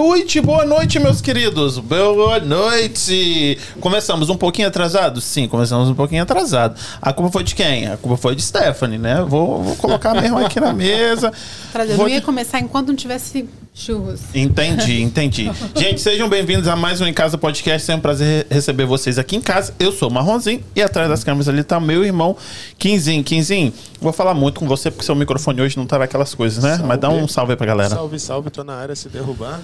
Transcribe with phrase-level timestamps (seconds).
[0.00, 1.78] Boa noite, boa noite, meus queridos.
[1.78, 3.58] Boa noite.
[3.80, 5.20] Começamos um pouquinho atrasado?
[5.20, 6.74] Sim, começamos um pouquinho atrasado.
[7.02, 7.86] A culpa foi de quem?
[7.86, 9.22] A culpa foi de Stephanie, né?
[9.28, 11.30] Vou, vou colocar mesmo aqui na mesa.
[11.96, 13.46] Vou não ia começar enquanto não tivesse
[13.80, 14.20] churros.
[14.34, 15.50] Entendi, entendi.
[15.74, 17.84] Gente, sejam bem-vindos a mais um Em Casa Podcast.
[17.86, 19.72] Sempre um prazer re- receber vocês aqui em casa.
[19.78, 22.36] Eu sou o Marronzinho e atrás das câmeras ali tá meu irmão
[22.78, 23.24] Quinzinho.
[23.24, 26.78] Quinzinho, vou falar muito com você porque seu microfone hoje não tá aquelas coisas, né?
[26.84, 27.90] Mas dá um salve aí pra galera.
[27.94, 29.60] Salve, salve, tô na área se derrubar.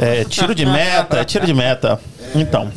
[0.00, 2.00] É, tiro de meta, é tiro de meta.
[2.34, 2.68] Então,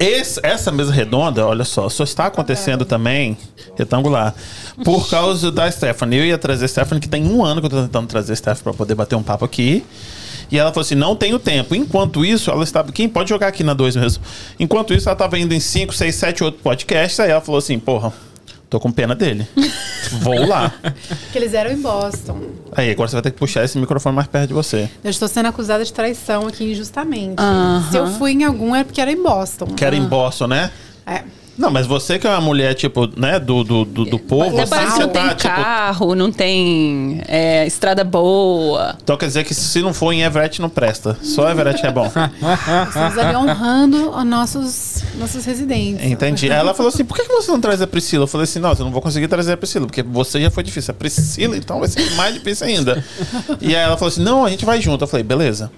[0.00, 3.36] esse- essa mesa redonda, olha só, só está acontecendo também,
[3.76, 4.34] retangular,
[4.84, 6.18] por causa da Stephanie.
[6.18, 8.36] Eu ia trazer a Stephanie, que tem um ano que eu tô tentando trazer a
[8.36, 9.84] Stephanie para poder bater um papo aqui.
[10.50, 11.74] E ela falou assim: não tenho tempo.
[11.76, 12.90] Enquanto isso, ela estava.
[12.90, 14.22] Quem pode jogar aqui na 2 mesmo?
[14.58, 17.20] Enquanto isso, ela estava indo em 5, 6, 7, 8 podcasts.
[17.20, 18.12] Aí ela falou assim: porra,
[18.70, 19.46] tô com pena dele.
[20.12, 20.72] Vou lá.
[21.32, 22.40] Que eles eram em Boston.
[22.72, 24.88] Aí, agora você vai ter que puxar esse microfone mais perto de você.
[25.02, 27.34] Eu estou sendo acusada de traição aqui injustamente.
[27.38, 27.90] Aham.
[27.90, 29.66] Se eu fui em algum é porque era em Boston.
[29.66, 30.70] Que era em Boston, né?
[31.04, 31.24] É.
[31.60, 34.62] Não, mas você que é uma mulher, tipo, né, do, do, do, do povo, Até
[34.62, 35.54] assim, parece que você não tem tá, tipo.
[35.54, 38.96] carro, não tem é, estrada boa.
[39.02, 41.18] Então quer dizer que se não for em Everett, não presta.
[41.22, 42.06] Só Everett é bom.
[42.88, 46.02] Estamos ali honrando os nossos, nossos residentes.
[46.02, 46.50] Entendi.
[46.50, 48.24] Aí ela falou assim: por que você não traz a Priscila?
[48.24, 50.62] Eu falei assim: não, eu não vou conseguir trazer a Priscila, porque você já foi
[50.62, 50.92] difícil.
[50.92, 53.04] A Priscila, então vai ser mais difícil ainda.
[53.60, 55.04] E aí ela falou assim: não, a gente vai junto.
[55.04, 55.70] Eu falei: beleza.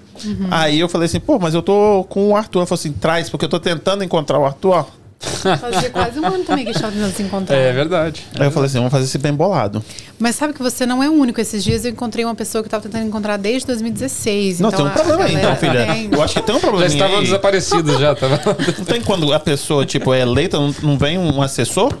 [0.49, 2.59] Aí eu falei assim: pô, mas eu tô com o Arthur.
[2.59, 4.85] Ela falou assim: traz, porque eu tô tentando encontrar o Arthur.
[5.23, 7.55] Fazia quase um ano também que estávamos se encontrar.
[7.55, 8.25] É verdade.
[8.37, 9.83] Aí eu falei assim: vamos fazer esse bem bolado.
[10.19, 11.39] Mas sabe que você não é o único.
[11.39, 14.59] Esses dias eu encontrei uma pessoa que eu estava tentando encontrar desde 2016.
[14.59, 15.85] Não, então tem um a problema aí, então, filha.
[15.85, 16.09] tem.
[16.11, 16.93] Eu acho que tem um Já problema.
[16.93, 18.15] estavam desaparecidos já.
[18.15, 18.39] Tava...
[18.77, 21.93] Não tem quando a pessoa, tipo, é eleita, não, não vem um assessor?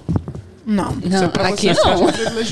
[0.65, 0.95] Não.
[1.03, 2.07] Não, pra aqui não.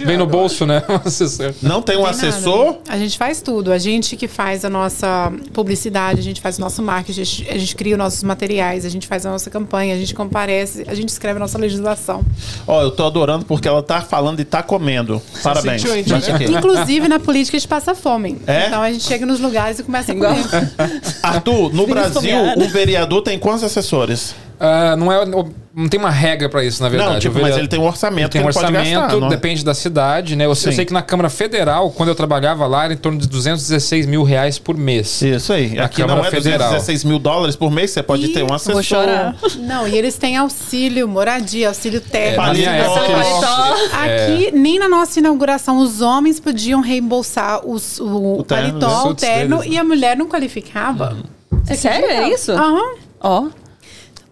[0.06, 0.84] Vem no bolso, né?
[0.92, 1.66] O.
[1.68, 2.66] Não tem um Tem assessor?
[2.66, 2.80] nada.
[2.90, 3.72] A gente faz tudo.
[3.72, 7.50] A gente que faz a nossa publicidade, a gente faz o nosso marketing, a gente,
[7.50, 10.84] a gente cria os nossos materiais, a gente faz a nossa campanha, a gente comparece,
[10.88, 12.24] a gente escreve a nossa legislação.
[12.68, 15.22] Ó, eu tô adorando porque ela tá falando e tá comendo.
[15.44, 15.82] Parabéns.
[15.82, 16.46] sentiu a aqui.
[16.46, 18.42] Inclusive na política a gente passa fome.
[18.48, 18.68] É?
[18.68, 20.36] Então a gente chega nos lugares e começa a Igual.
[20.36, 20.72] comer.
[21.24, 24.36] Arthur, no Brasil, um vereador tem quantos assessores?
[24.60, 25.26] Ah, não, é,
[25.76, 27.14] não tem uma regra pra isso, na verdade.
[27.14, 29.30] não, tipo, mas ele tem um orçamento Ele tem um orçamento, gastar, não é?
[29.30, 30.46] depende da cidade, né?
[30.46, 30.76] Eu, sei- eu Sim.
[30.78, 34.24] sei que na Câmara Federal, quando eu trabalhava lá, era em torno de 216 mil
[34.24, 35.22] reais por mês.
[35.22, 35.76] Isso aí.
[35.76, 36.58] Na Aqui não Câmara é Federal.
[36.70, 38.74] 216 mil dólares por mês, você pode Ih, ter um assessor.
[38.74, 39.36] vou chorar.
[39.60, 42.42] Não, e eles têm auxílio, moradia, auxílio É, técnico.
[42.44, 43.76] Paletó.
[44.04, 49.16] Aqui, nem na nossa inauguração, os homens podiam reembolsar os, o, O terno, paletó, o
[49.16, 49.76] terno, deles, né?
[49.76, 51.18] e a mulher não qualificava.
[51.68, 52.10] É sério?
[52.10, 52.52] É isso?
[52.52, 52.96] Aham.
[53.22, 53.46] Ó.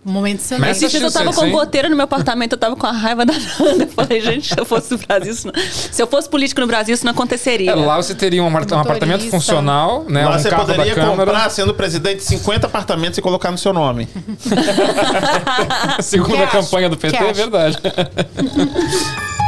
[0.04, 0.72] Momento Mas silêncio.
[0.72, 1.52] Esses dias eu tava com hein?
[1.52, 3.84] goteira no meu apartamento, eu tava com a raiva da Nanda.
[3.84, 5.54] Eu falei, gente, se eu fosse no Brasil, isso não...
[5.56, 7.72] se eu fosse político no Brasil, isso não aconteceria.
[7.72, 8.80] É, lá você teria um, um Motorista.
[8.80, 10.26] apartamento funcional, né?
[10.26, 14.08] Lá um você poderia comprar, sendo presidente, 50 apartamentos e colocar no seu nome.
[16.00, 17.78] Segunda campanha do PT, é verdade.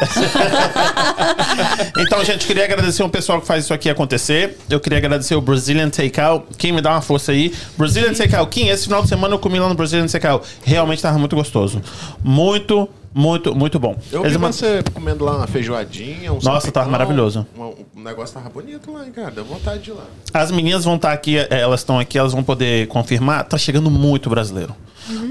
[1.96, 4.58] Então, gente, queria agradecer o pessoal que faz isso aqui acontecer.
[4.68, 6.46] Eu queria agradecer o Brazilian Takeout.
[6.58, 7.54] Quem me dá uma força aí?
[7.76, 8.50] Brazilian Takeout.
[8.50, 10.46] Kim, esse final de semana eu comi lá no Brazilian Takeout.
[10.64, 11.80] Realmente tava muito gostoso.
[12.22, 13.96] Muito, muito, muito bom.
[14.10, 17.46] Eu Eles vi man- você comendo lá uma feijoadinha, um Nossa, tava maravilhoso.
[17.56, 19.30] um- um negócio tava bonito lá, hein, cara.
[19.30, 20.04] Deu vontade de ir lá.
[20.32, 23.44] As meninas vão estar aqui, eh, elas estão aqui, elas vão poder confirmar.
[23.44, 24.74] Tá chegando muito brasileiro.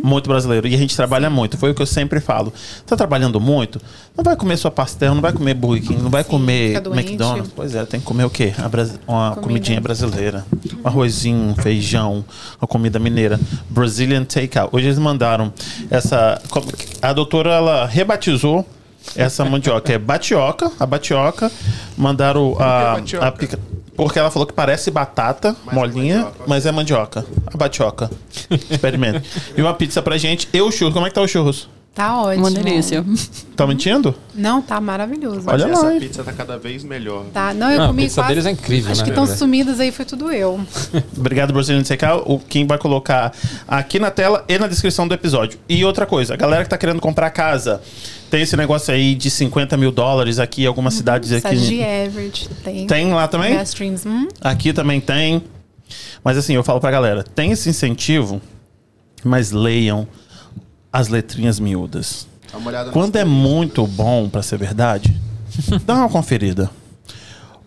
[0.04, 0.68] Muito brasileiro.
[0.68, 1.58] E a gente trabalha muito.
[1.58, 2.54] Foi o que eu sempre falo.
[2.86, 3.82] Tá trabalhando muito?
[4.16, 7.08] Não vai comer sua pastel, não vai comer Burger King, não vai comer fica doente.
[7.08, 7.52] McDonald's.
[7.56, 8.54] Pois é, tem que comer o quê?
[8.64, 9.42] A brasi- uma Comida.
[9.42, 10.46] comidinha brasileira.
[10.84, 12.24] Um arrozinho, um feijão,
[12.62, 13.40] uma comida mineira.
[13.68, 14.70] Brazilian Takeout.
[14.76, 15.52] Hoje eles mandaram
[15.90, 16.40] essa.
[17.02, 18.66] A doutora, ela rebatizou
[19.16, 19.92] essa mandioca.
[19.94, 21.52] É batioca, a batioca.
[21.98, 22.94] Mandaram a,
[23.28, 23.60] a pica-
[23.96, 26.44] porque ela falou que parece batata Mas é molinha, mandioca.
[26.48, 27.26] mas é mandioca.
[27.54, 28.10] A batioca.
[28.70, 29.30] Experimente.
[29.56, 30.48] e uma pizza pra gente.
[30.52, 30.94] E o churros.
[30.94, 31.70] Como é que tá o churros?
[31.94, 32.48] Tá ótimo.
[32.48, 33.06] Uma delícia.
[33.56, 34.16] Tá mentindo?
[34.34, 35.44] Não, tá maravilhoso.
[35.46, 36.00] Olha essa lá, hein?
[36.00, 37.26] pizza tá cada vez melhor.
[37.32, 38.30] Tá, não, eu Não, a comi pizza quase...
[38.30, 40.60] deles é incrível, Acho né, que estão sumidas aí, foi tudo eu.
[41.16, 42.24] Obrigado, Brazilian Takeout.
[42.26, 43.32] O Kim vai colocar
[43.68, 45.60] aqui na tela e na descrição do episódio.
[45.70, 47.80] E outra coisa, a galera que tá querendo comprar casa,
[48.32, 51.82] tem esse negócio aí de 50 mil dólares aqui em algumas cidades Sage aqui.
[51.82, 52.88] Everett, tem.
[52.88, 53.62] Tem lá também?
[53.62, 54.28] Streams, hum?
[54.42, 55.44] Aqui também tem.
[56.24, 58.42] Mas assim, eu falo pra galera, tem esse incentivo,
[59.24, 60.08] mas leiam
[60.94, 62.28] as letrinhas miúdas.
[62.52, 65.20] Dá uma olhada Quando é muito bom pra ser verdade,
[65.84, 66.70] dá uma conferida.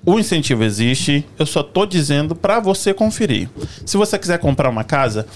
[0.04, 3.50] O incentivo existe, eu só tô dizendo pra você conferir.
[3.84, 5.26] Se você quiser comprar uma casa,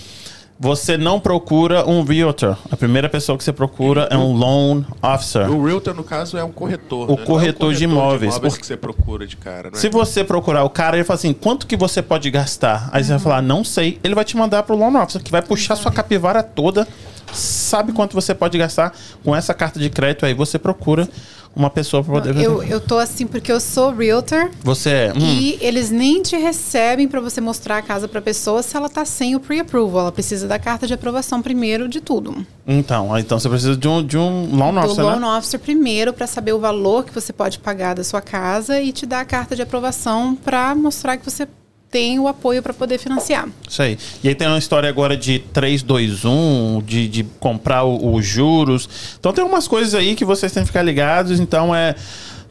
[0.63, 2.57] você não procura um realtor.
[2.71, 5.51] A primeira pessoa que você procura é um loan officer.
[5.51, 7.09] O realtor, no caso, é um corretor.
[7.09, 7.17] O né?
[7.17, 8.39] Não é um corretor de imóveis.
[8.39, 9.77] Porque- que você procura de cara, né?
[9.77, 12.91] Se você procurar o cara, ele fala assim: quanto que você pode gastar?
[12.93, 13.99] Aí você vai falar, não sei.
[14.05, 16.87] Ele vai te mandar pro loan officer, que vai puxar sua capivara toda.
[17.33, 18.95] Sabe quanto você pode gastar
[19.25, 20.35] com essa carta de crédito aí?
[20.35, 21.09] Você procura
[21.55, 22.37] uma pessoa para poder.
[22.37, 25.13] Eu, eu tô assim porque eu sou realtor Você é.
[25.13, 28.89] hum, e eles nem te recebem pra você mostrar a casa pra pessoa se ela
[28.89, 30.03] tá sem o pre-approval.
[30.03, 32.47] Ela precisa da carta de aprovação primeiro de tudo.
[32.67, 35.27] Então, então você precisa de um, de um loan Do officer, loan né?
[35.39, 39.05] officer primeiro pra saber o valor que você pode pagar da sua casa e te
[39.05, 41.49] dar a carta de aprovação pra mostrar que você
[41.91, 43.49] tem o apoio pra poder financiar.
[43.69, 43.99] Isso aí.
[44.23, 48.89] E aí tem uma história agora de 321, de, de comprar os juros.
[49.19, 51.41] Então tem umas coisas aí que vocês têm que ficar ligados.
[51.41, 51.95] Então é.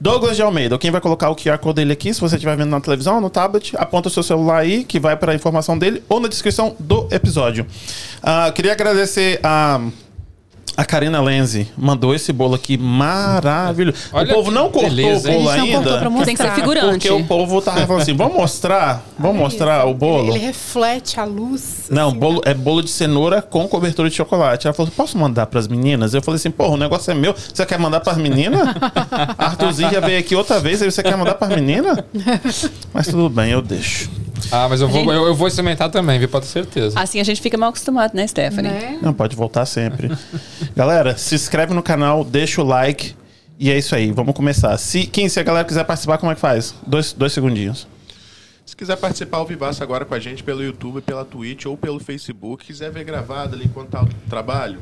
[0.01, 2.69] Douglas de Almeida, quem vai colocar o QR Code dele aqui, se você estiver vendo
[2.69, 6.01] na televisão, no tablet, aponta o seu celular aí, que vai para a informação dele,
[6.07, 7.67] ou na descrição do episódio.
[8.23, 9.81] Ah, queria agradecer a.
[10.79, 13.97] A Karina Lenzi mandou esse bolo aqui maravilhoso.
[14.13, 15.99] Olha o povo não cortou beleza, o bolo A gente não cortou ainda.
[15.99, 16.25] pra mostrar.
[16.25, 16.89] Tem que ser figurante.
[16.91, 19.03] Porque o povo tava falando assim: vamos mostrar?
[19.19, 20.29] Vamos mostrar o bolo?
[20.29, 21.87] Ele, ele reflete a luz.
[21.89, 24.67] Não, assim, bolo, é bolo de cenoura com cobertura de chocolate.
[24.67, 26.13] Ela falou: posso mandar pras meninas?
[26.13, 27.35] Eu falei assim: porra, o negócio é meu.
[27.35, 28.61] Você quer mandar pras meninas?
[29.37, 31.97] Arthurzinho já veio aqui outra vez, aí você quer mandar pras meninas?
[32.93, 34.09] Mas tudo bem, eu deixo.
[34.51, 36.29] Ah, mas eu vou, gente- eu, eu vou experimentar também, viu?
[36.29, 36.99] Pode ter certeza.
[36.99, 38.71] Assim a gente fica mal acostumado, né, Stephanie?
[38.71, 38.99] Né?
[39.01, 40.09] Não, pode voltar sempre.
[40.75, 43.15] galera, se inscreve no canal, deixa o like.
[43.57, 44.77] E é isso aí, vamos começar.
[44.77, 46.73] Se, quem, se a galera quiser participar, como é que faz?
[46.87, 47.87] Dois, dois segundinhos.
[48.65, 51.99] Se quiser participar ao vivaço agora com a gente pelo YouTube, pela Twitch ou pelo
[51.99, 54.79] Facebook, quiser ver gravado ali enquanto tá o trabalho,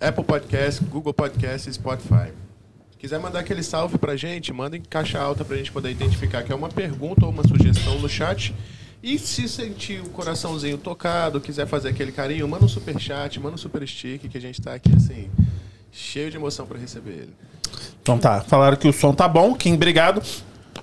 [0.00, 2.32] Apple Podcast, Google Podcast e Spotify.
[2.98, 6.52] Quiser mandar aquele salve pra gente, manda em caixa alta pra gente poder identificar que
[6.52, 8.52] é uma pergunta ou uma sugestão no chat.
[9.02, 13.54] E se sentir o coraçãozinho tocado, quiser fazer aquele carinho, manda um super chat, manda
[13.54, 15.30] um super stick, que a gente tá aqui assim,
[15.92, 17.34] cheio de emoção pra receber ele.
[18.02, 20.20] Então tá, falaram que o som tá bom, Kim, obrigado.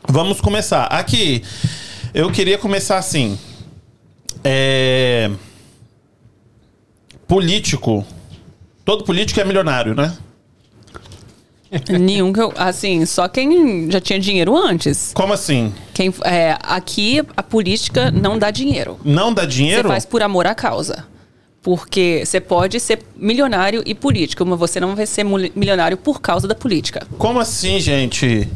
[0.07, 0.85] Vamos começar.
[0.85, 1.43] Aqui,
[2.13, 3.37] eu queria começar assim.
[4.43, 5.29] É...
[7.27, 8.05] Político.
[8.85, 10.15] Todo político é milionário, né?
[11.89, 12.53] Nenhum que eu.
[12.55, 15.11] Assim, só quem já tinha dinheiro antes.
[15.13, 15.73] Como assim?
[15.93, 18.97] Quem, é, aqui a política não dá dinheiro.
[19.03, 19.87] Não dá Você dinheiro?
[19.89, 21.05] faz por amor à causa.
[21.61, 26.47] Porque você pode ser milionário e político, mas você não vai ser milionário por causa
[26.47, 27.07] da política.
[27.17, 28.47] Como assim, gente?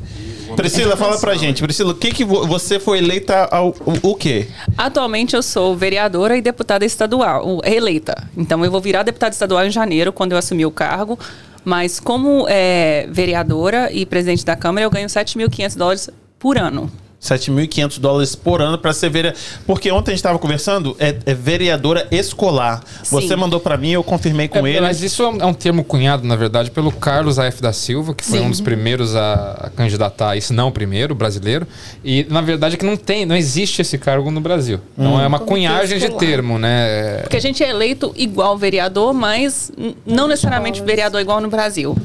[0.56, 1.62] Priscila, fala pra gente.
[1.62, 4.48] Priscila, o que que vo- você foi eleita ao o, o quê?
[4.78, 8.28] Atualmente eu sou vereadora e deputada estadual, eleita.
[8.38, 11.18] Então eu vou virar deputada estadual em janeiro, quando eu assumir o cargo.
[11.64, 16.92] Mas como é, vereadora e presidente da Câmara, eu ganho 7.500 dólares por ano.
[17.22, 19.44] 7.500 dólares por ano pra ser vereadora.
[19.68, 22.82] Porque ontem a gente tava conversando, é, é vereadora escolar.
[23.04, 23.36] Você Sim.
[23.36, 24.82] mandou pra mim, eu confirmei com É, ele.
[24.82, 27.62] Mas isso é um, é um termo cunhado, na verdade, pelo Carlos A.F.
[27.62, 28.46] da Silva, que foi Sim.
[28.46, 31.68] um dos primeiros a, a candidatar, isso não o primeiro, brasileiro.
[32.04, 34.80] E, na verdade, é que não tem, não existe esse cargo no Brasil.
[34.98, 37.18] Então é uma Comitê cunhagem de termo, né?
[37.22, 39.72] Porque a gente é eleito igual vereador, mas
[40.06, 41.98] não necessariamente vereador igual no Brasil.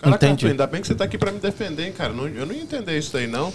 [0.00, 0.46] Caraca, Entendi.
[0.48, 2.12] Ainda bem que você tá aqui pra me defender, hein, cara.
[2.12, 3.52] Não- eu não ia entender isso daí, não.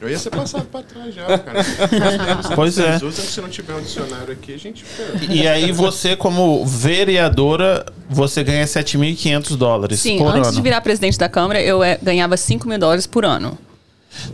[0.00, 1.60] Eu ia ser passado pra trás já, cara.
[2.54, 2.96] Pois é.
[2.96, 4.84] Usam, se não tiver um dicionário aqui, a gente.
[5.28, 10.56] E aí você, como vereadora, você ganha 7.500 dólares Sim, por antes ano.
[10.56, 13.58] de virar presidente da Câmara, eu é, ganhava 5 mil dólares por ano.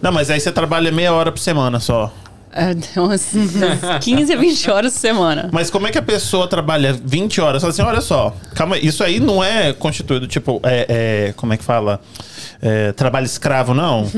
[0.00, 2.12] Não, mas aí você trabalha meia hora por semana só.
[2.52, 5.50] É, então, assim, das 15 a 20 horas por semana.
[5.52, 7.60] Mas como é que a pessoa trabalha 20 horas?
[7.60, 10.86] Fala assim, olha só, calma, aí, isso aí não é constituído, tipo, é,
[11.28, 12.00] é- como é que fala?
[12.60, 14.10] É, trabalho escravo, não.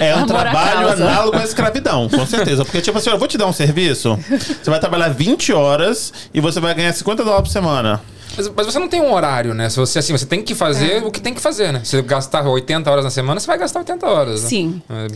[0.00, 2.64] É um trabalho análogo à escravidão, com certeza.
[2.64, 4.18] Porque, tipo assim, eu vou te dar um serviço,
[4.62, 8.00] você vai trabalhar 20 horas e você vai ganhar 50 dólares por semana.
[8.36, 9.68] Mas, mas você não tem um horário, né?
[9.68, 11.04] Se você assim, você tem que fazer É.
[11.04, 11.80] o que tem que fazer, né?
[11.84, 14.42] Se você gastar 80 horas na semana, você vai gastar 80 horas.
[14.42, 14.48] né?
[14.48, 14.82] Sim.
[14.90, 15.06] É.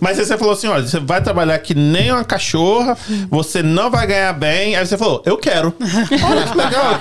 [0.00, 2.96] Mas aí você falou assim: olha, você vai trabalhar que nem uma cachorra,
[3.30, 4.76] você não vai ganhar bem.
[4.76, 5.74] Aí você falou, eu quero.
[5.80, 7.00] Olha que legal,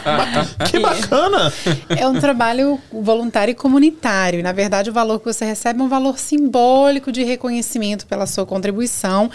[0.69, 1.53] que bacana.
[1.89, 4.41] É um trabalho voluntário e comunitário.
[4.41, 8.45] Na verdade, o valor que você recebe é um valor simbólico de reconhecimento pela sua
[8.45, 9.29] contribuição.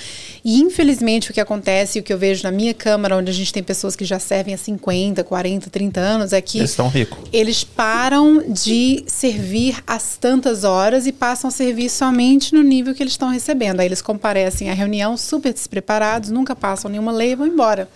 [0.44, 3.34] E, infelizmente, o que acontece e o que eu vejo na minha Câmara, onde a
[3.34, 6.88] gente tem pessoas que já servem há 50, 40, 30 anos, é que Eles estão
[6.88, 7.18] ricos.
[7.32, 13.02] eles param de servir às tantas horas e passam a servir somente no nível que
[13.02, 13.80] eles estão recebendo.
[13.80, 17.88] Aí eles comparecem à reunião super despreparados, nunca passam nenhuma lei e vão embora.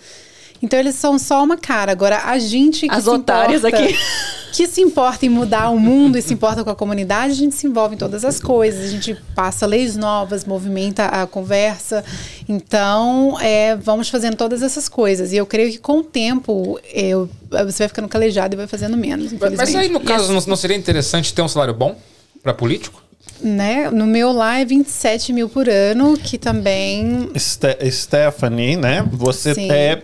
[0.61, 1.91] Então eles são só uma cara.
[1.91, 3.95] Agora a gente que As se otárias importa- aqui.
[4.51, 7.55] que se importa em mudar o mundo e se importa com a comunidade, a gente
[7.55, 12.03] se envolve em todas as coisas, a gente passa leis novas, movimenta a conversa.
[12.47, 15.31] Então, é, vamos fazendo todas essas coisas.
[15.31, 18.97] E eu creio que com o tempo eu, você vai ficando calejado e vai fazendo
[18.97, 19.31] menos.
[19.55, 21.95] Mas aí, no caso, não, não seria interessante ter um salário bom
[22.41, 23.01] para político?
[23.41, 23.89] Né?
[23.89, 27.29] No meu lá é 27 mil por ano, que também.
[27.37, 29.05] Ste Stephanie, né?
[29.13, 29.71] Você Sim.
[29.71, 30.03] é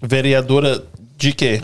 [0.00, 0.82] vereadora
[1.16, 1.60] de quê?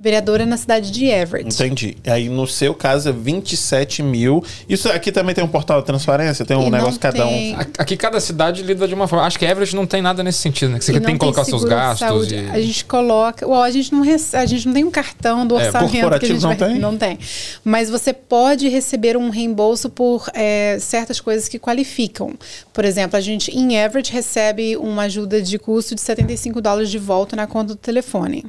[0.00, 1.52] Vereadora na cidade de Everett.
[1.52, 1.96] Entendi.
[2.06, 4.44] Aí no seu caso é 27 mil.
[4.68, 6.44] Isso aqui também tem um portal de transparência?
[6.44, 7.56] Tem um e negócio cada um?
[7.76, 9.26] Aqui cada cidade lida de uma forma.
[9.26, 10.78] Acho que Everett não tem nada nesse sentido, né?
[10.78, 12.30] Que você tem que colocar seus gastos.
[12.30, 12.36] E...
[12.36, 13.44] A gente coloca.
[13.44, 14.36] Well, a, gente não rece...
[14.36, 16.68] a gente não tem um cartão do é, orçamento é, que a gente não vai...
[16.68, 16.78] tem?
[16.78, 17.18] Não tem.
[17.64, 22.34] Mas você pode receber um reembolso por é, certas coisas que qualificam.
[22.72, 26.98] Por exemplo, a gente em Everett recebe uma ajuda de custo de 75 dólares de
[26.98, 28.44] volta na conta do telefone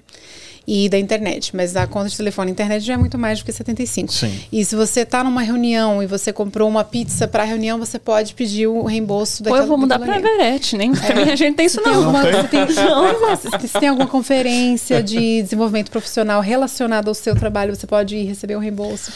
[0.69, 1.55] e da internet.
[1.55, 4.13] Mas a conta de telefone e internet já é muito mais do que 75.
[4.13, 4.39] Sim.
[4.51, 7.97] E se você está numa reunião e você comprou uma pizza para a reunião, você
[7.97, 11.31] pode pedir o reembolso daquela Ou eu vou mudar para Everett, nem é.
[11.31, 11.85] a gente tem isso não.
[11.85, 12.59] Tem alguma, não tem?
[12.69, 18.15] não, se, se tem alguma conferência de desenvolvimento profissional relacionada ao seu trabalho, você pode
[18.15, 19.11] ir receber o reembolso.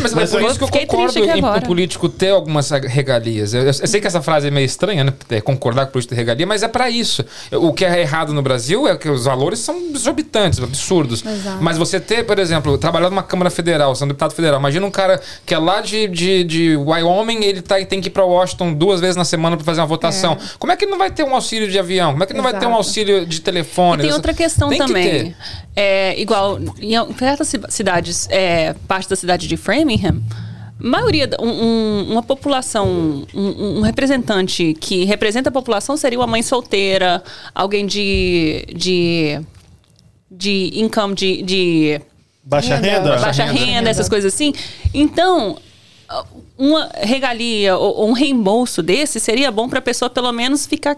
[0.00, 3.54] Mas, mas por isso que eu concordo em o político ter algumas regalias.
[3.54, 5.12] Eu, eu, sei que essa frase é meio estranha, né?
[5.30, 7.24] É concordar com o político ter regalia, mas é para isso.
[7.52, 11.24] O que é errado no Brasil é que os valores são exorbitantes, absurdos.
[11.24, 11.62] Exato.
[11.62, 15.20] Mas você ter, por exemplo, trabalhar numa Câmara Federal, sendo deputado federal, imagina um cara
[15.46, 19.00] que é lá de, de, de Wyoming, ele tá, tem que ir para Washington duas
[19.00, 20.32] vezes na semana para fazer uma votação.
[20.32, 20.38] É.
[20.58, 22.12] Como é que ele não vai ter um auxílio de avião?
[22.12, 24.02] Como é que ele não vai ter um auxílio de telefone?
[24.02, 25.34] E tem outra questão tem também.
[25.80, 30.22] É, igual, em certas cidades, é, parte da cidade de Framingham,
[30.78, 36.42] maioria, um, um, uma população, um, um, representante que representa a população seria uma mãe
[36.42, 37.22] solteira,
[37.54, 39.38] alguém de, de,
[40.30, 42.00] de income de, de
[42.42, 44.54] baixa renda, baixa, renda, renda, essas coisas assim.
[44.94, 45.58] Então,
[46.56, 50.96] uma regalia ou um reembolso desse seria bom para a pessoa pelo menos ficar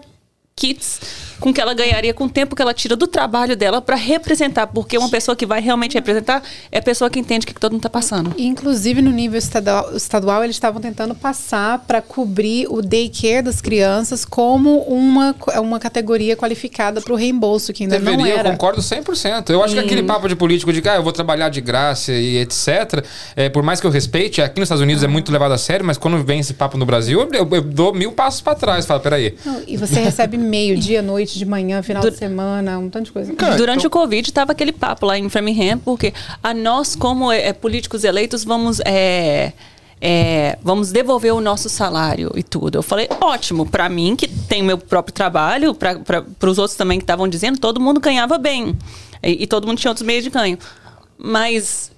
[0.55, 1.01] kits
[1.41, 4.67] com que ela ganharia com o tempo que ela tira do trabalho dela para representar,
[4.67, 7.59] porque uma pessoa que vai realmente representar é a pessoa que entende o que, que
[7.59, 8.33] todo mundo está passando.
[8.37, 14.23] Inclusive, no nível estadual, estadual eles estavam tentando passar para cobrir o daycare das crianças
[14.23, 18.49] como uma, uma categoria qualificada para o reembolso, que ainda Deveria, não era.
[18.49, 19.49] Eu concordo 100%.
[19.49, 22.11] Eu acho que aquele papo de político de que ah, eu vou trabalhar de graça
[22.13, 23.03] e etc.,
[23.35, 25.83] é, por mais que eu respeite, aqui nos Estados Unidos é muito levado a sério,
[25.83, 28.85] mas quando vem esse papo no Brasil, eu, eu, dou mil passos para trás.
[28.85, 29.35] Fala, peraí.
[29.43, 33.11] Não, e você recebe meio, dia, noite, de manhã, final de semana, um tanto de
[33.11, 33.33] coisa.
[33.33, 33.87] Cara, Durante então...
[33.87, 38.43] o Covid estava aquele papo lá em Framingham, porque a nós, como é, políticos eleitos,
[38.43, 38.79] vamos.
[38.85, 39.53] É,
[40.03, 42.79] é, vamos devolver o nosso salário e tudo.
[42.79, 47.03] Eu falei, ótimo, para mim que tem meu próprio trabalho, para os outros também que
[47.03, 48.75] estavam dizendo, todo mundo ganhava bem.
[49.21, 50.57] E, e, todo mundo tinha outros meios de ganho.
[51.19, 51.91] Mas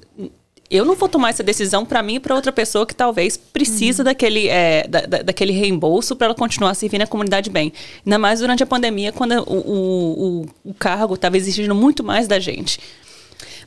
[0.74, 4.02] eu não vou tomar essa decisão para mim e para outra pessoa que talvez precisa
[4.02, 4.06] uhum.
[4.06, 7.72] daquele, é, da, da, daquele reembolso para ela continuar servindo a comunidade bem.
[8.06, 12.40] Ainda mais durante a pandemia, quando o, o, o cargo estava exigindo muito mais da
[12.40, 12.80] gente.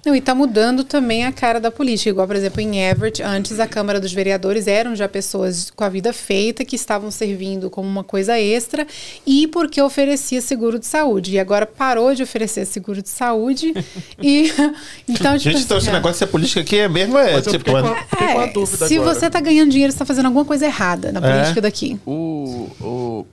[0.07, 2.11] Não, e está mudando também a cara da política.
[2.11, 5.89] Igual, por exemplo, em Everett, antes a Câmara dos Vereadores eram já pessoas com a
[5.89, 8.87] vida feita, que estavam servindo como uma coisa extra,
[9.27, 11.33] e porque oferecia seguro de saúde.
[11.33, 13.75] E agora parou de oferecer seguro de saúde.
[14.23, 14.53] e
[15.09, 17.19] então, tipo, Gente, então esse negócio de política aqui é mesmo.
[17.19, 19.13] É, tipo, uma, é, se agora.
[19.13, 21.33] você está ganhando dinheiro, você está fazendo alguma coisa errada na é.
[21.33, 21.99] política daqui.
[22.07, 23.27] O, o,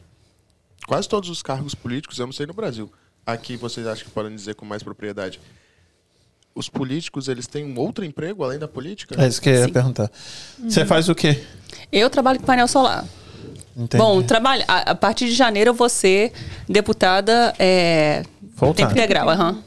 [0.87, 2.91] quase todos os cargos políticos, eu não sei no Brasil.
[3.23, 5.39] Aqui vocês acham que podem dizer com mais propriedade
[6.55, 9.15] os políticos eles têm um outro emprego além da política?
[9.21, 9.73] É isso que eu ia Sim.
[9.73, 10.11] perguntar.
[10.67, 10.87] Você uhum.
[10.87, 11.43] faz o quê?
[11.91, 13.05] Eu trabalho com painel solar.
[13.75, 14.01] Entendi.
[14.01, 16.31] Bom, trabalho, a, a, partir de janeiro eu vou ser
[16.69, 18.23] deputada é,
[18.75, 19.27] tempo integral.
[19.27, 19.61] Uhum.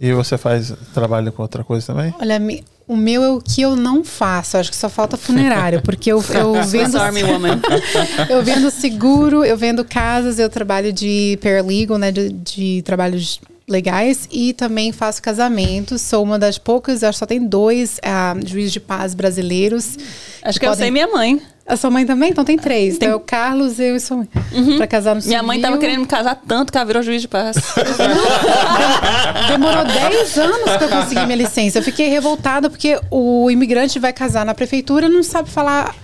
[0.00, 2.14] E você faz trabalho com outra coisa também?
[2.20, 2.40] Olha,
[2.88, 4.56] o meu é o que eu não faço.
[4.56, 6.98] Acho que só falta funerário, porque eu, eu vendo
[8.28, 14.28] eu vendo seguro, eu vendo casas, eu trabalho de paralegal, né, de, de trabalhos legais
[14.30, 16.02] e também faço casamentos.
[16.02, 19.96] Sou uma das poucas, acho que só tem dois uh, juízes de paz brasileiros.
[20.42, 20.70] Acho que, que podem...
[20.70, 21.40] eu sei minha mãe.
[21.64, 22.30] A sua mãe também?
[22.30, 22.98] Então tem três.
[22.98, 23.08] Tem...
[23.08, 24.28] Então, é o Carlos, eu e sua mãe.
[24.52, 24.76] Uhum.
[24.78, 25.38] Pra casar no civil.
[25.38, 27.56] Minha mãe tava querendo me casar tanto que ela virou juiz de paz.
[29.48, 31.78] Demorou 10 anos pra eu conseguir minha licença.
[31.78, 35.94] Eu fiquei revoltada porque o imigrante vai casar na prefeitura não sabe falar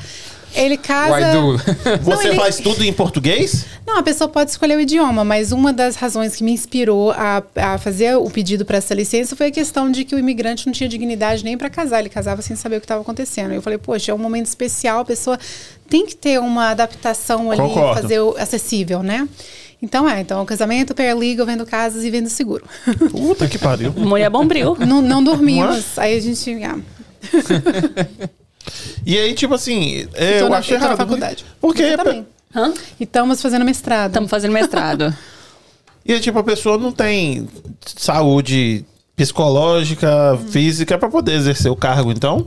[0.59, 1.33] ele casa.
[2.03, 2.37] Você não, ele...
[2.37, 3.67] faz tudo em português?
[3.87, 7.43] Não, a pessoa pode escolher o idioma, mas uma das razões que me inspirou a,
[7.57, 10.73] a fazer o pedido para essa licença foi a questão de que o imigrante não
[10.73, 13.53] tinha dignidade nem para casar, ele casava sem saber o que estava acontecendo.
[13.53, 15.39] Eu falei, poxa, é um momento especial, a pessoa
[15.89, 18.03] tem que ter uma adaptação ali, Concordo.
[18.03, 19.27] fazer o acessível, né?
[19.81, 22.65] Então é, então o casamento, paralegal, vendo casas e vendo seguro.
[23.11, 23.93] Puta que pariu.
[23.93, 24.77] Mulher bombril.
[24.81, 25.99] não, não dormimos.
[25.99, 26.63] Aí a gente.
[26.65, 26.79] Ah.
[29.05, 30.91] e aí, tipo assim, é, eu na, acho errado.
[30.91, 31.45] Na faculdade.
[31.61, 31.83] Porque.
[31.83, 32.27] Eu também.
[32.55, 32.73] Hã?
[32.99, 34.09] E estamos fazendo mestrado.
[34.09, 35.15] Estamos fazendo mestrado.
[36.05, 37.49] e aí, tipo, a pessoa não tem
[37.85, 38.85] saúde
[39.17, 40.49] psicológica, hum.
[40.49, 42.47] física para poder exercer o cargo, então?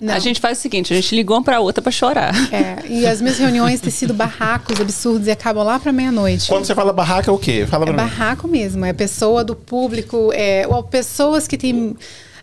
[0.00, 0.14] Não.
[0.14, 2.32] A gente faz o seguinte, a gente ligou uma pra outra para chorar.
[2.52, 6.48] É, e as minhas reuniões têm sido barracos absurdos e acabam lá para meia-noite.
[6.48, 7.66] Quando você fala barraco é o quê?
[7.68, 7.96] Fala é mim.
[7.96, 11.96] barraco mesmo, é pessoa do público, é pessoas que têm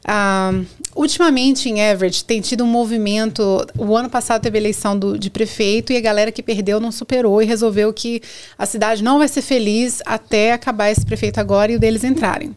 [0.06, 0.64] Uh,
[0.96, 3.66] ultimamente, em Everett, tem tido um movimento.
[3.76, 7.42] O ano passado teve eleição do, de prefeito e a galera que perdeu não superou
[7.42, 8.22] e resolveu que
[8.58, 12.56] a cidade não vai ser feliz até acabar esse prefeito agora e o deles entrarem.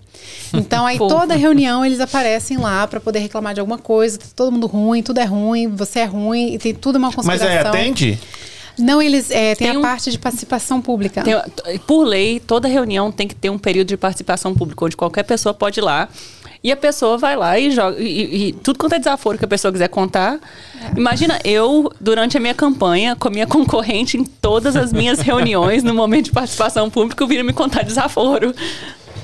[0.53, 4.19] Então, aí toda reunião eles aparecem lá para poder reclamar de alguma coisa.
[4.19, 7.49] Tá todo mundo ruim, tudo é ruim, você é ruim e tem tudo uma conspiração.
[7.49, 8.19] Mas é, atende?
[8.79, 11.23] Não, eles é, têm tem a um, parte de participação pública.
[11.23, 15.25] Tem, por lei, toda reunião tem que ter um período de participação pública, onde qualquer
[15.25, 16.09] pessoa pode ir lá
[16.63, 18.01] e a pessoa vai lá e joga.
[18.01, 20.39] E, e, tudo quanto é desaforo que a pessoa quiser contar.
[20.81, 20.99] É.
[20.99, 25.83] Imagina eu, durante a minha campanha, com a minha concorrente em todas as minhas reuniões,
[25.83, 28.55] no momento de participação pública, vindo me contar desaforo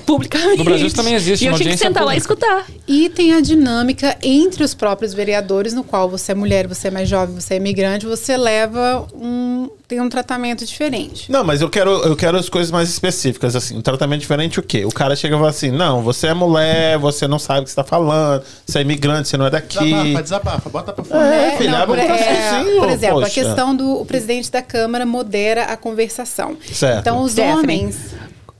[0.04, 0.58] publicamente.
[0.58, 2.04] No Brasil também existe E eu tinha que sentar pública.
[2.04, 2.66] lá e escutar.
[2.86, 6.90] E tem a dinâmica entre os próprios vereadores, no qual você é mulher, você é
[6.90, 11.30] mais jovem, você é imigrante, você leva um tem um tratamento diferente.
[11.30, 13.76] Não, mas eu quero, eu quero as coisas mais específicas, assim.
[13.76, 14.84] Um tratamento diferente o quê?
[14.84, 17.70] O cara chega e fala assim, não, você é mulher, você não sabe o que
[17.70, 19.84] você tá falando, você é imigrante, você não é daqui.
[19.84, 21.34] Desabafa, desabafa, bota pra fora.
[21.34, 23.40] É, é filha, não, por, é, por exemplo, poxa.
[23.40, 26.56] a questão do o presidente da Câmara modera a conversação.
[26.72, 27.00] Certo.
[27.00, 28.14] Então, os homens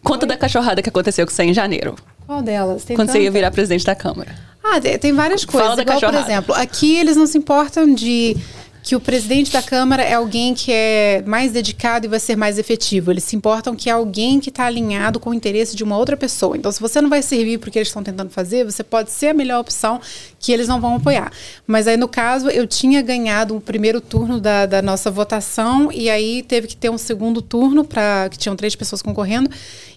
[0.05, 1.97] Conta da cachorrada que aconteceu com você em janeiro.
[2.27, 2.85] Qual delas?
[2.85, 3.19] Tem Quando tanta?
[3.19, 4.35] você ia virar presidente da Câmara.
[4.63, 5.69] Ah, tem várias coisas.
[5.71, 6.23] Fala Igual, cachorrada.
[6.25, 8.37] por exemplo, aqui eles não se importam de
[8.83, 12.59] que o presidente da Câmara é alguém que é mais dedicado e vai ser mais
[12.59, 13.11] efetivo.
[13.11, 16.19] Eles se importam que é alguém que está alinhado com o interesse de uma outra
[16.19, 16.55] pessoa.
[16.55, 19.11] Então, se você não vai servir para o que eles estão tentando fazer, você pode
[19.11, 19.99] ser a melhor opção
[20.45, 21.33] que eles não vão apoiar.
[21.67, 26.11] Mas aí, no caso, eu tinha ganhado o primeiro turno da, da nossa votação e
[26.11, 29.49] aí teve que ter um segundo turno, para que tinham três pessoas concorrendo.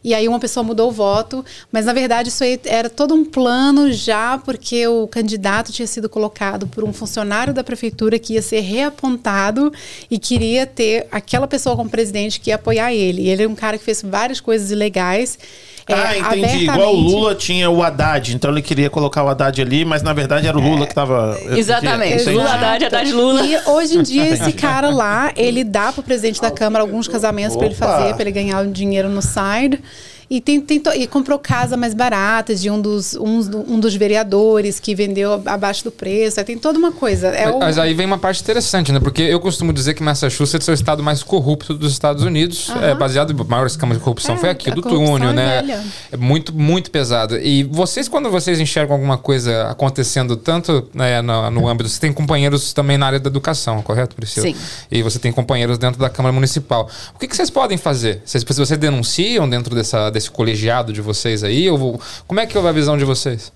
[0.01, 3.25] E aí uma pessoa mudou o voto, mas na verdade isso aí era todo um
[3.25, 8.41] plano já, porque o candidato tinha sido colocado por um funcionário da prefeitura que ia
[8.41, 9.73] ser reapontado
[10.09, 13.23] e queria ter aquela pessoa como presidente que ia apoiar ele.
[13.23, 15.37] E ele é um cara que fez várias coisas ilegais.
[15.87, 16.65] É, ah, entendi.
[16.65, 20.11] Igual o Lula tinha o Haddad, então ele queria colocar o Haddad ali, mas na
[20.11, 21.39] verdade era o Lula é, que estava.
[21.49, 22.29] Exatamente.
[22.29, 23.45] Lula Haddad, Haddad Lula.
[23.45, 27.55] E hoje em dia esse cara lá, ele dá pro presidente da Câmara alguns casamentos
[27.55, 29.81] para ele fazer, para ele ganhar o dinheiro no side.
[30.29, 34.77] E, tem, tem, e comprou casa mais barata de um dos, um, um dos vereadores
[34.77, 36.39] que vendeu abaixo do preço.
[36.39, 37.27] Aí tem toda uma coisa.
[37.27, 37.59] É mas, o...
[37.59, 38.99] mas, aí vem uma parte interessante, né?
[38.99, 42.69] Porque eu costumo dizer que Massachusetts é o estado mais corrupto dos Estados Unidos.
[42.81, 45.61] É, baseado em maiores câmaras de corrupção é, foi aqui, do túnel, é né?
[45.61, 45.83] Velha.
[46.11, 47.37] É muito, muito pesado.
[47.37, 52.11] E vocês, quando vocês enxergam alguma coisa acontecendo tanto né, no, no âmbito, você tem
[52.11, 54.47] companheiros também na área da educação, correto, Priscila?
[54.47, 54.55] Sim.
[54.91, 56.89] E você tem companheiros dentro da Câmara Municipal.
[57.15, 58.21] O que, que vocês podem fazer?
[58.25, 61.69] Vocês, vocês denunciam dentro dessa desse colegiado de vocês aí?
[61.69, 63.51] Ou, como é que é a visão de vocês?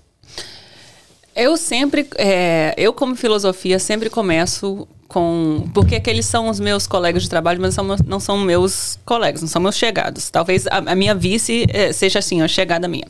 [1.34, 5.68] Eu sempre, é, eu como filosofia, sempre começo com.
[5.74, 9.48] Porque aqueles são os meus colegas de trabalho, mas são, não são meus colegas, não
[9.48, 10.30] são meus chegados.
[10.30, 13.06] Talvez a, a minha vice é, seja assim, a chegada minha.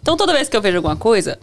[0.00, 1.38] Então toda vez que eu vejo alguma coisa,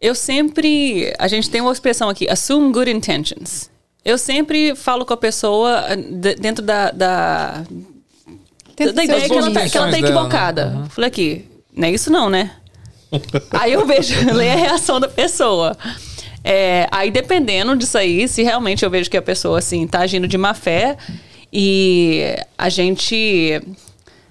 [0.00, 1.12] eu sempre.
[1.18, 3.68] A gente tem uma expressão aqui, assume good intentions.
[4.04, 5.84] Eu sempre falo com a pessoa
[6.38, 7.64] dentro da, da
[8.92, 10.64] da ideia que ela, tá, que ela tá equivocada.
[10.66, 10.88] Dela, né?
[10.90, 12.50] Falei aqui, não é isso não, né?
[13.52, 15.76] aí eu vejo, leio a reação da pessoa.
[16.44, 20.28] É, aí dependendo disso aí, se realmente eu vejo que a pessoa assim tá agindo
[20.28, 20.96] de má fé
[21.52, 23.60] e a gente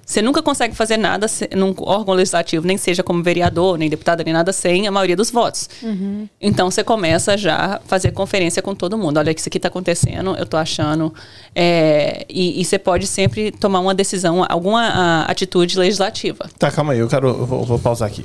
[0.07, 4.33] você nunca consegue fazer nada num órgão legislativo, nem seja como vereador, nem deputado, nem
[4.33, 5.69] nada, sem a maioria dos votos.
[5.83, 6.29] Uhum.
[6.39, 9.17] Então você começa já a fazer conferência com todo mundo.
[9.17, 11.13] Olha, isso aqui está acontecendo, eu estou achando.
[11.53, 16.49] É, e, e, você pode sempre tomar uma decisão, alguma a, atitude legislativa.
[16.57, 17.27] Tá, calma aí, eu quero.
[17.27, 18.23] Eu vou, vou pausar aqui.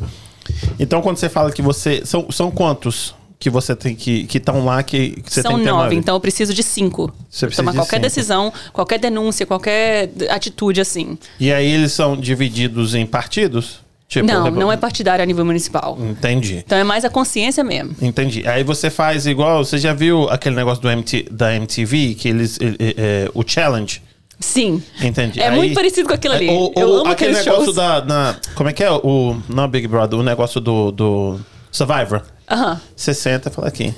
[0.79, 2.07] Então, quando você fala que você.
[2.07, 5.65] São, são quantos que você tem que que estão lá que, que você São tem
[5.65, 7.13] que nove, então eu preciso de cinco.
[7.29, 8.03] Você precisa tomar de qualquer cinco.
[8.03, 11.19] decisão, qualquer denúncia, qualquer atitude assim.
[11.41, 13.81] E aí eles são divididos em partidos?
[14.07, 15.99] Tipo, não, não é partidário a nível municipal.
[16.01, 16.63] Entendi.
[16.65, 17.97] Então é mais a consciência mesmo.
[18.01, 18.47] Entendi.
[18.47, 22.61] Aí você faz igual, você já viu aquele negócio do MT, da MTV que eles
[22.61, 24.01] é, é, o challenge?
[24.39, 24.81] Sim.
[25.03, 25.41] Entendi.
[25.41, 26.49] É Aí, muito parecido com aquilo ali.
[26.49, 27.75] É, o, eu amo aquele negócio shows.
[27.75, 31.41] da na, como é que é o não Big Brother, o negócio do, do
[31.73, 32.23] Survivor.
[32.51, 32.81] Aham.
[32.97, 33.95] Você senta e fala aqui.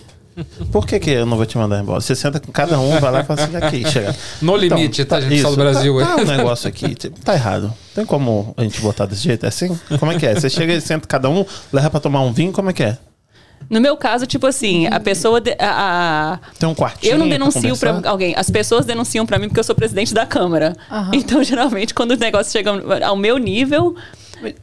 [0.72, 2.00] Por que, que eu não vou te mandar embora?
[2.00, 4.14] Você senta com cada um, vai lá e fala assim, aqui, chega.
[4.42, 5.36] No então, limite, tá, gente?
[5.36, 5.96] Isso, do Brasil.
[6.00, 7.72] Tá, tá um negócio aqui, tipo, tá errado.
[7.94, 9.44] Tem como a gente botar desse jeito?
[9.44, 9.78] É assim?
[10.00, 10.34] Como é que é?
[10.34, 12.98] Você chega e senta cada um, leva pra tomar um vinho, como é que é?
[13.70, 15.40] No meu caso, tipo assim, a pessoa.
[15.40, 17.12] De, a, a, Tem um quartinho.
[17.12, 18.34] Eu não denuncio pra, pra, alguém.
[18.36, 20.76] As pessoas denunciam pra mim porque eu sou presidente da Câmara.
[20.90, 21.10] Uhum.
[21.14, 22.70] Então, geralmente, quando o negócio chega
[23.06, 23.94] ao meu nível,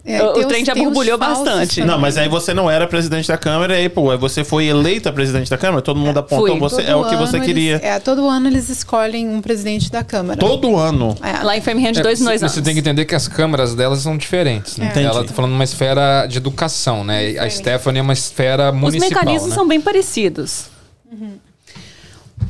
[0.06, 1.84] é, o, trem já borbulhou bastante.
[1.84, 5.12] Não, mas aí você não era presidente da Câmara, e aí, pô, você foi eleita
[5.12, 6.60] presidente da Câmara, todo mundo apontou Fui.
[6.60, 7.80] você, todo é o que você queria.
[7.84, 10.40] é, todo ano eles escolhem um presidente da Câmara.
[10.40, 11.16] Todo ano?
[11.22, 11.44] É.
[11.44, 12.54] Lá em Framingham de dois em dois anos.
[12.54, 14.78] Você tem que entender que as câmaras delas são diferentes.
[14.78, 14.92] Né?
[14.96, 15.04] É.
[15.04, 17.38] Ela tá falando uma esfera de educação, né?
[17.40, 19.08] A Stephanie é uma esfera municipal.
[19.08, 19.56] Os mecanismos né?
[19.56, 20.66] são bem parecidos.
[21.12, 21.38] Uhum.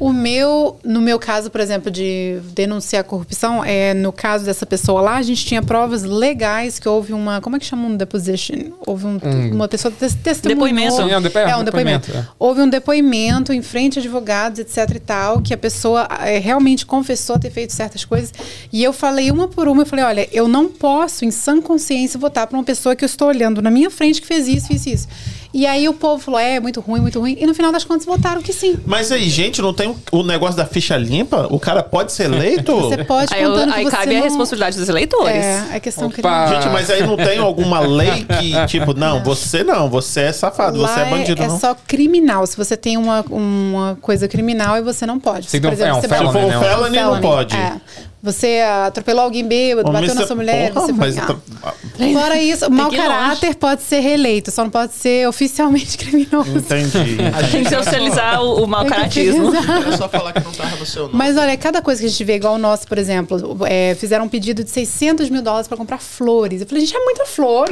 [0.02, 5.00] O meu, no meu caso, por exemplo, de denunciar corrupção, é, no caso dessa pessoa
[5.00, 7.40] lá, a gente tinha provas legais que houve uma.
[7.40, 8.72] Como é que chama um deposition?
[8.84, 9.52] Houve um, hum.
[9.54, 10.66] uma pessoa testemunhou.
[10.66, 10.96] Depoimento.
[10.96, 12.08] Sim, é um, depo é, um depoimento.
[12.08, 12.30] depoimento.
[12.32, 12.34] É.
[12.40, 16.84] Houve um depoimento em frente a advogados, etc e tal, que a pessoa é, realmente
[16.84, 18.34] confessou ter feito certas coisas.
[18.74, 22.20] E eu falei uma por uma, eu falei, olha, eu não posso, em sã consciência,
[22.20, 24.90] votar para uma pessoa que eu estou olhando na minha frente que fez isso, isso,
[24.90, 25.08] isso.
[25.54, 27.38] E aí o povo falou, é, muito ruim, muito ruim.
[27.40, 28.80] E no final das contas votaram que sim.
[28.86, 31.48] Mas aí, gente, não tem o negócio da ficha limpa?
[31.50, 32.74] O cara pode ser eleito?
[32.80, 34.22] Você pode, aí, contando aí que cabe não...
[34.22, 35.36] a responsabilidade dos eleitores.
[35.36, 39.64] É, é questão que Gente, mas aí não tem alguma lei que, tipo, não, você
[39.64, 41.56] não, você é safado, Lá você é bandido, é, não.
[41.56, 42.48] É só criminal.
[42.48, 45.50] Se você tem uma, uma coisa criminal, aí você não pode.
[45.50, 46.58] Se, por exemplo, é um felony, né?
[46.58, 47.56] um felony, não pode.
[47.56, 47.82] É.
[48.24, 51.16] Você atropelou alguém bêbado, Homem bateu na sua mulher, porra, você foi...
[51.64, 51.74] Ah.
[52.14, 53.58] Fora isso, mau caráter longe.
[53.58, 56.58] pode ser reeleito, só não pode ser oficialmente criminoso.
[56.58, 57.18] Entendi.
[57.34, 59.52] A gente tem que oficializar o, o mau caratismo.
[59.56, 61.16] É só falar que não tava no seu nome.
[61.16, 64.26] Mas olha, cada coisa que a gente vê, igual o nosso, por exemplo, é, fizeram
[64.26, 66.62] um pedido de 600 mil dólares para comprar flores.
[66.62, 67.70] Eu falei, gente, é muita flor.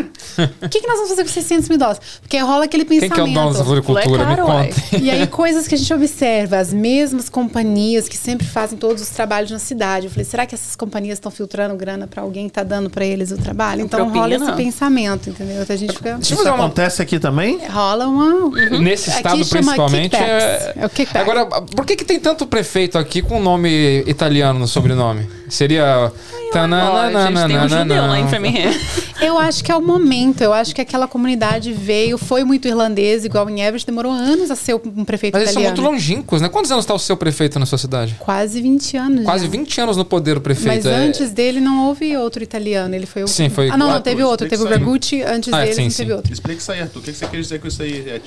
[0.61, 2.01] O que, que nós vamos fazer com 600 mil dólares?
[2.21, 3.15] Porque rola aquele pensamento.
[3.15, 4.23] Quem que é o dono da floricultura?
[4.23, 4.97] É caro, Me conta.
[4.99, 9.09] E aí, coisas que a gente observa, as mesmas companhias que sempre fazem todos os
[9.09, 10.05] trabalhos na cidade.
[10.05, 13.05] Eu falei, será que essas companhias estão filtrando grana para alguém que está dando para
[13.05, 13.81] eles o trabalho.
[13.81, 15.61] Então propina, rola esse pensamento, entendeu?
[15.61, 16.17] Então, a gente fica...
[16.21, 17.59] Isso acontece aqui também?
[17.67, 18.25] Rola uma.
[18.25, 18.81] Uhum.
[18.81, 20.15] Nesse estado, principalmente.
[20.15, 20.73] É...
[20.77, 21.21] é o kickbacks.
[21.21, 25.38] Agora, por que, que tem tanto prefeito aqui com nome italiano no sobrenome?
[25.49, 26.11] Seria.
[26.51, 28.71] Tananana, tem um judeu lá em Framingham.
[29.21, 30.41] Eu acho que é o momento.
[30.41, 34.55] Eu acho que aquela comunidade veio, foi muito irlandesa, igual em Everest, demorou anos a
[34.55, 35.43] ser um prefeito Mas italiano.
[35.43, 36.49] eles são muito longínquos, né?
[36.49, 38.15] Quantos anos está o seu prefeito na sua cidade?
[38.17, 39.25] Quase 20 anos.
[39.25, 39.51] Quase já.
[39.51, 40.67] 20 anos no poder o prefeito.
[40.67, 40.95] Mas é...
[40.95, 42.95] antes dele não houve outro italiano.
[42.95, 43.27] Ele foi o.
[43.27, 43.69] Sim, foi.
[43.69, 44.47] Ah, não, não teve outro.
[44.47, 46.33] Teve o Ragucci, antes ah, dele sim, não teve outro.
[46.33, 46.99] Explica isso aí, Arthur.
[46.99, 48.09] O que você quer dizer com isso aí?
[48.09, 48.21] É?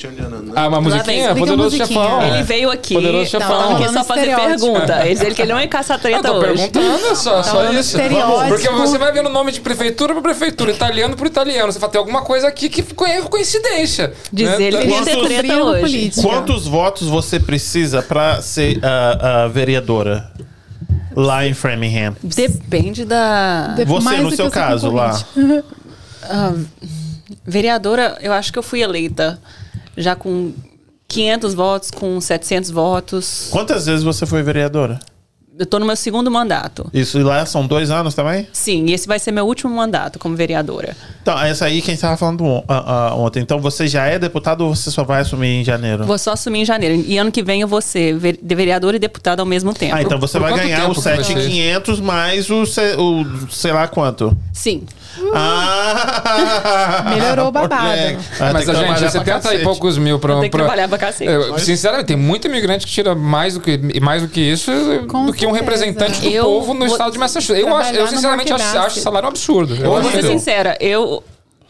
[0.55, 1.35] Ah, uma musiquinha?
[1.35, 2.23] Poderoso Chefão.
[2.23, 2.95] Ele veio aqui.
[2.95, 3.49] Poderoso Chefão.
[3.49, 5.07] Falando que é só fazer pergunta.
[5.07, 6.69] Ele que ele não é caça-treta hoje.
[6.69, 7.96] perguntando só, só isso.
[8.48, 11.72] Porque você vai vendo nome de prefeitura para prefeitura, italiano para italiano.
[11.72, 14.12] Você fala, tem alguma coisa aqui que é coincidência.
[14.33, 14.64] Dizer né?
[14.64, 16.22] ele quantos.
[16.22, 20.31] Quantos votos você precisa para ser a uh, uh, vereadora?
[21.14, 22.16] Lá em Framingham.
[22.22, 23.77] Depende da.
[23.87, 25.22] Você, no seu caso, lá.
[25.37, 26.66] Uh,
[27.44, 29.38] vereadora, eu acho que eu fui eleita
[29.96, 30.53] já com
[31.09, 33.48] 500 votos, com 700 votos.
[33.51, 34.98] Quantas vezes você foi vereadora?
[35.59, 36.88] Eu estou no meu segundo mandato.
[36.95, 38.49] Isso e lá são dois anos também?
[38.55, 40.97] Sim, e esse vai ser meu último mandato como vereadora.
[41.21, 43.41] Então, essa aí quem estava falando uh, uh, ontem.
[43.41, 46.05] Então, você já é deputado ou você só vai assumir em janeiro?
[46.05, 47.05] Vou só assumir em janeiro.
[47.07, 49.95] E ano que vem eu vou ser vereador e deputado ao mesmo tempo.
[49.95, 54.35] Ah, então você Por vai ganhar os 7,500 mais o, o sei lá quanto.
[54.55, 54.87] Sim.
[55.35, 57.05] Ah!
[57.15, 57.85] Melhorou o babado.
[58.53, 60.35] Mas a gente, 70 e poucos mil pra.
[60.35, 61.31] Tem que pra, trabalhar pra cacete.
[61.31, 64.71] Eu, sinceramente, tem muito imigrante que tira mais do que, mais do que isso
[65.09, 67.67] Com do que um representante do eu povo no estado de Massachusetts.
[67.67, 69.75] Eu, acho, eu sinceramente acho, acho salário um absurdo.
[69.77, 71.23] Eu vou ser sincera, eu.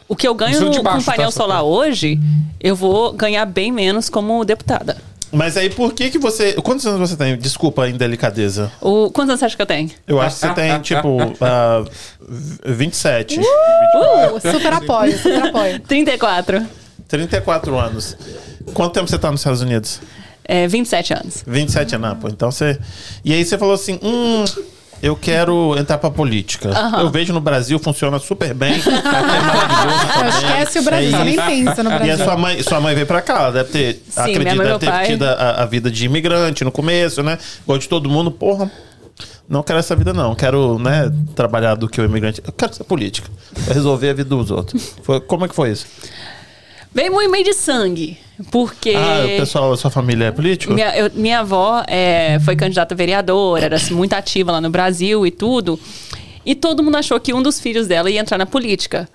[0.07, 2.19] O que eu ganho no, com painel tá, solar hoje,
[2.59, 4.97] eu vou ganhar bem menos como deputada.
[5.33, 6.53] Mas aí por que que você...
[6.61, 7.35] Quantos anos você tem?
[7.35, 8.71] Desculpa a indelicadeza.
[8.79, 9.09] O...
[9.09, 9.89] Quantos anos você acha que eu tenho?
[10.07, 11.89] Eu acho que você tem, tipo, uh,
[12.63, 13.39] 27.
[13.39, 13.43] Uh,
[14.35, 15.79] uh, super apoio, super apoio.
[15.87, 16.63] 34.
[17.07, 18.15] 34 anos.
[18.75, 19.99] Quanto tempo você tá nos Estados Unidos?
[20.45, 21.43] É, 27 anos.
[21.45, 22.27] 27 anos, pô.
[22.27, 22.79] Então você...
[23.23, 24.43] E aí você falou assim, hum
[25.03, 26.69] eu quero entrar pra política.
[26.69, 27.01] Uhum.
[27.01, 28.75] Eu vejo no Brasil, funciona super bem.
[28.75, 29.01] Aqui é
[29.41, 30.39] maravilhoso.
[30.39, 32.07] Esquece o Brasil, é nem pensa no Brasil.
[32.07, 34.79] E a sua mãe, sua mãe veio pra cá, ela deve ter, Sim, acredito, deve
[34.79, 35.05] ter pai.
[35.07, 37.37] tido a, a, vida de imigrante no começo, né?
[37.63, 38.71] Igual de todo mundo, porra.
[39.49, 40.33] Não quero essa vida, não.
[40.35, 42.41] Quero, né, trabalhar do que o imigrante.
[42.47, 43.29] Eu quero ser política.
[43.67, 44.95] Resolver a vida dos outros.
[45.03, 45.85] Foi, como é que foi isso?
[46.93, 48.17] Bem muito meio de sangue.
[48.51, 48.93] Porque.
[48.95, 50.73] Ah, o pessoal, sua família é político?
[50.73, 54.69] Minha, eu, minha avó é, foi candidata a vereadora, era assim, muito ativa lá no
[54.69, 55.79] Brasil e tudo.
[56.45, 59.07] E todo mundo achou que um dos filhos dela ia entrar na política.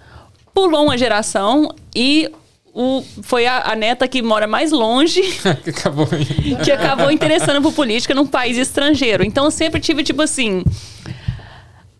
[0.54, 2.30] Pulou uma geração e
[2.72, 5.20] o, foi a, a, neta que mora mais longe
[5.64, 6.06] que, acabou...
[6.64, 9.24] que acabou interessando por política num país estrangeiro.
[9.24, 10.62] Então eu sempre tive, tipo assim.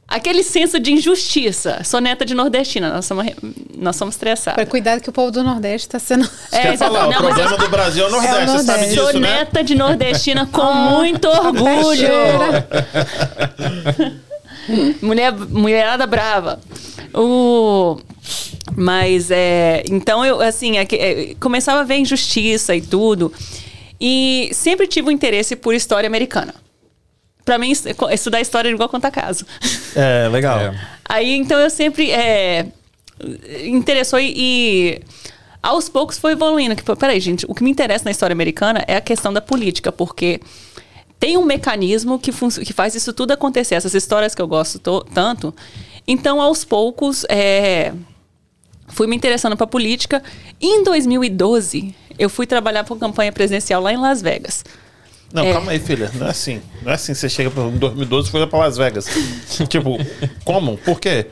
[0.09, 1.83] Aquele senso de injustiça.
[1.85, 3.27] Sou neta de nordestina, nós somos,
[3.77, 4.65] nós somos estressados.
[4.71, 6.27] Cuidado que o povo do Nordeste está sendo.
[6.51, 7.59] É, falar, não, o problema eu...
[7.59, 8.67] do Brasil é o Nordeste, é o Nordeste.
[8.67, 9.39] você sabe disso, Sou né?
[9.39, 12.09] neta de nordestina com ah, muito orgulho.
[15.03, 16.59] Mulher, mulherada brava.
[17.15, 17.99] O...
[18.75, 19.83] Mas é.
[19.91, 23.31] Então eu, assim, é, é, começava a ver injustiça e tudo.
[24.01, 26.55] E sempre tive um interesse por história americana.
[27.49, 27.73] Pra mim,
[28.13, 29.47] estudar história é igual contar caso.
[29.97, 30.59] É, legal.
[30.59, 30.79] É.
[31.03, 32.11] Aí, então eu sempre.
[32.11, 32.67] É,
[33.65, 35.01] interessou e, e
[35.63, 36.77] aos poucos foi evoluindo.
[36.77, 39.91] Que, peraí, gente, o que me interessa na história americana é a questão da política,
[39.91, 40.43] porque
[41.19, 43.77] tem um mecanismo que, que faz isso tudo acontecer.
[43.77, 44.79] Essas histórias que eu gosto
[45.15, 45.55] tanto.
[46.07, 47.95] Então, aos poucos, é,
[48.89, 50.23] fui me interessando para política.
[50.61, 54.63] Em 2012, eu fui trabalhar para campanha presidencial lá em Las Vegas.
[55.33, 55.53] Não, é.
[55.53, 56.11] calma aí, filha.
[56.15, 56.63] Não é assim.
[56.83, 57.15] Não é assim.
[57.15, 59.07] Você chega em 2012 e foi para Las Vegas.
[59.69, 59.99] tipo,
[60.45, 60.79] como?
[60.79, 61.27] Por quê?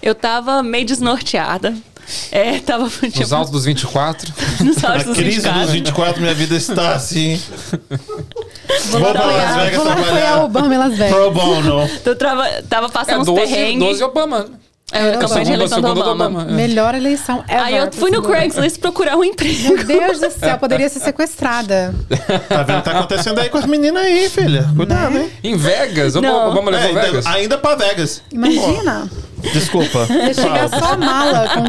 [0.00, 1.74] Eu tava meio desnorteada.
[2.30, 2.88] É, tava.
[2.88, 4.32] Tipo, Nos altos dos 24.
[4.60, 5.62] Nos altos dos crise 24.
[5.62, 7.40] dos 24, minha vida está assim.
[8.90, 10.44] Vou, vou para Las Vegas vou trabalhar.
[10.44, 11.14] Obama em Las Vegas.
[11.14, 11.88] Pro bono.
[12.02, 13.88] Tu trava, tava passando é, 12, uns perrengues.
[13.88, 14.46] 12 Obama.
[14.94, 16.12] É, campanha de eleição do Obama.
[16.12, 16.46] Obama.
[16.48, 16.52] É.
[16.52, 17.64] Melhor eleição ever.
[17.64, 19.74] Aí eu fui no Craigslist procurar um emprego.
[19.74, 21.92] Meu Deus do céu, poderia ser sequestrada.
[22.48, 24.70] Tá vendo o que tá acontecendo aí com as meninas aí, filha?
[24.76, 25.22] Cuidado, né?
[25.22, 25.52] hein?
[25.52, 26.14] Em Vegas?
[26.14, 26.50] Não.
[26.50, 27.26] Obama levou é, Vegas?
[27.26, 28.22] Ainda pra Vegas.
[28.32, 29.10] Imagina.
[29.52, 30.06] Desculpa.
[30.10, 31.48] Ia chegar só a mala.
[31.48, 31.64] Com...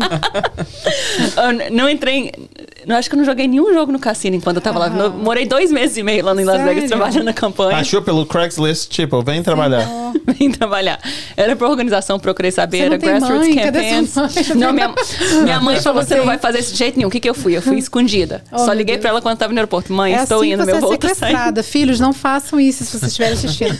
[1.75, 2.31] não entrei.
[2.87, 4.89] Não, acho que eu não joguei nenhum jogo no cassino enquanto eu tava ah.
[4.89, 5.09] lá.
[5.09, 6.73] morei dois meses e meio lá em Las Sério?
[6.73, 7.77] Vegas trabalhando na campanha.
[7.77, 9.87] Achou pelo Craigslist, tipo, vem trabalhar.
[10.37, 10.99] vem trabalhar.
[11.35, 13.55] Era pra organização, procurei saber, era grassroots mãe?
[13.55, 14.15] campaigns.
[14.55, 14.93] Não, minha,
[15.43, 17.07] minha mãe falou: você não vai fazer esse jeito nenhum.
[17.07, 17.55] O que, que eu fui?
[17.55, 18.43] Eu fui escondida.
[18.51, 19.91] Oh, Só liguei pra ela quando tava no aeroporto.
[19.93, 21.63] Mãe, é estou assim indo, meu é voo tá saindo.
[21.63, 23.77] Filhos, não façam isso se vocês estiverem assistindo.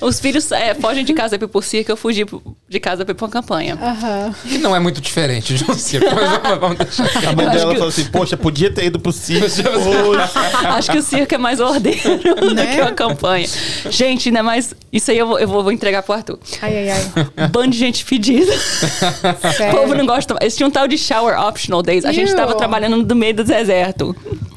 [0.00, 2.24] Os filhos é, fogem de casa por si, que eu fugi
[2.68, 3.76] de casa pra ir pra uma campanha.
[3.76, 4.32] Uhum.
[4.48, 7.28] Que não é muito diferente de um circo, mas vamos deixar.
[7.28, 9.46] A mãe dela falou assim: Poxa, podia ter ido pro circo.
[10.76, 12.08] Acho que o circo é mais ordeiro
[12.54, 12.64] né?
[12.64, 13.48] do que uma campanha.
[13.90, 14.74] Gente, ainda mais.
[14.92, 16.38] Isso aí eu vou, eu vou entregar pro Arthur.
[16.62, 17.48] Ai, ai, ai.
[17.48, 18.52] Bando de gente fedida.
[18.52, 20.36] o povo não gosta.
[20.40, 22.04] Eles tinham um tal de shower optional days.
[22.04, 24.14] A gente tava trabalhando no meio do deserto.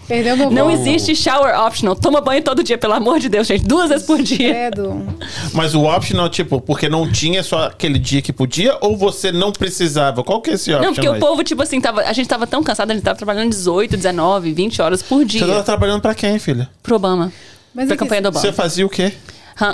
[0.10, 1.96] Perdeu meu Não existe shower optional.
[1.96, 3.64] Toma banho todo dia, pelo amor de Deus, gente.
[3.64, 4.50] Duas vezes por dia.
[4.50, 5.06] Credo.
[5.54, 9.52] Mas o optional, tipo, porque não tinha só aquele dia que podia ou você não
[9.52, 10.24] precisava?
[10.24, 10.88] Qual que é esse optional?
[10.88, 11.16] Não, porque aí?
[11.16, 13.96] o povo, tipo assim, tava, a gente tava tão cansado, a gente tava trabalhando 18,
[13.96, 15.42] 19, 20 horas por dia.
[15.42, 16.68] Você tava trabalhando pra quem, filha?
[16.82, 17.32] Pro Obama.
[17.72, 18.44] Mas pra é campanha do Obama.
[18.44, 19.14] Você fazia o quê?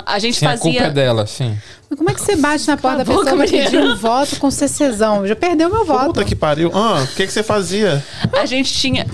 [0.04, 0.70] A gente sim, fazia.
[0.70, 1.56] A culpa é dela, sim.
[1.88, 5.26] Mas como é que você bate na porta da pessoa pedir um voto com CCzão?
[5.26, 6.06] Já perdeu meu voto.
[6.06, 6.70] Puta que pariu.
[6.74, 8.04] Ah, o que, que você fazia?
[8.32, 9.06] A gente tinha.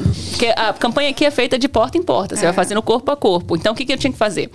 [0.56, 2.34] a campanha aqui é feita de porta em porta.
[2.34, 2.46] Você é.
[2.46, 3.56] vai fazendo corpo a corpo.
[3.56, 4.50] Então, o que, que eu tinha que fazer?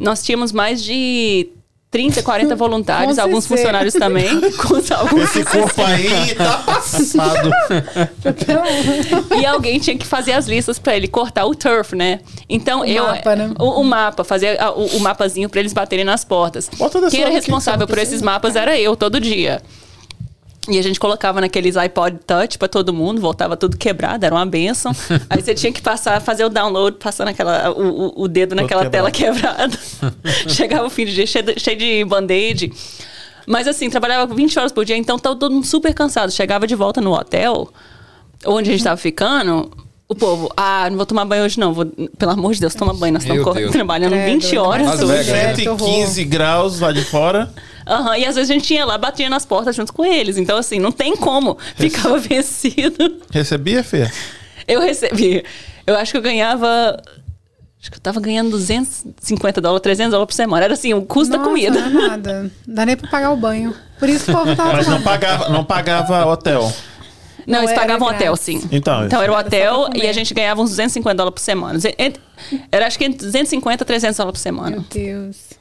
[0.00, 1.48] Nós tínhamos mais de
[1.90, 4.40] 30, 40 voluntários, alguns funcionários também.
[4.62, 7.50] Com alguns Esse corpo aí tá passado.
[9.40, 12.20] e alguém tinha que fazer as listas para ele cortar o turf, né?
[12.48, 13.04] Então o eu.
[13.04, 13.50] Mapa, né?
[13.58, 16.70] o, o, mapa, fazer o, o mapazinho para eles baterem nas portas.
[17.10, 19.60] Quem era responsável por esses mapas era eu todo dia.
[20.70, 24.46] E a gente colocava naqueles iPod Touch para todo mundo, voltava tudo quebrado, era uma
[24.46, 24.92] benção.
[25.28, 29.10] Aí você tinha que passar, fazer o download, passando aquela, o, o dedo naquela tela
[29.10, 29.76] quebrada.
[30.46, 32.72] Chegava o fim do dia cheio de, cheio de band-aid.
[33.46, 36.30] Mas assim, trabalhava 20 horas por dia, então tava todo mundo super cansado.
[36.30, 37.68] Chegava de volta no hotel,
[38.46, 39.72] onde a gente tava ficando,
[40.10, 41.72] o povo, ah, não vou tomar banho hoje não.
[41.72, 43.12] Vou, pelo amor de Deus, toma banho.
[43.14, 44.40] Nós estamos trabalhando Credo.
[44.40, 44.98] 20 horas.
[44.98, 47.48] 115 graus lá de fora.
[47.88, 50.36] Uhum, e às vezes a gente ia lá, batia nas portas junto com eles.
[50.36, 51.56] Então, assim, não tem como.
[51.76, 53.20] Ficava vencido.
[53.30, 54.10] Recebia, Fê?
[54.66, 55.44] Eu recebi.
[55.86, 57.00] Eu acho que eu ganhava.
[57.80, 60.64] Acho que eu tava ganhando 250 dólares, 300 dólares por semana.
[60.64, 61.88] Era assim, o custo Nossa, da comida.
[61.88, 62.50] Não é nada.
[62.66, 63.72] Não dá nem pra pagar o banho.
[64.00, 64.72] Por isso que o povo tava.
[64.72, 66.72] Mas não pagava, não pagava hotel.
[67.46, 68.62] Não, não eles pagavam hotel, sim.
[68.70, 71.78] Então, então era o hotel e a gente ganhava uns 250 dólares por semana.
[72.70, 74.70] Era acho que 250 300 dólares por semana.
[74.70, 75.60] Meu Deus.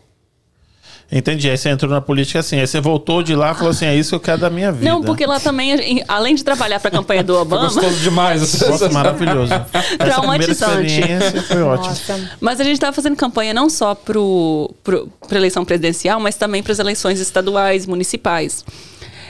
[1.12, 1.50] Entendi.
[1.50, 2.60] Aí você entrou na política assim.
[2.60, 4.72] Aí você voltou de lá e falou assim: é isso que eu quero da minha
[4.72, 4.86] vida.
[4.86, 7.70] Não, porque lá também, além de trabalhar para a campanha do Obama.
[7.70, 8.62] Foi gostoso demais.
[8.62, 9.52] Nossa, maravilhoso.
[9.98, 11.02] Traumatizante.
[11.48, 11.96] Foi ótimo.
[12.40, 16.74] Mas a gente estava fazendo campanha não só para a eleição presidencial, mas também para
[16.74, 18.64] as eleições estaduais, municipais.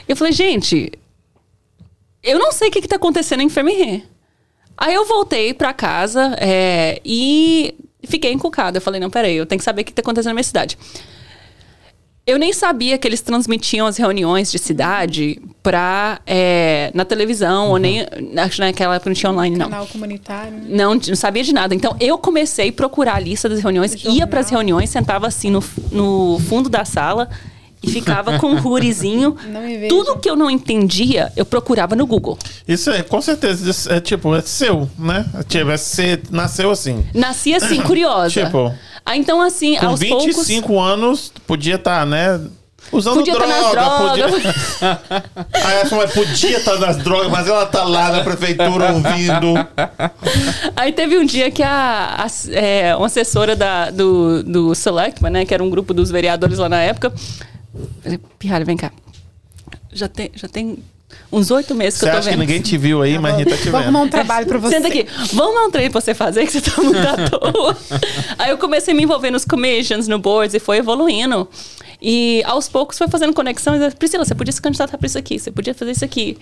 [0.06, 0.92] Eu falei, gente,
[2.22, 4.02] eu não sei o que está acontecendo em Fermier.
[4.76, 8.78] Aí eu voltei para casa é, e fiquei encucada.
[8.78, 10.78] Eu falei, não, peraí, eu tenho que saber o que está acontecendo na minha cidade.
[12.26, 17.70] Eu nem sabia que eles transmitiam as reuniões de cidade pra, é, na televisão, uhum.
[17.72, 18.06] ou nem.
[18.36, 19.68] Acho que naquela época não tinha online, não.
[19.68, 20.52] Canal comunitário.
[20.52, 20.64] Né?
[20.68, 21.74] Não, não sabia de nada.
[21.74, 25.50] Então eu comecei a procurar a lista das reuniões, ia para as reuniões, sentava assim
[25.50, 27.28] no, no fundo da sala
[27.82, 29.36] e ficava com um rurizinho.
[29.88, 32.38] Tudo que eu não entendia, eu procurava no Google.
[32.66, 35.24] Isso é, com certeza, é tipo, é seu, né?
[35.48, 37.04] Tipo, é, você nasceu assim.
[37.14, 38.30] Nasci assim, curiosa.
[38.30, 38.74] tipo.
[39.04, 40.86] Ah, então, assim, com aos 25 poucos...
[40.86, 42.40] anos, podia estar, tá, né?
[42.92, 44.42] Usando podia droga, estar tá nas drogas.
[44.42, 45.64] podia.
[45.64, 49.54] Aí essa podia estar tá nas drogas, mas ela tá lá na prefeitura ouvindo.
[50.74, 55.44] Aí teve um dia que a, a é, uma assessora da, do, do Selectman, né,
[55.44, 57.12] que era um grupo dos vereadores lá na época,
[58.38, 58.92] Pirralha, vem cá.
[59.92, 60.78] Já tem, já tem
[61.32, 62.40] uns oito meses que você eu tô acha vendo.
[62.40, 63.72] que ninguém te viu aí, mas a gente tá te vendo.
[63.72, 64.76] Vamos arrumar um trabalho pra você.
[64.76, 65.06] Senta aqui.
[65.32, 67.76] Vamos dar um treino pra você fazer, que você tá muito à toa.
[68.38, 71.48] aí eu comecei a me envolver nos commissions, no boards, e foi evoluindo.
[72.00, 73.92] E aos poucos foi fazendo conexões.
[73.94, 76.38] Priscila, você podia se candidatar pra isso aqui, você podia fazer isso aqui.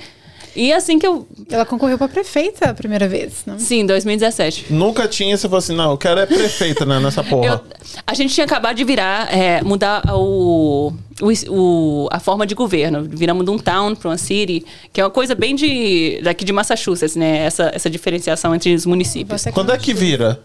[0.58, 1.24] E assim que eu.
[1.48, 3.60] Ela concorreu pra prefeita a primeira vez, não?
[3.60, 4.72] Sim, 2017.
[4.72, 7.46] Nunca tinha, você falou assim, não, eu quero é prefeita, né, nessa porra.
[7.46, 7.60] Eu,
[8.04, 10.92] a gente tinha acabado de virar, é, mudar o,
[11.22, 13.06] o, o, a forma de governo.
[13.08, 16.52] Viramos de um town para uma city, que é uma coisa bem de daqui de
[16.52, 17.46] Massachusetts, né?
[17.46, 19.44] Essa, essa diferenciação entre os municípios.
[19.54, 20.40] Quando é que vira?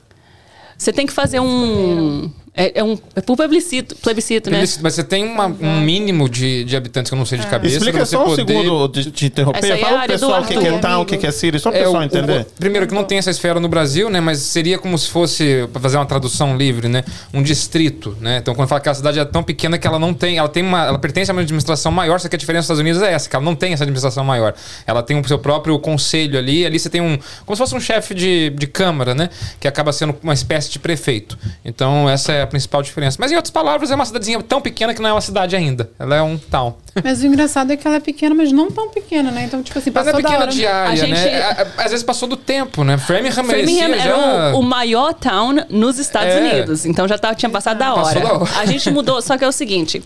[0.78, 2.29] Você tem que fazer um.
[2.56, 4.60] É, é, um, é por plebiscito, plebiscito, né?
[4.60, 7.49] Mas você tem uma, um mínimo de, de habitantes que eu não sei de é.
[7.49, 7.77] cabeça.
[7.77, 9.71] Explica só um segundo de, de interromper.
[9.71, 11.71] Essa Fala é pro pessoal o que, que é town, o que, é city, só
[11.71, 12.41] o é, pessoal entender.
[12.41, 14.21] O, primeiro que não tem essa esfera no Brasil, né?
[14.21, 17.04] Mas seria como se fosse, para fazer uma tradução livre, né?
[17.33, 18.37] Um distrito, né?
[18.37, 20.62] Então quando fala que a cidade é tão pequena que ela não tem, ela tem
[20.62, 23.13] uma, ela pertence a uma administração maior, só que a diferença dos Estados Unidos é
[23.13, 24.54] essa, que ela não tem essa administração maior.
[24.85, 27.79] Ela tem o seu próprio conselho ali, ali você tem um, como se fosse um
[27.79, 29.31] chefe de, de câmara, né?
[29.60, 31.35] Que acaba sendo uma espécie de prefeito.
[31.65, 33.17] Então essa é a principal diferença.
[33.19, 35.89] Mas em outras palavras, é uma cidadezinha tão pequena que não é uma cidade ainda.
[35.98, 36.75] Ela é um town.
[37.04, 39.44] Mas o engraçado é que ela é pequena, mas não tão pequena, né?
[39.46, 40.52] Então, tipo assim, passou mas é pequena da hora.
[40.52, 41.12] de área, gente...
[41.12, 41.73] né?
[41.77, 42.98] Às vezes passou do tempo, né?
[42.98, 44.04] Framingham, Framingham já...
[44.04, 46.39] era o, o, maior town nos Estados é.
[46.39, 46.85] Unidos.
[46.85, 48.19] Então já tava, tinha passado da hora.
[48.19, 48.52] da hora.
[48.60, 50.04] A gente mudou, só que é o seguinte...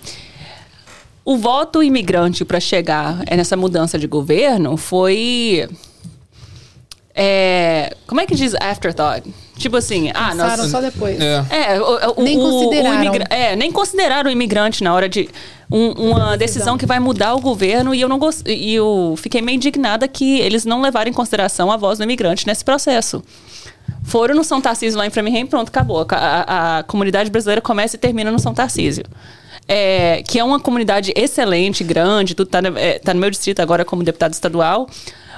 [1.30, 5.68] O voto imigrante para chegar nessa mudança de governo foi
[7.20, 9.28] é, como é que diz afterthought?
[9.58, 10.70] Tipo assim, ah, nós.
[10.70, 11.20] só depois.
[11.20, 13.00] É, é o, o, nem consideraram.
[13.00, 13.26] O imigra...
[13.32, 15.28] é, nem consideraram o imigrante na hora de.
[15.70, 18.44] Um, uma decisão que vai mudar o governo e eu não gost...
[18.48, 22.46] e eu fiquei meio indignada que eles não levaram em consideração a voz do imigrante
[22.46, 23.24] nesse processo.
[24.04, 26.06] Foram no São Tarcísio lá em Framingham pronto, acabou.
[26.12, 29.04] A, a, a comunidade brasileira começa e termina no São Tarcísio.
[29.68, 33.84] É, que é uma comunidade excelente, grande, tudo tá, é, tá no meu distrito agora
[33.84, 34.88] como deputado estadual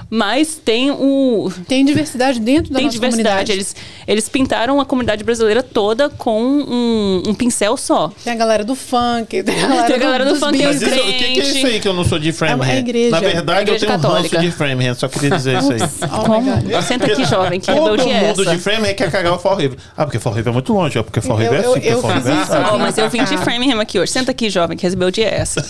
[0.09, 1.51] mas tem o.
[1.67, 3.27] Tem diversidade dentro da tem nossa diversidade.
[3.27, 3.51] comunidade.
[3.51, 3.75] Eles,
[4.07, 8.11] eles pintaram a comunidade brasileira toda com um, um pincel só.
[8.23, 10.63] Tem a galera do funk, tem a galera, tem a galera do, do funk.
[10.63, 12.71] Mas isso, o que, que, é isso aí que eu não sou de Framingham?
[12.71, 13.11] É igreja.
[13.11, 14.35] Na verdade, igreja eu tenho católica.
[14.35, 15.79] um ranço de Framingham, só queria dizer isso aí.
[16.11, 16.81] Oh Como?
[16.81, 18.33] Senta aqui, jovem, que rebelde é essa?
[18.33, 19.77] Todo mundo de Framingham quer cagar o Fall River.
[19.95, 22.01] Ah, porque Fall River é muito longe, é porque Fall River é assim, eu, eu
[22.01, 24.11] Fall River é oh, Mas eu vim de Framingham aqui hoje.
[24.11, 25.63] Senta aqui, jovem, que rebelde é essa?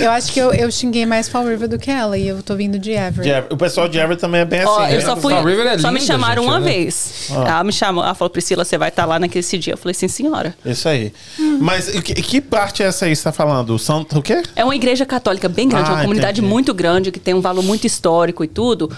[0.00, 2.54] eu acho que eu, eu xinguei mais Fall River do que ela, e eu tô
[2.54, 3.52] vindo de Everett.
[3.52, 4.92] O pessoal de Everett também é bem assim.
[4.92, 5.00] eu né?
[5.00, 5.32] só fui.
[5.32, 6.72] É só me chamaram gente, uma né?
[6.72, 7.28] vez.
[7.30, 9.74] Ela me chamou, ela falou, Priscila, você vai estar tá lá naquele dia.
[9.74, 10.54] Eu falei, sim, senhora.
[10.64, 11.12] Isso aí.
[11.38, 11.58] Hum.
[11.60, 13.78] Mas que, que, parte é essa aí que você está falando?
[13.78, 14.42] São, o quê?
[14.56, 16.52] É uma igreja católica bem grande, ah, uma comunidade entendi.
[16.52, 18.90] muito grande, que tem um valor muito histórico e tudo.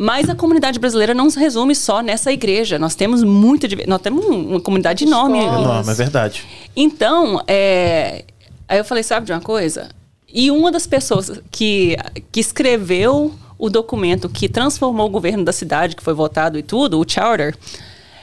[0.00, 2.78] Mas a comunidade brasileira não se resume só nessa igreja.
[2.78, 3.66] Nós temos muita.
[3.86, 5.38] Nós temos uma comunidade enorme.
[5.38, 6.44] Enorme, é verdade.
[6.76, 8.24] Então, é,
[8.68, 9.88] aí eu falei, sabe de uma coisa?
[10.32, 11.96] E uma das pessoas que,
[12.30, 17.00] que escreveu o documento que transformou o governo da cidade, que foi votado e tudo,
[17.00, 17.56] o charter,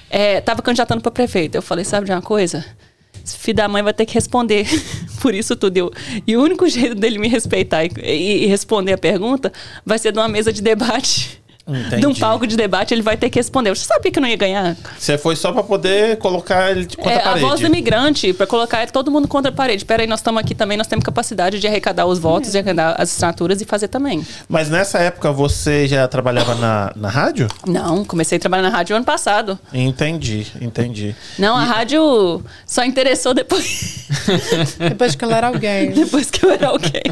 [0.09, 1.55] estava é, candidatando para prefeito.
[1.55, 2.63] Eu falei, sabe de uma coisa?
[3.23, 4.67] Esse filho da mãe vai ter que responder
[5.19, 5.75] por isso tudo.
[5.75, 5.91] Eu,
[6.27, 9.51] e o único jeito dele me respeitar e, e, e responder a pergunta
[9.85, 12.01] vai ser de uma mesa de debate Entendi.
[12.01, 13.75] de um palco de debate, ele vai ter que responder.
[13.75, 14.77] Você sabia que não ia ganhar?
[14.97, 17.45] Você foi só para poder colocar ele contra é, a parede.
[17.45, 19.83] A voz do imigrante, para colocar todo mundo contra a parede.
[19.83, 22.51] Peraí, nós estamos aqui também, nós temos capacidade de arrecadar os votos, é.
[22.51, 24.25] de arrecadar as assinaturas e fazer também.
[24.47, 27.47] Mas nessa época você já trabalhava na, na rádio?
[27.65, 29.57] Não, comecei a trabalhar na rádio ano passado.
[29.73, 31.15] Entendi, entendi.
[31.39, 34.05] Não, a rádio só interessou depois.
[34.77, 35.91] depois que eu era alguém.
[36.05, 37.03] Depois que eu era alguém.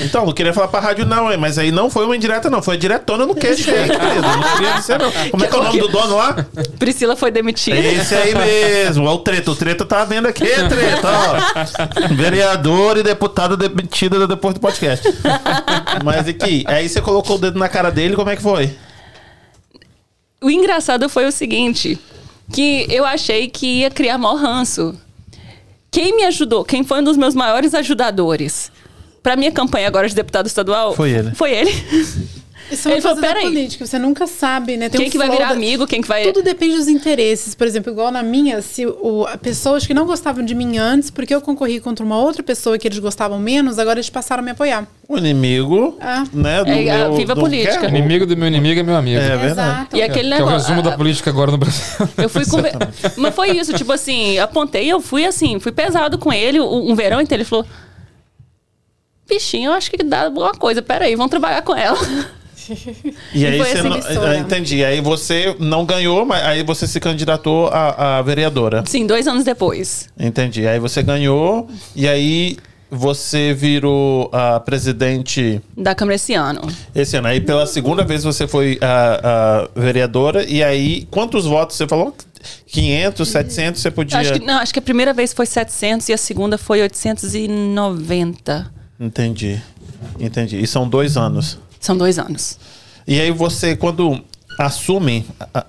[0.00, 2.76] Então, não queria falar pra rádio não, mas aí não foi uma indireta não, foi
[2.76, 4.22] diretona no queixo aí, querido.
[4.22, 5.10] Não queria dizer não.
[5.30, 6.46] Como é que é o nome do dono lá?
[6.78, 7.76] Priscila foi demitida.
[7.76, 9.50] Esse aí mesmo, é o treta.
[9.50, 12.14] O treta tá vendo aqui, treta, ó.
[12.14, 15.04] Vereador e deputada demitida depois do podcast.
[16.04, 18.76] Mas aqui, aí você colocou o dedo na cara dele, como é que foi?
[20.40, 21.98] O engraçado foi o seguinte,
[22.52, 24.94] que eu achei que ia criar maior ranço.
[25.90, 28.70] Quem me ajudou, quem foi um dos meus maiores ajudadores
[29.22, 30.94] pra minha campanha agora de deputado estadual.
[30.94, 31.30] Foi ele.
[31.34, 31.70] Foi ele.
[32.70, 34.88] Isso é uma Ele falou, da "Peraí." política, você nunca sabe, né?
[34.88, 36.22] Tem quem um que vai virar da- amigo, quem que vai.
[36.22, 37.54] Tudo depende dos interesses.
[37.54, 41.10] Por exemplo, igual na minha, se o, a pessoas que não gostavam de mim antes,
[41.10, 44.44] porque eu concorri contra uma outra pessoa que eles gostavam menos, agora eles passaram a
[44.44, 44.86] me apoiar.
[45.06, 46.24] O inimigo, Ah.
[46.32, 46.64] né?
[46.64, 47.78] Do É, a meu, viva do- política.
[47.78, 47.88] quer?
[47.90, 49.20] Inimigo do meu inimigo é meu amigo.
[49.20, 49.50] É verdade.
[49.50, 49.96] Exato.
[49.96, 50.68] E aquele Que é o negócio.
[50.68, 51.82] resumo da a- política agora no Brasil.
[52.16, 52.56] Eu fui com.
[53.20, 56.94] Mas foi isso, tipo assim, apontei, eu fui assim, fui pesado com ele um um
[56.94, 57.42] verão inteiro.
[57.42, 57.66] Ele falou:
[59.28, 61.98] Bichinho, eu acho que dá alguma coisa, peraí, vamos trabalhar com ela.
[63.34, 64.84] E aí foi você assim não, ah, entendi.
[64.84, 68.84] Aí você não ganhou, mas aí você se candidatou a, a vereadora.
[68.86, 70.08] Sim, dois anos depois.
[70.18, 70.66] Entendi.
[70.66, 72.56] Aí você ganhou e aí
[72.90, 76.60] você virou a presidente Da Câmara esse ano.
[76.94, 77.28] esse ano.
[77.28, 82.14] Aí pela segunda vez você foi a, a vereadora e aí quantos votos você falou?
[82.66, 84.18] 500, 700, você podia...
[84.18, 88.81] Acho que, não, acho que a primeira vez foi 700 e a segunda foi 890.
[89.02, 89.60] Entendi.
[90.20, 90.58] Entendi.
[90.58, 91.58] E são dois anos.
[91.80, 92.56] São dois anos.
[93.04, 94.22] E aí você, quando
[94.60, 95.26] assume,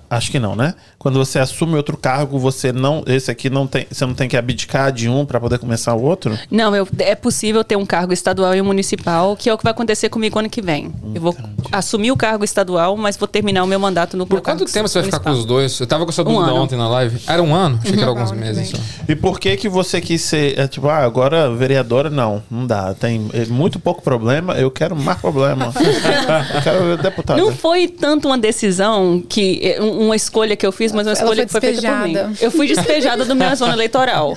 [0.08, 0.72] acho que não, né?
[1.04, 4.38] Quando você assume outro cargo, você não, esse aqui não tem, você não tem que
[4.38, 6.36] abdicar de um para poder começar o outro?
[6.50, 9.64] Não, eu, é possível ter um cargo estadual e um municipal, que é o que
[9.64, 10.90] vai acontecer comigo ano que vem.
[11.14, 11.36] Eu vou
[11.70, 14.72] assumir o cargo estadual, mas vou terminar o meu mandato no Por meu quanto cargo
[14.72, 15.78] tempo você vai ficar com os dois?
[15.78, 16.62] Eu tava com essa Um dúvida ano.
[16.62, 17.20] ontem na live.
[17.26, 17.78] Era um ano?
[17.82, 18.68] Achei que era alguns Ano que meses.
[18.70, 18.78] só.
[19.06, 22.94] E por que que você quis ser, é, tipo, ah, agora vereadora não, não dá,
[22.94, 25.70] tem é, muito pouco problema, eu quero mais problema.
[26.54, 27.38] eu quero deputada.
[27.38, 31.12] Não foi tanto uma decisão que é, um- uma escolha que eu fiz, mas uma
[31.12, 32.36] escolha foi que foi feita por mim.
[32.40, 34.36] Eu fui despejada da minha zona eleitoral.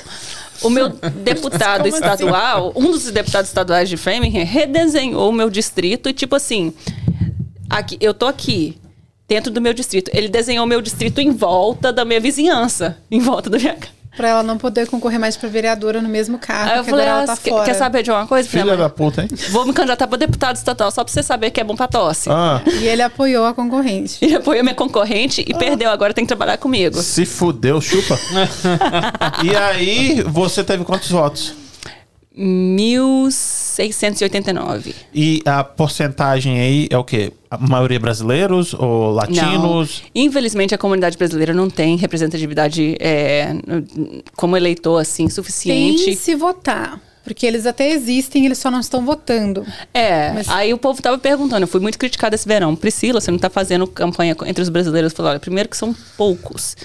[0.62, 2.04] O meu deputado Como assim?
[2.04, 6.74] estadual, um dos deputados estaduais de Framingham, redesenhou o meu distrito e tipo assim,
[7.70, 8.78] aqui, eu tô aqui
[9.28, 10.10] dentro do meu distrito.
[10.14, 13.97] Ele desenhou o meu distrito em volta da minha vizinhança, em volta da minha casa.
[14.18, 17.10] Pra ela não poder concorrer mais pra vereadora no mesmo cargo, Aí eu falei, ah,
[17.10, 17.66] ela tá quer, fora.
[17.66, 18.50] quer saber de uma coisa?
[18.50, 19.28] Filha da "Ah, puta, hein?
[19.52, 22.28] Vou me candidatar pra deputado estadual só pra você saber que é bom pra tosse.
[22.30, 24.18] Ah, E ele apoiou a concorrente.
[24.26, 27.00] E apoiou minha concorrente e perdeu, agora tem que trabalhar comigo.
[27.02, 28.18] se fudeu, chupa.
[29.44, 31.54] e aí, você teve quantos votos?
[32.38, 34.94] 1689.
[35.14, 37.32] E a porcentagem aí é o quê?
[37.50, 40.02] A maioria brasileiros ou latinos?
[40.04, 40.24] Não.
[40.24, 43.54] Infelizmente, a comunidade brasileira não tem representatividade é,
[44.36, 46.16] como eleitor, assim, Tem suficiente.
[46.16, 47.00] se votar.
[47.24, 49.66] Porque eles até existem, eles só não estão votando.
[49.94, 52.74] É, Mas- aí o povo tava perguntando, eu fui muito criticada esse verão.
[52.74, 55.12] Priscila, você não tá fazendo campanha entre os brasileiros?
[55.12, 56.78] Eu falei, olha, primeiro que são poucos.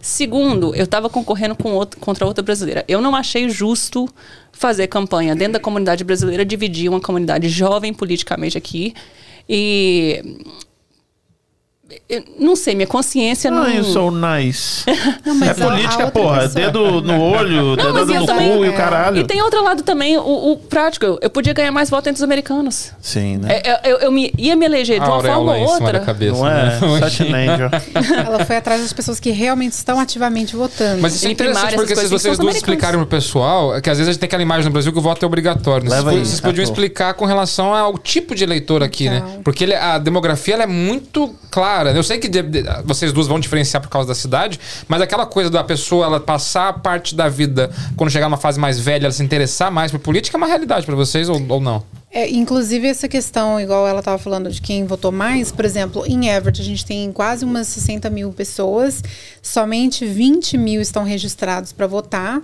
[0.00, 2.84] Segundo, eu tava concorrendo com outro, contra outra brasileira.
[2.88, 4.08] Eu não achei justo
[4.50, 8.94] fazer campanha dentro da comunidade brasileira, dividir uma comunidade jovem politicamente aqui.
[9.48, 10.22] E.
[12.08, 13.62] eu não sei, minha consciência não.
[13.62, 14.84] Ah, eu sou nice.
[15.24, 16.40] Não, é política, porra.
[16.42, 18.76] pessoa- Dedo no olho, Não, dedo eu no também- cu e o é.
[18.76, 19.18] caralho.
[19.18, 21.18] E tem outro lado também, o, o prático.
[21.20, 22.92] Eu podia ganhar mais votos entre os americanos.
[23.00, 23.60] Sim, né?
[23.64, 26.00] É, eu, eu me- ia me eleger de uma forma ou em cima da outra.
[26.00, 26.32] cabeça.
[26.36, 26.64] Não é?
[26.64, 26.78] né?
[27.10, 27.70] Such an angel.
[28.26, 31.00] Ela foi atrás das pessoas que realmente estão ativamente votando.
[31.00, 33.98] Mas isso é Em interessante porque se vocês duas explicarem pro pessoal, é que às
[33.98, 35.84] vezes a gente tem aquela imagem no Brasil que o voto é obrigatório.
[35.84, 35.90] né?
[35.90, 36.72] Vocês, Leva aí, vocês podiam Arthur.
[36.72, 39.22] explicar com relação ao tipo de eleitor aqui, né?
[39.26, 39.42] Então.
[39.42, 41.79] Porque ele- a demografia ela é muito clara.
[41.88, 45.24] Eu sei que de- de- vocês duas vão diferenciar por causa da cidade, mas aquela
[45.24, 49.06] coisa da pessoa ela passar a parte da vida, quando chegar numa fase mais velha,
[49.06, 51.82] ela se interessar mais por política, é uma realidade pra vocês ou, ou não?
[52.12, 56.28] É, inclusive, essa questão, igual ela estava falando de quem votou mais, por exemplo, em
[56.28, 59.00] Everett a gente tem quase umas 60 mil pessoas,
[59.40, 62.40] somente 20 mil estão registrados para votar.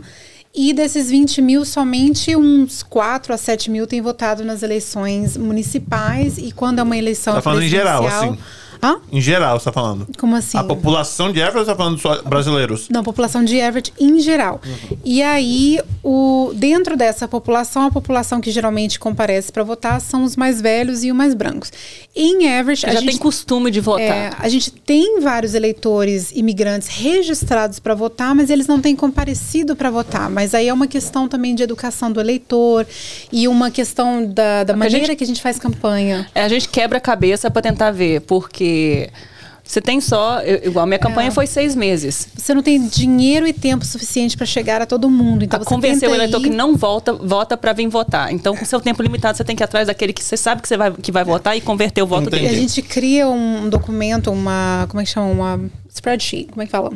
[0.59, 6.39] E desses 20 mil, somente uns 4 a 7 mil têm votado nas eleições municipais.
[6.39, 8.39] E quando é uma eleição Tá falando em geral, assim.
[8.83, 8.97] Hã?
[9.11, 10.07] Em geral, você tá falando.
[10.19, 10.57] Como assim?
[10.59, 12.89] A população de Everett ou você tá falando só brasileiros?
[12.91, 14.61] Não, população de Everett em geral.
[15.05, 20.37] E aí, o, dentro dessa população, a população que geralmente comparece para votar são os
[20.37, 21.73] mais velhos e os mais brancos.
[22.15, 24.03] Em Everett, a Já gente tem costume de votar.
[24.07, 29.75] é, a gente tem vários eleitores imigrantes registrados para votar, mas eles não têm comparecido
[29.77, 30.31] para votar.
[30.31, 32.87] Mas aí é uma questão também de educação do eleitor
[33.33, 36.27] e uma questão da, da a maneira gente- que a gente faz campanha.
[36.35, 38.66] É, a gente quebra a cabeça pra tentar ver, porque
[39.65, 40.41] você tem só.
[40.43, 41.31] eu- igual minha campanha É.
[41.33, 42.29] foi seis meses.
[42.37, 45.45] Você não tem dinheiro e tempo suficiente para chegar a todo mundo.
[45.45, 48.33] Então Pra você convencer o eleitor ir- que não vota, vota pra vir votar.
[48.33, 50.69] Então, com seu tempo limitado, você tem que ir atrás daquele que você sabe que
[50.69, 52.45] você vai, que vai votar e converter o voto Entendi.
[52.45, 52.61] E a dele.
[52.61, 54.87] gente cria um documento, uma.
[54.89, 55.27] Como é que chama?
[55.27, 55.61] Uma
[55.93, 56.47] spreadsheet.
[56.51, 56.93] Como é que fala?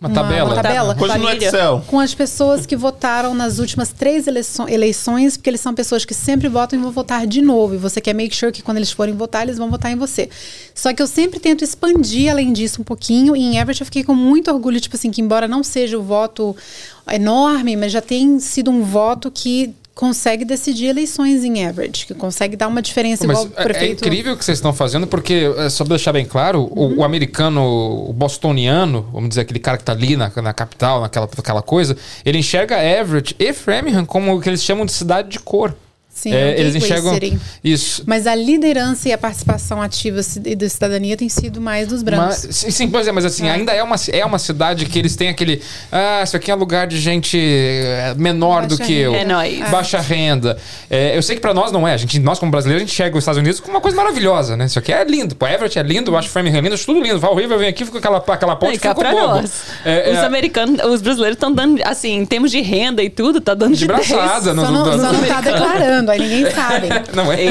[0.00, 0.52] Uma tabela.
[0.52, 0.94] Uma tabela.
[0.94, 1.28] Coisa no.
[1.30, 1.84] Excel.
[1.86, 6.48] Com as pessoas que votaram nas últimas três eleições, porque eles são pessoas que sempre
[6.48, 7.74] votam e vão votar de novo.
[7.74, 10.28] E você quer make sure que quando eles forem votar, eles vão votar em você.
[10.74, 13.36] Só que eu sempre tento expandir além disso um pouquinho.
[13.36, 16.02] E em Everett eu fiquei com muito orgulho, tipo assim, que embora não seja o
[16.02, 16.56] voto
[17.10, 22.56] enorme, mas já tem sido um voto que consegue decidir eleições em average, que consegue
[22.56, 24.04] dar uma diferença Mas igual o é- prefeito.
[24.04, 26.98] É incrível o que vocês estão fazendo, porque, é, só pra deixar bem claro, o-
[26.98, 27.62] o, americano,
[28.08, 31.96] o bostoniano, vamos dizer, aquele cara que tá ali na, na capital, naquela, naquela coisa,
[32.24, 35.74] ele enxerga Everett e Framingham como o que eles chamam de cidade de cor.
[36.22, 37.18] Sim, É, o eles enxergam
[37.64, 38.04] isso.
[38.06, 42.44] Mas a liderança e a participação ativa e da cidadania tem sido mais dos brancos.
[42.46, 45.16] Mas, sim, sim, pois é, mas assim, ainda é uma, é uma cidade que eles
[45.16, 45.60] têm aquele.
[45.90, 49.10] Ah, isso aqui é lugar de gente é, menor do Baixa que eu.
[49.10, 49.22] renda.
[49.22, 49.70] É nóis.
[49.70, 50.56] Baixa renda.
[50.88, 51.94] É, eu sei que pra nós não é.
[51.94, 54.56] A gente, nós, como brasileiros, a gente chega os Estados Unidos como uma coisa maravilhosa,
[54.56, 54.66] né?
[54.66, 55.34] Isso aqui é lindo.
[55.34, 57.18] Pô, Everett é lindo, eu acho Framingham é lindo, acho tudo lindo.
[57.18, 59.26] Val River vem aqui, fica aquela, aquela ponte cá fica pra bobo.
[59.26, 59.62] nós.
[59.84, 63.40] É, os é, americanos, os brasileiros estão dando, assim, em termos de renda e tudo,
[63.40, 64.54] tá dando de de, braçada.
[64.54, 66.88] não, não tá declarando, ninguém sabe.
[67.14, 67.36] Não é?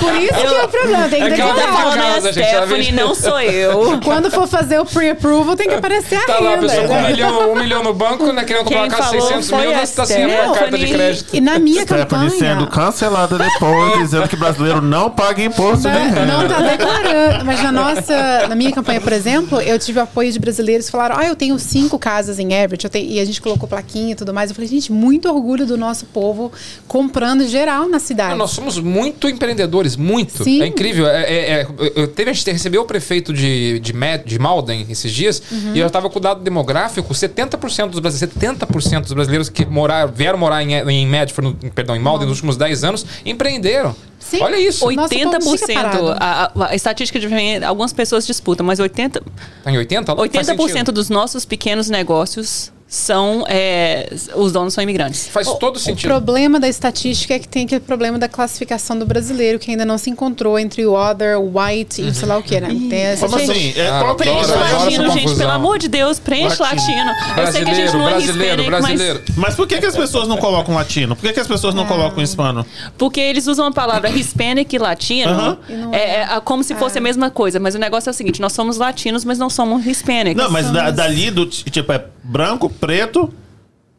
[0.00, 1.94] Por isso que é o problema, tem que É declarar.
[1.96, 4.00] casa, a Stephanie, não sou eu.
[4.04, 6.66] Quando for fazer o pre-approval, tem que aparecer a Tá lá, a renda.
[6.68, 8.44] pessoa com um milhão, um milhão no banco, né?
[8.44, 10.54] Querendo comprar Quem uma casa de falou 600 foi mil, a você tá assinando uma
[10.54, 10.94] carta de Stephanie.
[10.94, 11.36] crédito.
[11.36, 12.66] E na minha Stephanie sendo campanha.
[12.86, 16.24] cancelada depois, dizendo que brasileiro não paga imposto nem renda.
[16.26, 17.44] Não, tá declarando.
[17.44, 21.16] Mas na nossa, na minha campanha, por exemplo, eu tive apoio de brasileiros que falaram:
[21.18, 22.84] Ah, eu tenho cinco casas em Everett.
[22.84, 24.50] Eu tenho- E a gente colocou plaquinha e tudo mais.
[24.50, 26.31] Eu falei, gente, muito orgulho do nosso povo
[26.88, 28.32] comprando geral na cidade.
[28.34, 30.42] Ah, Nós somos muito empreendedores, muito.
[30.44, 30.62] Sim.
[30.62, 31.06] É incrível.
[31.06, 31.66] É, é- é-
[31.96, 33.92] eu teve, a gente recebeu o prefeito de, de,
[34.24, 35.72] de Malden esses dias Uhum.
[35.74, 40.06] e eu estava com o dado demográfico: 70% dos brasileiros, 70% dos brasileiros que morar,
[40.06, 43.94] vieram morar em, em Medford, no- perdão, em Malden nos últimos 10 anos, empreenderam.
[44.18, 44.40] Sim.
[44.40, 44.86] Olha isso.
[44.86, 44.94] Oi.
[44.94, 45.74] Nosso povo não fica 80%.
[45.74, 46.08] parado.
[46.10, 49.20] A, a- a estatística de algumas pessoas disputam, mas 80%,
[49.64, 50.14] Tá em 80?
[50.16, 50.92] Faz 80% sentido.
[50.92, 53.42] dos nossos pequenos negócios são.
[53.48, 55.26] é, os donos são imigrantes.
[55.28, 56.08] Faz todo O sentido.
[56.10, 59.96] problema da estatística é que tem aquele problema da classificação do brasileiro, que ainda não
[59.96, 62.68] se encontrou entre o other, o white e sei lá o que, né?
[62.90, 63.72] Tem essa Como gente- assim?
[63.80, 65.38] É Ah, essa latino, gente, confusão.
[65.38, 67.10] pelo amor de Deus, preenche latino.
[67.38, 69.22] Eu sei que a gente não é brasileiro, hispanic, brasileiro.
[69.36, 71.16] Mas por que, que as pessoas não colocam latino?
[71.16, 72.66] Por que, que as pessoas não colocam hispano?
[72.68, 75.58] mas porque eles usam a palavra hispanic e latino Aham.
[75.68, 77.58] E não é, é, é como se fosse a mesma coisa.
[77.58, 80.36] Mas o negócio é o seguinte, nós somos latinos, mas não somos hispanics.
[80.36, 83.32] Não, mas da- dali do tipo é branco, preto,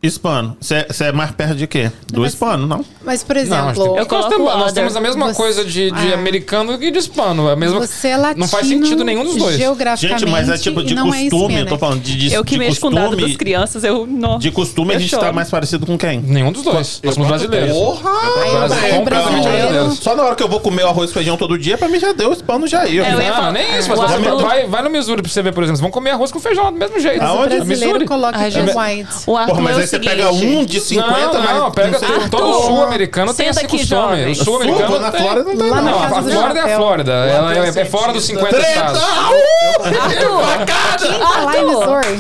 [0.08, 0.58] hispano.
[0.60, 1.92] Você é mais perto de quê?
[2.12, 2.86] Do mas- hispano, não?
[3.04, 5.92] Mas, por Não, exemplo, é que nós, temos, nós temos a mesma Você- coisa de,
[5.92, 6.16] de Ah.
[6.16, 7.50] americano e de hispano.
[7.50, 9.58] A mesma, você é latino não faz sentido nenhum dos dois.
[9.58, 11.70] geograficamente Gente, mas é tipo de não é costume, eu hispanic.
[11.70, 13.10] tô falando de, de, eu que de mexo com costume.
[13.10, 14.06] dados das crianças, eu...
[14.08, 15.24] Não, De costume a eu gente choro.
[15.24, 16.20] tá mais parecido com quem?
[16.22, 17.00] Nenhum dos dois.
[17.04, 17.72] Nós somos brasileiros.
[17.78, 18.12] Porra!
[19.04, 20.00] Brasileiro- brasileiros.
[20.00, 22.00] Só na hora que eu vou comer o arroz e feijão todo dia, pra mim
[22.00, 23.04] já deu o hispano já ia.
[23.04, 23.90] É, eu ia Não, falar- nem isso.
[23.90, 25.74] Mas vai, vai no Missouri pra você ver, por exemplo.
[25.78, 27.22] Vocês vão comer arroz com feijão do mesmo jeito.
[27.22, 27.56] Aonde?
[27.56, 28.06] brasileiro Missouri.
[28.06, 29.08] coloca é white.
[29.28, 29.62] O Arthur
[29.96, 32.30] É o aí você seguinte, pega um de 50, não, não, mas pega sei- todo,
[32.30, 33.86] todo Arthur, sul-americano tem esse aqui, costume.
[34.02, 34.32] jovem.
[34.32, 35.12] O sul-americano Sul, na.
[35.12, 36.78] Flórida não tem, Lá Não, a Flórida é a.
[36.78, 37.12] Flórida.
[37.14, 39.02] Ela é, é fora dos 50 estados.
[39.02, 40.66] Arthur,
[41.20, 42.20] Tá lá em Missouri.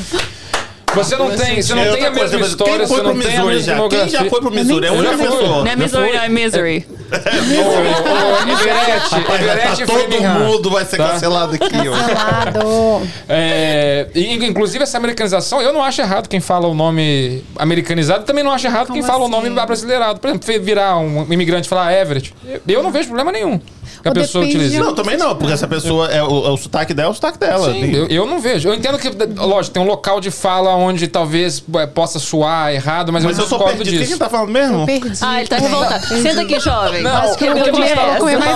[0.95, 3.13] Você não tem, você não É tem outra a mesma história, Quem você foi pro
[3.13, 3.73] não tem a Missouri mesma já?
[3.73, 4.19] Quem demografia.
[4.19, 4.85] já foi pro Missouri?
[4.87, 5.41] É única pessoa.
[5.63, 6.87] não é Missouri, não é Misery.
[7.13, 11.09] Ô, Everett, Rapaz, Everett tá todo mundo vai ser Tá?
[11.09, 11.91] cancelado aqui, ó.
[11.91, 13.07] Lado.
[13.29, 18.51] É, inclusive essa americanização, eu não acho errado quem fala o nome americanizado, também não
[18.51, 19.31] acho errado quem fala o assim?
[19.31, 20.19] nome abrasileirado.
[20.19, 22.33] Por exemplo, virar um imigrante e falar Everett.
[22.67, 25.67] Eu não vejo problema nenhum que a Ou pessoa de- Não, também não, porque essa
[25.67, 27.71] pessoa é o, é o sotaque dela, é o sotaque dela.
[27.71, 28.67] Sim, eu, eu não vejo.
[28.69, 33.11] Eu entendo que, lógico, tem um local de fala onde talvez é, possa soar errado,
[33.11, 33.95] mas, Mas eu eu sou discordo perdido.
[33.95, 34.13] O que disso.
[34.13, 34.86] que tá falando mesmo?
[34.86, 35.17] Perdi.
[35.21, 36.05] Ah, ele tá revoltado.
[36.07, 37.01] Senta aqui, jovem.
[37.03, 37.91] Não, Acho que o eu o que eu mais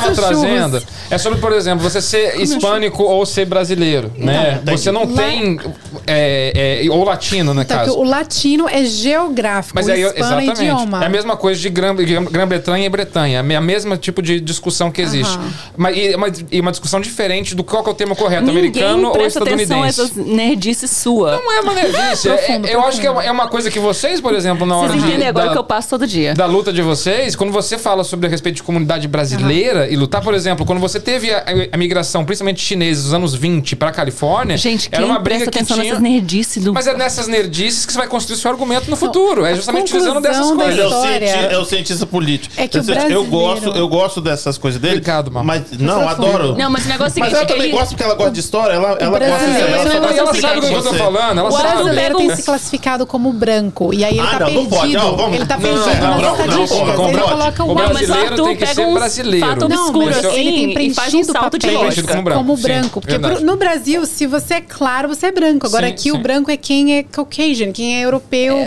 [0.01, 0.15] tava churros.
[0.17, 4.59] trazendo é sobre, por exemplo, você ser hispânico ou ser brasileiro, né?
[4.61, 4.71] entendi.
[4.77, 5.59] Você não tem...
[6.05, 7.91] é, é, ou latino, no que caso.
[7.97, 10.61] o latino é geográfico, Mas o é exatamente.
[10.61, 11.03] idioma.
[11.03, 13.43] É a mesma coisa de Grã- Grã- Grã-Bretanha e Bretanha.
[13.49, 15.35] É a mesma tipo de discussão que existe.
[15.37, 15.49] Aham.
[15.77, 18.57] Mas, e, uma, e uma discussão diferente do qual que é o termo correto, Ninguém
[18.69, 20.01] americano ou presta atenção a estadunidense.
[20.21, 21.31] essas nerdices sua.
[21.41, 22.16] Não é uma nerdice.
[22.25, 24.65] É- Profundo, é- eu acho que é uma, é uma coisa que vocês, por exemplo,
[24.65, 26.33] na hora Vocês de, entendem agora da, que eu passo todo dia.
[26.33, 30.21] da luta de vocês, quando você fala sobre a respeito de comunidade brasileira e lutar,
[30.21, 34.57] por exemplo, quando você teve a, a migração, principalmente chineses, nos anos 20 para Califórnia,
[34.57, 35.77] Gente, quem era uma briga que tinha...
[35.83, 36.73] nessas nerdices do...
[36.73, 39.45] Mas é nessas nerdices que você vai construir seu argumento no futuro.
[39.45, 40.57] É justamente utilizando dessas coisas.
[40.67, 41.27] Mas é o, História.
[41.27, 42.53] cienti- é o cientista político.
[42.57, 44.95] É que eu, o sei- eu brasileiro- gosto, eu gosto dessas coisas dele.
[44.95, 45.63] Obrigado, mamãe.
[45.69, 46.27] Mas não, Profundo.
[46.27, 46.57] adoro.
[46.57, 48.39] Não, mas o negócio é o Mas ela também ele- gosta porque ela gosta de
[48.39, 48.73] história.
[48.73, 51.39] Ela, ela gosta de brasileiro- ela vai ela sabe do que eu tô falando.
[51.39, 51.67] Ela O sabe.
[52.09, 53.93] Brasileiro tem um- se classificado como branco.
[53.93, 54.69] E aí ele Ah, tá não, não perdido.
[54.75, 54.93] pode.
[54.93, 56.97] Não, vamos- ele tá não, perdido não, nas não, não, estatísticas.
[56.97, 59.45] não, ele coloca o o Não, mas o que pega um brasileiro.
[59.47, 62.07] fato Não, obscuro assim ele tem um preenchido o salto de lógica.
[62.13, 62.39] como branco.
[62.39, 63.01] como sim, branco.
[63.01, 63.35] Porque verdade.
[63.37, 65.65] pro- no Brasil, se você é claro, você é branco.
[65.67, 66.21] Agora Sim, aqui o sim.
[66.21, 68.57] branco é quem é Caucasian, quem é europeu.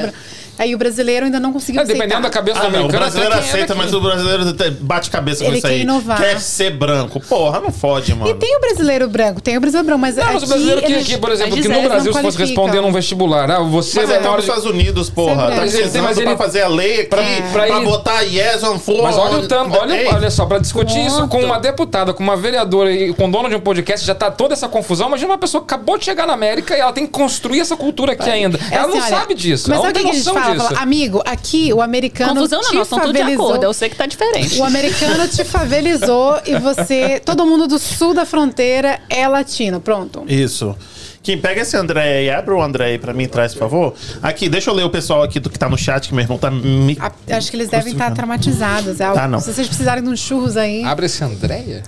[0.61, 2.95] Aí o brasileiro ainda não conseguiu é, Dependendo da cabeça ah, do americano.
[2.95, 4.45] o brasileiro aceita, mas o brasileiro
[4.83, 5.81] bate cabeça Ele com isso quer aí.
[5.81, 6.19] Inovar.
[6.19, 7.19] Quer ser branco.
[7.21, 8.31] Porra, não fode, mano.
[8.31, 10.83] E tem o brasileiro branco, tem o brasileiro branco, mas Não, aqui mas o brasileiro
[10.83, 14.11] que, que, por exemplo, que no Brasil, se fosse responder num vestibular, ah, você Mas
[14.11, 14.51] é é maior nos de...
[14.51, 15.49] Estados Unidos, porra.
[15.67, 15.89] Sempre.
[15.91, 18.79] Tá Mas ele- pra fazer a lei aqui pra- pra, pra ele- botar yes on
[18.79, 19.03] for.
[19.03, 22.93] Mas olha o tanto, olha, só, pra discutir isso com uma deputada, com uma vereadora
[22.93, 25.09] e com dona de um podcast, já tá toda essa confusão.
[25.09, 27.79] Imagina uma pessoa que acabou de chegar na América e ela tem que construir essa
[27.79, 28.59] cultura aqui ainda.
[28.71, 30.13] É ela assim, não olha, sabe disso, Mas ela não sabe o tem que a
[30.21, 33.47] gente noção Fala, Amigo, aqui o americano Confusão não, te nós tudo de favelizou.
[33.47, 33.65] acordo.
[33.65, 34.59] Eu sei que tá diferente.
[34.59, 37.21] O americano te favelizou e você.
[37.25, 39.81] Todo mundo do sul da fronteira é latino.
[39.81, 40.25] Pronto.
[40.29, 40.75] Isso.
[41.23, 43.95] Quem pega esse André aí, abre o André aí pra mim, traz, por favor.
[44.23, 46.39] Aqui, deixa eu ler o pessoal aqui do que tá no chat, que meu irmão
[46.39, 46.97] tá me.
[46.99, 49.01] A- acho que eles devem estar traumatizados.
[49.01, 49.39] É algo- Tá, não.
[49.39, 50.83] Se vocês precisarem de uns churros aí.
[50.83, 51.83] Abre esse Andréia?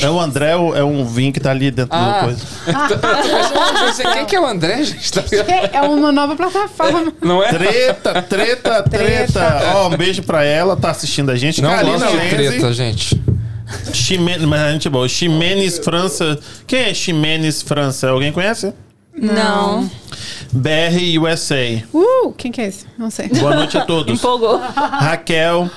[0.00, 2.20] É o André, o- é um vinho que tá ali dentro Ah.
[2.20, 2.40] da coisa.
[4.14, 5.12] Quem que é o André, gente?
[5.12, 5.24] Tá?
[5.72, 7.12] É uma nova plataforma.
[7.20, 7.48] Não é?
[7.48, 9.60] Treta, treta, treta.
[9.74, 11.60] Ó, um beijo pra ela, tá assistindo a gente.
[11.60, 13.20] Não Karina gosto de treta, gente.
[13.92, 14.38] Ximen...
[14.46, 15.08] Mas a gente é boa.
[15.08, 16.38] Ximenes França.
[16.66, 18.08] Quem é Ximenes França?
[18.08, 18.72] Alguém conhece?
[19.14, 19.90] Não.
[20.52, 21.82] BR USA.
[21.92, 22.86] Uh, quem que é esse?
[22.96, 23.28] Não sei.
[23.28, 24.14] Boa noite a todos.
[24.18, 24.58] Empolgou.
[24.58, 25.70] Raquel.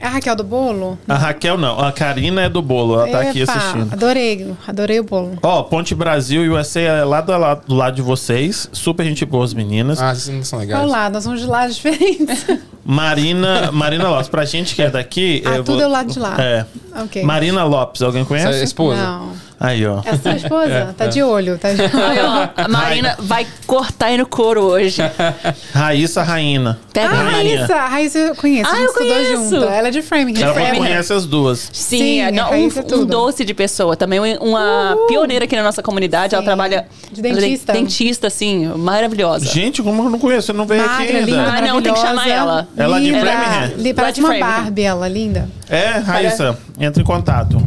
[0.00, 0.96] É a Raquel do Bolo?
[1.08, 1.76] A Raquel não.
[1.80, 2.94] A Karina é do bolo.
[3.00, 3.92] Ela tá aqui Epa, assistindo.
[3.92, 5.36] Adorei, adorei o bolo.
[5.42, 8.68] Ó, Ponte Brasil USA é lá do, lado- do lado de vocês.
[8.72, 10.00] Super gente boa, as meninas.
[10.00, 10.84] Ah, vocês não são legais.
[10.84, 12.46] Olá, nós somos de lados diferentes.
[12.86, 14.28] Marina, Marina Lopes.
[14.28, 15.42] Pra gente que é daqui.
[15.44, 16.36] Ah, eu tudo vou- é o lado de lá.
[16.38, 16.64] É.
[17.02, 17.22] ok.
[17.24, 18.64] Marina Lopes, alguém Essa é a conhece?
[18.64, 19.02] esposa.
[19.02, 19.32] Não.
[19.60, 20.00] Aí, ó.
[20.04, 20.94] É a sua esposa?
[20.96, 21.90] tá de olho, tá de olho.
[22.06, 25.02] Aí, ó, a Marina vai cortar aí no couro hoje.
[25.74, 26.78] Raíssa Raina.
[26.92, 27.56] Pega Ah, aí.
[27.56, 28.70] Raíssa, a Raíssa eu conheço.
[28.70, 29.50] Ah, a eu conheço.
[29.50, 29.64] junto.
[29.64, 30.42] Ela é de Framingham.
[30.44, 30.76] Ela Framingham.
[30.86, 31.70] conhece as duas.
[31.72, 33.96] Sim, Sim, é, a não, um, é um doce de pessoa.
[33.96, 36.34] Também uma pioneira aqui na nossa comunidade.
[36.34, 36.46] Ela Sim.
[36.46, 37.72] trabalha De dentista.
[37.72, 39.44] dentista, assim, maravilhosa.
[39.46, 40.52] Gente, como eu não conheço?
[40.52, 41.30] Eu não veio aqui Magra, ainda.
[41.30, 42.68] linda, Ah, não, tem que chamar ela.
[42.76, 43.10] Ela é de.
[43.10, 43.76] Framingham?
[43.78, 44.38] Li- Parece de uma.
[44.38, 45.48] Barbie, ela, linda.
[45.68, 47.60] É, Raíssa, entra em contato.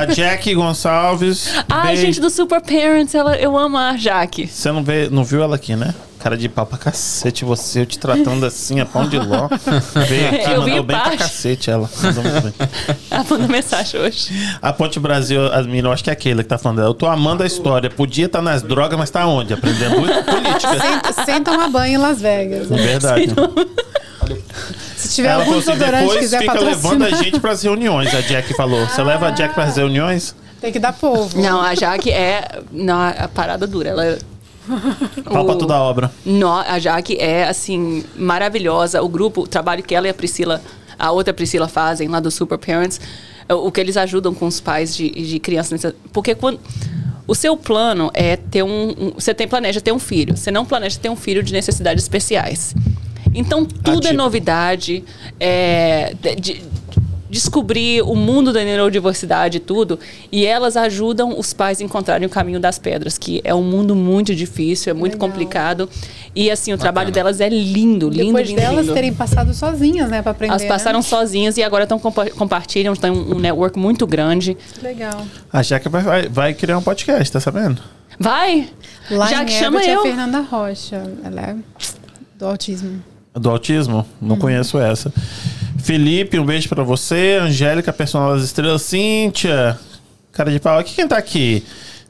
[0.00, 1.25] A Jack Gonçalves.
[1.68, 2.02] Ah, beijo.
[2.02, 4.46] gente do Super Parents, ela, eu amo a Jaque.
[4.46, 5.94] Você não, vê, não viu ela aqui, né?
[6.18, 9.48] Cara de pau pra cacete, você, eu te tratando assim, a pão de ló.
[10.08, 11.18] Veio aqui, Eu vi mandou bem pra parte.
[11.18, 11.88] cacete ela.
[12.42, 12.68] Muito.
[13.10, 14.30] Ela mandou mensagem hoje.
[14.60, 16.88] A Ponte Brasil, as meninas, eu acho que é aquele que tá falando dela.
[16.90, 17.88] Eu tô amando a história.
[17.90, 19.52] Podia estar nas drogas, mas tá onde?
[19.54, 21.12] Aprendendo política.
[21.14, 22.72] Sem, sem tomar banho em Las Vegas.
[22.72, 23.26] É verdade.
[24.96, 27.62] Se tiver Ela algum falou assim, que depois quiser fica levando patrocinar, a gente pras
[27.62, 28.84] reuniões, a Jack falou.
[28.86, 30.34] Você leva a Jack pras reuniões?
[30.66, 31.40] Tem que dar povo.
[31.40, 32.60] Não, a Jaque é.
[32.72, 33.90] Não, a parada dura.
[33.90, 34.18] Ela é-
[35.24, 36.10] Pau pra O- toda a obra.
[36.24, 39.00] Nó, a Jaque é, assim, maravilhosa.
[39.02, 40.60] O grupo, o trabalho que ela e a Priscila,
[40.98, 43.00] a outra Priscila fazem lá do Super Parents,
[43.48, 45.92] é o que eles ajudam com os pais de, de crianças.
[46.12, 46.58] Porque quando.
[47.28, 50.36] O seu plano é ter um, um- Você tem, planeja ter um filho.
[50.36, 52.72] Você não planeja ter um filho de necessidades especiais.
[53.34, 54.14] Então, tudo é tipo?
[54.14, 55.02] novidade.
[55.40, 56.62] É, de- de-
[57.28, 59.98] descobrir o mundo da neurodiversidade e tudo.
[60.30, 63.94] E elas ajudam os pais a encontrarem o caminho das pedras, que é um mundo
[63.94, 65.28] muito difícil, é muito Legal.
[65.28, 65.88] complicado.
[66.34, 68.94] E assim, o trabalho delas é lindo, lindo, Depois lindo, delas lindo.
[68.94, 70.52] terem passado sozinhas, né, pra aprender.
[70.52, 71.02] Elas passaram né?
[71.02, 74.56] sozinhas e agora estão compa compartilham, estão um network muito grande.
[74.82, 75.26] Legal.
[75.52, 77.82] A Jack vai, vai, vai criar um podcast, tá sabendo?
[78.18, 78.68] Vai!
[79.10, 80.00] Lá Já em que chama é eu.
[80.00, 81.02] a Fernanda Rocha.
[81.24, 81.56] Ela é
[82.38, 83.02] do autismo.
[83.34, 84.06] Do autismo?
[84.20, 85.12] Não conheço essa.
[85.90, 87.38] Felipe, um beijo pra você.
[87.40, 88.82] Angélica, personal das estrelas.
[88.82, 89.78] Cíntia,
[90.32, 90.78] cara de pau.
[90.80, 91.62] Aqui quem tá aqui?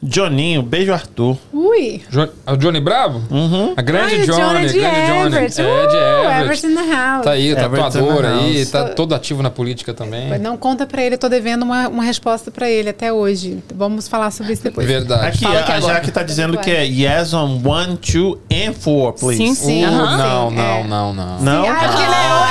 [0.02, 1.38] Joninho, beijo Arthur.
[1.54, 2.02] Ui!
[2.10, 3.22] Jo- é o Johnny Bravo?
[3.30, 3.72] Uhum.
[3.74, 5.26] A grande Ai, o Johnny, Johnny a de grande Johnny.
[5.26, 5.60] Everett.
[5.60, 6.42] É, de Uh, Everett.
[6.44, 7.24] Everett in the house.
[7.24, 10.38] Tá aí, Everett tatuador in the aí, tá todo ativo na política também.
[10.38, 13.58] Não conta pra ele, eu tô devendo uma, uma resposta pra ele até hoje.
[13.74, 14.86] Vamos falar sobre isso depois.
[14.86, 15.28] Verdade.
[15.28, 15.94] Aqui, Fala a, aqui a agora.
[15.94, 19.38] Jaque tá dizendo que é yes on one, two and four, please.
[19.38, 19.84] Sim, sim.
[19.84, 20.16] Uh, aham.
[20.18, 20.84] não, Sim, não, é.
[20.84, 21.40] não, não.
[21.40, 21.70] Não?
[21.70, 22.02] Ah, porque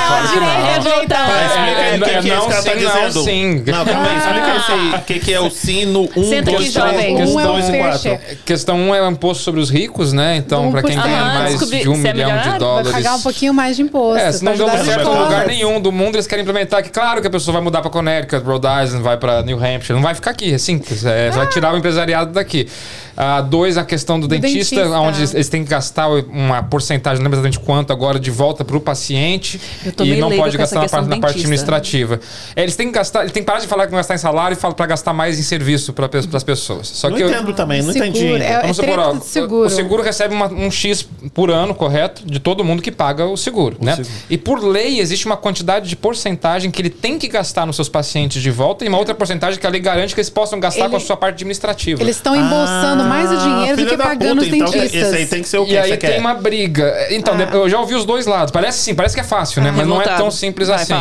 [0.06, 0.46] é, não.
[0.46, 1.32] é, é, Revoltado.
[1.46, 3.24] Explica aí o que, É, que não, esse cara tá sim, não, dizendo.
[3.24, 3.62] sim.
[3.66, 4.90] Não, calma aí, explica isso aí.
[4.94, 7.16] O que, que é o sim no 1, Senta aqui, 2, jovem.
[7.16, 7.98] 3, Um é o 2 e fair 4.
[8.00, 8.20] share.
[8.44, 10.36] Questão 1 um é o imposto sobre os ricos, né?
[10.36, 12.90] Então, Um pra quem ganha mais de um milhão de dólares.
[12.92, 14.18] Vai pagar um pouquinho mais de imposto.
[14.18, 17.20] É, se não deu certo em lugar nenhum do mundo, eles querem implementar que, claro,
[17.20, 20.14] que a pessoa vai mudar pra Connecticut, Rhode Island, vai pra New Hampshire, não vai
[20.14, 21.04] ficar aqui, é simples.
[21.04, 21.36] É, Ah.
[21.36, 22.68] Vai tirar o empresariado daqui.
[23.16, 25.00] Ah, dois, a questão do, Do dentista, dentista.
[25.00, 28.78] onde eles têm que gastar uma porcentagem, não lembro exatamente quanto, agora de volta pro
[28.80, 32.20] paciente Eu tô e não pode gastar na parte, na parte administrativa.
[32.54, 34.18] É, eles têm que gastar, eles têm que parar de falar que não gastar em
[34.18, 36.88] salário e falar para gastar mais em serviço para as pessoas.
[36.88, 38.42] Só Não que entendo também, não seguro, entendi.
[38.42, 39.66] É, Vamos é supor, ó, seguro.
[39.66, 42.22] o seguro recebe uma- um X por ano, correto?
[42.26, 43.96] De todo mundo que paga o seguro, né?
[43.96, 44.14] seguro.
[44.28, 47.88] E por lei existe uma quantidade de porcentagem que ele tem que gastar nos seus
[47.88, 50.82] pacientes de volta e uma outra porcentagem que a lei garante que eles possam gastar
[50.82, 52.02] Ele- com a sua parte administrativa.
[52.02, 55.02] Eles estão embolsando mais o dinheiro do que pagando puta, os então, dentistas.
[55.02, 56.20] Esse aí tem que ser o que E aí tem quer.
[56.20, 56.94] uma briga.
[57.10, 57.54] Então, Ah.
[57.56, 58.50] eu já ouvi os dois lados.
[58.50, 59.70] Parece sim, parece que é fácil, né?
[59.70, 60.22] Ah, Mas não é revoltado.
[60.22, 60.94] tão simples Vai, assim.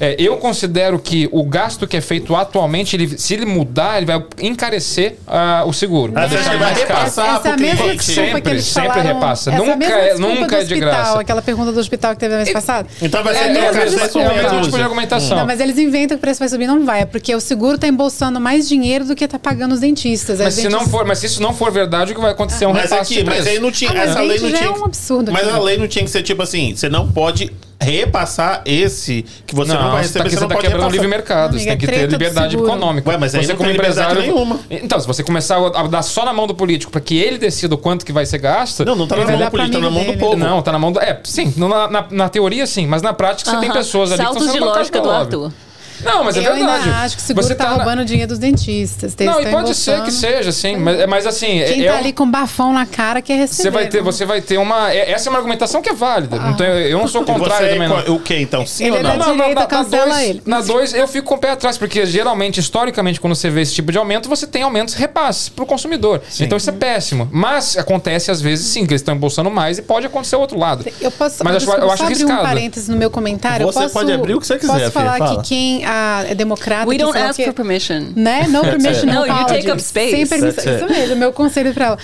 [0.00, 4.06] É, eu considero que o gasto que é feito atualmente, ele- se ele mudar, ele
[4.06, 6.12] vai encarecer ah, o seguro.
[6.16, 6.98] Ah, você acha que vai mais caro.
[7.00, 9.14] repassar essa mesma desculpa que Sempre, eles sempre falaram.
[9.14, 9.50] repassa.
[9.50, 11.20] Essa é Nunca é- nunca é de hospital, graça.
[11.20, 12.88] Aquela pergunta do hospital que teve mês passado.
[13.02, 14.28] Então vai É ser a É, desculpa.
[14.30, 15.36] o mesmo tipo de argumentação.
[15.38, 17.02] Não, mas eles inventam que o preço vai subir, não vai.
[17.02, 20.38] É porque o seguro está embolsando mais dinheiro do que está pagando os dentistas.
[20.38, 22.68] Mas se, não for, mas se isso não for verdade, o que vai acontecer é
[22.68, 23.48] um Mas repasse aqui, de mas preço.
[23.50, 23.90] aí não tinha.
[23.90, 24.68] Ah, mas essa lei não já tinha.
[24.70, 25.56] é um absurdo Mas aqui.
[25.56, 29.72] a lei não tinha que ser tipo assim: você não pode repassar esse que você
[29.72, 30.30] não, vai você tá, receber.
[30.30, 31.50] você você não tá pode quebrando o livre mercado.
[31.50, 33.08] Amiga, Você tem é que ter do liberdade econômica.
[33.08, 34.58] Ué, mas aí você não tem liberdade nenhuma.
[34.70, 37.74] Então, se você começar a dar só na mão do político para que ele decida
[37.74, 38.84] o quanto que vai ser gasto.
[38.84, 40.18] Não, não tá na vai mão do político, tá na mão do dele.
[40.18, 40.36] povo.
[40.36, 41.00] Não, tá na mão do.
[41.00, 44.28] É, sim, na, na, na teoria sim, mas na prática você tem pessoas ali que
[44.32, 45.54] estão de sendo lógica do bancadas, óbvio.
[46.02, 46.84] Não, mas é eu verdade.
[46.88, 49.14] ainda acho que o seguro Você está tá na- roubando dinheiro dos dentistas.
[49.20, 50.76] Não, e pode ser que seja, sim.
[50.76, 51.46] Mas, mas assim.
[51.64, 53.62] Quem é tá um- ali com bafão na cara quer receber.
[53.62, 54.02] Você vai ter, né?
[54.04, 54.92] você vai ter uma.
[54.92, 56.38] é- Essa é uma argumentação que é válida.
[56.38, 58.14] Não tem- eu não sou contrário também, não.
[58.14, 58.66] o que então?
[58.66, 59.18] Sim Ele ou é não?
[59.18, 60.42] da direita, cancela dois, ele.
[60.46, 63.74] Na 2, eu fico com o pé atrás, porque geralmente, historicamente, quando você vê esse
[63.74, 66.20] tipo de aumento, você tem aumentos repasses pro consumidor.
[66.40, 67.28] Então isso é péssimo.
[67.32, 70.58] Mas acontece às vezes sim, que eles estão embolsando mais e pode acontecer o outro
[70.58, 70.84] lado.
[71.00, 72.40] Eu posso, Mas eu acho- desculpa, eu acho só abrir arriscado.
[72.40, 73.66] um parênteses no meu comentário.
[73.66, 75.42] Você posso, pode abrir o que você quiser, Posso falar fala.
[75.42, 76.86] que quem ah, é democrata...
[76.86, 78.12] We que don't ask quê, for permission.
[78.14, 78.46] Né?
[78.48, 80.10] No permission, No, não you take up space.
[80.10, 80.76] Sem permissão.
[80.76, 81.98] Isso mesmo, meu conselho pra ela.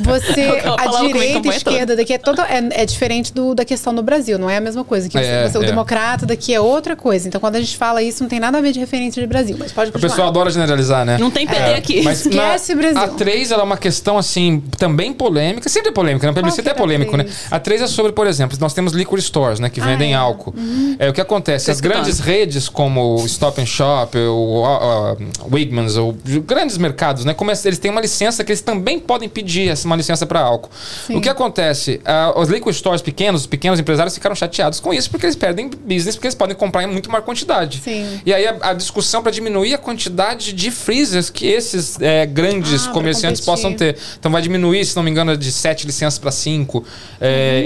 [0.00, 3.66] Você, É que a direita e esquerda daqui é, todo, é, é diferente do, da
[3.66, 5.10] questão no Brasil, não é a mesma coisa.
[5.10, 5.66] Que É, você, o é.
[5.66, 7.28] democrata daqui é outra coisa.
[7.28, 9.56] Então, quando a gente fala isso, não tem nada a ver de referência de Brasil.
[9.58, 11.18] Mas pode O pessoal adora generalizar, né?
[11.18, 11.74] Não tem PT É.
[11.76, 12.02] aqui.
[12.02, 13.02] Mas Esquece na, Brasil.
[13.02, 15.68] A 3 ela é uma questão, assim, também polêmica.
[15.68, 16.32] Sempre é polêmica, né?
[16.32, 17.26] Plebiscito que é a polêmico, né?
[17.50, 19.68] A 3 é sobre, por exemplo, nós temos liquor stores, né?
[19.68, 20.16] Que vendem é.
[20.16, 20.54] álcool.
[20.98, 21.66] É, o que acontece?
[21.66, 25.16] Tô As grandes redes como o Stop and Shop, o uh, uh,
[25.54, 26.12] Wigmans, ou
[26.46, 27.34] grandes mercados, né?
[27.34, 30.70] Como eles têm uma licença que eles também podem pedir essa uma licença para álcool.
[31.06, 31.16] Sim.
[31.16, 32.00] O que acontece?
[32.04, 35.68] Ah, os liquor stores pequenos, os pequenos empresários ficaram chateados com isso porque eles perdem
[35.68, 37.80] business, porque eles podem comprar em muito maior quantidade.
[37.82, 38.20] Sim.
[38.24, 42.86] E aí a, a discussão para diminuir a quantidade de freezers que esses é, grandes
[42.86, 43.96] Ah, comerciantes possam ter.
[44.18, 46.84] Então vai diminuir, se não me engano, de 7 licenças para 5.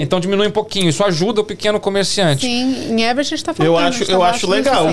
[0.01, 0.89] Então diminui um pouquinho.
[0.89, 2.45] Isso ajuda o pequeno comerciante.
[2.45, 3.71] Sim, em Everett está falando.
[3.73, 4.87] Eu acho- eu acho legal.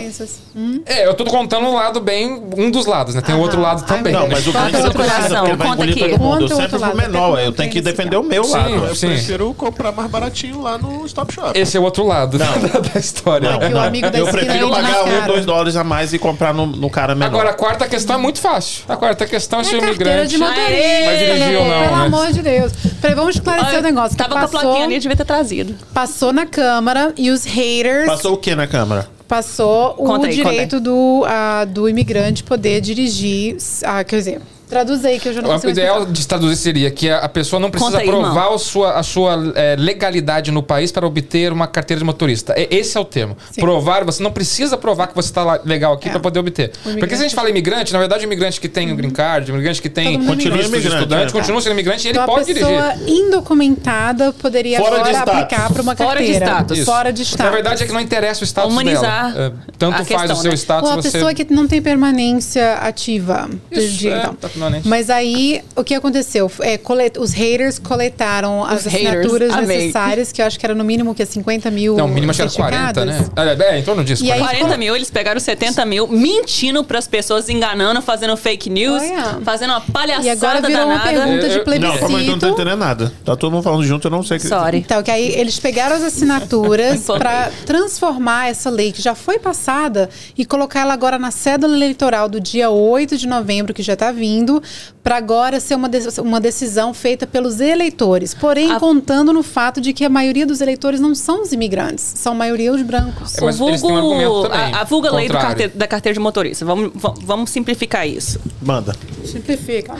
[0.86, 3.20] É, eu tô contando um lado bem, um dos lados, né?
[3.20, 3.44] Tem o Aham.
[3.44, 4.12] outro lado Ai, também.
[4.12, 6.10] Não, mas o grande você precisa, coração, porque ele vai conta engolir aqui.
[6.12, 6.40] todo mundo.
[6.40, 8.70] Eu o sempre lado, menor, eu tenho que defender o meu Sim, lado.
[8.86, 9.06] Eu sim.
[9.08, 11.58] prefiro comprar mais baratinho lá no Stop Shop.
[11.58, 13.50] Esse é o outro lado da, da história.
[13.50, 16.52] Não, que o amigo da Eu prefiro pagar um, dois dólares a mais e comprar
[16.52, 17.28] no, no cara menor.
[17.30, 18.82] Agora, a quarta questão é muito fácil.
[18.88, 20.30] A quarta questão é se o É carteira imigrante.
[20.30, 21.04] de motorista.
[21.04, 22.04] Vai dirigir ou não, Pelo né?
[22.06, 22.72] amor de Deus.
[23.00, 24.16] Peraí, vamos esclarecer o negócio.
[24.16, 25.74] Tava com a passou, plaquinha ali, devia ter trazido.
[25.94, 29.08] passou na Câmara e os haters Passou o que na Câmara?
[29.30, 33.56] Passou o Conta aí, direito do, ah, do imigrante poder dirigir.
[33.84, 34.40] ah, quer dizer,
[34.70, 36.12] traduz aí que eu já não O consigo ideal explicar.
[36.12, 38.54] de traduzir seria que a pessoa não precisa aí, provar irmão.
[38.54, 42.54] a sua, a sua eh, legalidade no país para obter uma carteira de motorista.
[42.58, 43.36] E- Esse é o termo.
[43.50, 43.60] Sim.
[43.60, 46.12] Provar, você não precisa provar que você está legal aqui É.
[46.12, 46.70] para poder obter.
[46.98, 49.50] Porque se a gente fala imigrante, na verdade o imigrante que tem o green card,
[49.50, 51.32] o imigrante que tem é visto de estudante, É.
[51.32, 53.18] continua sendo imigrante e ele Então, a pode pessoa dirigir.
[53.18, 56.46] indocumentada poderia Fora agora aplicar para uma Fora de carteira.
[56.46, 56.78] status.
[56.78, 56.86] Isso.
[56.86, 57.44] Fora de status.
[57.46, 59.46] Na verdade é que não interessa o status Humanizar dela.
[59.66, 60.56] É, tanto a faz questão, o seu né?
[60.56, 61.10] status, Ou a você...
[61.10, 63.48] pessoa que não tem permanência ativa.
[63.70, 64.34] Isso, é, então.
[64.34, 64.48] tá
[64.84, 66.50] Mas aí, o que aconteceu?
[66.60, 69.76] É, colet- os haters coletaram as haters, assinaturas amei.
[69.78, 72.38] necessárias, que eu acho que era no mínimo que 50 mil Não, o mínimo acho
[72.38, 73.24] que era 40, né?
[73.36, 74.24] É, é, em torno disso.
[74.24, 79.02] E aí- 40 mil, eles pegaram 70 mil, mentindo pras pessoas, enganando, fazendo fake news,
[79.02, 79.38] Olha.
[79.44, 81.10] fazendo uma palhaçada E agora virou uma danada.
[81.10, 82.46] pergunta Eu- de eu- Não, eu não tô plebiscito.
[82.46, 83.12] entendendo nada.
[83.24, 84.46] Tá todo mundo falando junto, eu não sei o que.
[84.48, 84.78] Sorry.
[84.78, 90.08] Então, que aí eles pegaram as assinaturas para transformar essa lei que já foi passada
[90.36, 94.10] e colocar ela agora na cédula eleitoral do dia 8 de novembro, que já está
[94.10, 94.49] vindo,
[95.02, 98.32] para agora ser uma, de- uma decisão feita pelos eleitores.
[98.34, 102.04] Porém, A- contando no fato de que a maioria dos eleitores não são os imigrantes,
[102.16, 103.36] são a maioria os brancos.
[103.36, 105.86] É, mas o eles têm um argumento vulgo, também, a, a vulga lei carte- da
[105.86, 106.64] carteira de motorista.
[106.64, 108.40] Vamos, va- vamos simplificar isso.
[108.62, 108.94] Manda.
[109.24, 109.94] Simplifica.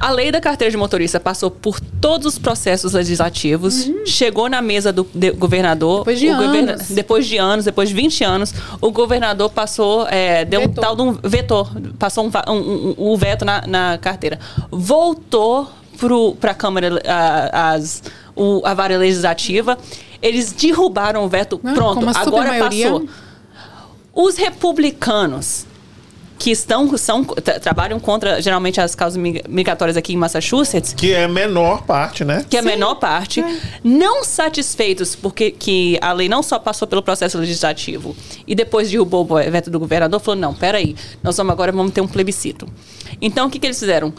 [0.00, 4.90] A lei da carteira de motorista passou por todos os processos legislativos, chegou na mesa
[4.90, 5.98] do de- governador.
[5.98, 6.04] Uhum.
[6.04, 6.88] Depois de o governa- anos.
[6.88, 10.82] depois de anos, depois de 20 anos, o governador passou, é, deu um Vetou.
[10.82, 14.38] tal de um vetor, passou um, um- um- um veto na, na carteira.
[14.70, 15.68] Voltou
[16.40, 18.02] para a Câmara, a, as-
[18.34, 19.76] o- a vara legislativa,
[20.22, 23.06] eles derrubaram o veto, Ah, pronto, agora passou.
[24.14, 25.66] Os republicanos
[26.40, 27.22] que estão são
[27.62, 32.46] trabalham contra geralmente as causas migratórias aqui em Massachusetts, que é a menor parte, né?
[32.48, 33.60] Que é a menor parte, é.
[33.84, 38.16] não satisfeitos porque que a lei não só passou pelo processo legislativo
[38.46, 42.00] e depois derrubou o veto do governador, falou não, peraí, nós vamos agora vamos ter
[42.00, 42.66] um plebiscito.
[43.20, 44.10] Então o que, que eles fizeram?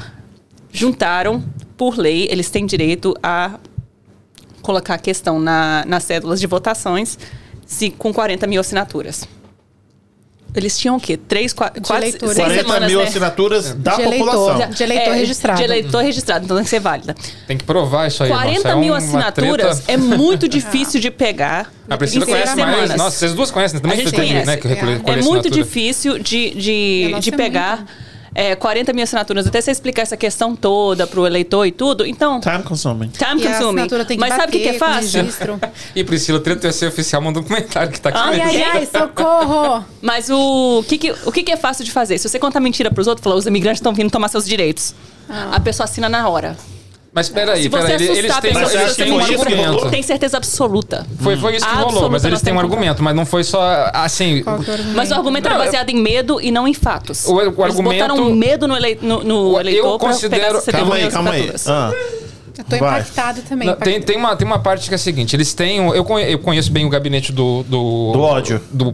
[0.71, 1.43] Juntaram
[1.75, 3.55] por lei, eles têm direito a
[4.61, 7.17] colocar a questão na, nas cédulas de votações
[7.65, 9.27] se, com 40 mil assinaturas.
[10.53, 11.15] Eles tinham o quê?
[11.15, 13.07] Três, quatro, quatro seis 40 semanas, mil né?
[13.07, 14.49] assinaturas da de população.
[14.49, 15.57] Eleitor, de eleitor é, registrado.
[15.57, 17.15] De eleitor registrado, então tem que ser válida.
[17.47, 18.29] Tem que provar isso aí.
[18.29, 21.71] 40 nossa, mil é assinaturas é muito difícil de pegar.
[21.89, 22.95] A Priscila conhece mais.
[22.95, 23.81] Nossa, vocês duas conhecem né?
[23.81, 23.99] também.
[23.99, 24.45] A gente conhece.
[24.45, 25.13] Né, que é.
[25.13, 27.77] é muito difícil de, de, de pegar.
[27.77, 32.05] Muito é, 40 mil assinaturas, até você explicar essa questão toda pro eleitor e tudo.
[32.05, 32.39] Então.
[32.39, 33.09] Time consuming.
[33.09, 33.87] Time consuming.
[34.17, 35.29] Mas sabe o que, que, é fácil?
[35.95, 38.17] e Priscila, tenta ser oficial, manda um comentário que tá aqui.
[38.17, 39.83] Ai, ai, ai, socorro!
[40.01, 42.17] Mas o que, que, o que, que é fácil de fazer?
[42.17, 44.95] Se você contar mentira pros outros, falar, os imigrantes estão vindo tomar seus direitos.
[45.29, 45.51] Ah.
[45.53, 46.57] A pessoa assina na hora.
[47.13, 49.89] Mas peraí, peraí, eles, eles têm, eles têm um argumento.
[49.89, 51.05] Tem certeza absoluta.
[51.19, 53.61] Foi, foi isso que rolou, mas eles têm um argumento, mas não foi só
[53.93, 54.43] assim.
[54.95, 57.25] Mas o argumento era baseado em medo e não em fatos.
[57.25, 58.07] O, o eles argumento.
[58.07, 59.93] botaram medo no, ele, no, no eleitor.
[59.93, 60.61] Eu considero.
[60.61, 61.53] Calma aí, calma aí.
[61.67, 61.91] Ah.
[62.61, 62.99] Eu tô Vai.
[62.99, 63.67] impactado também.
[63.67, 65.77] Não, tem, tem, uma, tem uma parte que é a seguinte: eles têm.
[65.77, 67.63] Eu, eu conheço bem o gabinete do.
[67.63, 68.61] Do, do ódio.
[68.71, 68.89] Do,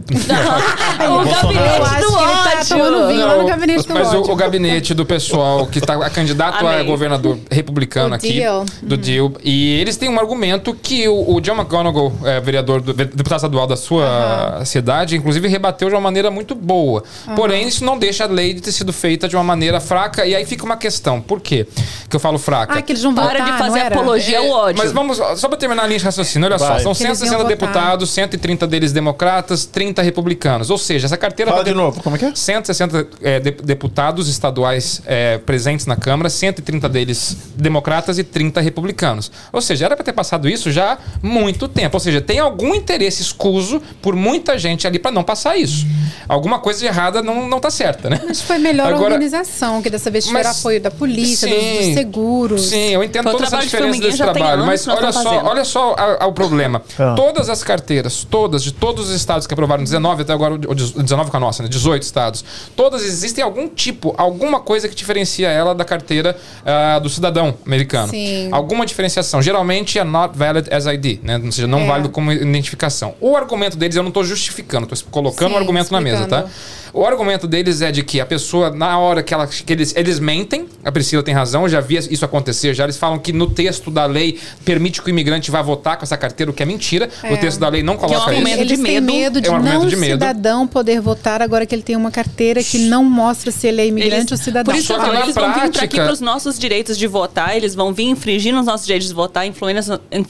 [1.24, 2.38] gabinete do ódio.
[2.58, 4.20] Tá no gabinete do mas ódio.
[4.22, 6.80] O, o, gabinete do pessoal que está candidato Amém.
[6.80, 8.32] a governador republicano o aqui.
[8.34, 8.64] Deal.
[8.82, 9.00] Do uhum.
[9.00, 9.32] Deal.
[9.44, 13.66] E eles têm um argumento que o, o John McGonigal, é, vereador, do, deputado estadual
[13.66, 17.02] da sua cidade, inclusive rebateu de uma maneira muito boa.
[17.36, 20.24] Porém, isso não deixa a lei de ter sido feita de uma maneira fraca.
[20.24, 21.66] E aí fica uma questão: por quê
[22.08, 22.78] que eu falo fraca?
[22.78, 24.82] Ah, que eles vão votar fazer apologia ao é, ódio.
[24.82, 26.78] Mas vamos, só para terminar a linha de raciocínio, olha Vai.
[26.78, 30.70] só, são 160 deputados, 130 deles democratas, 30 republicanos.
[30.70, 31.50] Ou seja, essa carteira.
[31.50, 32.34] Fala de novo, como é que é?
[32.34, 39.30] 160 é, de, deputados estaduais é, presentes na Câmara, 130 deles democratas e 30 republicanos.
[39.52, 41.96] Ou seja, era para ter passado isso já há muito tempo.
[41.96, 45.86] Ou seja, tem algum interesse escuso por muita gente ali para não passar isso.
[46.28, 48.20] Alguma coisa de errada não, não tá certa, né?
[48.26, 51.86] Mas foi melhor Agora, a organização, que dessa vez tiveram apoio da polícia, sim, dos,
[51.86, 52.68] dos seguros.
[52.68, 55.96] Sim, eu entendo todas as diferenças desse trabalho, mas olha só, olha só
[56.26, 56.82] o problema.
[56.98, 57.14] Ah.
[57.16, 61.30] Todas as carteiras, todas, de todos os estados que aprovaram 19 até agora, o 19
[61.30, 61.68] com a nossa, né?
[61.68, 62.44] 18 estados,
[62.76, 68.08] todas existem algum tipo, alguma coisa que diferencia ela da carteira uh, do cidadão americano.
[68.08, 68.48] Sim.
[68.52, 69.40] Alguma diferenciação.
[69.42, 71.40] Geralmente é not valid as ID, né?
[71.42, 71.86] Ou seja, não é.
[71.86, 73.14] válido como identificação.
[73.20, 76.04] O argumento deles, eu não estou justificando, estou colocando o um argumento explicando.
[76.04, 76.48] na mesa, tá?
[76.92, 80.18] O argumento deles é de que a pessoa, na hora que, ela, que eles, eles
[80.18, 83.48] mentem, a Priscila tem razão, eu já vi isso acontecer, já eles falam que no
[83.48, 86.66] texto da lei permite que o imigrante vá votar com essa carteira, o que é
[86.66, 87.08] mentira.
[87.22, 87.32] É.
[87.32, 88.58] O texto da lei não coloca que é um isso.
[88.58, 89.06] Eles de medo.
[89.06, 90.12] medo de é um não de medo.
[90.12, 93.86] cidadão poder votar agora que ele tem uma carteira que não mostra se ele é
[93.86, 94.72] imigrante eles, ou cidadão.
[94.72, 95.40] Por isso que eles prática...
[95.40, 98.66] vão vir para aqui para os nossos direitos de votar, eles vão vir infringindo os
[98.66, 99.44] nossos direitos de votar,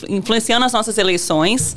[0.08, 1.76] influenciando as nossas eleições.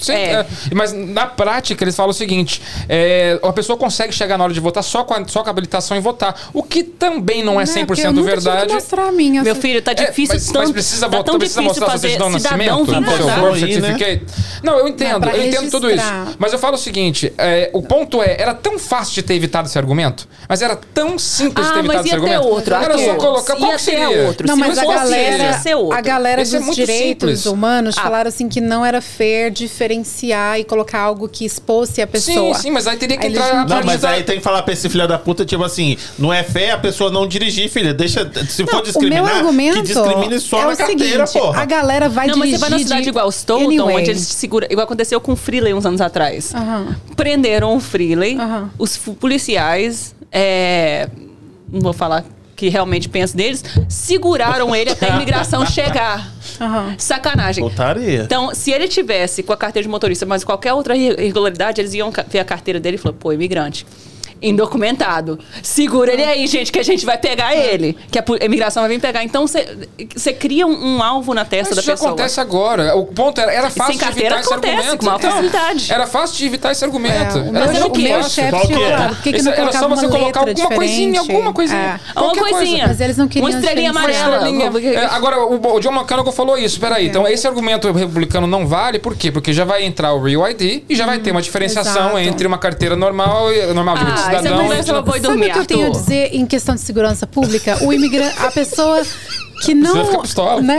[0.00, 0.32] Sim, é.
[0.32, 4.52] É, mas na prática eles falam o seguinte: é, a pessoa consegue chegar na hora
[4.52, 6.50] de votar só com, a, só com a habilitação e votar.
[6.52, 8.72] O que também não é 100% é, eu verdade.
[8.72, 9.42] mostrar a minha.
[9.42, 12.42] Meu filho, tá é, difícil mas, mas precisa tá votar, precisa mostrar sua certidão de
[12.42, 14.24] nascimento, seu certificate.
[14.24, 14.60] Né?
[14.62, 16.04] Não, eu entendo, eu entendo tudo isso.
[16.38, 19.68] Mas eu falo o seguinte: é, o ponto é, era tão fácil de ter evitado
[19.68, 22.46] esse argumento, mas era tão simples ah, de ter evitado esse argumento.
[22.46, 24.26] Outro, era só colocar qual seria.
[24.26, 24.46] Outro.
[24.46, 25.60] Não, mas a galera,
[25.92, 28.02] a galera dos direitos humanos ah.
[28.02, 29.00] falaram assim que não era
[29.50, 32.54] diferenciar e colocar algo que expôsse a pessoa.
[32.54, 33.66] Sim, sim, mas aí teria que aí entrar...
[33.66, 36.42] Não, mas aí tem que falar pra esse filho da puta, tipo assim, não é
[36.42, 37.94] fé a pessoa não dirigir, filha.
[37.94, 41.44] Deixa, se não, for discriminar, o meu argumento que discrimine só é na carteira, seguinte,
[41.44, 41.62] porra.
[41.62, 43.96] A galera vai não, dirigir Não, mas você vai na cidade igual Stoughton, anyway.
[43.96, 44.66] onde eles seguram...
[44.70, 46.52] Igual aconteceu com o Freeley uns anos atrás.
[47.16, 48.36] Prenderam o Freeley,
[48.78, 50.14] os policiais...
[50.32, 51.08] É,
[51.72, 52.24] não vou falar
[52.56, 56.32] que realmente penso neles, seguraram ele até a imigração chegar.
[56.60, 56.94] Uhum.
[56.98, 57.62] Sacanagem.
[57.62, 58.22] Voltaria.
[58.22, 62.10] Então, se ele tivesse com a carteira de motorista, mas qualquer outra irregularidade, eles iam
[62.28, 63.86] ver a carteira dele e falar, pô, imigrante
[64.40, 65.38] indocumentado.
[65.62, 67.96] Segura ele aí, gente, que a gente vai pegar ele.
[68.10, 69.24] Que a imigração vai vir pegar.
[69.24, 71.94] Então você cria um, um, alvo na testa Mas da pessoa.
[71.94, 72.96] Isso acontece agora.
[72.96, 74.98] O ponto era, era fácil de evitar esse argumento.
[74.98, 75.92] Com maior facilidade.
[75.92, 77.38] Era fácil de evitar esse argumento.
[77.38, 80.08] É, mas era o meu chefe tinha falado, por que, que não Era só você
[80.08, 80.76] colocar alguma diferente?
[80.76, 82.00] coisinha, alguma coisinha.
[82.14, 82.20] É.
[82.20, 82.54] Uma coisinha.
[82.56, 82.86] Coisa.
[82.88, 84.48] Mas eles não queriam uma estrelinha amarela.
[84.80, 86.78] É, agora, o, o John McConnell falou isso.
[86.80, 87.08] Peraí, é.
[87.08, 89.30] então esse argumento republicano não vale, por quê?
[89.30, 92.58] Porque já vai entrar o Real ID e já vai ter uma diferenciação entre uma
[92.58, 96.34] carteira normal, normal de ah, cidadão foi dormir, Sabe o que eu tenho a dizer
[96.34, 97.78] em questão de segurança pública?
[97.82, 99.02] O imigrante, a pessoa
[99.62, 100.20] que não.
[100.22, 100.78] Pistola, né?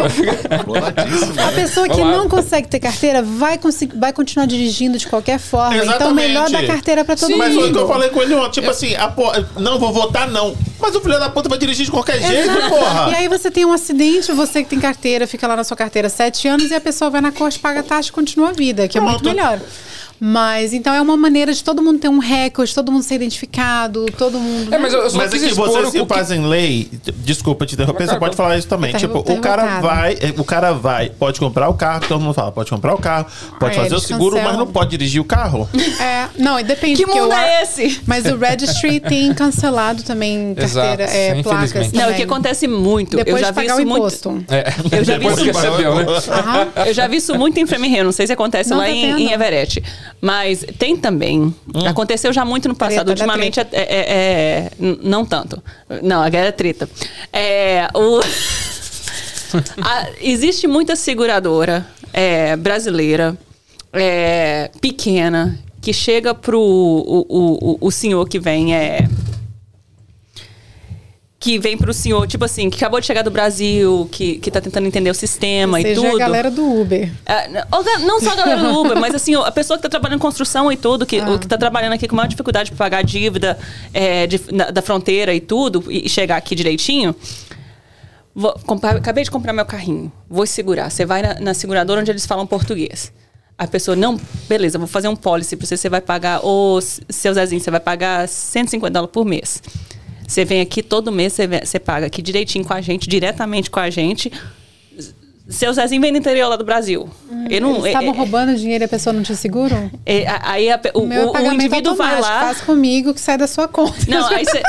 [1.48, 5.76] A pessoa que não consegue ter carteira vai, conseguir, vai continuar dirigindo de qualquer forma.
[5.76, 5.96] Exatamente.
[5.96, 7.44] Então, melhor dar carteira pra todo Sim, mundo.
[7.44, 8.52] Mas foi o que eu falei com ele ontem.
[8.52, 9.14] Tipo assim, a
[9.60, 10.56] não vou votar, não.
[10.80, 12.34] Mas o filho da puta vai dirigir de qualquer Exato.
[12.34, 13.10] jeito, porra.
[13.12, 16.10] E aí você tem um acidente, você que tem carteira, fica lá na sua carteira
[16.10, 18.88] sete anos e a pessoa vai na corte, paga a taxa e continua a vida,
[18.88, 19.60] que é muito melhor.
[20.20, 24.06] Mas então é uma maneira de todo mundo ter um recorde, todo mundo ser identificado,
[24.18, 24.74] todo mundo.
[24.74, 26.48] É, mas eu, eu mas é que vocês que fazem que...
[26.48, 28.92] lei, desculpa te interromper, você pode falar isso também.
[28.92, 32.52] Tá tipo, o cara vai, o cara vai, pode comprar o carro, todo mundo fala,
[32.52, 33.28] pode comprar o carro,
[33.60, 34.52] pode ah, fazer o seguro, cancelam.
[34.52, 35.70] mas não pode dirigir o carro.
[36.00, 37.04] É, não, depende.
[37.04, 38.02] Que mundo é esse?
[38.06, 41.92] Mas o registry tem cancelado também carteira, Exato, é, placas.
[41.92, 44.46] Não, o que acontece muito, Depois eu já de vi isso muito.
[44.50, 44.68] É.
[44.98, 45.44] Eu já vi isso.
[45.44, 46.06] Recebeu, né?
[46.88, 49.28] Eu já vi isso muito em Framingham, não sei se acontece não lá tá em,
[49.28, 49.84] em Everett.
[50.20, 51.42] Mas tem também.
[51.42, 51.54] Hum.
[51.88, 53.06] Aconteceu já muito no passado.
[53.06, 55.62] Treta Ultimamente é, é, é, não tanto.
[56.02, 56.90] Não, agora é treta.
[57.32, 58.20] É, o...
[59.82, 63.38] A, existe muita seguradora é, brasileira,
[63.94, 69.08] é, pequena, que chega pro o, o, o, senhor que vem é
[71.48, 74.60] que vem pro senhor, tipo assim, que acabou de chegar do Brasil, que, que tá
[74.60, 76.08] tentando entender o sistema e tudo.
[76.08, 77.10] a galera do Uber.
[77.26, 77.48] É,
[78.00, 80.70] não só a galera do Uber, mas assim, a pessoa que tá trabalhando em construção
[80.70, 81.40] e tudo, que, ah.
[81.40, 83.58] que tá trabalhando aqui com maior dificuldade para pagar a dívida
[83.94, 87.16] é, de, na, da fronteira e tudo, e, chegar aqui direitinho.
[88.36, 90.90] Vou, comprar, acabei de comprar meu carrinho, vou segurar.
[90.90, 93.14] Você vai na, na seguradora onde eles falam português.
[93.58, 94.20] A pessoa, não,
[94.50, 97.80] beleza, vou fazer um policy pra você, você vai pagar, ô, seu Zezinho, você vai
[97.80, 99.62] pagar 150 dólares por mês.
[100.28, 103.80] Você vem aqui todo mês, você, você paga aqui direitinho com a gente, diretamente com
[103.80, 104.30] a gente.
[105.48, 107.10] Seu Zezinho vem do interior lá do Brasil.
[107.32, 109.90] Hum, Ele não, eles estavam é, roubando dinheiro e a pessoa não te segura?
[110.06, 112.42] É, aí a, o, o, meu o, o indivíduo vai lá.
[112.42, 113.96] Faz comigo que sai da sua conta.
[114.10, 114.62] Não, aí você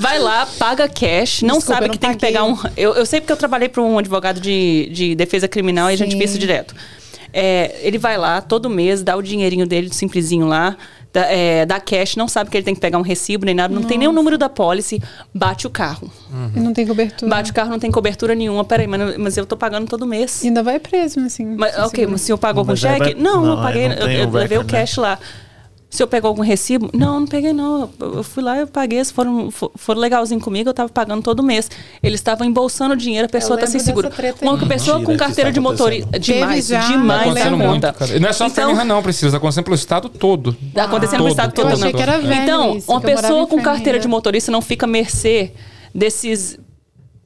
[0.00, 2.18] vai lá, paga cash, não Desculpa, sabe que tem paguei.
[2.18, 2.58] que pegar um.
[2.76, 5.92] Eu, eu sei porque eu trabalhei para um advogado de, de defesa criminal Sim.
[5.92, 6.74] e a gente isso direto.
[7.32, 10.76] É, ele vai lá todo mês, dá o dinheirinho dele, simplesinho lá,
[11.14, 13.72] da, é, da cash, não sabe que ele tem que pegar um recibo nem nada,
[13.72, 13.88] não Nossa.
[13.88, 15.00] tem nem o número da policy,
[15.32, 16.10] bate o carro.
[16.28, 16.50] Uhum.
[16.56, 17.30] E não tem cobertura.
[17.30, 18.64] Bate o carro, não tem cobertura nenhuma.
[18.64, 20.42] Peraí, mas, mas eu tô pagando todo mês.
[20.42, 21.54] E ainda vai preso, assim.
[21.56, 22.98] Mas, ok, mas o senhor pagou com cheque?
[22.98, 23.14] Vai...
[23.14, 25.02] Não, não, eu paguei, eu, eu levei o cash né?
[25.04, 25.18] lá.
[25.94, 26.90] Se eu pegou algum recibo?
[26.92, 27.88] Não, não peguei não.
[28.00, 31.70] Eu fui lá, eu paguei, eles foram, foram legalzinho comigo, eu estava pagando todo mês.
[32.02, 34.10] Eles estavam embolsando dinheiro, a pessoa está sem seguro.
[34.42, 36.18] Uma pessoa com carteira de motorista.
[36.18, 38.18] Demais, já, demais tá muito, cara.
[38.18, 39.28] Não é só então, Framingham, não, precisa.
[39.28, 40.56] Está acontecendo pelo estado todo.
[40.66, 41.68] Está acontecendo pelo estado todo.
[41.68, 44.88] Eu achei que era velho então, isso, uma pessoa com carteira de motorista não fica
[44.88, 45.52] mercê
[45.94, 46.58] desses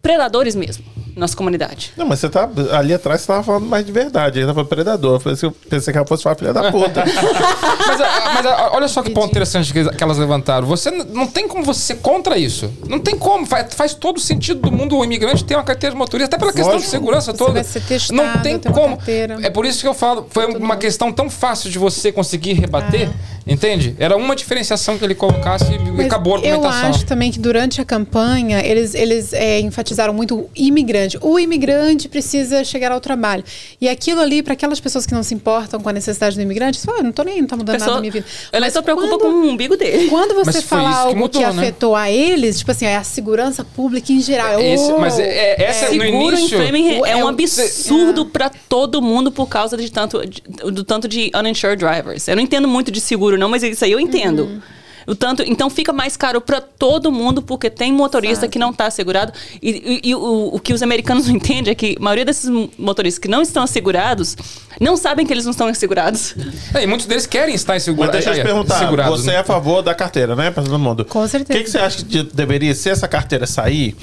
[0.03, 0.85] predadores mesmo
[1.19, 1.93] nossa comunidade.
[1.97, 4.39] Não, mas você tá ali atrás, você tava falando mais de verdade.
[4.39, 5.21] Ele tava predador.
[5.43, 7.05] Eu pensei que ela fosse uma filha da puta.
[7.87, 10.66] mas, mas olha só que ponto interessante que, que, elas levantaram.
[10.66, 12.73] Você não tem como você ser contra isso.
[12.89, 13.47] Não tem como.
[13.47, 16.53] Faz, faz todo sentido do mundo o imigrante ter uma carteira de motorista, até pela
[16.53, 16.85] questão Lógico.
[16.85, 17.53] de segurança você toda.
[17.53, 18.99] Vai ser testado, não tem como.
[19.43, 23.11] É por isso que eu falo, foi uma questão tão fácil de você conseguir rebater.
[23.12, 23.39] Ah.
[23.49, 23.97] Entende?
[23.99, 26.83] Era uma diferenciação que ele colocasse e acabou a argumentação.
[26.83, 31.08] Eu acho também que durante a campanha eles, eles é, enfatizaram muito o imigrante.
[31.23, 33.45] O imigrante precisa chegar ao trabalho.
[33.81, 36.79] E aquilo ali, para aquelas pessoas que não se importam com a necessidade do imigrante,
[36.79, 38.27] você não tô nem, não tá mudando Pessoa, nada na minha vida.
[38.53, 40.09] Ela só preocupa com o umbigo dele.
[40.09, 41.63] Quando você fala algo que, mudou, que né?
[41.63, 44.61] afetou a eles, tipo assim, é a segurança pública em geral.
[44.61, 46.59] Esse, oh, mas é, é, essa é, no início...
[47.07, 48.25] é, um absurdo é.
[48.25, 52.29] para todo mundo por causa de tanto, de, do tanto de uninsured drivers.
[52.29, 54.45] Eu não entendo muito de seguro não, mas isso aí eu entendo.
[54.45, 54.61] Uhum.
[55.09, 58.87] O tanto, então fica mais caro para todo mundo porque tem motorista que não está
[58.87, 59.33] assegurado.
[59.63, 62.51] E, e, e o, o, que os americanos não entendem é que a maioria desses
[62.79, 64.37] motoristas que não estão assegurados
[64.79, 66.35] não sabem que eles não estão assegurados.
[66.75, 68.17] É, e muitos deles querem estar insegurados.
[68.17, 69.37] Mas deixa eu te perguntar, você né?
[69.37, 71.05] é a favor da carteira, né, para todo mundo?
[71.05, 71.59] Com certeza.
[71.59, 73.97] O que, que, você acha que deveria ser essa carteira sair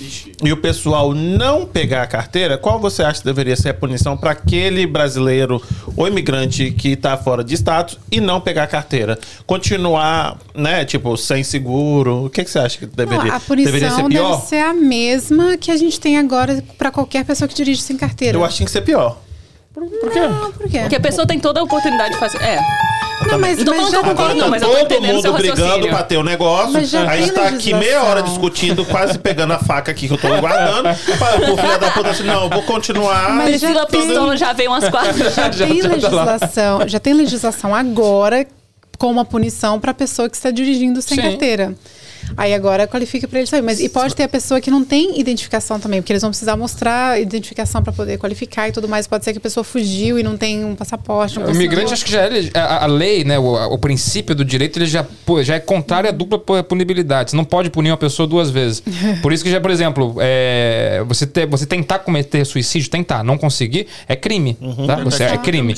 [0.43, 2.57] e o pessoal não pegar a carteira?
[2.57, 5.61] Qual você acha que deveria ser a punição para aquele brasileiro
[5.95, 9.19] ou imigrante que está fora de status e não pegar a carteira?
[9.45, 12.25] Continuar, né, tipo, sem seguro?
[12.25, 14.35] O que, que você acha que deveria, Não, a punição deveria ser pior?
[14.35, 17.97] deve ser a mesma que a gente tem agora para qualquer pessoa que dirige sem
[17.97, 18.37] carteira.
[18.37, 19.17] Eu acho que tem que ser pior.
[19.73, 20.19] Por, por quê?
[20.21, 20.79] Não, por quê?
[20.79, 22.41] Porque a pessoa tem toda a oportunidade de fazer.
[22.41, 22.59] É.
[23.27, 25.87] Não, mas, não tô que eu concordo, não, mas eu tô entendendo Todo mundo brigando
[25.87, 26.77] pra ter o um negócio.
[26.77, 30.27] A gente tá aqui meia hora discutindo, quase pegando a faca aqui que eu tô
[30.39, 30.89] guardando.
[30.89, 33.33] o filho da puta assim, não, vou continuar.
[33.33, 35.17] Mas já tem, pistola já veio umas quatro.
[35.29, 38.45] Já, já tem legislação, já tem legislação agora
[38.97, 41.23] com uma punição para a pessoa que está dirigindo sem Sim.
[41.23, 41.75] carteira.
[42.37, 43.65] Aí agora qualifica para eles também.
[43.65, 46.55] Mas, e pode ter a pessoa que não tem identificação também, porque eles vão precisar
[46.55, 49.07] mostrar identificação para poder qualificar e tudo mais.
[49.07, 51.39] Pode ser que a pessoa fugiu e não tem um passaporte.
[51.39, 54.77] o imigrante, acho que já é, a, a lei, né, o, o, princípio do direito,
[54.77, 55.05] ele já,
[55.43, 57.31] já é contrário à dupla punibilidade.
[57.31, 58.83] Você não pode punir uma pessoa duas vezes.
[59.21, 63.37] Por isso que já, por exemplo, é, você, ter, você tentar cometer suicídio, tentar, não
[63.37, 64.57] conseguir, é crime.
[64.61, 64.87] Uhum.
[64.87, 64.95] Tá?
[64.97, 65.73] Você, é crime.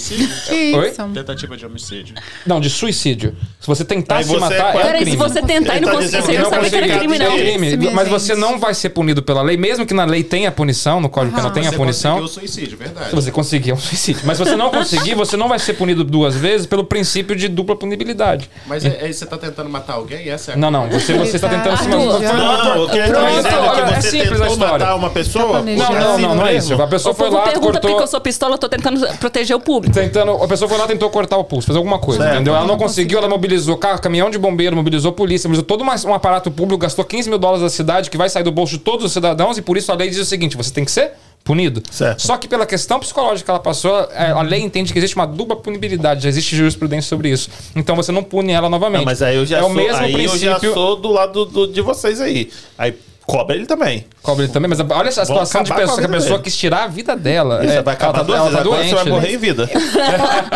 [0.75, 0.93] Oi?
[1.13, 2.15] Tentativa de homicídio.
[2.45, 3.35] Não, de suicídio.
[3.59, 5.11] Se você tentar se matar, é, é crime.
[5.11, 7.31] se você tentar e não conseguir, não sabe que era crime, não.
[7.31, 7.91] É crime.
[7.91, 11.09] Mas você não vai ser punido pela lei, mesmo que na lei tenha punição, no
[11.09, 12.15] Código Penal tenha punição.
[12.15, 13.09] Você conseguiu suicídio, verdade.
[13.09, 14.21] Se você conseguir, é um suicídio.
[14.25, 17.47] Mas se você não conseguir, você não vai ser punido duas vezes pelo princípio de
[17.47, 18.49] dupla punibilidade.
[18.65, 20.29] Mas é, é, você está tentando matar alguém?
[20.29, 20.89] Essa é a Não, não.
[20.89, 21.97] Você, você está tentando se matar.
[21.97, 24.71] Não, o que ele está dizendo é que você simples a história.
[24.79, 25.61] matar uma pessoa?
[25.61, 26.73] Não, não, não, não é isso.
[26.81, 29.93] A pessoa foi lá, pergunta porque eu sou pistola, eu tô tentando proteger o público.
[29.93, 32.55] Tentando, a pessoa foi lá, tentou cortar o pulso, fazer alguma coisa, entendeu?
[32.55, 36.51] Ela não conseguiu, ela mobilizou carro, caminhão de bombeiro, mobilizou polícia, mobilizou todo um aparato
[36.51, 39.13] público, gastou 15 mil dólares da cidade, que vai sair do bolso de todos os
[39.13, 41.13] cidadãos, e por isso a lei diz o seguinte: você tem que ser
[41.43, 41.81] punido.
[41.89, 42.21] Certo.
[42.21, 45.25] Só que pela questão psicológica que ela passou, é, a lei entende que existe uma
[45.25, 47.49] dupla punibilidade, já existe jurisprudência sobre isso.
[47.73, 48.99] Então você não pune ela novamente.
[48.99, 50.49] Não, mas aí eu já, é sou, o mesmo aí princípio...
[50.49, 52.51] eu já sou do lado do, de vocês aí.
[52.77, 52.93] Aí
[53.27, 54.05] Cobra ele também.
[54.23, 56.43] Cobra ele também, mas olha essa situação de pessoa, que a pessoa dele.
[56.43, 57.59] quis tirar a vida dela.
[57.61, 59.69] Isso, é, vai acabar tá, ela tá doente, você vai morrer em vida.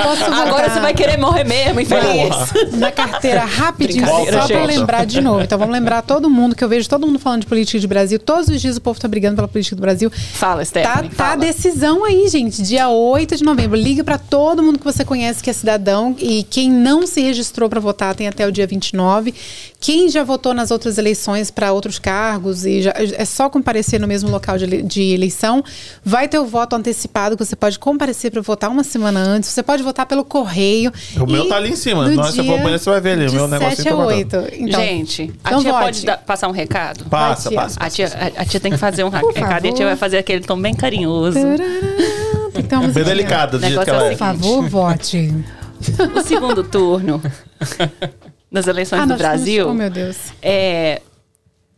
[0.48, 2.34] Agora você vai querer morrer mesmo, infeliz.
[2.78, 5.42] Na carteira, rapidinho, só pra lembrar de novo.
[5.42, 8.18] Então vamos lembrar todo mundo, que eu vejo todo mundo falando de política de Brasil.
[8.18, 10.10] Todos os dias o povo tá brigando pela política do Brasil.
[10.10, 11.10] Fala, Stephanie.
[11.10, 12.64] Tá, tá a decisão aí, gente.
[12.64, 13.76] Dia 8 de novembro.
[13.76, 16.16] Liga para todo mundo que você conhece que é cidadão.
[16.18, 19.34] E quem não se registrou para votar tem até o dia 29.
[19.82, 24.08] Quem já votou nas outras eleições para outros cargos e já, é só comparecer no
[24.08, 25.64] mesmo local de, de, eleição,
[26.04, 29.50] vai ter o voto antecipado que você pode comparecer para votar uma semana antes.
[29.50, 30.92] Você pode votar pelo correio.
[31.20, 32.08] O meu tá ali em cima.
[32.10, 33.28] Nossa, se for banheiro, você vai ver ali.
[33.28, 34.36] O meu negócio é 8.
[34.54, 35.84] Então, Gente, a então tia vote.
[35.84, 37.06] pode dar, passar um recado?
[37.06, 39.86] Passa, passa, A tia, a, a, tia tem que fazer um recado e a tia
[39.86, 41.40] vai fazer aquele tom bem carinhoso.
[42.54, 43.58] Então, bem delicado.
[43.58, 44.10] Do jeito que ela é.
[44.10, 45.34] Por favor, vote.
[46.16, 47.22] O segundo turno
[48.52, 49.68] das eleições ah, do Brasil.
[49.70, 50.18] Oh, meu Deus.
[50.42, 51.02] É,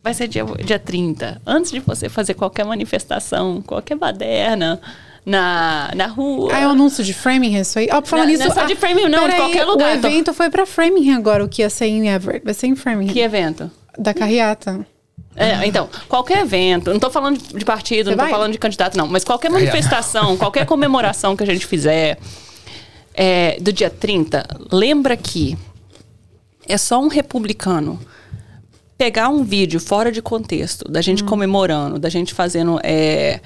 [0.03, 1.41] vai ser dia, dia 30.
[1.45, 4.81] Antes de você fazer qualquer manifestação, qualquer baderna
[5.25, 6.51] na, na rua.
[6.53, 7.87] Ah, é o anúncio de Framingham, isso aí.
[7.91, 8.43] Ó, oh, falando nisso.
[8.43, 9.95] Não é só de Framingham, não, de qualquer lugar.
[9.95, 10.33] O evento tô...
[10.33, 12.43] foi pra Framingham agora, o que ia ser em Everett.
[12.43, 13.13] Vai ser em Framingham.
[13.13, 13.71] Que evento?
[13.97, 14.85] Da carreata.
[15.35, 18.95] É, então, qualquer evento, não estou falando de partido, Você não estou falando de candidato,
[18.95, 22.19] não, mas qualquer manifestação, qualquer comemoração que a gente fizer
[23.15, 25.57] é, do dia 30, lembra que
[26.67, 27.99] é só um republicano
[29.03, 31.25] pegar um vídeo fora de contexto, da gente hum.
[31.25, 33.41] comemorando, da gente fazendo é,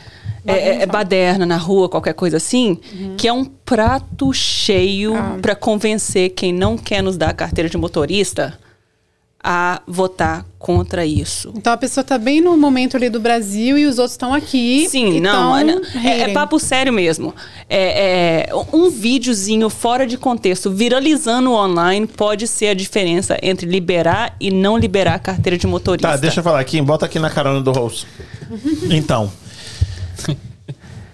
[0.45, 3.15] é, é, baderna na rua, qualquer coisa assim, uhum.
[3.17, 5.39] que é um prato cheio ah.
[5.41, 8.55] para convencer quem não quer nos dar a carteira de motorista
[9.43, 11.53] a votar contra isso.
[11.55, 14.88] Então a pessoa está bem no momento ali do Brasil e os outros estão aqui.
[14.89, 17.34] Sim, não, é, é, papo sério mesmo.
[17.69, 24.35] É, é, um videozinho fora de contexto, viralizando online, pode ser a diferença entre liberar
[24.39, 26.09] e não liberar a carteira de motorista.
[26.09, 28.05] Tá, deixa eu falar aqui, bota aqui na carona do Rose.
[28.89, 29.31] então,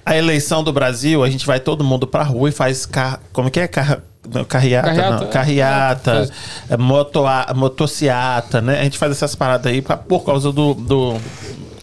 [0.06, 3.20] a eleição do Brasil, a gente vai todo mundo pra rua e faz car...
[3.32, 3.68] como que é?
[3.68, 4.02] Car
[4.48, 6.32] Carreata, carreata, não, carreata
[6.70, 7.24] é, moto,
[7.56, 8.80] motociata, né?
[8.80, 11.20] A gente faz essas paradas aí pra, por causa do, do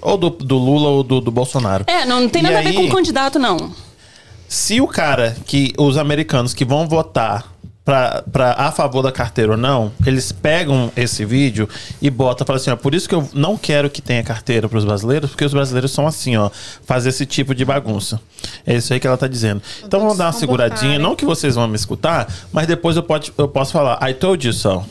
[0.01, 1.85] ou do, do, Lula ou do, do Bolsonaro.
[1.87, 3.73] É, não, não tem nada e a ver aí, com o candidato, não.
[4.49, 7.45] Se o cara que os americanos que vão votar
[7.91, 11.69] pra, pra, a favor da carteira ou não, eles pegam esse vídeo
[12.01, 14.79] e botam, falam assim, ó, por isso que eu não quero que tenha carteira para
[14.79, 16.51] os brasileiros, porque os brasileiros são assim, ó,
[16.85, 18.21] fazer esse tipo de bagunça.
[18.65, 19.61] É isso aí que ela tá dizendo.
[19.83, 23.33] Então vamos dar uma seguradinha, não que vocês vão me escutar, mas depois eu, pode,
[23.37, 24.85] eu posso falar, I told you so.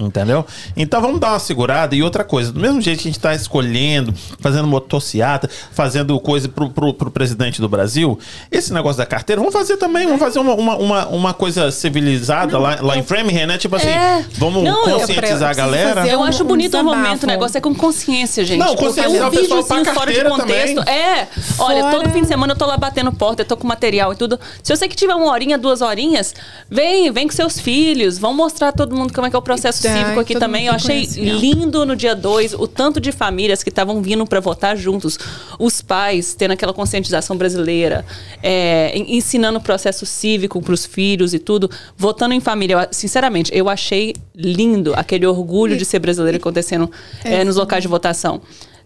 [0.00, 0.46] Entendeu?
[0.76, 1.94] Então vamos dar uma segurada.
[1.96, 6.48] E outra coisa, do mesmo jeito que a gente está escolhendo, fazendo motociata, fazendo coisa
[6.48, 8.16] pro, pro, pro, presidente do Brasil,
[8.48, 12.52] esse negócio da carteira, vamos fazer também, vamos fazer uma, uma, uma, uma coisa civilizada
[12.52, 13.58] não, lá, lá em Framingham, né?
[13.58, 16.06] Tipo assim, é, vamos não, conscientizar eu, a galera.
[16.06, 18.60] Eu acho bonito um o momento, o negócio é com consciência, gente.
[18.60, 20.76] Não, consciência um vídeo assim, fora de contexto.
[20.76, 20.94] Também.
[20.94, 21.26] É,
[21.58, 21.96] olha, fora...
[21.96, 24.38] todo fim de semana eu tô lá batendo porta, eu tô com material e tudo.
[24.62, 26.36] Se você que tiver uma horinha, duas horinhas,
[26.70, 29.87] vem, vem com seus filhos, vão mostrar todo mundo como é que é o processo
[29.96, 30.66] cívico aqui também.
[30.66, 34.76] Eu achei lindo no dia 2 o tanto de famílias que estavam vindo para votar
[34.76, 35.18] juntos.
[35.58, 38.04] Os pais tendo aquela conscientização brasileira,
[38.42, 42.74] é, ensinando o processo cívico para os filhos e tudo, votando em família.
[42.74, 46.90] Eu, sinceramente, eu achei lindo aquele orgulho de ser brasileiro acontecendo
[47.24, 48.40] é, nos locais de votação.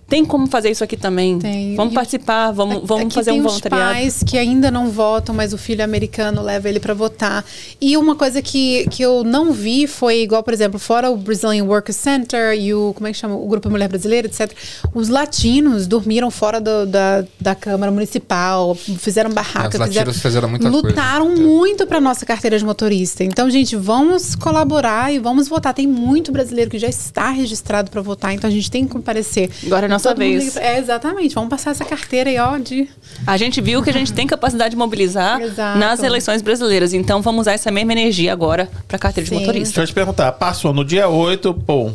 [0.08, 1.38] Tem como fazer isso aqui também.
[1.38, 1.74] Tem.
[1.74, 3.92] Vamos e participar, vamos, vamos aqui fazer tem um os voluntariado.
[3.94, 7.44] pais que ainda não votam, mas o filho americano leva ele para votar.
[7.80, 11.64] E uma coisa que, que eu não vi foi igual, por exemplo, fora o Brazilian
[11.64, 14.52] Workers Center e o como é que chama, o Grupo Mulher Brasileira, etc.
[14.92, 20.48] Os latinos dormiram fora do, da, da Câmara Municipal, fizeram barraca, É, os latinos fizeram
[20.48, 20.86] muita coisa.
[20.88, 23.24] lutaram muito para nossa carteira de motorista.
[23.24, 25.72] Então, gente, vamos colaborar e vamos votar.
[25.72, 29.50] Tem muito brasileiro que já está registrado para votar, então a gente tem que comparecer.
[29.64, 30.56] Agora é nossa vez.
[30.56, 31.34] É, exatamente.
[31.34, 32.88] Vamos passar essa carteira aí, ó, de...
[33.26, 35.78] A gente viu que a gente tem capacidade de mobilizar Exato.
[35.78, 36.92] nas eleições brasileiras.
[36.92, 39.40] Então vamos usar essa mesma energia agora para carteira de Sim.
[39.40, 39.74] motorista.
[39.74, 41.90] Deixa eu te perguntar, passou no dia 8, pô.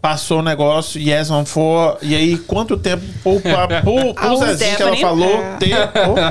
[0.00, 1.96] Passou o negócio, yes on for.
[2.02, 5.40] E aí, quanto tempo pro, pra, pro, pro A Zezinho que ela falou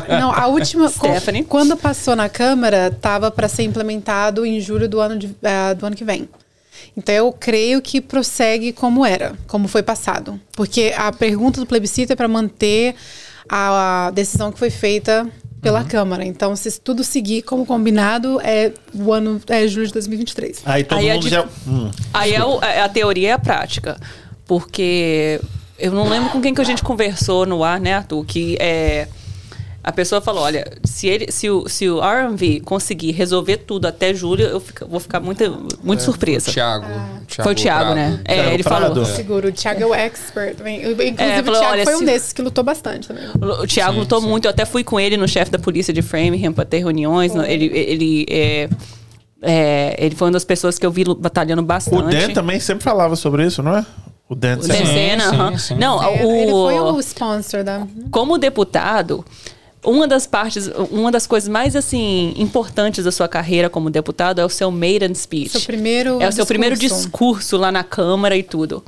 [0.07, 0.19] É.
[0.19, 0.87] Não, a última.
[0.87, 1.43] Stephanie?
[1.43, 5.87] Quando passou na Câmara, estava para ser implementado em julho do ano, de- eh, do
[5.87, 6.29] ano que vem.
[6.95, 10.39] Então eu creio que prossegue como era, como foi passado.
[10.53, 12.95] Porque a pergunta do plebiscito é para manter
[13.49, 15.27] a, decisão que foi feita
[15.61, 15.87] pela Uhum.
[15.87, 16.25] Câmara.
[16.25, 20.61] Então, se tudo seguir como combinado, é o ano é julho de 2023.
[20.65, 21.45] Aí todo Aí é mundo de- já.
[21.67, 21.89] Hum.
[22.13, 23.97] Aí é o- é a teoria e a prática.
[24.45, 25.39] Porque
[25.79, 28.25] eu não lembro com quem que a gente conversou no ar, né, Arthur?
[28.25, 29.07] Que é,
[29.83, 34.13] a pessoa falou: olha, se, ele, se, o, se o RMV conseguir resolver tudo até
[34.13, 36.51] julho, eu fico- vou ficar muito, muito surpresa.
[36.51, 37.19] Thiago, Ah.
[37.43, 37.95] Foi o Thiago, Prado.
[37.95, 38.19] né?
[38.25, 38.81] É, Thiago ele Prado.
[38.93, 39.05] falou.
[39.05, 40.77] Seguro, o Thiago é o expert também.
[40.79, 43.23] Inclusive, É, o falou, Thiago olha, foi um se- desses que lutou bastante também.
[43.61, 44.27] O Thiago Sim, lutou sim.
[44.27, 44.45] muito.
[44.45, 47.33] Eu até fui com ele no chefe da polícia de Framingham para ter reuniões.
[47.35, 48.69] Ele, ele, é,
[49.41, 51.97] é, ele foi uma das pessoas que eu vi batalhando bastante.
[51.97, 53.85] O Dan também sempre falava sobre isso, não é?
[54.29, 54.83] O Dan O sempre.
[54.83, 55.57] Dezena, sim, aham.
[55.57, 55.75] sim.
[55.75, 57.85] Não, É, o, Ele foi o sponsor da.
[58.09, 59.23] como deputado,
[59.83, 64.45] uma das partes, uma das coisas mais assim importantes da sua carreira como deputado é
[64.45, 65.49] o seu maiden speech.
[65.51, 67.03] Seu primeiro é o seu primeiro discurso.
[67.05, 68.83] discurso lá na Câmara e tudo.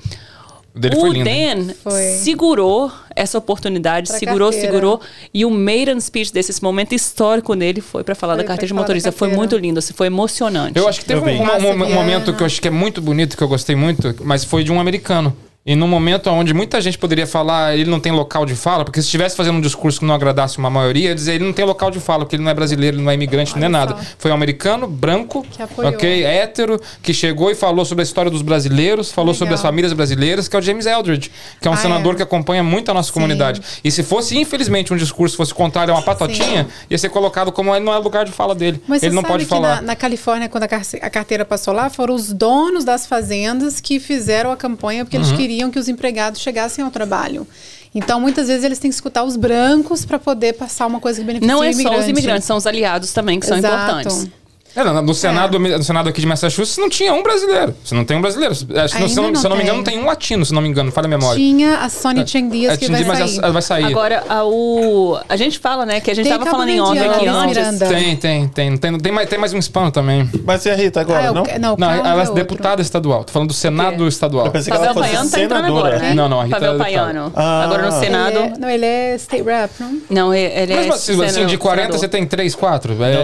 [0.76, 1.23] O dele o foi lindo.
[1.67, 2.01] Dan Foi.
[2.01, 4.73] segurou essa oportunidade, Pra segurou, carteira.
[4.73, 5.01] segurou.
[5.34, 8.73] E o maiden speech desse momento histórico dele foi para falar Foi da carteira de
[8.73, 9.09] motorista.
[9.11, 10.77] Foi muito lindo, assim, foi emocionante.
[10.77, 13.01] Eu acho que teve um, um- um- um momento que eu acho que é muito
[13.01, 15.34] bonito, que eu gostei muito, mas foi de um americano.
[15.67, 19.01] E num momento onde muita gente poderia falar, ele não tem local de fala, porque
[19.01, 21.65] se estivesse fazendo um discurso que não agradasse uma maioria, ia dizer ele não tem
[21.65, 23.69] local de fala, porque ele não é brasileiro, ele não é imigrante, não é Olha
[23.69, 23.95] nada.
[23.97, 24.01] só.
[24.19, 25.43] Foi um americano, branco,
[25.83, 29.39] ok, hétero, que chegou e falou sobre a história dos brasileiros, falou Legal.
[29.39, 32.17] sobre as famílias brasileiras, que é o James Eldridge, que é um Ah, senador é.
[32.17, 33.59] que acompanha muito a nossa comunidade.
[33.83, 37.73] E se fosse, infelizmente, um discurso fosse contrário a uma patotinha, ia ser colocado como
[37.75, 38.79] ele não é lugar de fala dele.
[38.87, 39.77] Mas ele não pode falar.
[39.77, 40.67] Na, na Califórnia, quando a,
[41.01, 45.23] a carteira passou lá, foram os donos das fazendas que fizeram a campanha porque Uhum.
[45.23, 47.48] eles queriam que os empregados chegassem ao trabalho.
[47.94, 51.26] Então, muitas vezes, eles têm que escutar os brancos para poder passar uma coisa que
[51.26, 53.76] beneficia não é só os imigrantes, são os aliados também que são Exato.
[53.76, 54.27] importantes.
[54.76, 57.73] É, no, no Senado, no Senado aqui de Massachusetts não tinha um brasileiro.
[57.84, 58.53] Você não tem um brasileiro.
[58.53, 59.97] Acho que, Ainda se, eu não, não se não me engano, não tem.
[59.99, 61.38] um latino, se não me engano, falha a memória.
[61.39, 63.43] Tinha a Sônia Cheng Dias É, que tinha- vai mas sair.
[63.43, 63.85] ela vai sair.
[63.85, 66.97] Agora, a, o, a gente fala, né, que a gente Tem tava falando em off
[66.99, 67.57] aqui antes.
[67.57, 67.85] Miranda.
[67.88, 68.77] Tem, tem, tem.
[68.77, 70.30] Tem, tem, mais, tem mais um hispano também.
[70.43, 71.43] Mas e a Rita agora, Ah, é o- não?
[71.60, 72.34] não, Não, ela é outro.
[72.35, 73.23] deputada estadual.
[73.23, 74.47] Tô falando do Senado estadual.
[74.47, 75.88] Eu pensei que Pavel ela fosse Paiano tá entrando senadora.
[75.95, 76.14] agora, né?
[76.14, 76.77] Não, não, a Rita Pavel é.
[76.77, 77.31] Paiano.
[77.35, 77.64] Ah.
[77.64, 78.38] Agora no Ele Senado.
[78.39, 80.02] é, não, ele é state rep, não?
[80.10, 80.76] Não, ele é.
[80.76, 81.99] Mas assim, assim, de 40 senador.
[81.99, 82.93] você tem 3, 4.
[82.93, 83.15] É, Não, é-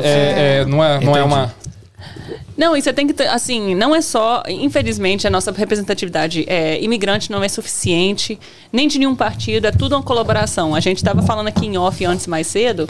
[0.61, 1.40] é- não, é, não é uma.
[2.57, 6.79] Não, e você tem que ter, assim, não é só, infelizmente, a nossa representatividade é,
[6.83, 8.37] imigrante não é suficiente,
[8.71, 10.75] nem de nenhum partido, é tudo uma colaboração.
[10.75, 12.87] A gente estava falando aqui em off antes mais cedo,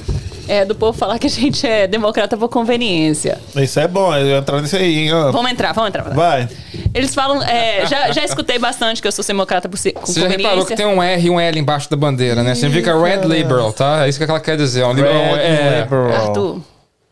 [0.47, 3.39] é, do povo falar que a gente é democrata por conveniência.
[3.55, 5.13] Isso é bom, eu entrar nisso aí, hein?
[5.13, 5.31] ó.
[5.31, 6.03] Vamos entrar, vamos entrar.
[6.09, 6.49] Vai.
[6.93, 10.19] Eles falam, é, já, já escutei bastante que eu sou democrata por ser, com Você
[10.19, 10.49] já conveniência.
[10.49, 12.55] reparou que tem um R e um L embaixo da bandeira, né?
[12.55, 14.05] Significa Red Liberal, tá?
[14.05, 14.81] É isso que ela quer dizer.
[14.81, 15.35] É um liberal.
[15.35, 16.11] Red É, liberal.
[16.27, 16.61] Arthur,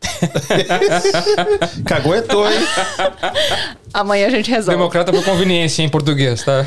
[1.84, 2.58] Caguetou, hein?
[3.92, 4.78] amanhã a gente resolve.
[4.78, 6.66] democrata por conveniência em português, tá?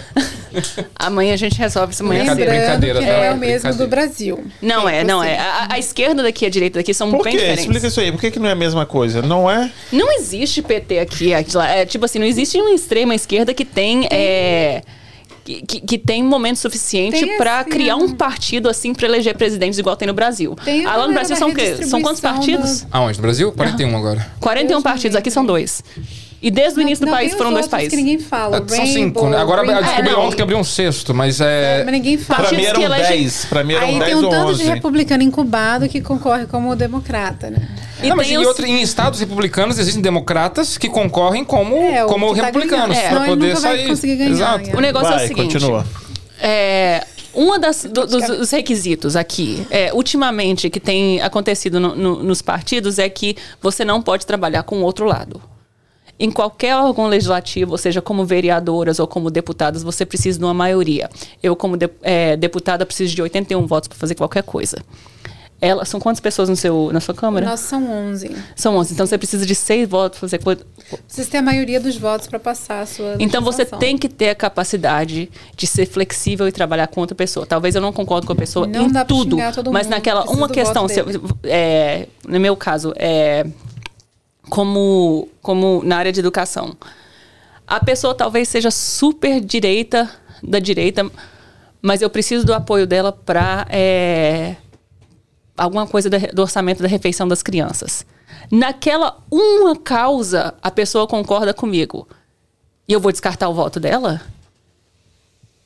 [0.95, 2.23] Amanhã a gente resolve isso amanhã.
[2.23, 3.13] Lembrando brincadeira, que tá?
[3.13, 4.45] não é o mesmo do Brasil.
[4.61, 5.39] Não é, não é.
[5.39, 7.39] A, a esquerda daqui e a direita daqui são Por bem quê?
[7.39, 7.65] diferentes.
[7.65, 8.11] Explica isso aí.
[8.11, 9.21] Por que, que não é a mesma coisa?
[9.23, 9.71] Não é?
[9.91, 11.33] Não existe PT aqui.
[11.33, 11.67] aqui lá.
[11.67, 14.07] É, tipo assim, não existe uma extrema esquerda que tem.
[14.11, 14.81] é,
[15.43, 17.17] que, que- que tem momento suficiente
[17.61, 20.55] assim, criar um partido assim pra eleger presidentes igual tem no Brasil.
[20.63, 21.83] Tem Ah, lá no Brasil da são o quê?
[21.85, 22.85] São quantos partidos?
[22.91, 23.17] Aonde?
[23.17, 23.51] No Brasil?
[23.51, 24.31] 41 agora.
[24.39, 25.83] 41 partidos, aqui são dois.
[26.45, 27.89] E desde o início do Não, país foram dois países.
[27.91, 28.57] que ninguém fala.
[28.67, 29.37] São Rainbow, cinco, né?
[29.37, 30.25] Agora eu descobri É, não.
[30.25, 31.83] ontem que abriu um sexto, mas é.
[31.85, 32.49] Mas ninguém fala.
[32.49, 33.45] Pra mim eram 10.
[33.45, 34.63] Pra mim eram Aí 10 tem um ou tanto 11.
[34.63, 37.65] de republicano incubado que concorre como democrata, né?
[38.03, 42.03] E não, mas em, os- outro- em estados republicanos existem democratas que concorrem como, É,
[42.03, 42.97] o como que tá republicanos.
[42.97, 43.87] ele poder sair.
[43.87, 44.69] conseguir ganhar, Exato.
[44.69, 44.75] é.
[44.75, 45.53] O negócio é Vai, o seguinte.
[45.53, 45.85] continua.
[46.41, 52.21] É, uma das do- dos, dos requisitos aqui, é, ultimamente, que tem acontecido no- no-
[52.21, 55.41] nos partidos é que você não pode trabalhar com o outro lado.
[56.19, 60.53] Em qualquer órgão legislativo, ou seja, como vereadoras ou como deputadas, você precisa de uma
[60.53, 61.09] maioria.
[61.41, 64.77] Eu, como de, é, deputada, preciso de 81 votos para fazer qualquer coisa.
[65.63, 67.45] Ela, são quantas pessoas no seu, na sua Câmara?
[67.45, 68.35] Nós são 11.
[68.53, 68.93] São 11.
[68.93, 70.65] Então você precisa de seis votos para fazer.
[71.07, 73.15] Vocês têm a maioria dos votos para passar a sua.
[73.17, 77.45] Então você tem que ter a capacidade de ser flexível e trabalhar com outra pessoa.
[77.45, 79.37] Talvez eu não concordo com a pessoa não em tudo,
[79.71, 81.01] mas naquela uma questão, se,
[81.45, 83.45] é, no meu caso, é
[84.49, 86.75] como como na área de educação.
[87.65, 90.09] A pessoa talvez seja super direita
[90.41, 91.09] da direita,
[91.81, 94.55] mas eu preciso do apoio dela para é,
[95.57, 98.05] alguma coisa do orçamento da refeição das crianças.
[98.51, 102.07] Naquela uma causa, a pessoa concorda comigo.
[102.87, 104.21] E eu vou descartar o voto dela?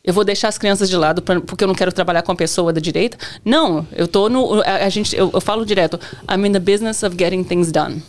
[0.03, 2.35] Eu vou deixar as crianças de lado pra, porque eu não quero trabalhar com a
[2.35, 3.17] pessoa da direita?
[3.43, 4.61] Não, eu tô no.
[4.61, 5.99] A, a gente, eu, eu falo direto.
[6.31, 8.01] I'm in the business of getting things done.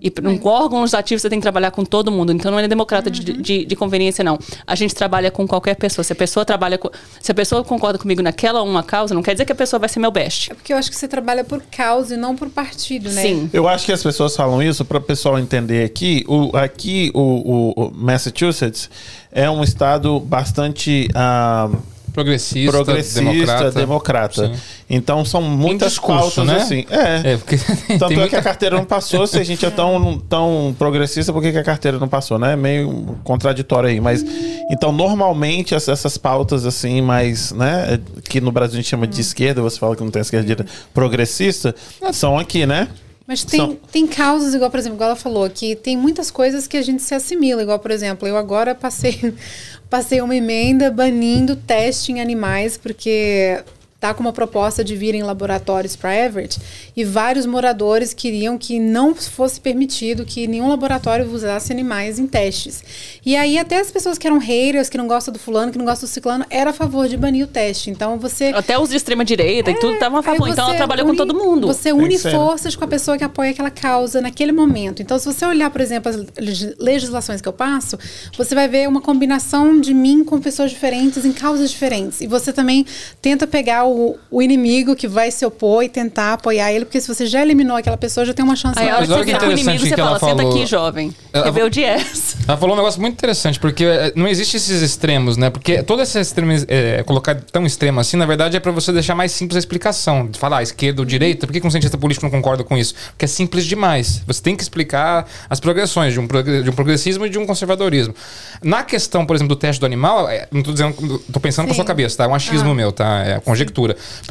[0.00, 2.32] E num órgão legislativo você tem que trabalhar com todo mundo.
[2.32, 3.12] Então não é democrata uhum.
[3.12, 4.38] de, de, de, conveniência, não.
[4.66, 6.04] A gente trabalha com qualquer pessoa.
[6.04, 6.90] Se a pessoa trabalha com,
[7.20, 9.88] Se a pessoa concorda comigo naquela uma causa, não quer dizer que a pessoa vai
[9.88, 10.52] ser meu best.
[10.52, 13.22] É porque eu acho que você trabalha por causa e não por partido, né?
[13.22, 13.50] Sim.
[13.52, 16.24] Eu acho que as pessoas falam isso para o pessoal entender aqui.
[16.28, 18.90] O, aqui, o, o, o Massachusetts
[19.32, 21.08] é um estado bastante.
[21.10, 23.70] Uh, progressista, progressista democrata.
[23.72, 24.52] democrata.
[24.88, 26.56] Então são muitas discurso, pautas né?
[26.56, 26.86] assim.
[26.90, 27.32] É.
[27.32, 27.58] é porque
[27.98, 28.28] Tanto é muita...
[28.30, 29.26] que a carteira não passou.
[29.26, 32.56] Se a gente é tão, tão progressista, por que, a carteira não passou, né?
[32.56, 34.00] Meio contraditório aí.
[34.00, 34.24] Mas
[34.70, 38.00] então, normalmente, essas pautas assim, mais, né?
[38.24, 40.72] Que no Brasil a gente chama de esquerda, você fala que não tem esquerda direita,
[40.94, 41.74] progressista,
[42.12, 42.88] são aqui, né?
[43.26, 46.76] Mas tem, tem causas, igual, por exemplo, igual ela falou, que tem muitas coisas que
[46.76, 47.62] a gente se assimila.
[47.62, 49.34] Igual, por exemplo, eu agora passei
[49.90, 53.62] passei uma emenda banindo teste em animais, porque
[53.96, 56.60] está com uma proposta de vir em laboratórios para Everett
[56.94, 62.84] e vários moradores queriam que não fosse permitido que nenhum laboratório usasse animais em testes.
[63.24, 65.86] E aí até as pessoas que eram haters, que não gostam do fulano, que não
[65.86, 67.90] gostam do ciclano, era a favor de banir o teste.
[67.90, 70.46] Então você até os de extrema direita é, e tudo estavam a favor.
[70.46, 71.66] Então ela trabalhou une, com todo mundo.
[71.66, 75.00] Você une forças com a pessoa que apoia aquela causa naquele momento.
[75.00, 77.98] Então se você olhar, por exemplo, as legislações que eu passo,
[78.36, 82.20] você vai ver uma combinação de mim com pessoas diferentes em causas diferentes.
[82.20, 82.84] E você também
[83.22, 87.08] tenta pegar o, o inimigo que vai se opor e tentar apoiar ele, porque se
[87.08, 89.02] você já eliminou aquela pessoa, já tem uma chance Aí, maior.
[89.02, 90.36] Aí, olha que interessante o inimigo, você fala, falou...
[90.36, 91.14] senta aqui, jovem.
[91.32, 92.36] Ela, Rebelde yes.
[92.46, 95.50] Ela falou um negócio muito interessante, porque eh, não existe esses extremos, né?
[95.50, 99.14] Porque toda essa extrema, é, colocar tão extremo assim, na verdade, é para você deixar
[99.14, 100.26] mais simples a explicação.
[100.26, 102.94] De falar ah, esquerda ou direita, por que um cientista político não concorda com isso?
[103.10, 104.22] Porque é simples demais.
[104.26, 108.14] Você tem que explicar as progressões de um, de um progressismo e de um conservadorismo.
[108.62, 111.68] Na questão, por exemplo, do teste do animal, é, não tô dizendo, tô pensando Sim.
[111.68, 112.24] com a sua cabeça, tá?
[112.24, 112.74] É um achismo ah.
[112.74, 113.24] meu, tá?
[113.24, 113.75] É conjectura.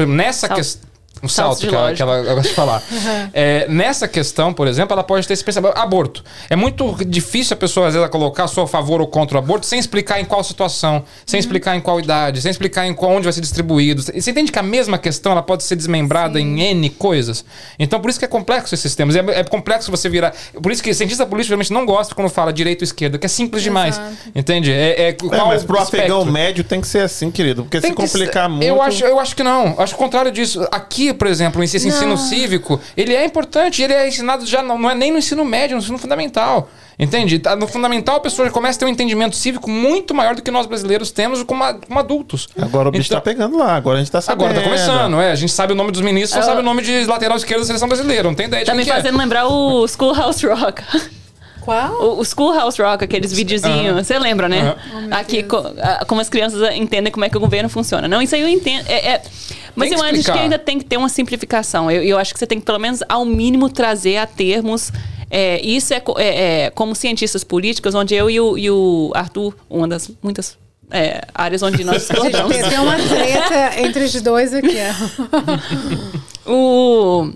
[0.07, 2.83] Nessa questão um salto, salto que, ela, que ela gosta de falar.
[2.95, 3.29] Uhum.
[3.33, 5.77] É, nessa questão, por exemplo, ela pode ter esse pensamento.
[5.77, 6.23] Aborto.
[6.49, 9.65] É muito difícil a pessoa, às vezes, colocar sua a favor ou contra o aborto
[9.65, 11.39] sem explicar em qual situação, sem uhum.
[11.39, 14.01] explicar em qual idade, sem explicar em qual, onde vai ser distribuído.
[14.01, 16.57] Você entende que a mesma questão ela pode ser desmembrada Sim.
[16.57, 17.45] em N coisas?
[17.79, 19.15] Então, por isso que é complexo esses sistemas.
[19.15, 20.33] É, é, complexo você virar.
[20.61, 23.29] Por isso que cientista político realmente não gosta quando fala direita ou esquerda, que é
[23.29, 23.69] simples Exato.
[23.69, 24.01] demais.
[24.33, 24.71] Entende?
[24.71, 27.63] É, é, qual é, mas pro afegão médio tem que ser assim, querido.
[27.63, 28.63] Porque tem se complicar muito.
[28.63, 29.75] Eu acho, eu acho que não.
[29.79, 30.67] Acho o contrário disso.
[30.71, 33.81] Aqui, por exemplo, esse ensino cívico, ele é importante.
[33.81, 36.69] Ele é ensinado já, não, não é nem no ensino médio, é no ensino fundamental.
[36.97, 37.39] Entende?
[37.39, 40.41] Tá, no fundamental, a pessoa já começa a ter um entendimento cívico muito maior do
[40.41, 42.47] que nós brasileiros temos como, como adultos.
[42.57, 44.45] Agora o bicho então, tá pegando lá, agora a gente tá sabendo.
[44.45, 45.31] Agora tá começando, é.
[45.31, 47.67] A gente sabe o nome dos ministros, só sabe o nome de lateral esquerdo da
[47.67, 48.23] seleção brasileira.
[48.23, 49.21] Não tem ideia de Tá me fazendo é.
[49.21, 50.83] lembrar o Schoolhouse Rock.
[51.65, 51.93] Qual?
[51.93, 54.05] O, o Schoolhouse Rock, aqueles videozinhos.
[54.05, 54.75] Você lembra, né?
[54.75, 55.63] Oh, Aqui, co,
[56.07, 58.07] como as crianças entendem como é que o governo funciona.
[58.07, 58.85] Não, isso aí eu entendo.
[58.87, 59.21] É, é,
[59.75, 61.89] mas eu acho que ainda tem que ter uma simplificação.
[61.89, 64.91] Eu, eu acho que você tem que, pelo menos, ao mínimo, trazer a termos.
[65.29, 69.55] É, isso é, é, é, como cientistas políticos, onde eu e o, e o Arthur,
[69.67, 70.55] uma das muitas
[70.91, 72.55] é, áreas onde nós discordamos.
[72.55, 74.77] Tem uma treta entre os dois aqui.
[76.45, 77.31] o,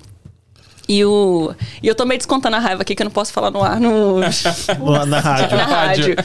[0.89, 1.53] e, o,
[1.83, 3.79] e eu tô meio descontando a raiva aqui, que eu não posso falar no ar
[3.79, 4.21] no...
[5.05, 5.57] na rádio.
[5.57, 6.15] Na rádio.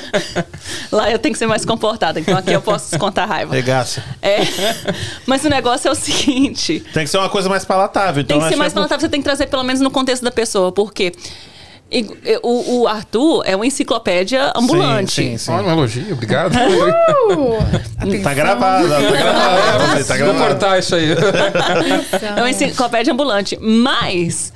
[0.91, 3.55] Lá eu tenho que ser mais comportada, então aqui eu posso descontar a raiva.
[3.55, 4.03] Regaça.
[4.23, 4.39] É.
[5.29, 6.81] Mas o negócio é o seguinte...
[6.95, 8.23] Tem que ser uma coisa mais palatável.
[8.23, 10.31] Então tem que ser mais palatável, você tem que trazer pelo menos no contexto da
[10.31, 11.13] pessoa, porque...
[11.91, 12.07] E,
[12.43, 15.13] o, o, Arthur é uma enciclopédia ambulante.
[15.13, 15.53] Sim, sim, sim.
[15.53, 16.55] Olha, um elogio, obrigado.
[16.57, 19.99] Uh, tá gravado, tá gravado.
[20.01, 20.39] É, tá gravado.
[20.39, 21.13] Vou cortar isso aí.
[22.37, 23.57] é uma enciclopédia ambulante.
[23.61, 24.53] Mas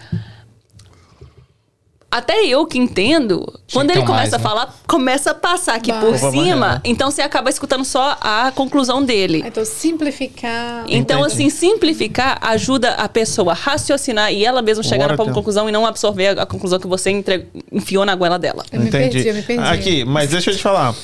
[2.10, 5.74] até eu que entendo, Tinha quando que ele começa mais, a falar, começa a passar
[5.74, 6.00] aqui Vai.
[6.00, 9.44] por cima, então você acaba escutando só a conclusão dele.
[9.46, 10.84] Então, simplificar.
[10.88, 11.34] Então, Entendi.
[11.34, 15.72] assim, simplificar ajuda a pessoa a raciocinar e ela mesma chegar na própria conclusão e
[15.72, 18.64] não absorver a, a conclusão que você entre- enfiou na goela dela.
[18.72, 19.62] Eu me perdi, eu me perdi.
[19.64, 20.94] Aqui, mas deixa eu te falar.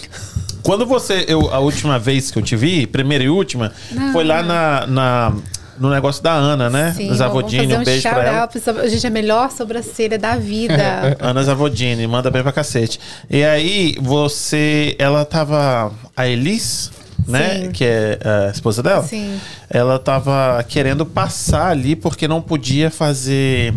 [0.63, 1.27] Quando você.
[1.29, 4.13] Eu, a última vez que eu te vi, primeira e última, Não.
[4.13, 5.33] foi lá na, na-
[5.79, 6.93] no negócio da Ana, né?
[6.97, 8.47] Sim, vamos Zavodini, fazer um beijo pra ela.
[8.49, 11.17] pro- Gente, é a melhor sobrancelha da vida.
[11.21, 12.99] Ana Zavodini, manda bem pra cacete.
[13.31, 14.95] E aí, você.
[14.99, 15.93] Ela tava.
[16.17, 16.91] A Elis,
[17.27, 17.63] né?
[17.65, 17.71] Sim.
[17.73, 18.19] Que é
[18.49, 19.03] a esposa dela.
[19.03, 19.39] Sim.
[19.69, 23.75] Ela tava querendo passar ali porque não podia fazer.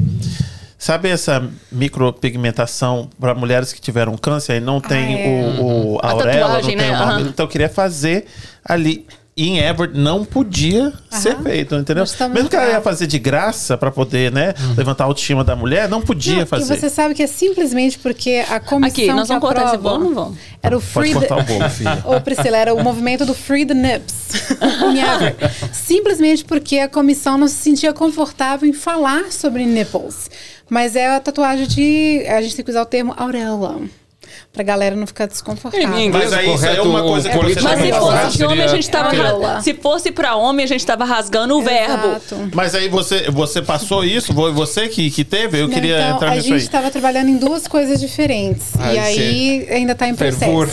[0.79, 5.59] Sabe essa micropigmentação para mulheres que tiveram câncer e não tem Ah, é.
[5.59, 6.95] o, o A auréola, tatuagem, não tem né?
[6.95, 7.19] o mamilo?
[7.21, 7.29] Aham.
[7.29, 8.25] Então eu queria fazer
[8.63, 9.05] ali.
[9.37, 12.03] E em Everett não podia ser feito, entendeu?
[12.33, 15.87] Mesmo que ela ia fazer de graça para poder, né, levantar a autoestima da mulher,
[15.87, 16.73] não podia Não, fazer.
[16.73, 19.93] E você sabe que é simplesmente porque a comissão Aqui, nós vamos cortar esse bolo
[19.93, 20.39] ou não vamos?
[20.63, 21.53] Era o Pode Free cortar the...
[21.53, 22.03] o bolo, filha.
[22.17, 24.15] Ô, Priscila, era o movimento do Free the Nips.
[24.59, 25.37] em Everett.
[25.71, 30.31] Simplesmente porque a comissão não se sentia confortável em falar sobre nipples.
[30.67, 32.25] Mas é a tatuagem de...
[32.27, 33.81] A gente tem que usar o termo auréola.
[34.53, 35.95] Pra galera não ficar desconfortável.
[35.95, 38.37] Em inglês, Mas aí aí é correto, uma coisa o que você Mas se fosse
[38.37, 39.09] de homem, a gente tava.
[39.11, 42.07] Ra- Se fosse pra homem, a gente tava rasgando o verbo.
[42.07, 42.49] Exato.
[42.55, 44.33] Mas aí você, você passou isso?
[44.33, 45.59] Foi você que, que teve?
[45.59, 46.63] Eu Não, queria então, entrar a nisso gente aí.
[46.63, 48.73] estava trabalhando em duas coisas diferentes.
[48.79, 50.39] Ai, e aí ainda está em processo.
[50.39, 50.69] Fervor.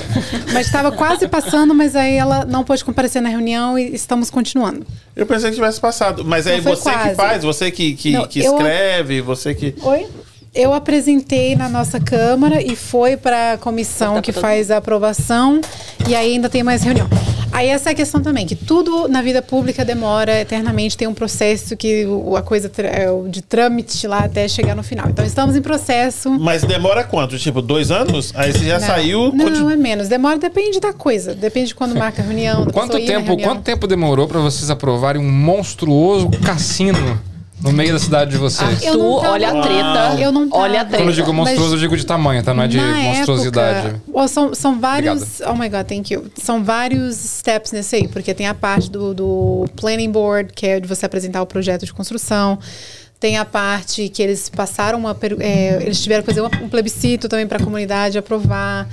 [0.54, 4.86] Mas estava quase passando, mas aí ela não pôde comparecer na reunião e estamos continuando.
[5.14, 6.24] Eu pensei que tivesse passado.
[6.24, 9.54] Mas aí Não foi você que faz, você que, que, Não, que eu- escreve, você
[9.54, 9.74] que.
[9.82, 10.06] Oi?
[10.54, 15.60] Eu apresentei na nossa Câmara e foi para a comissão Tá que faz a aprovação
[16.08, 17.08] e aí ainda tem mais reunião.
[17.50, 21.14] Aí essa é a questão também, que tudo na vida pública demora eternamente, tem um
[21.14, 22.04] processo que
[22.36, 25.08] a coisa é o de trâmite lá até chegar no final.
[25.08, 26.30] Então estamos em processo.
[26.30, 27.36] Mas demora quanto?
[27.38, 28.32] Tipo, dois anos?
[28.36, 29.32] Aí você já Não, saiu.
[29.32, 30.08] Não, continu- é menos.
[30.08, 31.32] Demora, depende da coisa.
[31.34, 32.64] Depende de quando marca a reunião.
[32.66, 33.48] Quanto tempo, reunião.
[33.50, 37.20] quanto tempo demorou pra vocês aprovarem um monstruoso cassino
[37.64, 38.82] no meio da cidade de vocês?
[38.84, 40.20] Eu tu, tava- olha a treta.
[40.20, 40.88] Eu não Olha a tava.
[40.90, 40.96] treta.
[41.02, 42.54] Quando eu digo monstruoso, Mas- eu digo de tamanho, tá?
[42.54, 43.86] Não é de Na monstruosidade.
[43.88, 45.40] época, ó, são, são vários.
[45.40, 46.26] Oh my God, thank you.
[46.40, 50.78] São vários steps nesse aí, porque tem a parte do, do planning board, que é
[50.80, 52.58] de você apresentar o projeto de construção.
[53.18, 55.16] Tem a parte que eles passaram uma.
[55.40, 58.86] é, eles tiveram que fazer um plebiscito também para a comunidade aprovar.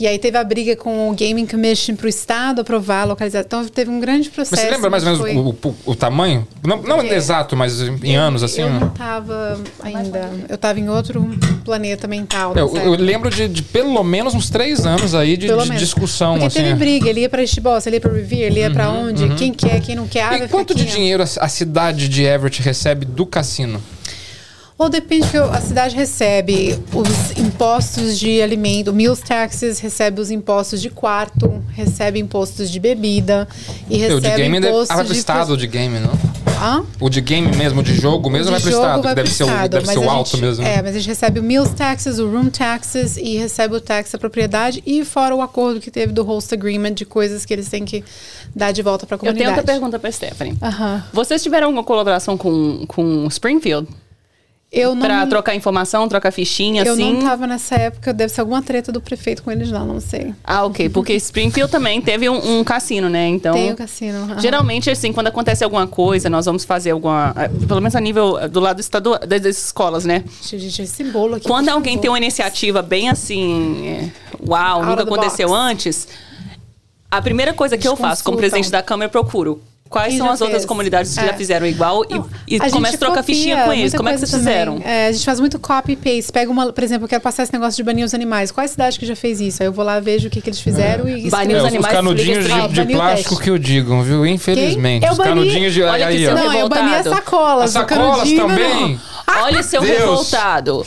[0.00, 3.40] E aí teve a briga com o Gaming Commission para o Estado aprovar, localizar.
[3.40, 4.62] Então teve um grande Mas processo.
[4.62, 6.46] você lembra mais ou mas menos foi- o, o- o tamanho?
[6.64, 7.14] Não, não É.
[7.16, 8.62] exato, mas em anos, assim?
[8.62, 10.30] Eu não tava ainda.
[10.48, 11.28] Eu tava em outro
[11.64, 12.54] planeta mental.
[12.56, 13.02] Eu, nessa eu época.
[13.02, 16.34] lembro de, de pelo menos uns três anos aí de, de discussão.
[16.34, 16.62] Porque assim.
[16.62, 19.52] teve briga, ele ia pra Estibos, ele ia pra Revere, ele ia pra onde, quem
[19.52, 20.22] quer, quem não quer.
[20.22, 23.82] Ah, E ficar quanto de dinheiro a, a cidade de Everett recebe do cassino?
[24.78, 30.80] Ou depende que a cidade recebe os impostos de alimento, meals taxes, recebe os impostos
[30.80, 33.48] de quarto, recebe impostos de bebida
[33.90, 36.12] e o de recebe game deve, impostos ah, vai pro de estado de game, não?
[36.60, 36.84] Hã?
[37.00, 39.28] O de game mesmo, de jogo mesmo, De vai pro jogo estado, vai que deve
[39.28, 40.64] pro ser estado, deve ser o a alto gente- mesmo.
[40.64, 44.12] É, mas a gente recebe o meals taxes, o room taxes e recebe o tax
[44.12, 47.68] da propriedade e fora o acordo que teve do host agreement de coisas que eles
[47.68, 48.04] têm que
[48.54, 49.58] dar de volta pra Eu tenho comunidade.
[49.58, 50.56] outra pergunta pra Stephanie.
[50.62, 51.04] Aham.
[51.12, 53.88] Vocês tiveram alguma colaboração com, com Springfield?
[54.70, 57.14] Eu não Pra trocar informação, trocar fichinha, Eu assim?
[57.14, 60.34] não tava nessa época, deve ser alguma treta do prefeito com eles lá, não sei.
[60.44, 60.90] Ah, ok.
[60.90, 63.26] Porque Springfield também teve um, um cassino, né?
[63.28, 63.54] Então.
[63.54, 64.24] Tem o cassino.
[64.24, 64.38] aham.
[64.38, 67.32] Geralmente, assim, quando acontece alguma coisa, nós vamos fazer alguma.
[67.38, 70.22] eh, Pelo menos a nível eh, do lado estadual, das das escolas, né?
[70.42, 71.46] Gente, esse bolo aqui.
[71.48, 74.10] Quando alguém tem uma iniciativa bem assim, é,
[74.46, 75.60] uau, Out nunca aconteceu box.
[75.62, 76.08] antes,
[77.10, 79.62] a primeira coisa que eu faço como presidente da Câmara, eu procuro.
[79.88, 80.66] Quais Quem são as outras fez?
[80.66, 81.28] comunidades que É.
[81.28, 83.94] já fizeram igual e- Não, e, a começo a trocar fichinha com eles?
[83.94, 84.44] Como é que vocês também.
[84.46, 84.80] fizeram?
[84.84, 86.30] É, a gente faz muito copy e paste.
[86.30, 88.52] Pega uma, por exemplo, eu quero passar esse negócio de banir os animais.
[88.52, 89.62] Qual é a cidade que já fez isso?
[89.62, 91.68] Aí eu vou lá, vejo o que, que eles fizeram e Banir É, os os,
[91.68, 94.26] animais canudinhos liga de, de baniu o plástico que o digam, viu?
[94.26, 95.06] Infelizmente.
[95.06, 95.82] Eu Os bani- canudinhos de.
[95.82, 96.36] Olha aí, que ó.
[96.36, 97.16] seu Não, eu bani as revoltado.
[97.16, 97.64] sacolas.
[97.64, 98.98] As o sacolas também?
[99.26, 99.42] não.
[99.42, 99.98] Olha seu Deus.
[99.98, 100.86] revoltado.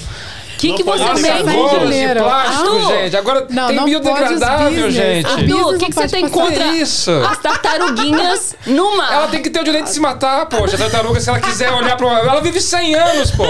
[0.62, 1.44] O que, Não que você tem?
[1.44, 2.20] de janeiro.
[2.24, 2.88] plástico, Arthur!
[2.96, 3.18] gente.
[3.18, 5.26] Agora Não, tem não biodegradável, gente.
[5.26, 7.12] Ah, Arthur, o que, que não você tem passar contra isso.
[7.12, 9.12] as tartaruguinhas numa?
[9.12, 10.76] Ela tem que ter o direito de se matar, poxa.
[10.76, 12.08] A tartaruga, se ela quiser olhar pro.
[12.10, 13.44] Ela vive 100 anos, pô.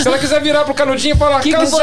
[0.00, 1.76] Se ela quiser virar pro canudinho e falar, Que que você-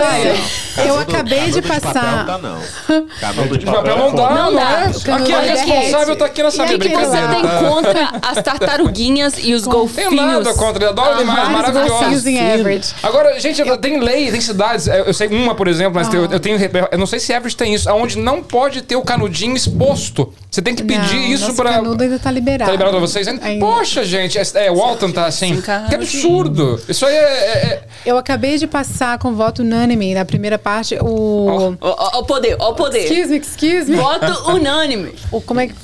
[0.88, 1.94] Eu acabei de canudo De passar.
[1.94, 3.08] papel não dá, não.
[3.22, 4.86] Canudo de papel não dá, Não não, é?
[4.86, 7.28] Aqui é responsável, tá aqui nessa aí, O que, você brincadeira.
[7.28, 7.60] tem tá?
[7.70, 10.14] contra as tartaruguinhas e os golfinhos?
[10.16, 11.24] nada contra, eu adoro
[11.72, 12.96] golfinhos em Everett.
[13.04, 16.40] Agora, gente, tem lei, tem cidade cidades, eu sei uma, por exemplo, mas eu, eu,
[16.40, 16.58] tenho.
[16.92, 20.34] Eu não sei se Everett tem isso, onde não pode ter o canudinho exposto.
[20.50, 21.72] Você tem que pedir não, isso para.
[21.72, 22.70] O canudo ainda tá liberado.
[22.70, 23.28] Tá liberado pra vocês?
[23.28, 23.60] Ainda.
[23.60, 25.62] Poxa, gente, é, é, Walton tá assim.
[25.62, 26.80] Que absurdo.
[26.88, 30.96] Isso aí é, é, é, Eu acabei de passar com voto unânime na primeira parte.
[31.02, 31.76] O.
[31.82, 33.04] Ó, o poder, ó, o poder.
[33.04, 33.98] Excuse me, excuse me.
[33.98, 35.14] Voto unânime.
[35.32, 35.76] O, como é que.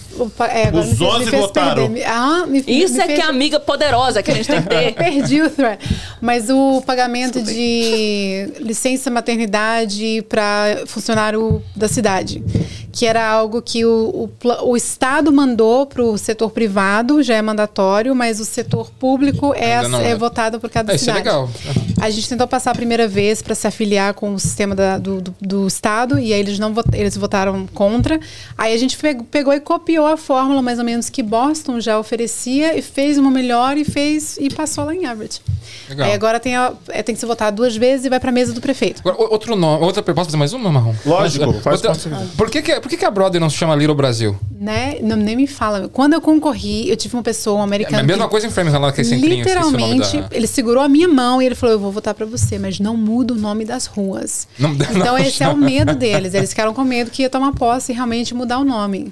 [0.50, 1.90] É, Os 11 votaram.
[2.06, 3.20] Ah, me, Isso me é fez...
[3.20, 4.94] que é amiga poderosa que a gente tem que ter.
[5.00, 5.80] Perdi o thread.
[6.22, 12.44] Mas o pagamento de licença maternidade para funcionário da cidade,
[12.92, 17.42] que era algo que o, o, o Estado mandou para o setor privado, já é
[17.42, 21.20] mandatório, mas o setor público é, é, é votado por cada é, cidade.
[21.20, 21.50] Isso é legal.
[22.02, 25.22] A gente tentou passar a primeira vez para se afiliar com o sistema da, do,
[25.22, 28.20] do, do, Estado, e aí eles, não eles votaram contra.
[28.58, 28.98] Aí a gente
[29.30, 33.32] pegou e copiou a fórmula mais ou menos que Boston já oferecia e fez uma
[33.32, 35.42] melhor e fez e passou lá em Everett.
[35.90, 36.08] Legal.
[36.08, 38.34] Aí agora tem, a, é, tem que se votar duas vezes e vai para a
[38.34, 39.02] mesa do prefeito.
[39.06, 40.94] Agora, outro nome, outra posso fazer mais uma, Marrom?
[41.06, 43.96] Lógico, faz outra, por que, que, por que, que a Brother não se chama Little
[43.96, 44.38] Brasil?
[44.52, 44.98] Né?
[45.02, 45.90] Não, nem me fala.
[45.90, 47.98] Quando eu concorri, eu tive uma pessoa, um americano.
[47.98, 49.04] É a mesma coisa em Framingham, lá que é.
[49.04, 50.28] Literalmente, da...
[50.32, 52.96] ele segurou a minha mão e ele falou: Eu vou votar para você, mas não
[52.96, 54.48] muda o nome das ruas.
[54.58, 55.52] Não, então, não, esse não.
[55.52, 56.34] é o medo deles.
[56.34, 59.12] Eles ficaram com medo que ia tomar posse e realmente mudar o nome.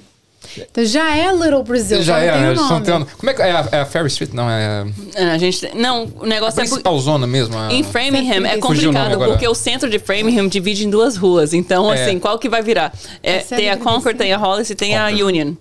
[0.56, 3.06] Então já é Little Brazil, já, já é, tem o nome.
[3.16, 4.32] Como é que é a, é a Ferry Street?
[4.32, 4.86] Não, é.
[5.14, 6.66] é a gente, não, o negócio a é.
[6.66, 7.56] principal zona mesmo.
[7.58, 7.72] A...
[7.72, 11.52] Em Framingham é complicado, porque o centro de Framingham divide em duas ruas.
[11.52, 12.02] Então, é.
[12.02, 12.92] assim, qual que vai virar?
[13.22, 15.22] É, tem a Concord, tem a Hollis e tem Concord.
[15.22, 15.54] a Union.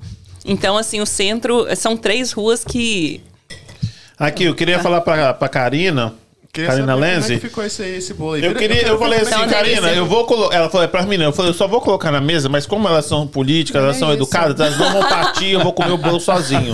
[0.46, 1.68] Então, assim, o centro.
[1.76, 3.22] São três ruas que.
[4.18, 4.84] Aqui, eu queria tá.
[4.84, 6.14] falar pra, pra Karina
[6.58, 7.22] Queria Karina Lenzi.
[7.22, 8.44] Como é que ficou esse, esse bolo aí?
[8.44, 10.56] Eu, queria, eu, eu falei assim, Karina, eu vou colocar.
[10.56, 12.88] Ela falou, é pra mim, Eu falei, eu só vou colocar na mesa, mas como
[12.88, 14.18] elas são políticas, elas é são isso.
[14.18, 16.74] educadas, elas não vão partir, eu vou comer o bolo sozinho.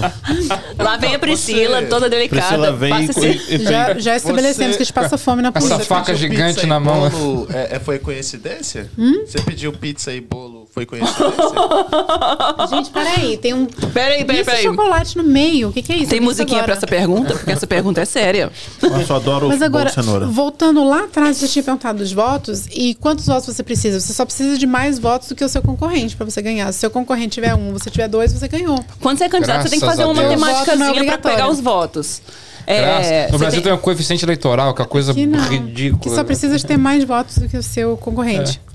[0.80, 1.88] Lá vem a Priscila, Você...
[1.88, 2.42] toda delicada.
[2.42, 4.78] Priscila vem e, e, já, já estabelecemos Você...
[4.78, 5.76] que a gente passa fome na polícia.
[5.76, 7.10] Essa faca gigante na mão.
[7.10, 8.90] Bolo, é, é, foi coincidência?
[8.98, 9.24] Hum?
[9.26, 11.24] Você pediu pizza e bolo, foi coincidência?
[12.68, 13.68] gente, peraí, tem um.
[13.68, 14.64] Peraí, peraí, peraí.
[14.64, 15.70] chocolate no meio.
[15.70, 16.10] O que, que é isso?
[16.10, 17.36] Tem musiquinha pra essa pergunta?
[17.36, 18.52] Porque essa pergunta é séria.
[18.82, 23.28] Eu adoro Mas agora, cenoura voltando lá atrás, você tinha perguntado dos votos e quantos
[23.28, 24.00] votos você precisa.
[24.00, 26.72] Você só precisa de mais votos do que o seu concorrente para você ganhar.
[26.72, 28.84] Se o seu concorrente tiver um, você tiver dois, você ganhou.
[29.00, 32.20] Quando você é candidato, Graças você tem que fazer uma matemáticazinha para pegar os votos.
[32.66, 33.70] É, no Brasil tem...
[33.70, 36.02] tem um coeficiente eleitoral, que é uma coisa ridícula.
[36.02, 38.60] Que só precisa de ter mais votos do que o seu concorrente.
[38.70, 38.73] É.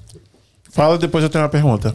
[0.78, 1.92] Fala, depois eu tenho uma pergunta.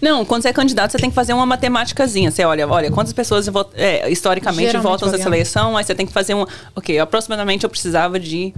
[0.00, 2.30] Não, quando você é candidato, você tem que fazer uma matemáticazinha.
[2.30, 6.14] Você olha, olha, quantas pessoas é, historicamente Geralmente votam nessa eleição, aí você tem que
[6.14, 6.48] fazer uma.
[6.74, 8.54] Ok, aproximadamente eu precisava de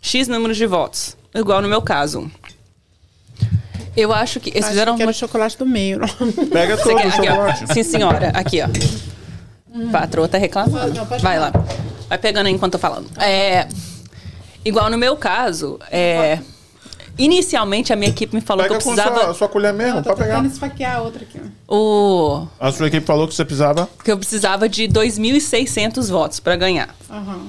[0.00, 1.16] X números de votos.
[1.34, 2.30] Igual no meu caso.
[3.96, 4.96] Eu acho que eles acho fizeram.
[4.96, 5.98] Que o chocolate do meio.
[6.52, 7.74] Pega todo o chocolate.
[7.74, 8.28] Sim, senhora.
[8.28, 8.68] Aqui, ó.
[9.74, 9.90] Hum.
[9.90, 10.94] Patroa tá reclamando.
[10.94, 11.50] Não, Vai lá.
[12.08, 13.10] Vai pegando aí enquanto eu tô falando.
[13.20, 13.66] É,
[14.64, 16.38] igual no meu caso, é,
[17.18, 19.18] inicialmente a minha equipe me falou Pega que eu precisava.
[19.18, 20.44] Com sua, sua colher mesmo, Não, tô pode pegar.
[20.44, 21.40] esfaquear a outra aqui.
[21.68, 22.46] O...
[22.58, 23.88] A sua equipe falou que você precisava.
[24.04, 26.94] Que eu precisava de 2.600 votos para ganhar.
[27.10, 27.46] Uhum.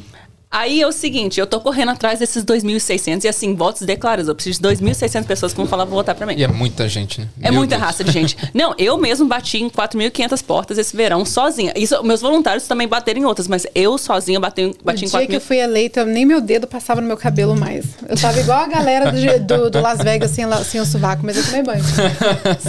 [0.54, 4.28] Aí é o seguinte, eu tô correndo atrás desses 2.600 e assim, votos declarados.
[4.28, 6.36] Eu preciso de 2.600 pessoas que vão falar pra votar pra mim.
[6.38, 7.28] E é muita gente, né?
[7.42, 7.88] É Meu muita Deus.
[7.88, 8.38] raça de gente.
[8.54, 11.74] Não, eu mesmo bati em 4.500 portas esse verão sozinha.
[11.76, 15.28] Isso, meus voluntários também bateram em outras, mas eu sozinha bati, bati em 4 dia
[15.28, 17.88] que eu fui eleita, nem meu dedo passava no meu cabelo mais.
[18.08, 21.36] Eu tava igual a galera do, do, do Las Vegas sem, sem o sovaco, mas
[21.36, 21.84] eu tomei banho.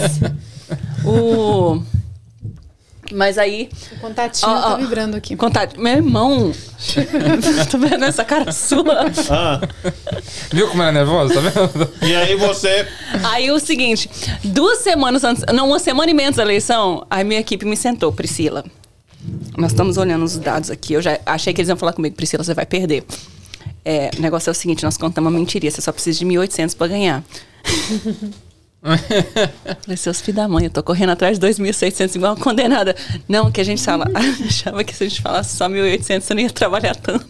[1.05, 1.94] o...
[3.11, 3.69] Mas aí.
[3.91, 5.35] O contatinho ó, tá vibrando aqui.
[5.35, 5.79] Contato.
[5.79, 6.51] Meu irmão.
[7.69, 9.11] tô vendo essa cara sua.
[9.29, 9.61] Ah.
[10.51, 11.33] Viu como ela é nervosa?
[11.33, 11.93] Tá vendo?
[12.01, 12.87] E aí você.
[13.23, 14.09] Aí o seguinte:
[14.43, 15.43] duas semanas antes.
[15.53, 18.63] Não, uma semana e meia antes da eleição, a minha equipe me sentou, Priscila.
[19.57, 20.93] Nós estamos olhando os dados aqui.
[20.93, 23.03] Eu já achei que eles iam falar comigo, Priscila, você vai perder.
[23.83, 25.69] É, o negócio é o seguinte: nós contamos uma mentiria.
[25.69, 27.23] Você só precisa de 1.800 para ganhar.
[29.81, 32.95] Falei, seus filhos da mãe, eu tô correndo atrás de 2.600 igual uma condenada.
[33.27, 34.05] Não, que a gente fala,
[34.45, 37.25] achava que se a gente falasse só 1.800 você não ia trabalhar tanto.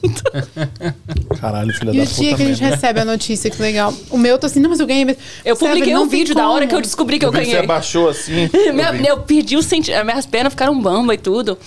[1.39, 2.21] Caralho, filha e da puta.
[2.21, 2.69] E o dia que a gente né?
[2.71, 3.93] recebe a notícia, que legal.
[4.09, 5.15] O meu, eu tô assim, não, mas eu ganhei.
[5.45, 7.51] Eu publiquei um vídeo da hora que eu descobri que eu, eu ganhei.
[7.51, 8.49] Você abaixou assim.
[8.53, 11.57] eu, eu perdi o sentido, minhas pernas ficaram bamba e tudo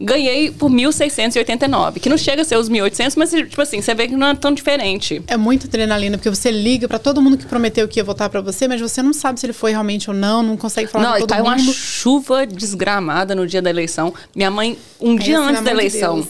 [0.00, 4.08] ganhei por 1.689, que não chega a ser os 1.800, mas tipo assim, você vê
[4.08, 5.22] que não é tão diferente.
[5.26, 8.40] É muito adrenalina, porque você liga para todo mundo que prometeu que ia votar para
[8.40, 11.12] você, mas você não sabe se ele foi realmente ou não, não consegue falar não,
[11.14, 11.62] com todo caiu mundo.
[11.62, 14.12] uma chuva desgramada no dia da eleição.
[14.34, 16.28] Minha mãe, um dia antes da eleição, de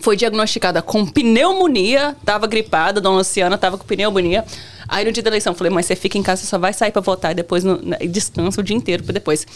[0.00, 4.44] foi diagnosticada com pneumonia, tava gripada, dona Luciana tava com pneumonia.
[4.88, 6.92] Aí no dia da eleição, falei, mas você fica em casa, você só vai sair
[6.92, 9.46] para votar e depois no, descansa o dia inteiro para depois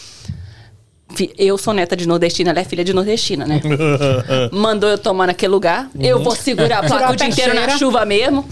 [1.37, 3.61] eu sou neta de nordestina, ela é filha de nordestina, né?
[4.51, 5.89] Mandou eu tomar naquele lugar.
[5.95, 6.01] Uhum.
[6.01, 8.45] Eu vou segurar a placa o dia inteiro na chuva mesmo.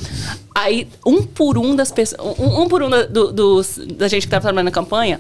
[0.54, 2.38] Aí, um por um das pessoas.
[2.40, 5.20] Um, um por um da, do, dos, da gente que tava trabalhando na campanha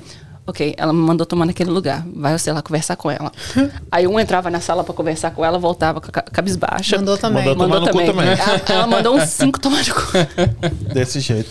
[0.49, 2.05] Ok, ela me mandou tomar naquele lugar.
[2.15, 3.29] Vai você lá conversar com ela.
[3.91, 6.95] Aí um entrava na sala para conversar com ela, voltava cabisbaixa.
[6.95, 7.43] Mandou também.
[7.43, 8.05] Mandou, mandou também.
[8.07, 8.27] também.
[8.29, 10.01] Ela, ela, mandou uns cinco tomar de cu.
[10.93, 11.49] Desse jeito.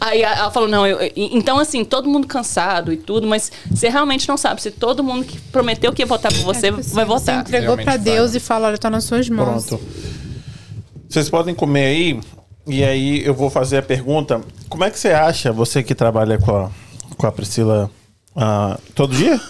[0.00, 4.28] Aí ela falou, não, eu, então assim, todo mundo cansado e tudo, mas você realmente
[4.28, 7.36] não sabe se todo mundo que prometeu que ia votar por você, é, vai votar.
[7.36, 9.66] Você entregou para Deus e falou, olha, tá nas suas mãos.
[9.66, 9.84] Pronto.
[11.08, 12.20] Vocês podem comer aí,
[12.66, 14.40] e aí eu vou fazer a pergunta.
[14.68, 16.70] Como é que você acha, você que trabalha com a,
[17.16, 17.88] com a Priscila
[18.36, 19.40] ah, todo dia?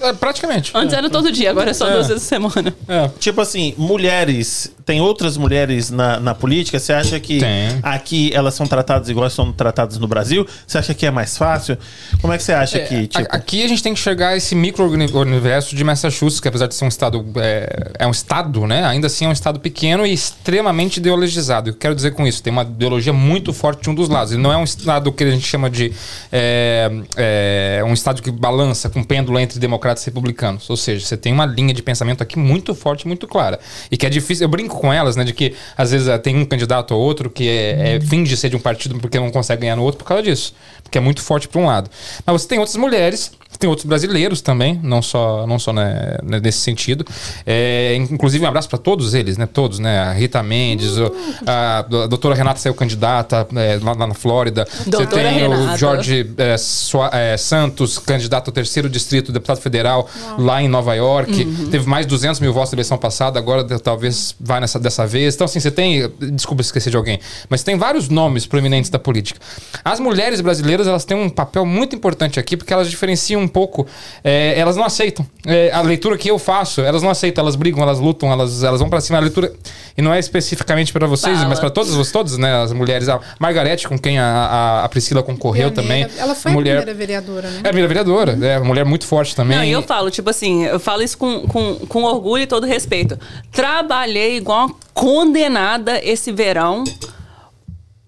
[0.00, 0.70] É, praticamente.
[0.74, 1.92] Antes era todo dia, agora é só é.
[1.92, 2.74] duas vezes a semana.
[2.86, 3.08] É.
[3.18, 4.72] Tipo assim, mulheres.
[4.84, 6.78] Tem outras mulheres na, na política?
[6.78, 7.78] Você acha que tem.
[7.82, 10.46] aqui elas são tratadas igual são tratadas no Brasil?
[10.66, 11.76] Você acha que é mais fácil?
[12.22, 13.06] Como é que você acha é, que.
[13.08, 13.26] Tipo...
[13.28, 16.88] Aqui a gente tem que enxergar esse micro-universo de Massachusetts, que apesar de ser um
[16.88, 17.26] estado.
[17.36, 18.84] É, é, um estado, né?
[18.86, 21.70] Ainda assim é um estado pequeno e extremamente ideologizado.
[21.70, 24.32] Eu quero dizer com isso, tem uma ideologia muito forte de um dos lados.
[24.32, 25.92] Ele não é um estado que a gente chama de.
[26.32, 30.68] É, é um estado que balança com pêndulo entre democracia democratas republicanos.
[30.68, 33.58] Ou seja, você tem uma linha de pensamento aqui muito forte, muito clara.
[33.90, 34.44] E que é difícil.
[34.44, 35.24] Eu brinco com elas, né?
[35.24, 38.56] De que às vezes tem um candidato ou outro que é, é finge ser de
[38.56, 40.54] um partido porque não consegue ganhar no outro por causa disso.
[40.82, 41.90] Porque é muito forte para um lado.
[42.24, 46.38] Mas você tem outras mulheres tem outros brasileiros também, não só, não só né, né
[46.40, 47.04] nesse sentido.
[47.46, 49.46] É, inclusive, um abraço para todos eles, né?
[49.46, 49.98] Todos, né?
[49.98, 51.12] A Rita Mendes, uh,
[51.46, 54.66] a, a, doutora Renata saiu candidata é, lá, lá, na Flórida.
[54.86, 55.74] Doutora Você tem Renata.
[55.74, 60.40] o Jorge é, Soa, é, Santos, candidato ao terceiro distrito, deputado federal, Uau.
[60.40, 61.42] lá em Nova York.
[61.42, 61.70] Uhum.
[61.70, 65.34] Teve mais de 200 mil votos na eleição passada, agora talvez vai nessa dessa vez.
[65.34, 66.08] Então, assim, você tem.
[66.32, 67.18] Desculpa esquecer de alguém,
[67.48, 69.40] mas tem vários nomes proeminentes da política.
[69.84, 73.86] As mulheres brasileiras, elas têm um papel muito importante aqui, porque elas diferenciam um pouco,
[74.22, 75.26] é, elas não aceitam.
[75.46, 78.80] É, a leitura que eu faço, elas não aceitam, elas brigam, elas lutam, elas, elas
[78.80, 79.18] vão para cima.
[79.18, 79.52] A leitura,
[79.96, 81.48] e não é especificamente para vocês, Fala.
[81.48, 83.08] mas para todas, todas né, as mulheres.
[83.08, 86.06] A Margarete, com quem a, a Priscila concorreu também.
[86.16, 87.56] Ela foi mulher, a primeira vereadora, né?
[87.56, 89.56] É a primeira vereadora, é uma mulher muito forte também.
[89.56, 92.66] Não, e eu falo, tipo assim, eu falo isso com, com, com orgulho e todo
[92.66, 93.18] respeito.
[93.52, 96.84] Trabalhei igual uma condenada esse verão.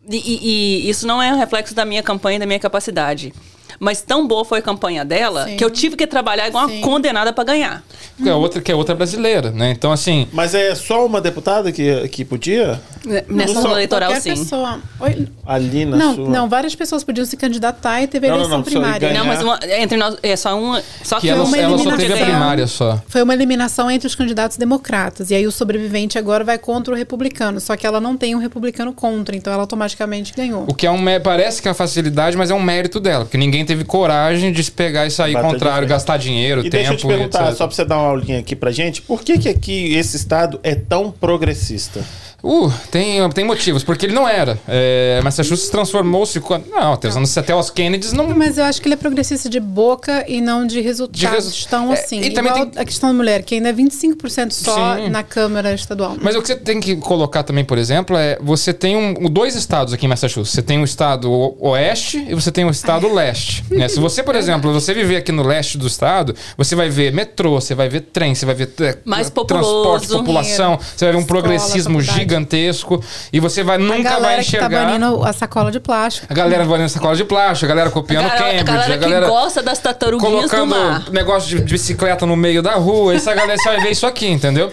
[0.09, 3.33] E, e, e, isso não é um reflexo da minha campanha e da minha capacidade.
[3.81, 5.57] Mas tão boa foi a campanha dela Sim.
[5.57, 6.77] que eu tive que trabalhar igual Sim.
[6.77, 7.83] uma condenada para ganhar.
[8.23, 9.71] Que é outra que é outra brasileira, né?
[9.71, 10.29] Então assim.
[10.33, 12.79] Mas é só uma deputada que, que podia?
[13.27, 14.35] Nessa zona eleitoral, sim.
[14.35, 14.79] Pessoa...
[15.01, 15.27] Oi?
[15.47, 16.29] Ali na não, sua...
[16.29, 19.13] não, várias pessoas podiam se candidatar e teve não, eleição não, não, primária.
[19.15, 20.83] Não, mas uma, entre nós é só uma.
[21.03, 23.03] Só que, que ela, uma ela só teve a primária só.
[23.09, 25.31] Foi uma eliminação entre os candidatos democratas.
[25.31, 27.59] E aí o sobrevivente agora vai contra o republicano.
[27.59, 30.67] Só que ela não tem um republicano contra, então ela automaticamente ganhou.
[30.69, 33.39] O que é um parece que é uma facilidade, mas é um mérito dela, porque
[33.39, 36.77] ninguém teve coragem de se pegar e sair Bater contrário, gastar dinheiro, e tempo.
[36.77, 37.57] Deixa eu te perguntar, etc.
[37.57, 40.59] só pra você dar uma aulinha aqui pra gente, por que, que aqui esse estado
[40.65, 42.05] é tão progressista?
[42.43, 44.59] Uh, tem, tem motivos, porque ele não era.
[44.67, 46.41] É, Massachusetts transformou-se.
[46.71, 48.29] Não, até os anos até os Kennedys não.
[48.29, 51.69] Mas eu acho que ele é progressista de boca e não de resultados de resu...
[51.69, 52.21] tão é, assim.
[52.21, 52.83] E também tem...
[52.83, 55.11] a questão da mulher, que ainda é 25% só Sim.
[55.11, 56.17] na Câmara Estadual.
[56.21, 59.55] Mas o que você tem que colocar também, por exemplo, é você tem um, dois
[59.55, 60.53] estados aqui em Massachusetts.
[60.53, 61.31] Você tem o estado
[61.61, 63.65] oeste e você tem o estado leste.
[63.71, 63.89] Né?
[63.89, 67.61] Se você, por exemplo, você viver aqui no leste do estado, você vai ver metrô,
[67.61, 68.71] você vai ver trem, você vai ver
[69.05, 73.03] Mais transporte, população, você vai ver um progressismo gigante gigantesco
[73.33, 74.69] e você vai, nunca vai enxergar.
[74.69, 76.27] Que tá banindo a sacola de plástico.
[76.31, 78.95] A galera banindo a sacola de plástico, a galera copiando a galera, Cambridge, a galera,
[78.95, 81.11] a galera que gosta das tartaruguinhas colocando do mar.
[81.11, 83.15] negócio de bicicleta no meio da rua.
[83.15, 84.73] Essa galera você vai ver isso aqui, entendeu?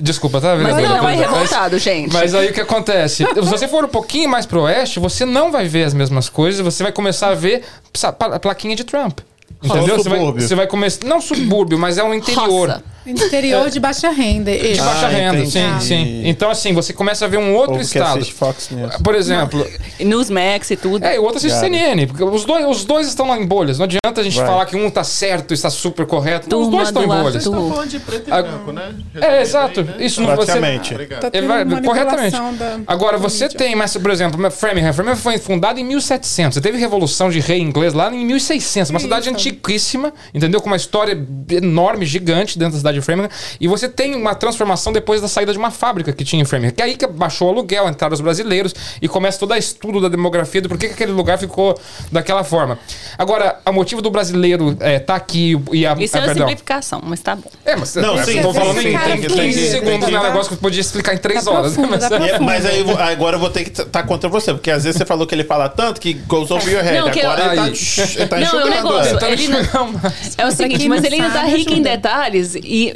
[0.00, 0.70] Desculpa, tá vendo?
[0.70, 2.12] Mas não, é revoltado, mas, gente.
[2.12, 3.24] Mas aí o que acontece?
[3.24, 6.60] Se você for um pouquinho mais pro oeste, você não vai ver as mesmas coisas,
[6.60, 7.64] você vai começar a ver
[8.02, 9.20] a plaquinha de Trump.
[9.62, 9.96] Entendeu?
[9.96, 11.06] Você vai, você vai começar.
[11.06, 12.68] Não subúrbio, mas é um interior.
[12.68, 12.84] Roça.
[13.08, 14.50] Interior de baixa renda.
[14.52, 15.50] De baixa ah, renda, entendi.
[15.50, 16.22] sim, sim.
[16.24, 18.24] Então, assim, você começa a ver um outro estado.
[18.26, 18.96] Fox News.
[18.96, 19.66] Por exemplo.
[19.98, 21.04] Newsmax e tudo.
[21.04, 22.06] É, e o outro assiste CNN.
[22.06, 23.78] Porque os dois, os dois estão lá em bolhas.
[23.78, 24.46] Não adianta a gente right.
[24.46, 26.48] falar que um tá certo, está super correto.
[26.50, 27.32] Não, os dois estão em bolhas.
[27.32, 28.94] Vocês estão falando de preto e ah, branco, né?
[29.20, 29.82] É, exato.
[29.82, 29.94] Né?
[30.00, 30.52] Isso não você.
[30.52, 32.36] Tá vai, corretamente.
[32.58, 34.92] Da, Agora, você tem, mas, por exemplo, Framingham.
[34.92, 36.54] Framingham foi fundada em 1700.
[36.54, 38.90] Você teve revolução de rei inglês lá em 1600.
[38.90, 40.60] Uma cidade antiquíssima, entendeu?
[40.60, 41.18] Com uma história
[41.50, 43.28] enorme, gigante dentro da cidade de Framingham.
[43.60, 46.72] E você tem uma transformação depois da saída de uma fábrica que tinha em Framingham.
[46.74, 50.00] Que é aí que baixou o aluguel, entraram os brasileiros e começa todo o estudo
[50.00, 51.78] da demografia do porquê que aquele lugar ficou
[52.12, 52.78] daquela forma.
[53.16, 55.94] Agora, o motivo do brasileiro é, tá aqui e a.
[55.98, 56.48] Isso a, é uma perdão.
[56.48, 57.50] simplificação, mas tá bom.
[57.64, 59.70] É, mas Não, eu sim, tô sim, falando sim, em tem que- 15 tem que-
[59.70, 60.20] segundos, tem né?
[60.20, 61.76] Um negócio que eu podia explicar em 3 Tá horas.
[61.76, 61.86] né?
[61.86, 64.70] profundo, Mas- tá É, mas aí agora eu vou ter que estar contra você, porque
[64.70, 66.98] às vezes você falou que ele fala tanto que goes over your head.
[66.98, 67.72] Não, que eu- agora ele tá, Aí.
[68.16, 68.70] ele tá Não, é um enxugando.
[68.70, 69.18] negócio.
[69.24, 69.32] é.
[69.32, 70.00] Ele não-
[70.36, 72.87] É o seguinte, mas ele ainda tá rico em detalhes e.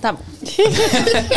[0.00, 0.18] Tá bom.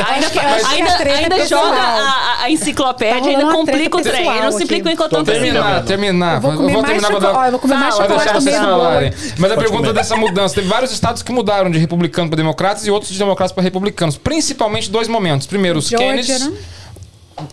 [0.08, 1.66] ainda que- ainda, é ainda pessoal.
[1.66, 4.28] joga a, a- enciclopédia, Tá ainda complica o trem.
[4.30, 4.94] Ele não simplifica aqui.
[4.94, 5.86] enquanto eu tô terminando.
[5.86, 6.36] Terminar, terminar.
[6.36, 7.34] Eu vou comer mais terminar, chocolate.
[7.34, 8.78] dar- Ó, eu vou comer mais Fala, Vou deixar chocolate vocês mesmo.
[8.78, 9.14] falarem.
[9.38, 9.94] Mas a pergunta comer.
[9.94, 13.52] dessa mudança, teve vários estados que mudaram de republicano para democratas e outros de democratas
[13.52, 14.18] para republicanos.
[14.18, 15.48] Principalmente dois momentos.
[15.48, 16.48] Primeiro, os Georgia, Kennedys.
[16.50, 16.58] né?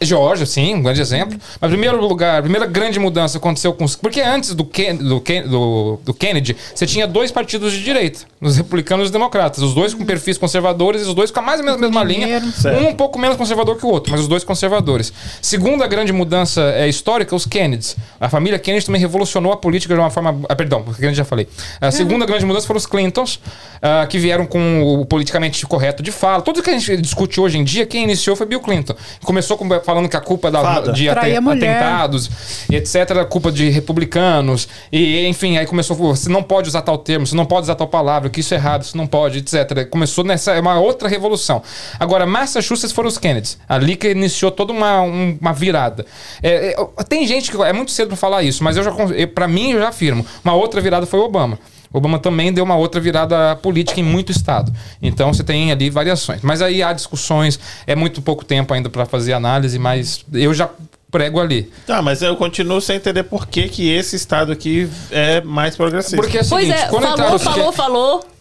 [0.01, 1.39] Georgia, sim, um grande exemplo.
[1.61, 3.97] Mas primeiro lugar, a primeira grande mudança aconteceu com os.
[3.97, 8.21] Porque antes do, Ken, do, Ken- do, do Kennedy, você tinha dois partidos de direita,
[8.41, 9.63] os republicanos e os democratas.
[9.63, 12.05] Os dois com perfis conservadores e os dois com a mais ou menos a mesma
[12.05, 12.41] linha.
[12.53, 12.83] Certo.
[12.83, 15.13] Um um pouco menos conservador que o outro, mas os dois conservadores.
[15.43, 17.97] Segunda grande mudança é, histórica, os Kennedys.
[18.19, 20.41] A família Kennedy também revolucionou a política de uma forma.
[20.49, 21.47] Ah, perdão, porque Kennedy já falei.
[21.81, 23.41] A segunda grande mudança foram os Clintons,
[23.83, 26.43] ah, que vieram com o politicamente correto de fala.
[26.43, 28.95] Tudo que a gente discute hoje em dia, quem iniciou foi Bill Clinton.
[29.25, 30.93] Começou com- falando que a culpa da, Fada.
[30.93, 31.15] de a
[31.53, 32.31] atentados
[32.71, 32.95] e etc.
[33.11, 34.69] era culpa de republicanos.
[34.93, 37.75] E, enfim, aí começou, "Pô, você não pode usar tal termo, você não pode usar
[37.75, 39.87] tal palavra, que isso é errado, isso não pode, etc.
[39.89, 41.63] Começou nessa é uma outra revolução.
[41.99, 43.59] Agora, Massachusetts foram os Kennedys.
[43.69, 46.05] Ali que iniciou toda uma, um- uma virada.
[46.43, 48.93] É, é, tem gente que é muito cedo para falar isso, mas eu já
[49.35, 50.25] para mim eu já afirmo.
[50.45, 51.59] Uma outra virada foi o Obama.
[51.93, 54.73] Obama também deu uma outra virada política em muito estado.
[55.01, 56.41] Então você tem ali variações.
[56.43, 60.69] Mas aí há discussões, é muito pouco tempo ainda para fazer análise, mas eu já
[61.11, 61.71] prego ali.
[61.87, 66.17] Tá, mas eu continuo sem entender por que, que esse estado aqui é mais progressista.
[66.17, 68.38] Porque é o Pois seguinte, é, quando entraram falou, falou, falou.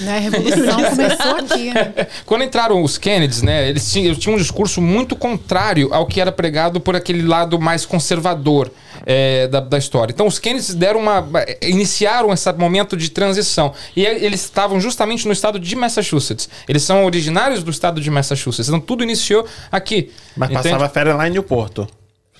[0.00, 2.06] Né, A revolução começou aqui, né?
[2.24, 6.20] Quando entraram os Kennedys, né, eles tinham, eles tinham um discurso muito contrário ao que
[6.20, 8.70] era pregado por aquele lado mais conservador
[9.04, 10.12] é, da, da história.
[10.12, 11.26] Então, os Kennedys deram uma,
[11.60, 13.72] iniciaram esse momento de transição.
[13.96, 16.48] E eles estavam justamente no estado de Massachusetts.
[16.68, 18.68] Eles são originários do estado de Massachusetts.
[18.68, 20.12] Então, tudo iniciou aqui.
[20.36, 20.68] Mas entende?
[20.68, 21.88] passava férias lá em Newporto.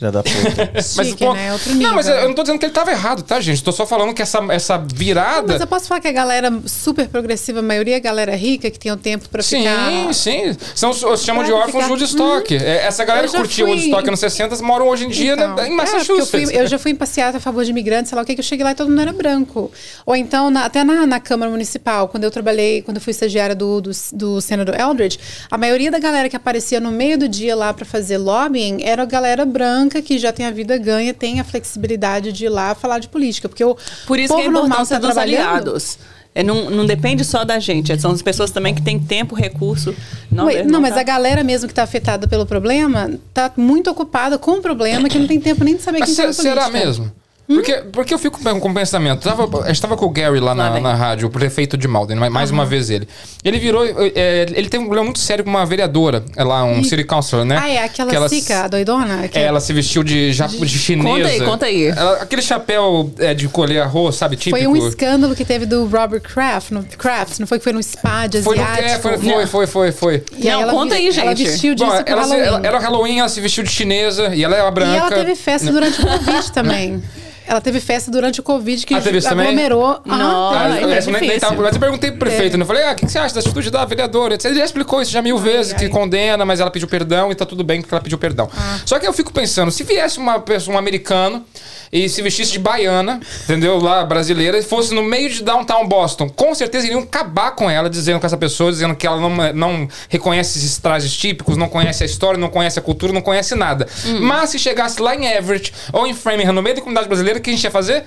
[0.04, 0.70] Filha da puta.
[0.74, 1.52] Mas, Chique, pô, né?
[1.52, 1.88] Outro nível.
[1.88, 3.62] Não, mas eu eu não tô dizendo que ele tava errado, tá, gente?
[3.62, 5.52] Tô só falando que essa, essa virada.
[5.52, 8.78] Mas eu posso falar que a galera super progressiva, a maioria é galera rica, que
[8.78, 10.14] tem o tempo pra Sim, ficar...
[10.14, 10.56] sim.
[10.74, 12.56] São, os- chamam de Pra órfãos de ficar- Woodstock.
[12.56, 15.66] É, Essa galera que curtiu fui- Woodstock nos 60 moram hoje em dia Então, na-
[15.68, 16.18] em é, Massachusetts.
[16.18, 18.34] eu, fui- eu já fui em passeata a favor de imigrantes, sei lá o que,
[18.34, 19.70] que eu cheguei lá e todo mundo era branco.
[20.06, 23.54] Ou então, na- até na, na Câmara Municipal, quando eu trabalhei, quando eu fui estagiária
[23.54, 25.18] do, do, do senador Eldridge,
[25.50, 29.02] a maioria da galera que aparecia no meio do dia lá para fazer lobbying era
[29.02, 32.74] a galera branca que já tem a vida ganha, tem a flexibilidade de ir lá
[32.74, 33.48] falar de política.
[33.48, 33.76] Porque o
[34.06, 35.98] Por isso que é a povo normal importância tá dos aliados.
[36.36, 39.94] É, não, não depende só da gente, são as pessoas também que têm tempo, recurso.
[40.28, 41.00] Não, Ué, não, mas tá.
[41.00, 45.16] a galera mesmo que está afetada pelo problema tá muito ocupada com o problema que
[45.16, 46.86] não tem tempo nem de saber Mas quem se- tá será política.
[46.86, 47.12] mesmo?
[47.46, 49.20] Porque, porque eu fico com o pensamento.
[49.22, 52.16] Tava, a gente tava com o Gary lá na, na rádio, o prefeito de Malden,
[52.16, 53.06] mais mais uma vez ele.
[53.44, 53.84] Ele virou.
[53.86, 56.84] é, ele tem um problema muito sério com uma vereadora, é lá, um Ih.
[56.84, 57.58] city councilor, né?
[57.60, 59.28] Ah, é aquela Que ela- Sica, a doidona?
[59.28, 61.08] Que É, ela se vestiu de, ja- de chinesa.
[61.18, 61.86] Conta aí, conta aí.
[61.88, 64.36] Ela- aquele chapéu é, de colher arroz, sabe?
[64.36, 64.56] Típico.
[64.56, 67.82] Foi um escândalo que teve do Robert Kraft, no, Kraft não foi que foi no
[67.82, 68.86] spa de Foi, no, asiático?
[68.86, 70.24] é, foi, foi, foi, foi, foi.
[70.38, 71.44] E Não, ela conta aí, Ela gente.
[71.44, 72.46] vestiu disso Bom, pro ela, se- Halloween.
[72.48, 74.92] ela- era Halloween, ela se vestiu de chinesa e ela era branca.
[74.94, 77.02] E ela teve festa durante o Covid também.
[77.46, 79.46] Ela teve festa durante o Covid que Ah, teve também?
[79.48, 80.00] aglomerou.
[80.06, 80.58] Aham, Nossa.
[80.58, 82.62] Ah, eu- é nem- tava- mas eu perguntei pro prefeito, né?
[82.62, 84.38] Eu falei, ah, o que, que você acha da atitude da vereadora?
[84.42, 85.90] Ele já explicou isso já mil vezes, que ai.
[85.90, 88.48] condena, mas ela pediu perdão e tá tudo bem porque ela pediu perdão.
[88.56, 88.78] Ah.
[88.86, 91.44] Só que eu fico pensando, se viesse uma pessoa, um americano,
[91.92, 93.78] e se vestisse de baiana, entendeu?
[93.78, 97.88] Lá, brasileira, e fosse no meio de downtown Boston, com certeza iriam acabar com ela,
[97.88, 102.02] dizendo com essa pessoa, dizendo que ela não, não reconhece esses trajes típicos, não conhece
[102.02, 103.86] a história, não conhece a cultura, não conhece nada.
[104.20, 107.42] Mas se chegasse lá em Everett ou em Framingham, no meio da comunidade brasileira, o
[107.42, 108.04] que a gente ia fazer?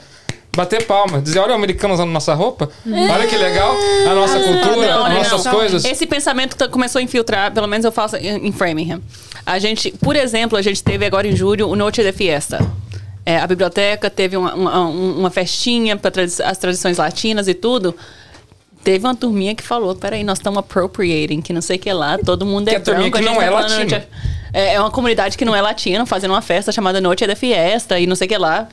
[0.55, 3.75] Bater palma, dizer, olha o americano usando nossa roupa, olha que legal,
[4.09, 5.51] a nossa cultura, não, as não, nossas não.
[5.51, 5.85] coisas.
[5.85, 8.99] Esse pensamento começou a infiltrar, pelo menos eu faço em, Framingham.
[9.45, 12.65] A gente, por exemplo, a gente teve agora em julho o Noite de Fiesta.
[13.23, 17.93] É, a biblioteca teve uma, uma, uma festinha para as tradições latinas e tudo.
[18.83, 22.17] Teve uma turminha que falou, peraí, nós estamos appropriating, que não sei o que lá,
[22.17, 23.25] todo mundo Que é a turminha branco.
[23.25, 24.07] que a gente não tá é latina.
[24.53, 27.99] É, é uma comunidade que não é latina, fazendo uma festa chamada Noite de Fiesta
[27.99, 28.67] e não sei o que lá.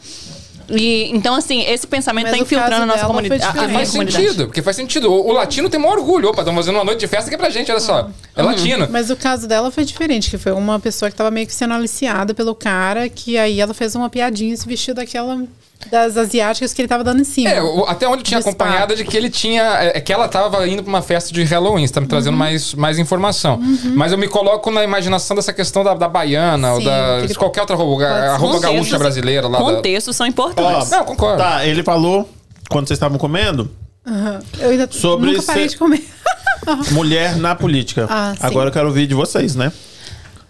[0.69, 3.43] E, então, assim, esse pensamento Mas caso infiltrando a nossa comunidade.
[3.43, 3.67] a- a diferente.
[3.69, 4.25] minha Faz comunidade.
[4.25, 5.13] sentido, porque faz sentido.
[5.13, 6.29] O, o latino tem maior orgulho.
[6.31, 8.09] Opa, estamos fazendo uma noite de festa que é pra gente, olha só.
[8.37, 8.49] É Uhum.
[8.49, 8.89] latino.
[8.91, 11.75] Mas o caso dela foi diferente, que foi uma pessoa que tava meio que sendo
[11.75, 15.43] aliciada pelo cara, que aí ela fez uma piadinha e se vestiu daquela
[15.91, 17.51] das asiáticas que ele tava dando em cima.
[17.51, 19.63] É, até onde eu tinha acompanhado de que ele tinha.
[19.83, 22.35] É, é que ela tava indo pra uma festa de Halloween, você tá me trazendo
[22.35, 22.39] uhum.
[22.39, 23.57] mais, mais informação.
[23.57, 23.93] Uhum.
[23.95, 27.27] Mas eu me coloco na imaginação dessa questão da, da baiana Sim, ou da.
[27.27, 29.59] De qualquer outra roupa, a roupa gaúcha brasileira lá.
[29.59, 30.19] Contextos da...
[30.19, 30.93] são importantes.
[30.93, 31.39] Ó, Não, concordo.
[31.39, 32.29] Tá, ele falou,
[32.71, 33.71] quando vocês estavam comendo.
[34.07, 34.39] Uhum.
[34.59, 36.05] Eu ainda sobre nunca parei de comer.
[36.93, 38.07] mulher na política.
[38.09, 39.73] Ah, Agora eu quero ouvir de vocês, né?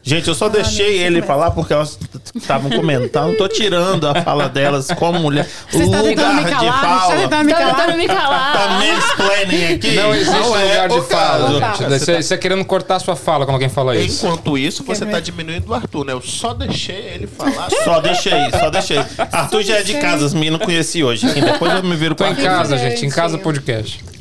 [0.07, 1.99] Gente, eu só ah, deixei ele falar porque elas
[2.35, 3.29] estavam comentando.
[3.29, 5.49] Não tô tirando a fala delas como mulher.
[5.71, 7.07] Você está tentando me calar?
[7.07, 7.77] Você está tentando me calar?
[7.77, 8.53] Tentando me calar.
[8.53, 9.93] Tá mansplaining aqui?
[9.93, 11.85] Não existe não é lugar de fala, gente.
[11.89, 14.27] Você, você é querendo cortar sua fala quando alguém fala isso.
[14.27, 16.13] Enquanto isso, você está diminuindo o Arthur, né?
[16.13, 17.71] Eu só deixei ele falar.
[17.85, 18.99] Só deixei, só deixei.
[19.31, 21.27] Arthur já é de casa, as meninas não conheci hoje.
[21.27, 23.05] Depois eu me viro pra Tô em casa, gente.
[23.05, 24.14] Em casa podcast.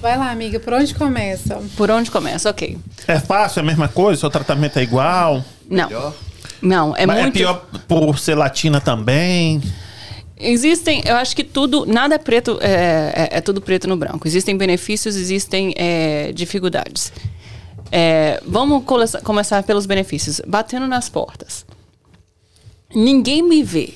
[0.00, 1.60] Vai lá, amiga, por onde começa?
[1.76, 2.78] Por onde começa, ok.
[3.06, 4.20] É fácil, é a mesma coisa?
[4.20, 5.44] Seu tratamento é igual?
[5.68, 5.88] Não.
[5.88, 6.14] Melhor?
[6.62, 7.36] Não, é Mas é muito...
[7.36, 9.60] é pior por ser latina também?
[10.36, 14.26] Existem, eu acho que tudo, nada é preto, é, é, é tudo preto no branco.
[14.26, 17.12] Existem benefícios, existem é, dificuldades.
[17.90, 18.84] É, vamos
[19.24, 20.40] começar pelos benefícios.
[20.46, 21.66] Batendo nas portas.
[22.94, 23.94] Ninguém me vê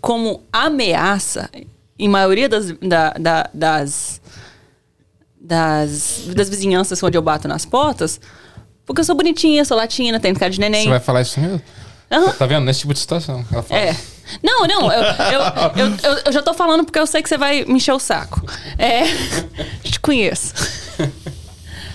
[0.00, 1.48] como ameaça,
[1.98, 4.20] em maioria das, da, da, das
[5.42, 8.20] das, das vizinhanças onde eu bato nas portas,
[8.86, 10.84] porque eu sou bonitinha, sou latina, tenho cara de neném.
[10.84, 11.60] Você vai falar isso mesmo?
[12.10, 12.32] Uhum.
[12.32, 12.64] Tá vendo?
[12.64, 13.44] Nesse tipo de situação.
[13.50, 13.80] Ela fala.
[13.80, 13.96] É.
[14.42, 17.64] Não, não, eu, eu, eu, eu, já tô falando porque eu sei que você vai
[17.64, 18.40] me encher o saco.
[18.78, 19.02] É.
[19.82, 20.54] Te conheço.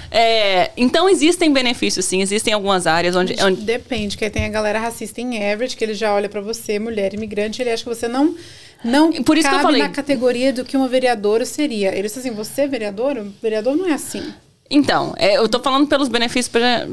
[0.09, 3.61] É, então existem benefícios, sim, existem algumas áreas onde, onde.
[3.61, 7.13] Depende, porque tem a galera racista em average, que ele já olha para você, mulher
[7.13, 8.35] imigrante, ele acha que você não
[8.83, 9.81] não Por isso cabe que eu falei.
[9.81, 11.89] na categoria do que uma vereadora seria.
[11.93, 13.17] Ele disse assim, você é vereador?
[13.17, 14.23] O vereador não é assim.
[14.69, 16.87] Então, é, eu tô falando pelos benefícios para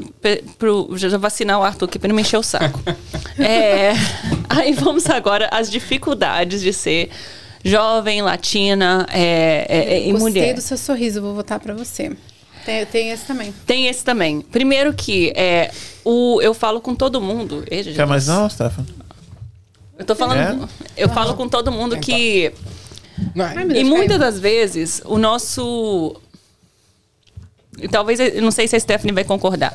[0.95, 2.79] já vacinar o Arthur aqui para não me encher o saco.
[3.37, 3.91] é,
[4.47, 7.09] aí vamos agora às dificuldades de ser
[7.63, 10.21] jovem, latina é, é, e mulher.
[10.21, 12.15] Gostei do seu sorriso, vou votar para você.
[12.65, 13.53] Tem, tem, esse também.
[13.65, 14.41] Tem esse também.
[14.41, 15.71] Primeiro que é,
[16.03, 17.63] o, eu falo com todo mundo.
[17.67, 18.85] Quer mais não, Stefan?
[19.97, 20.69] Eu tô falando.
[20.95, 21.03] É?
[21.03, 22.51] Eu falo com todo mundo que.
[23.73, 26.15] e muitas das vezes, o nosso.
[27.77, 29.73] E talvez, eu não sei se a Stephanie vai concordar.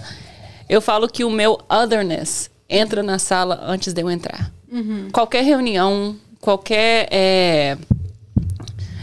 [0.69, 4.53] Eu falo que o meu otherness entra na sala antes de eu entrar.
[4.71, 5.09] Uhum.
[5.11, 7.09] Qualquer reunião, qualquer.
[7.11, 7.77] É,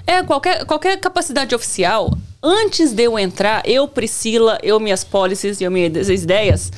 [0.06, 5.70] é, qualquer, qualquer capacidade oficial, antes de eu entrar, eu, Priscila, eu, minhas policies, eu,
[5.70, 6.72] minhas ideias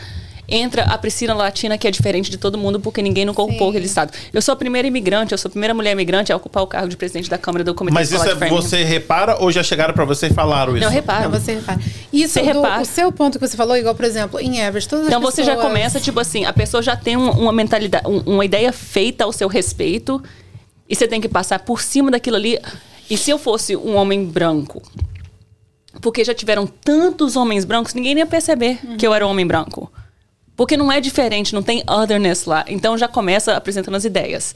[0.50, 3.86] entra a Priscila Latina, que é diferente de todo mundo, porque ninguém não ocupou aquele
[3.86, 4.14] estado.
[4.34, 6.90] Eu sou a primeira imigrante, eu sou a primeira mulher imigrante a ocupar o cargo
[6.90, 10.06] de presidente da Câmara do Comitê Mas isso é você repara ou já chegaram para
[10.06, 10.86] você e falaram isso?
[10.86, 11.28] Não, repara.
[11.28, 11.80] Não, você repara.
[12.12, 12.82] Isso, você do, repara.
[12.82, 15.36] o seu ponto que você falou, igual, por exemplo, em average, todas Então pessoas...
[15.36, 19.32] você já começa, tipo assim, a pessoa já tem uma mentalidade, uma ideia feita ao
[19.32, 20.22] seu respeito,
[20.88, 22.60] e você tem que passar por cima daquilo ali.
[23.10, 24.82] E se eu fosse um homem branco,
[26.02, 28.98] porque já tiveram tantos homens brancos, ninguém ia perceber uhum.
[28.98, 29.92] que eu era um homem branco.
[30.60, 32.66] Porque não é diferente, não tem otherness lá.
[32.68, 34.54] Então já começa apresentando as ideias.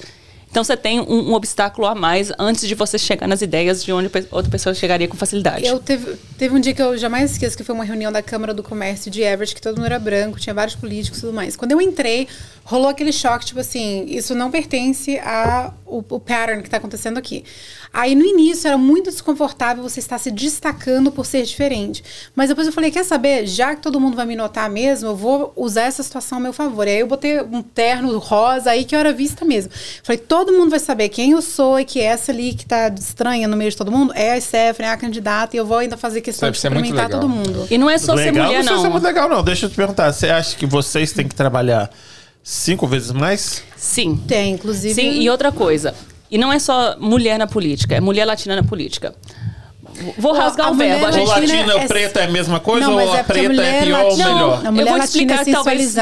[0.51, 3.93] Então você tem um, um, obstáculo a mais antes de você chegar nas ideias de
[3.93, 5.65] onde outra pessoa chegaria com facilidade.
[5.65, 8.53] Eu teve, teve um dia que eu jamais esqueço que foi uma reunião da Câmara
[8.53, 11.55] do Comércio de Everett, que todo mundo era branco, tinha vários políticos e tudo mais.
[11.55, 12.27] Quando eu entrei,
[12.65, 17.45] rolou aquele choque, tipo assim, isso não pertence ao o pattern que está acontecendo aqui.
[17.93, 22.03] Aí no início era muito desconfortável você estar se destacando por ser diferente.
[22.35, 23.45] Mas depois eu falei, quer saber?
[23.45, 26.51] Já que todo mundo vai me notar mesmo, eu vou usar essa situação a meu
[26.51, 26.87] favor.
[26.87, 29.71] E aí eu botei um terno rosa aí que era vista mesmo.
[30.01, 33.47] Falei, todo mundo vai saber quem eu sou e que essa ali que tá estranha
[33.47, 35.95] no meio de todo mundo é a Stephanie, é a candidata, e eu vou ainda
[35.95, 37.67] fazer questão Deve de cumprimentar todo mundo.
[37.69, 38.77] E não é só legal, ser mulher, não.
[38.77, 39.43] Não é muito legal, não.
[39.43, 40.11] Deixa eu te perguntar.
[40.11, 41.91] Você acha que vocês têm que trabalhar
[42.41, 43.61] cinco vezes mais?
[43.77, 44.19] Sim.
[44.27, 44.95] Tem, inclusive.
[44.95, 45.93] Sim, e outra coisa.
[46.33, 49.13] E não é só mulher na política, é mulher latina na política.
[50.17, 51.05] Vou rasgar o verbo.
[51.05, 51.27] A gente...
[51.27, 54.05] O latino é, preta é a mesma coisa não, ou a é preta é pior
[54.05, 54.63] ou melhor?
[54.63, 55.95] Não, a mulher eu vou te explicar, é talvez.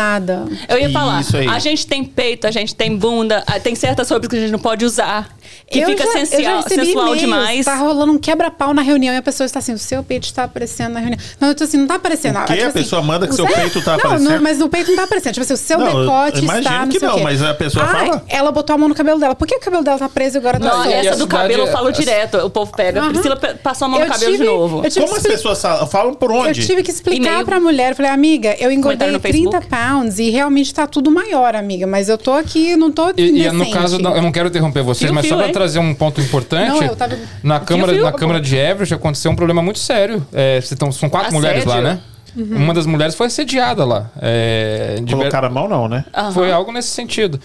[0.70, 1.22] Eu ia falar,
[1.54, 4.60] a gente tem peito, a gente tem bunda, tem certas roupas que a gente não
[4.60, 5.28] pode usar
[5.72, 7.66] que eu fica já, sensual, sensual demais.
[7.66, 10.44] Tá rolando um quebra-pau na reunião e a pessoa está assim, o seu peito está
[10.44, 11.20] aparecendo na reunião.
[11.40, 12.38] Não, eu tô assim, não tá aparecendo.
[12.38, 12.54] O quê?
[12.54, 14.30] Tipo a assim, pessoa manda que o seu peito está aparecendo?
[14.30, 15.34] Não, mas o peito não tá aparecendo.
[15.34, 18.24] Tipo assim, o seu não, decote está que não, mas a pessoa ah, fala.
[18.28, 19.34] Ela botou a mão no cabelo dela.
[19.34, 21.92] Por que o cabelo dela tá preso agora tá Não, essa do cabelo eu falo
[21.92, 22.38] direto.
[22.40, 23.02] O povo pega.
[23.02, 23.10] Uhum.
[23.10, 24.84] Priscila passou a mão no cabelo de novo.
[25.00, 26.62] Como as pessoas falam por onde?
[26.62, 27.96] Eu tive que explicar pra mulher.
[27.96, 31.88] Falei, amiga, eu engordei 30 pounds e realmente tá tudo maior, amiga.
[31.88, 35.28] Mas eu tô aqui, não tô E no caso, eu não quero interromper vocês, mas
[35.28, 36.86] só pra trazer um ponto importante.
[36.86, 37.18] Não, tava...
[37.44, 40.26] Na Câmara, na Câmara de Everett aconteceu um problema muito sério.
[40.34, 41.40] É, então, são quatro Assédio?
[41.40, 42.00] mulheres lá, né?
[42.36, 42.58] Uhum.
[42.58, 44.10] Uma das mulheres foi assediada lá.
[44.22, 46.06] É, Colocaram a mão, não, né?
[46.18, 46.32] Uhum.
[46.32, 47.40] Foi algo nesse sentido.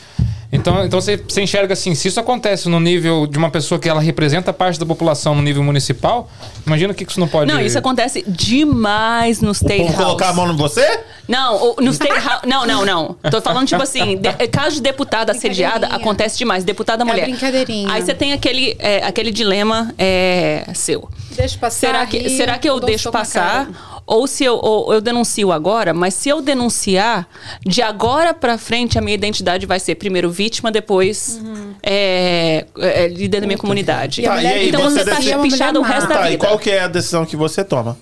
[0.56, 3.88] Então, então você, você enxerga assim, se isso acontece no nível de uma pessoa que
[3.88, 6.28] ela representa parte da população no nível municipal,
[6.66, 7.52] imagina o que isso não pode...
[7.52, 9.96] Não, isso acontece demais no State House.
[9.96, 11.00] colocar a mão em você?
[11.28, 12.42] Não, no State House...
[12.46, 13.16] Não, não, não.
[13.30, 16.64] Tô falando, tipo assim, de, caso de deputada assediada, acontece demais.
[16.64, 17.22] Deputada mulher.
[17.22, 17.92] É brincadeirinha.
[17.92, 21.08] Aí você tem aquele, é, aquele dilema é, seu.
[21.32, 21.78] Deixa passar.
[21.78, 23.68] Será que, será que eu deixo passar?
[24.06, 27.26] Ou se eu, ou eu denuncio agora, mas se eu denunciar,
[27.66, 31.74] de agora para frente a minha identidade vai ser primeiro vítima, depois uhum.
[31.82, 34.22] é, é, líder da minha comunidade.
[34.22, 36.34] Tá, e aí, então você, você tá pichado o resto tá, da vida.
[36.34, 37.98] E qual que é a decisão que você toma?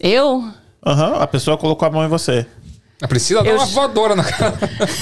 [0.00, 0.44] Eu?
[0.84, 2.44] Aham, uhum, a pessoa colocou a mão em você.
[3.00, 3.56] A Priscila dá eu...
[3.56, 4.54] uma voadora na cara.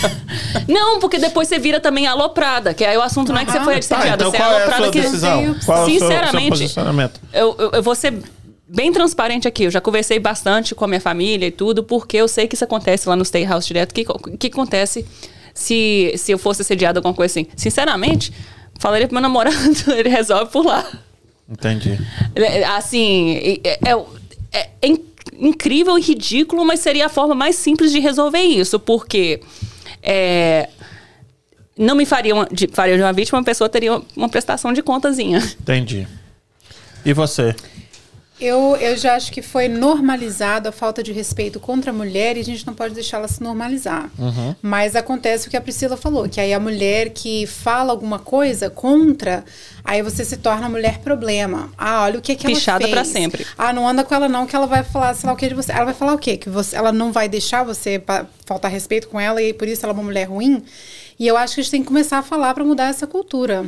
[0.69, 3.61] não, porque depois você vira também aloprada, que aí o assunto não é que você
[3.61, 5.57] foi assediada, tá, então você qual é aloprada é a sua que decisão?
[5.65, 8.23] Qual sinceramente, é o seu, seu eu, eu, eu vou ser
[8.73, 9.65] bem transparente aqui.
[9.65, 12.65] Eu já conversei bastante com a minha família e tudo, porque eu sei que isso
[12.65, 13.93] acontece lá no Stay House direto.
[13.93, 15.07] O que, que acontece
[15.53, 17.47] se, se eu fosse assediada alguma coisa assim?
[17.55, 18.33] Sinceramente,
[18.79, 19.57] falaria pro meu namorado,
[19.95, 20.91] ele resolve por lá.
[21.49, 21.99] Entendi.
[22.75, 23.93] Assim, é, é,
[24.53, 24.99] é, é
[25.39, 29.41] incrível e ridículo, mas seria a forma mais simples de resolver isso, porque
[30.03, 30.71] é,
[31.77, 34.73] não me faria, uma, de, faria de uma vítima, uma pessoa teria uma, uma prestação
[34.73, 35.39] de contazinha.
[35.61, 36.09] Entendi.
[37.05, 37.55] E você?
[38.43, 42.41] Eu, eu já acho que foi normalizado a falta de respeito contra a mulher e
[42.41, 44.11] a gente não pode deixá-la se normalizar.
[44.19, 44.53] Uhum.
[44.61, 48.69] Mas acontece o que a Priscila falou, que aí a mulher que fala alguma coisa
[48.69, 49.45] contra,
[49.85, 51.71] aí você se torna a mulher problema.
[51.79, 52.91] Ah, olha o que, que ela Pichada fez.
[52.91, 53.47] para sempre.
[53.57, 55.55] Ah, não anda com ela não, que ela vai falar, sei lá o que de
[55.55, 55.71] você.
[55.71, 56.37] Ela vai falar o quê?
[56.37, 58.03] Que você, ela não vai deixar você
[58.45, 60.65] faltar respeito com ela e por isso ela é uma mulher ruim?
[61.19, 63.67] E eu acho que a gente tem que começar a falar para mudar essa cultura.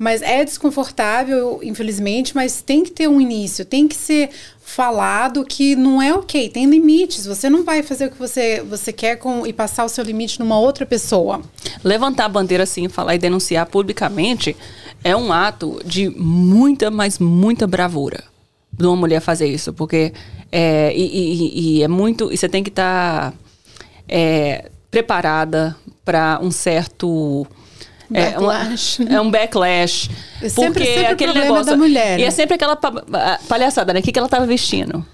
[0.00, 4.30] Mas é desconfortável, infelizmente, mas tem que ter um início, tem que ser
[4.62, 7.26] falado que não é ok, tem limites.
[7.26, 10.40] Você não vai fazer o que você, você quer com, e passar o seu limite
[10.40, 11.42] numa outra pessoa.
[11.84, 14.56] Levantar a bandeira assim, falar e denunciar publicamente
[15.04, 18.24] é um ato de muita, mas muita bravura
[18.72, 20.14] de uma mulher fazer isso, porque
[20.50, 22.32] é, e, e, e é muito.
[22.32, 23.36] E você tem que estar tá,
[24.08, 27.46] é, preparada para um certo
[28.10, 29.00] Backlash.
[29.00, 30.10] É, um, é um backlash.
[30.42, 31.66] É sempre, porque sempre aquele negócio.
[31.66, 32.76] Da mulher, E é sempre aquela
[33.48, 34.00] palhaçada, né?
[34.00, 35.04] O que, que ela estava vestindo?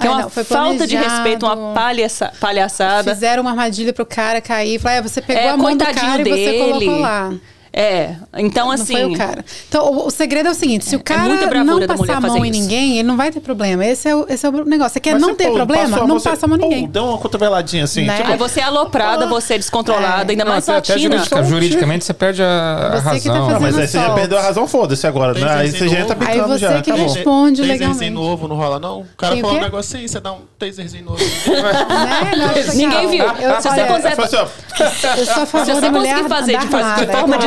[0.00, 3.14] Que é uma não, falta de respeito, uma palhaça, palhaçada.
[3.14, 4.80] Fizeram uma armadilha pro cara cair.
[4.80, 6.40] Falaram, ah, você pegou é, a mão do cara dele.
[6.40, 7.34] e você colocou lá.
[7.72, 8.94] É, então não assim.
[8.94, 9.44] Não foi o cara.
[9.68, 12.20] Então, o, o segredo é o seguinte: se é, o cara é não passar a
[12.20, 13.84] mão em ninguém, ele não vai ter problema.
[13.86, 14.94] Esse é o, esse é o negócio.
[14.94, 15.98] Você quer Mas não ter pô, problema?
[15.98, 16.88] Não você, passa a mão em ninguém.
[16.88, 18.04] Dá uma cotoveladinha assim.
[18.04, 18.16] Né?
[18.16, 20.32] Tipo, Aí você é aloprada, você é descontrolada, é.
[20.32, 23.46] ainda mais até jurídica, juridicamente você perde a, a razão.
[23.46, 25.32] Tá não, mas aí você já perdeu a razão, foda-se agora.
[25.32, 25.48] Né?
[25.48, 26.82] Aí você já tá picando Aí você já.
[26.82, 28.00] que responde legalmente.
[28.00, 29.02] Taserzinho novo não rola, não?
[29.02, 31.18] O cara falou um negócio aí, você dá um taserzinho novo.
[32.74, 33.24] Ninguém viu.
[33.60, 34.20] Se você consegue.
[34.20, 37.38] Eu só Se você conseguir fazer de forma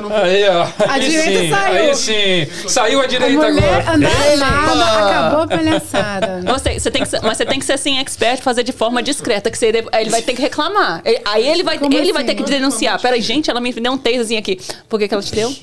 [0.00, 0.16] não...
[0.16, 0.62] Aí, ó.
[0.62, 1.74] A aí direita sim, saiu.
[1.74, 2.68] Aí sim.
[2.68, 3.94] Saiu a direita a mulher agora.
[3.94, 6.42] Andar armada, acabou a palhaçada.
[6.46, 9.02] Você, você tem que ser, mas você tem que ser assim, expert, fazer de forma
[9.02, 11.02] discreta, que você, ele vai ter que reclamar.
[11.24, 12.12] Aí ele vai, ele assim?
[12.12, 13.00] vai ter que denunciar.
[13.00, 14.58] Peraí, gente, ela me deu um taserzinho aqui.
[14.88, 15.54] Por que, que ela te deu?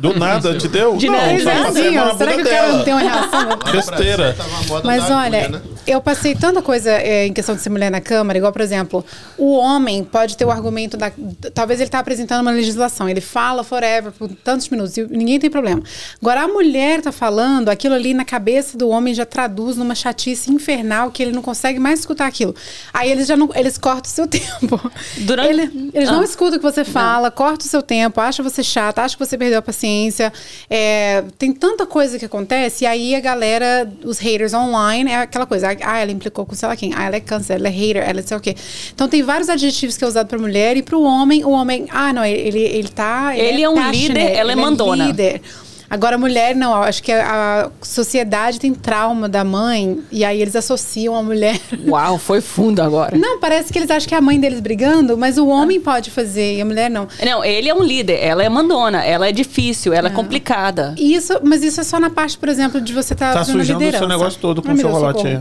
[0.00, 0.96] Do nada, te deu?
[0.96, 1.72] De não, nada.
[2.16, 3.58] Será que o cara não tem uma reação?
[3.72, 4.36] Besteira.
[4.84, 5.62] Mas olha, né?
[5.86, 9.04] eu passei tanta coisa é, em questão de ser mulher na Câmara, igual, por exemplo,
[9.36, 11.12] o homem pode ter o argumento da.
[11.54, 15.50] Talvez ele está apresentando uma legislação, ele fala forever por tantos minutos e ninguém tem
[15.50, 15.82] problema.
[16.20, 20.50] Agora, a mulher está falando, aquilo ali na cabeça do homem já traduz numa chatice
[20.50, 22.54] infernal que ele não consegue mais escutar aquilo.
[22.92, 23.50] Aí eles já não.
[23.54, 24.90] Eles cortam o seu tempo.
[25.18, 25.48] Durante...
[25.48, 26.12] Ele, eles ah.
[26.12, 29.24] não escutam o que você fala, cortam o seu tempo, acham você chata, acham que
[29.24, 30.32] você perdeu a paciência.
[30.70, 35.46] É, tem tanta coisa que acontece, e aí a galera, os haters online, é aquela
[35.46, 35.68] coisa.
[35.82, 36.92] Ah, ela implicou com sei lá quem.
[36.94, 38.54] Ah, ela é câncer, ela é hater, ela é sei o quê.
[38.94, 42.12] Então tem vários adjetivos que é usado pra mulher e pro homem, o homem, ah,
[42.12, 43.36] não, ele, ele tá.
[43.36, 45.04] Ele, ele é, é um líder, ela é mandona.
[45.04, 45.42] É líder.
[45.90, 46.74] Agora, a mulher, não.
[46.74, 51.58] Acho que a, a, sociedade tem trauma da mãe e aí eles associam a mulher.
[51.88, 53.16] Uau, foi fundo agora.
[53.16, 56.10] Não, parece que eles acham que é a mãe deles brigando, mas o homem pode
[56.10, 57.08] fazer e a mulher não.
[57.24, 60.94] Não, ele é um líder, ela é mandona, ela é difícil, ela é, é complicada.
[60.98, 63.84] Isso, mas isso é só na parte, por exemplo, de você estar tá, tá sujando
[63.84, 65.40] o seu negócio todo com o chocolate aí.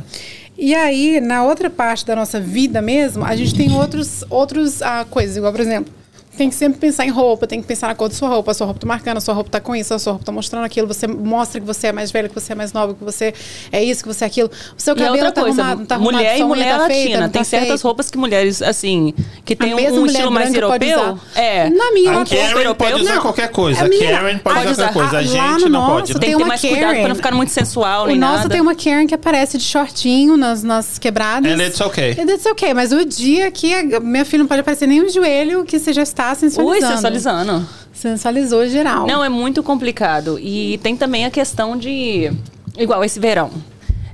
[0.57, 5.06] E aí, na outra parte da nossa vida mesmo, a gente tem outros, outros ah,
[5.07, 5.94] coisas, igual, por exemplo,
[6.38, 8.54] tem que sempre pensar em roupa, tem que pensar na cor da sua roupa, a
[8.54, 10.64] sua roupa tá marcando, a sua roupa tá com isso, a sua roupa tá mostrando
[10.66, 13.34] aquilo, você mostra que você é mais velho, que você é mais nova, que você
[13.72, 14.50] é isso, que você é aquilo.
[14.78, 17.20] O seu cabelo tá coisa, arrumado, não tá arrumado, Mulher e mulher tá latina, feita,
[17.30, 17.84] tem tá certas feita.
[17.88, 21.20] roupas que mulheres, assim, que tem um, um estilo mais europeu.
[21.36, 21.70] É.
[21.70, 23.22] Na minha A Karen pode usar Não.
[23.22, 23.82] qualquer coisa.
[23.82, 25.18] A A minha- Karen pode pode usar qualquer coisa.
[25.38, 26.14] A lá gente no não nosso pode.
[26.14, 27.00] tem Tem que ter mais cuidado Karen.
[27.00, 28.50] pra não ficar muito sensual, O nem nosso nada.
[28.50, 31.52] tem uma Karen que aparece de shortinho nas, nas quebradas.
[31.52, 32.12] And it's okay.
[32.20, 32.74] And it's okay.
[32.74, 35.94] Mas o dia que a minha filha não pode aparecer nem o joelho, que você
[35.94, 36.86] já está sensualizando.
[36.88, 37.68] Ui, sensualizando.
[37.94, 39.08] Sensualizou geral.
[39.08, 40.38] Não, é muito complicado.
[40.40, 42.32] E tem também a questão de.
[42.78, 43.49] Igual esse verão.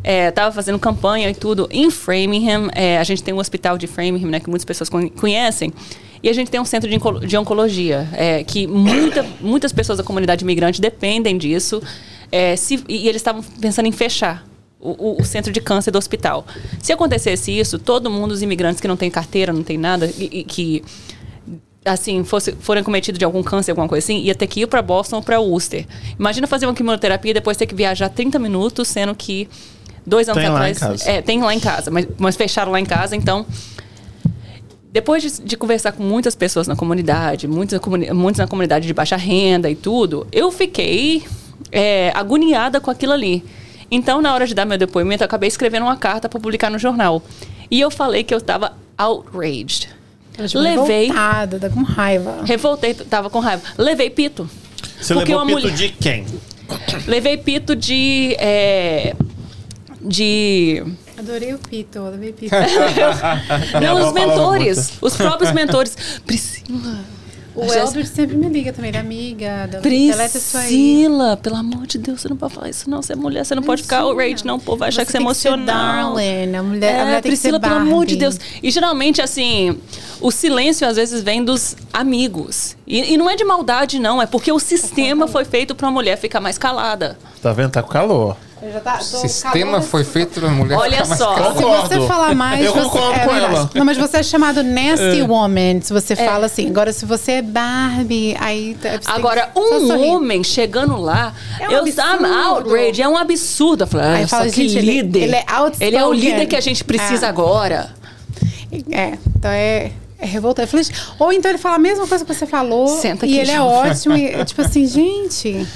[0.03, 1.67] É, tava fazendo campanha e tudo.
[1.71, 5.09] Em Framingham, é, a gente tem um hospital de Framingham, né, que muitas pessoas con-
[5.09, 5.71] conhecem.
[6.21, 9.97] E a gente tem um centro de, onco- de oncologia, é, que muita, muitas pessoas
[9.97, 11.81] da comunidade imigrante dependem disso.
[12.31, 14.45] É, se- e, eles estavam pensando em fechar.
[14.79, 16.45] O, o- o centro de câncer do hospital.
[16.81, 20.39] Se acontecesse isso, todo mundo, os imigrantes que não tem carteira, não tem nada, e,
[20.39, 20.83] e que
[21.85, 24.81] assim, fosse, forem cometidos de algum câncer, alguma coisa assim, ia ter que ir para
[24.81, 25.85] Boston ou para Worcester.
[26.17, 29.49] Imagina fazer uma quimioterapia e depois ter que viajar 30 minutos, sendo que
[30.05, 30.77] dois anos Tem lá atrás.
[30.77, 31.11] em casa.
[31.11, 33.45] É, tem lá em casa, mas, mas fecharam lá em casa, então.
[34.91, 37.79] Depois de, de conversar com muitas pessoas na comunidade, muitos,
[38.13, 41.23] muitos na comunidade de baixa renda e tudo, eu fiquei
[41.71, 43.43] é, agoniada com aquilo ali.
[43.89, 46.77] Então, na hora de dar meu depoimento, eu acabei escrevendo uma carta para publicar no
[46.77, 47.23] jornal.
[47.69, 49.89] E eu falei que eu estava outraged.
[50.47, 51.07] Tipo, Levei.
[51.07, 52.41] revoltada, tá com raiva.
[52.43, 53.61] Revoltei, tava com raiva.
[53.77, 54.49] Levei pito.
[54.99, 56.25] Você Porque levou uma pito mulher- de quem?
[57.07, 58.35] Levei pito de.
[58.39, 59.13] é,
[60.01, 60.83] de.
[61.17, 62.53] Adorei o Pito, adorei Pito.
[63.81, 64.93] Não, avó os mentores.
[64.99, 65.95] Os próprios mentores.
[66.25, 66.99] Priscila.
[67.55, 69.79] O Elbert sempre me liga também, da amiga, da.
[69.79, 73.01] Priscila, pelo amor de Deus, você não pode falar isso, não.
[73.01, 74.11] Você é mulher, você não pode ficar Imagina.
[74.11, 74.55] outraged, não.
[74.55, 76.13] O povo vai achar que você é tem que ser emocional.
[76.15, 78.15] darling, a mulher, a É, mulher tem Priscila, que ser pelo amor de.
[78.15, 78.39] Deus.
[78.61, 79.77] E geralmente, assim,
[80.19, 82.75] o silêncio às vezes vem dos amigos.
[82.87, 84.21] E, e não é de maldade, não.
[84.21, 87.17] É porque o sistema foi feito pra uma mulher ficar mais calada.
[87.41, 87.71] Tá vendo?
[87.71, 88.35] Tá com calor.
[88.65, 91.33] Eu já tá- O sistema foi feito pra mulher Olha ficar mais só.
[91.35, 91.49] calma.
[91.55, 91.63] Se você
[91.95, 92.07] Concordo.
[92.07, 93.69] falar mais, Eu você, concordo é com ela.
[93.75, 96.67] Não, mas você é chamado nasty woman, se você fala assim.
[96.69, 101.79] Agora, se você é Barbie, aí tá- Agora, um homem chegando lá, É um eu
[101.79, 102.23] absurdo.
[102.23, 103.87] I'm outrage, é um absurdo.
[103.91, 105.23] Eu Aí ah, fala, que gente, ele- líder.
[105.23, 105.87] ele é outspoken.
[105.87, 107.29] Ele é o líder que a gente precisa É.
[107.29, 107.89] agora.
[108.91, 110.71] É, então é, é revoltante.
[111.19, 112.87] Ou então ele fala a mesma coisa que você falou.
[112.87, 113.91] Senta e aqui, ele é jovem.
[113.91, 114.15] ótimo.
[114.15, 115.67] E, tipo assim, gente.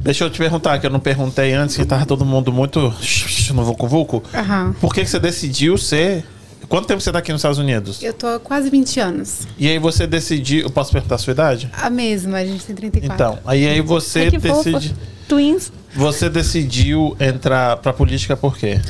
[0.00, 2.92] Deixa eu te perguntar, que eu não perguntei antes, que tava todo mundo muito
[3.54, 4.22] no Vucu Vucu.
[4.34, 4.74] Aham.
[4.80, 6.24] Por que, que você decidiu ser.
[6.68, 8.00] Quanto tempo você tá aqui nos Estados Unidos?
[8.00, 9.40] Eu tô há quase 20 anos.
[9.58, 10.62] E aí você decidiu.
[10.62, 11.68] Eu posso perguntar a sua idade?
[11.72, 13.14] A mesma, a gente tem 34.
[13.14, 14.70] Então, aí, aí você fofa.
[14.70, 14.94] decide.
[15.28, 15.72] Twins.
[15.94, 18.80] Você decidiu entrar pra política por quê?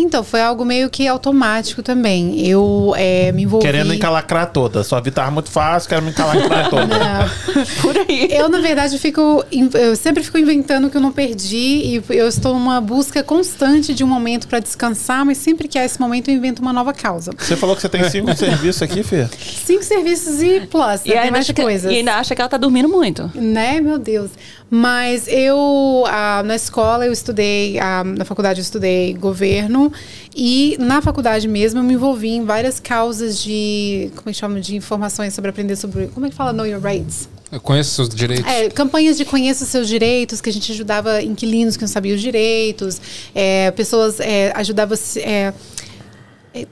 [0.00, 2.46] Então, foi algo meio que automático também.
[2.46, 3.66] Eu é, me envolvi...
[3.66, 4.84] Querendo encalacrar toda.
[4.84, 6.86] Sua vida tava muito fácil, quero me encalacrar toda.
[6.86, 7.64] Não.
[7.82, 8.28] Por aí.
[8.30, 9.44] Eu, na verdade, fico.
[9.74, 13.92] Eu sempre fico inventando o que eu não perdi e eu estou numa busca constante
[13.94, 16.92] de um momento para descansar, mas sempre que há esse momento eu invento uma nova
[16.92, 17.32] causa.
[17.36, 19.26] Você falou que você tem cinco serviços aqui, Fê?
[19.38, 21.14] Cinco serviços e plus, E né?
[21.14, 21.92] tem ainda, mais acha que, coisas.
[21.92, 23.30] e ainda acha que ela tá dormindo muito.
[23.34, 24.30] Né, meu Deus.
[24.70, 29.90] Mas eu, ah, na escola, eu estudei, ah, na faculdade eu estudei governo
[30.36, 34.60] e na faculdade mesmo eu me envolvi em várias causas de, como é que chama,
[34.60, 37.28] de informações sobre aprender sobre, como é que fala, know your rights?
[37.50, 38.46] Eu conheço seus direitos.
[38.46, 42.14] É, campanhas de conheça os seus direitos, que a gente ajudava inquilinos que não sabiam
[42.14, 43.00] os direitos,
[43.34, 45.54] é, pessoas é, ajudava é,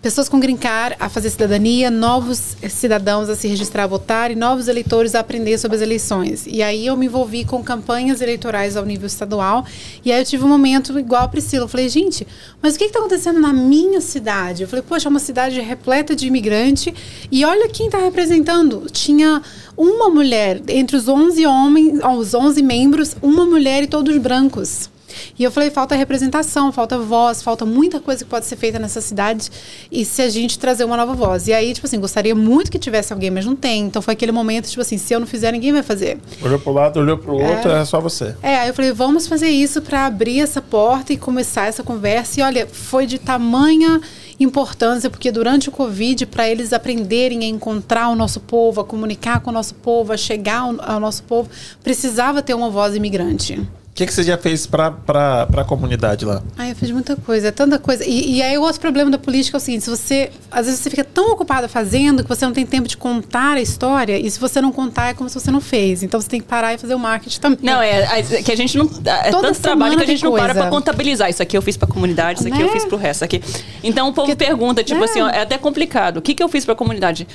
[0.01, 4.35] pessoas com green card a fazer cidadania, novos cidadãos a se registrar a votar e
[4.35, 6.47] novos eleitores a aprender sobre as eleições.
[6.47, 9.65] E aí eu me envolvi com campanhas eleitorais ao nível estadual.
[10.05, 11.65] E aí eu tive um momento igual a Priscila.
[11.65, 12.27] Eu falei, gente,
[12.63, 14.63] mas o que está acontecendo na minha cidade?
[14.63, 16.95] Eu falei, poxa, é uma cidade repleta de imigrante.
[17.31, 18.87] E olha quem está representando.
[18.91, 19.43] Tinha
[19.77, 24.89] uma mulher entre os 11 homens, os 11 membros, uma mulher e todos brancos.
[25.39, 29.01] E eu falei, falta representação, falta voz, falta muita coisa que pode ser feita nessa
[29.01, 29.51] cidade
[29.91, 31.49] e se a gente trazer uma nova voz.
[31.49, 33.85] E aí, tipo assim, gostaria muito que tivesse alguém, mas não tem.
[33.85, 36.19] Então foi aquele momento, tipo assim, se eu não fizer, ninguém vai fazer.
[36.43, 38.35] Olhou pro lado, olhou pro outro, é só você.
[38.43, 42.41] É, aí eu falei, vamos fazer isso para abrir essa porta e começar essa conversa.
[42.41, 44.01] E olha, foi de tamanha
[44.39, 49.41] importância, porque durante o Covid, para eles aprenderem a encontrar o nosso povo, a comunicar
[49.41, 51.49] com o nosso povo, a chegar ao, ao nosso povo,
[51.83, 53.67] precisava ter uma voz imigrante.
[53.97, 56.43] O que, que você já fez pra, pra, pra comunidade lá?
[56.59, 58.05] Ai, eu fiz muita coisa, tanta coisa.
[58.05, 60.31] E, e aí o outro problema da política é o seguinte: se você.
[60.51, 63.61] Às vezes você fica tão ocupada fazendo que você não tem tempo de contar a
[63.63, 66.03] história, e se você não contar, é como se você não fez.
[66.03, 67.59] Então você tem que parar e fazer o marketing também.
[67.63, 68.85] Não, é, é que a gente não.
[69.25, 70.61] É Toda tanto trabalho que a gente não para coisa.
[70.61, 71.31] pra contabilizar.
[71.31, 72.73] Isso aqui eu fiz pra comunidade, isso aqui eu Né?
[72.75, 73.43] fiz pro resto aqui.
[73.83, 75.07] Então o povo Porque- pergunta, tipo né?
[75.07, 76.19] assim, ó, é até complicado.
[76.19, 77.27] O que, que eu fiz pra comunidade?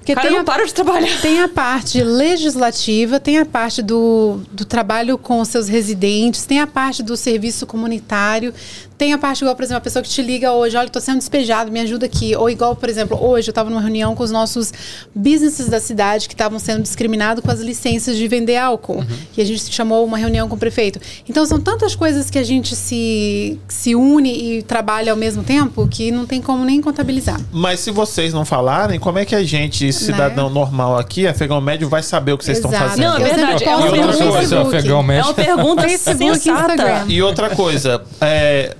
[0.00, 1.20] Porque Cara, tem não a, para de trabalhar.
[1.20, 6.58] Tem a parte legislativa, tem a parte do, do trabalho com os seus residentes, tem
[6.58, 8.52] a parte do serviço comunitário,
[9.00, 11.16] tem a parte igual, por exemplo, a pessoa que te liga hoje, olha, estou sendo
[11.16, 12.36] despejado, me ajuda aqui.
[12.36, 14.74] Ou igual, por exemplo, hoje eu estava numa reunião com os nossos
[15.14, 18.98] businesses da cidade que estavam sendo discriminados com as licenças de vender álcool.
[18.98, 19.06] Uhum.
[19.38, 21.00] E a gente chamou uma reunião com o prefeito.
[21.26, 25.88] Então são tantas coisas que a gente se, se une e trabalha ao mesmo tempo
[25.88, 27.40] que não tem como nem contabilizar.
[27.50, 30.54] Mas se vocês não falarem, como é que a gente, cidadão né?
[30.54, 32.74] normal aqui, afegão médio, vai saber o que vocês Exato.
[32.74, 33.04] estão fazendo?
[33.04, 33.64] Não, é verdade.
[33.64, 37.04] É uma, pergunta, é uma pergunta sensata.
[37.08, 38.76] E outra coisa, é,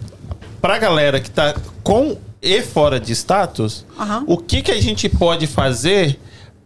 [0.60, 4.24] pra galera que tá com e fora de status, uhum.
[4.26, 6.18] o que, que a gente pode fazer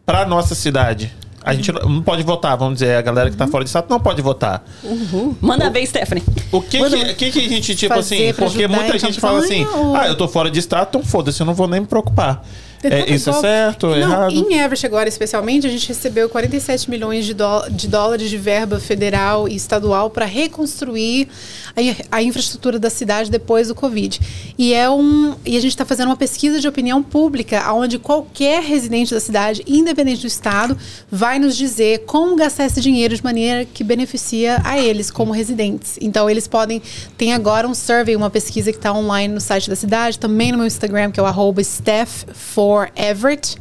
[0.06, 1.12] pra nossa cidade?
[1.42, 3.50] A gente não pode votar, vamos dizer, a galera que tá uhum.
[3.50, 4.64] fora de status não pode votar.
[4.82, 5.36] Uhum.
[5.42, 6.24] Manda o, ver, Stephanie.
[6.50, 10.08] O que que, que, que, a gente, tipo assim, porque muita gente fala assim, ah,
[10.08, 12.42] eu tô fora de status, então foda-se, eu não vou nem me preocupar.
[12.90, 14.32] É, isso é certo ou errado?
[14.32, 17.34] Em Everest agora, especialmente, a gente recebeu 47 milhões de,
[17.70, 21.28] de dólares de verba federal e estadual para reconstruir
[21.76, 24.20] a, a, infraestrutura da cidade depois do Covid.
[24.58, 28.62] E, é um, e a gente está fazendo uma pesquisa de opinião pública, onde qualquer
[28.62, 30.76] residente da cidade, independente do estado,
[31.10, 35.98] vai nos dizer como gastar esse dinheiro de maneira que beneficia a eles como residentes.
[36.00, 36.82] Então, eles podem...
[37.16, 40.58] Tem agora um survey, uma pesquisa que está online no site da cidade, também no
[40.58, 43.56] meu Instagram, que é o arroba Steph4 for Everett.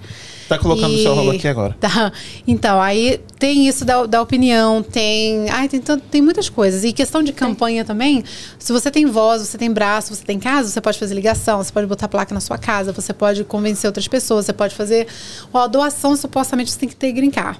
[0.47, 1.75] Tá colocando o seu rolo aqui agora.
[1.79, 2.11] Tá.
[2.45, 5.49] Então, aí tem isso da, da opinião, tem.
[5.49, 6.83] Ai, tem, tem muitas coisas.
[6.83, 7.87] E questão de campanha tem.
[7.87, 8.23] também,
[8.59, 11.71] se você tem voz, você tem braço, você tem casa, você pode fazer ligação, você
[11.71, 15.07] pode botar placa na sua casa, você pode convencer outras pessoas, você pode fazer.
[15.53, 17.59] Ó, a doação, supostamente, você tem que ter green card.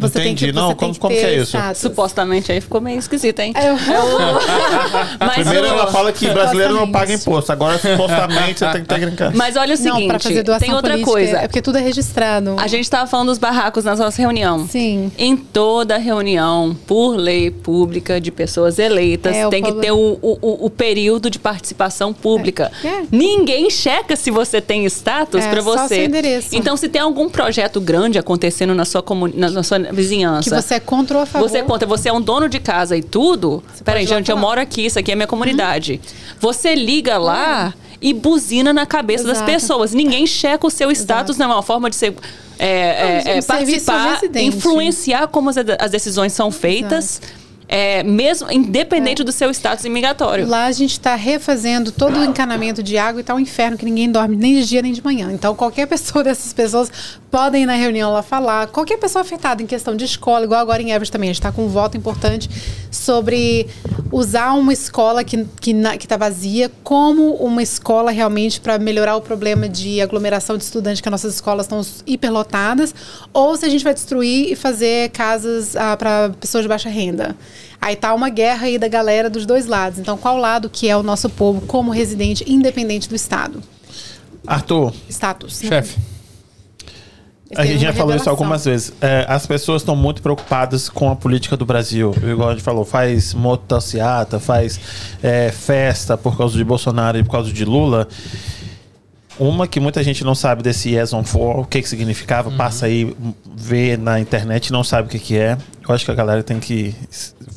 [0.00, 0.46] Você Entendi.
[0.46, 1.56] Tem que, não, como, como que é isso?
[1.56, 1.80] Status.
[1.80, 3.52] Supostamente aí ficou meio esquisito, hein?
[3.56, 3.76] Eu...
[5.20, 7.52] Mas Primeiro ela fala que brasileiro não paga imposto.
[7.52, 10.98] Agora, supostamente, você tem que ter green Mas olha o seguinte, não, fazer tem outra
[11.00, 11.38] coisa.
[11.38, 12.56] É porque tudo é registrado.
[12.58, 14.66] A gente estava falando dos barracos na nossa reunião.
[14.66, 15.12] Sim.
[15.18, 20.66] Em toda reunião, por lei pública de pessoas eleitas, é, tem que ter o, o,
[20.66, 22.72] o, período de participação pública.
[22.82, 22.88] É.
[22.88, 23.02] É.
[23.12, 25.78] Ninguém checa se você tem status é, para você.
[25.78, 26.48] Só seu endereço.
[26.52, 30.48] Então, se tem algum projeto grande acontecendo na sua, comunidade, na sua vizinhança.
[30.48, 31.48] Que você é contra ou a favor.
[31.48, 33.62] Você é contra, você é um dono de casa e tudo.
[33.74, 36.00] Você Peraí, gente, eu moro aqui, isso aqui é minha comunidade.
[36.02, 36.36] Uhum.
[36.40, 39.40] Você liga lá e buzina na cabeça Exato.
[39.40, 39.92] das pessoas.
[39.92, 41.48] Ninguém checa o seu status, Exato.
[41.48, 42.14] não é uma forma de ser.
[42.58, 47.20] É, é, é, participar, influenciar como as, as decisões são feitas.
[47.22, 47.39] Exato
[47.72, 49.24] é, mesmo independente é.
[49.24, 50.44] do seu status imigratório.
[50.44, 53.84] Lá a gente está refazendo todo o encanamento de água e está um inferno que
[53.84, 55.30] ninguém dorme nem de dia nem de manhã.
[55.32, 56.90] Então qualquer pessoa dessas pessoas
[57.30, 58.66] podem ir na reunião lá falar.
[58.66, 61.52] Qualquer pessoa afetada em questão de escola, igual agora em Everest também, a gente está
[61.52, 62.50] com um voto importante
[62.90, 63.66] sobre
[64.10, 69.68] usar uma escola que que está vazia como uma escola realmente para melhorar o problema
[69.68, 72.94] de aglomeração de estudantes que as nossas escolas estão hiperlotadas,
[73.32, 77.36] ou se a gente vai destruir e fazer casas ah, para pessoas de baixa renda.
[77.80, 79.98] Aí tá uma guerra aí da galera dos dois lados.
[79.98, 83.62] Então, qual lado que é o nosso povo como residente independente do Estado?
[84.46, 84.92] Arthur.
[85.08, 85.62] Status.
[85.62, 85.84] Né?
[87.56, 88.92] A gente já falou isso algumas vezes.
[89.00, 92.14] É, as pessoas estão muito preocupadas com a política do Brasil.
[92.22, 94.78] Igual a gente falou, faz motociata, faz
[95.22, 98.06] é, festa por causa de Bolsonaro e por causa de Lula.
[99.38, 102.56] Uma que muita gente não sabe desse Yes on For, o que, que significava, uhum.
[102.56, 103.16] passa aí,
[103.56, 105.56] vê na internet e não sabe o que, que é.
[105.88, 106.94] Eu acho que a galera tem que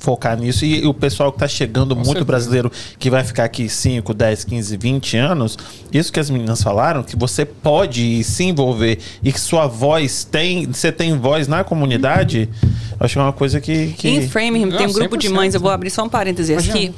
[0.04, 0.66] focar nisso.
[0.66, 2.26] E o pessoal que está chegando, Com muito certeza.
[2.26, 5.58] brasileiro, que vai ficar aqui 5, 10, 15, 20 anos,
[5.92, 10.68] isso que as meninas falaram, que você pode se envolver e que sua voz tem,
[10.68, 12.70] você tem voz na comunidade, uhum.
[13.00, 13.94] acho que é uma coisa que.
[13.94, 14.10] que...
[14.10, 16.94] Em Framingham tem um grupo de mães, eu vou abrir só um parêntese aqui,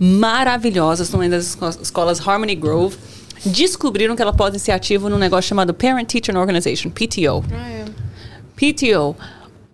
[0.00, 2.96] maravilhosas, são das escolas Harmony Grove
[3.44, 7.44] descobriram que ela pode ser ativa num negócio chamado Parent Teacher Organization, PTO.
[7.52, 7.84] Ah, é.
[8.56, 9.14] PTO.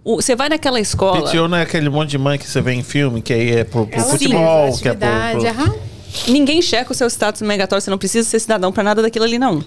[0.05, 1.23] Você vai naquela escola.
[1.23, 3.65] PTO não é aquele monte de mãe que você vê em filme, que aí é
[3.65, 5.09] pro, pro futebol, que é pro.
[5.55, 5.81] pro...
[6.29, 9.39] Ninguém checa o seu status migratório, você não precisa ser cidadão para nada daquilo ali,
[9.39, 9.65] não.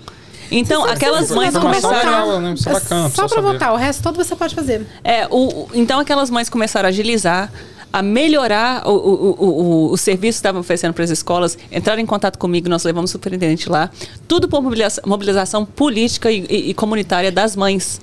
[0.51, 1.97] Então, você aquelas mães começaram.
[1.97, 2.53] Legal, né?
[2.65, 4.85] é bacana, só para votar, o resto todo você pode fazer.
[5.03, 7.51] É, o, então aquelas mães começaram a agilizar
[7.91, 12.05] a melhorar o, o, o, o serviço que estavam oferecendo para as escolas, entraram em
[12.05, 13.89] contato comigo, nós levamos o superintendente lá,
[14.27, 18.01] tudo por mobilização, mobilização política e, e, e comunitária das mães.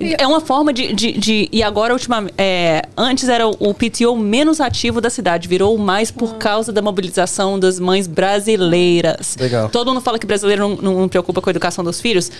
[0.00, 4.60] É uma forma de, de, de, E agora, ultima, é, antes era o, PTO menos
[4.60, 6.34] ativo da cidade, virou o mais por ah.
[6.34, 9.36] causa da mobilização das mães brasileiras.
[9.38, 9.68] Legal.
[9.70, 12.30] Todo mundo fala que brasileiro não, não, não preocupa com a educação dos filhos.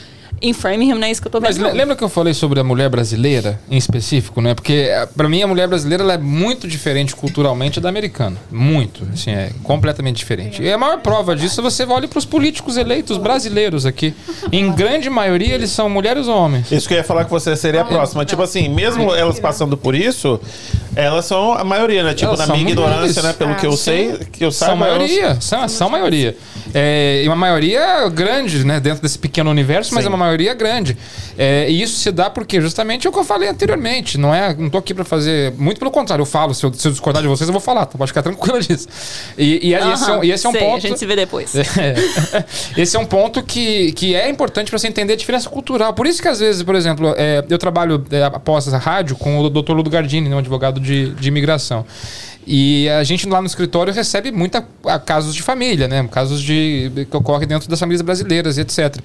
[0.40, 1.60] Em Framingham não é isso que eu tô vendo.
[1.60, 4.54] Mas lembra que eu falei sobre a mulher brasileira em específico, né?
[4.54, 8.36] Porque eh, para mim a mulher brasileira ela é muito diferente culturalmente da americana.
[8.50, 9.06] Muito.
[9.12, 10.62] Assim, é completamente diferente.
[10.62, 14.14] E a maior prova disso é você olha para os políticos eleitos brasileiros aqui.
[14.52, 16.70] Em grande maioria eles são mulheres ou homens.
[16.70, 18.24] Isso que eu ia falar que você seria a próxima.
[18.24, 20.40] Tipo assim, mesmo elas passando por isso,
[20.96, 22.14] elas são a maioria, né?
[22.14, 23.22] Tipo, Elas na são minha ignorância, mulheres.
[23.22, 23.32] né?
[23.34, 23.76] Pelo Ah, que eu sim.
[23.76, 24.86] sei, que eu São saiba.
[24.86, 26.36] elas- maioria, são, são maioria.
[26.74, 28.80] É, e uma maioria grande, né?
[28.80, 30.06] Dentro desse pequeno universo, mas Sim.
[30.06, 30.96] é uma maioria grande.
[31.38, 34.18] É, e isso se dá porque justamente é o que eu falei anteriormente.
[34.18, 35.52] Não é, não tô aqui para fazer.
[35.56, 36.52] Muito pelo contrário, eu falo.
[36.54, 37.86] Se eu, se eu discordar de vocês, eu vou falar.
[37.86, 37.96] Tá?
[37.96, 38.88] Pode ficar tranquilo disso.
[39.38, 40.76] E, e esse, é, um- e esse é um Sei, ponto.
[40.76, 41.52] A gente se vê depois.
[41.78, 41.94] É.
[42.76, 45.92] Esse é um ponto que, que é importante para você entender a diferença cultural.
[45.94, 49.38] Por isso que, às vezes, por exemplo, é, eu trabalho é, após a rádio com
[49.38, 49.72] o Dr.
[49.72, 51.84] Ludo Gardini, né, um advogado de, de imigração.
[52.48, 56.08] E a gente lá no escritório recebe muita a, casos de família, né?
[56.12, 58.98] Casos de que ocorrem dentro das famílias brasileiras, etc.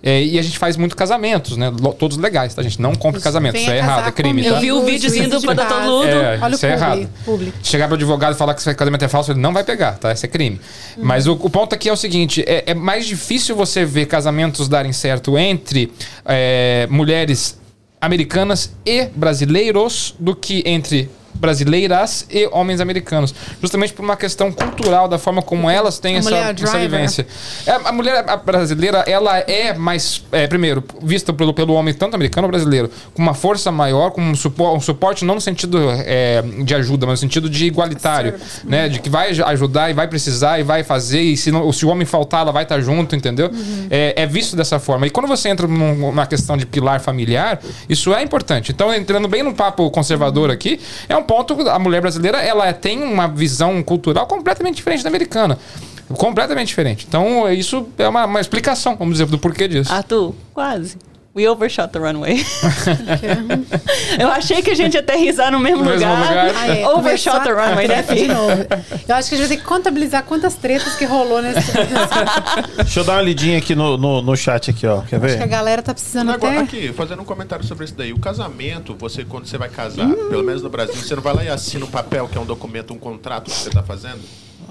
[0.00, 1.70] É, e a gente faz muito casamentos, né?
[1.70, 2.60] Lo- todos legais, tá?
[2.60, 4.50] A gente não compra casamento, isso é errado, é crime, tá?
[4.50, 5.66] Eu vi o vídeo indo de pra Dr.
[5.68, 5.86] paz.
[5.88, 6.06] Ludo.
[6.06, 7.08] É, Olha isso o é publi, errado.
[7.24, 7.52] publi.
[7.64, 10.12] Chegar pro advogado e falar que esse casamento é falso, ele não vai pegar, tá?
[10.12, 10.60] Isso é crime.
[10.96, 14.68] Mas o, o ponto aqui é o seguinte: é, é mais difícil você ver casamentos
[14.68, 15.92] darem certo entre
[16.24, 17.58] é, mulheres
[18.00, 23.34] americanas e brasileiros do que entre brasileiras e homens americanos.
[23.60, 27.26] Justamente por uma questão cultural, da forma como elas têm A essa, mulher essa vivência.
[27.66, 32.14] É, a mulher a brasileira, ela é mais, é, primeiro, vista pelo, pelo homem, tanto
[32.14, 36.42] americano brasileiro, com uma força maior, com um, supo, um suporte não no sentido é,
[36.64, 38.34] de ajuda, mas no sentido de igualitário,
[38.64, 38.88] né?
[38.88, 41.88] De que vai ajudar e vai precisar e vai fazer, e se, não, se o
[41.88, 43.50] homem faltar, ela vai estar junto, entendeu?
[43.90, 45.06] É, é visto dessa forma.
[45.06, 48.72] E quando você entra num- numa questão de pilar familiar, isso é importante.
[48.72, 53.02] Então, entrando bem no papo conservador aqui, é um ponto, a mulher brasileira, ela tem
[53.02, 55.58] uma visão cultural completamente diferente da americana.
[56.18, 57.06] Completamente diferente.
[57.08, 59.92] Então, isso é uma, uma explicação, vamos dizer, do porquê disso.
[59.92, 60.96] Arthur, quase.
[61.34, 62.44] We overshot the runway.
[64.20, 66.28] eu achei que a gente ia aterrizar no mesmo, No mesmo lugar.
[66.28, 66.52] lugar.
[66.56, 66.88] Ah, é.
[66.88, 68.34] Overshot the runway, né, filho?
[69.08, 71.72] Eu acho que a gente vai ter que contabilizar quantas tretas que rolou nesse.
[72.76, 75.00] Deixa eu dar uma lidinha aqui no, no, no chat aqui, ó.
[75.02, 75.48] Quer Acho que a ver?
[75.48, 76.62] galera tá precisando Agora, até.
[76.62, 78.12] aqui, fazendo um comentário sobre isso daí.
[78.12, 81.42] O casamento, você, quando você vai casar, pelo menos no Brasil, você não vai lá
[81.44, 84.20] e assina um papel, que é um documento, um contrato que você está fazendo?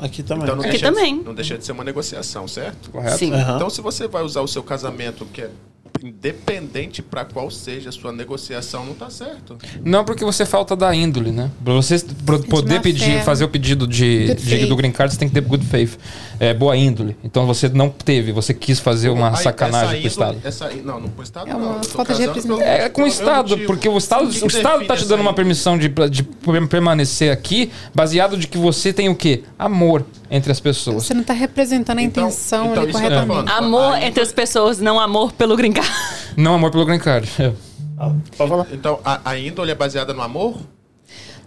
[0.02, 0.44] Aqui também.
[0.46, 1.22] Então não Aqui deixa de- também.
[1.26, 2.90] não deixa de ser uma negociação, certo?
[2.90, 3.18] Correto?
[3.18, 3.34] Sim.
[3.34, 3.56] Aham.
[3.58, 5.50] Então, se você vai usar o seu casamento, que é
[6.04, 9.58] independente para qual seja a sua negociação, não tá certo.
[9.84, 11.50] Não, porque você falta da índole, né?
[11.64, 11.98] Pra você
[12.50, 13.22] poder pedir, fé.
[13.24, 14.68] fazer o pedido de, Good de- faith.
[14.70, 15.98] do green card, você tem que ter good faith.
[16.40, 17.16] É, boa índole.
[17.24, 20.38] Então você não teve, você quis fazer uma Aí, sacanagem essa pro Estado.
[20.44, 21.84] Essa, não, não pro Estado É uma não.
[21.84, 22.62] Falta de representação.
[22.66, 25.36] É com o Estado, porque o Estado, O o Estado tá te dando uma índole?
[25.36, 26.24] permissão de, de
[26.68, 29.44] permanecer aqui, baseado de que você tem o quê?
[29.58, 31.04] Amor entre as pessoas.
[31.06, 33.28] Você não tá representando a Então- intenção então corretamente.
[33.28, 33.50] falando.
[33.52, 35.93] Amor entre as pessoas, não amor pelo green card.
[36.36, 37.30] Não amor pelo green card.
[37.40, 37.54] É.
[38.38, 38.68] Pode falar.
[38.72, 40.58] Então, a, a índole é baseada no amor?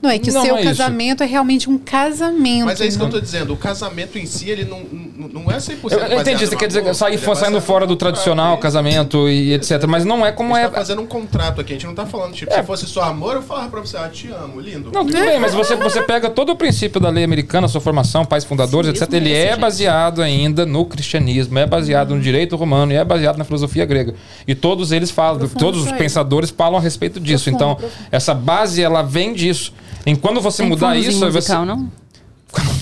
[0.02, 0.76] Não, é que Não, o seu não é isso.
[0.76, 2.66] casamento é realmente um casamento.
[2.66, 3.52] Mas é isso que eu não- tô dizendo.
[3.52, 6.66] O casamento em si, ele não, não, não é 100% Eu, eu entendi, você quer
[6.66, 8.62] dizer amor, sair é saindo fora do tradicional, contrato.
[8.62, 9.84] casamento e etc.
[9.88, 10.62] Mas não é como A é.
[10.62, 13.02] gente tá fazendo um contrato aqui, a gente não tá falando, tipo, se fosse só
[13.04, 14.90] amor, eu falava pra você, ah, te amo, lindo.
[14.92, 18.24] Não, tudo bem, mas você, você pega todo o princípio da lei americana, sua formação,
[18.24, 19.12] pais fundadores, Sim, etc.
[19.14, 19.60] Ele isso, é gente.
[19.60, 24.14] baseado ainda no cristianismo, é baseado no direito romano e é baseado na filosofia grega.
[24.46, 27.44] E todos eles falam, Profundo todos os isso pensadores falam a respeito disso.
[27.50, 28.06] Profundo, então, profundo.
[28.12, 29.72] essa base, ela vem disso.
[30.06, 31.32] E quando você Tem mudar isso, você...
[31.32, 31.90] musical, não?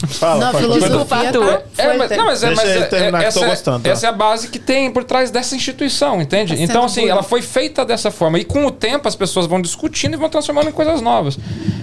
[0.09, 1.63] Fala, Não, filosofia Desculpa, tá Arthur.
[1.77, 3.91] É, mas, foi- não, mas, é, mas é- terminar que essa, gostando, tá?
[3.91, 6.57] essa é a base que tem por trás dessa instituição, entende?
[6.57, 8.39] Tá então, assim, ela foi feita dessa forma.
[8.39, 11.39] E com o tempo as pessoas vão discutindo e vão transformando em coisas novas.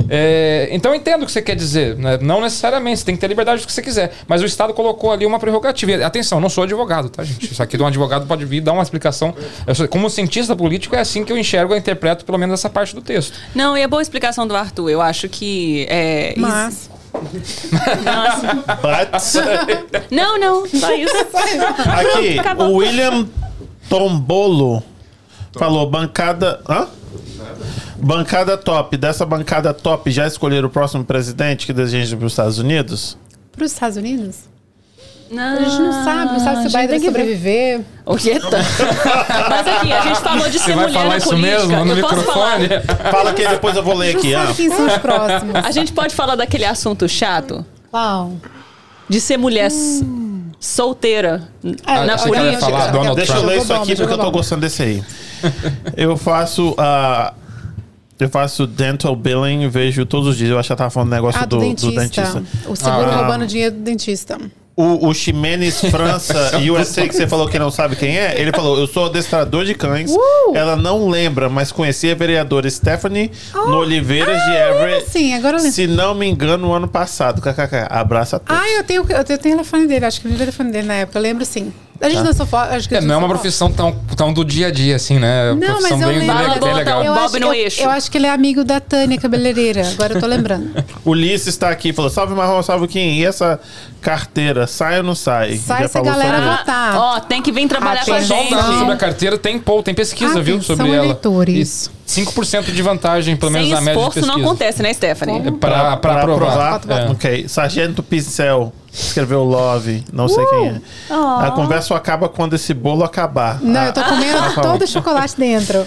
[0.09, 1.95] É, então eu entendo o que você quer dizer.
[1.97, 2.17] né?
[2.21, 4.11] Não necessariamente, você tem que ter liberdade do que você quiser.
[4.27, 6.05] Mas o Estado colocou ali uma prerrogativa.
[6.05, 7.51] Atenção, eu não sou advogado, tá, gente?
[7.51, 9.33] Isso aqui de um advogado pode vir dar uma explicação.
[9.65, 12.69] Eu sou- como cientista político, é assim que eu enxergo e interpreto, pelo menos, essa
[12.69, 13.33] parte do texto.
[13.55, 14.89] Não, e a boa explicação do Arthur.
[14.89, 15.85] Eu acho que.
[15.89, 16.89] É, Mas.
[18.81, 21.13] But- Não, não, só isso.
[22.15, 22.67] Aqui, Acabou.
[22.69, 23.27] o William
[23.89, 24.83] Tombolo
[25.57, 26.61] falou: bancada.
[26.67, 26.87] Hã?
[27.97, 28.97] Bancada top.
[28.97, 33.17] Dessa bancada top, já escolheram o próximo presidente que deseja para os Estados Unidos?
[33.51, 34.50] Para os Estados Unidos?
[35.31, 37.81] Não, A gente não sabe, não sabe se o Biden vai sobreviver.
[38.05, 38.47] O que tá?
[39.49, 41.57] Mas aqui, a gente falou de ser Você vai mulher falar na isso política.
[41.67, 42.67] mesmo no Eu posso microfone?
[42.67, 43.11] falar.
[43.11, 44.35] Fala que depois eu vou ler aqui.
[44.35, 44.51] Ah.
[44.55, 45.55] quem são os próximos.
[45.55, 48.33] A gente pode falar daquele assunto chato Qual?
[49.07, 50.05] de ser mulher s-
[50.59, 51.47] solteira
[51.85, 52.59] Ah, na política.
[52.59, 53.47] falar Donald Deixa eu Trump.
[53.49, 55.03] ler Jogou isso aqui porque eu tô gostando desse aí.
[55.95, 57.33] Eu faço a.
[58.19, 60.49] eu faço dental billing, vejo todos os dias.
[60.51, 61.87] Eu acho que ela tava falando do negócio Ah, do, do, dentista.
[61.89, 62.43] do dentista.
[62.67, 63.15] O seguro Ah.
[63.15, 64.37] roubando dinheiro do dentista.
[64.81, 68.77] O, o Ximenes França USA, que você falou que não sabe quem é, ele falou:
[68.79, 70.11] Eu sou adestrador de cães.
[70.11, 70.55] Uh!
[70.55, 73.69] Ela não lembra, mas conhecia a vereadora Stephanie Oh.
[73.69, 75.09] no Oliveiras de Ah, Everett.
[75.09, 75.71] sim, agora eu lembro.
[75.73, 77.41] Se não me engano, no ano passado.
[77.41, 77.87] KKK.
[77.89, 78.61] Abraço a todos.
[78.61, 80.05] Ah, eu tenho, eu tenho o telefone dele.
[80.05, 81.17] Acho que eu vi o telefone dele na época.
[81.19, 81.71] Eu lembro sim.
[82.01, 82.23] A gente Tá.
[82.23, 82.73] dançou foto.
[82.73, 85.51] Acho que É, não é uma profissão tão, tão do dia a dia, assim, né?
[85.51, 86.59] É Não, profissão mas eu bem, lembro.
[86.65, 87.01] bem, legal.
[87.01, 87.81] um Eu Bob acho, no eu, eixo.
[87.81, 89.87] eu acho que ele é amigo da Tânia Cabeleireira.
[89.87, 90.71] Agora eu tô lembrando.
[91.05, 92.99] Ulisses está aqui e falou: Salve Marrom, salve Kim.
[93.19, 93.59] E essa
[94.01, 95.57] carteira, sai ou não sai?
[95.57, 96.65] Sai Já essa galera sobre isso.
[96.65, 96.91] Tá.
[96.95, 98.49] Ó, tem que vir trabalhar com a gente.
[98.49, 100.55] sobre a carteira, tem, poll, tem pesquisa, viu?
[100.55, 101.05] Atenção, Sobre ela.
[101.05, 101.89] eleitores.
[102.07, 104.37] E 5% de vantagem, pelo menos Sem na média de esforço pesquisa.
[104.37, 105.47] não acontece, né, Stephanie?
[105.47, 106.81] É pra, pra, aprovar.
[106.89, 107.11] É.
[107.11, 107.47] Ok.
[107.47, 110.03] Sargento Pincel escreveu Love.
[110.11, 110.81] Não sei quem é.
[111.09, 113.61] A conversa só acaba quando esse bolo acabar.
[113.61, 115.85] Não, eu tô Ah, comendo ah, todo o chocolate dentro.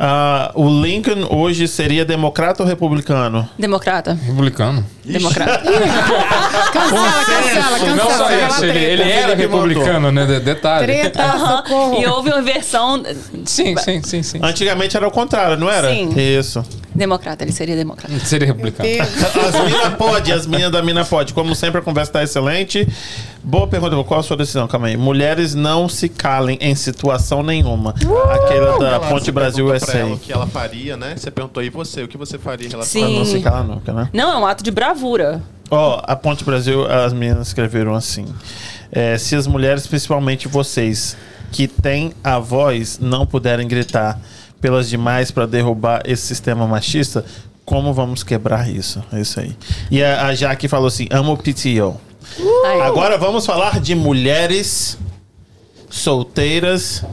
[0.00, 3.48] Ah, o Lincoln hoje seria democrata ou republicano?
[3.58, 4.14] Democrata.
[4.14, 4.86] Republicano.
[5.04, 5.58] Democrata.
[6.72, 7.96] Cancela, cancela, cancela.
[7.96, 10.24] Não só isso, ele, ele era Ele republicano, né?
[10.26, 10.86] De- Detalhe.
[10.86, 11.64] Treta,
[11.98, 13.02] e houve uma versão
[13.44, 14.38] Sim, sim, sim, sim.
[14.42, 15.90] Antigamente era o contrário, não era?
[15.90, 16.10] Sim.
[16.16, 16.62] Isso.
[16.94, 18.16] democrata, ele seria democrata.
[18.20, 18.88] Seria republicano.
[19.48, 21.32] As minas pode, as meninas da mina pode.
[21.34, 22.86] Como sempre, a conversa está excelente.
[23.48, 24.68] Boa pergunta, qual a sua decisão?
[24.68, 24.96] Calma aí.
[24.98, 27.94] Mulheres não se calem em situação nenhuma.
[28.30, 29.96] Aquela da Ela- Ponte Brasil USA.
[30.00, 31.14] ela o que ela faria, né?
[31.16, 33.06] Você perguntou aí você, o que você faria em relação Sim.
[33.06, 34.10] Ela não se cala nunca, né?
[34.12, 35.42] Não, é um ato de bravura.
[35.70, 38.26] Ó, a Ponte Brasil, as meninas escreveram assim.
[38.92, 41.16] é, se as mulheres, principalmente vocês,
[41.50, 44.20] que têm a voz, não puderem gritar
[44.60, 47.24] pelas demais para derrubar esse sistema machista,
[47.64, 49.02] como vamos quebrar isso?
[49.10, 49.56] É isso aí.
[49.90, 51.98] E a, a Jaque falou assim: amo o PTO.
[52.82, 54.98] Agora vamos falar de mulheres
[55.90, 57.04] solteiras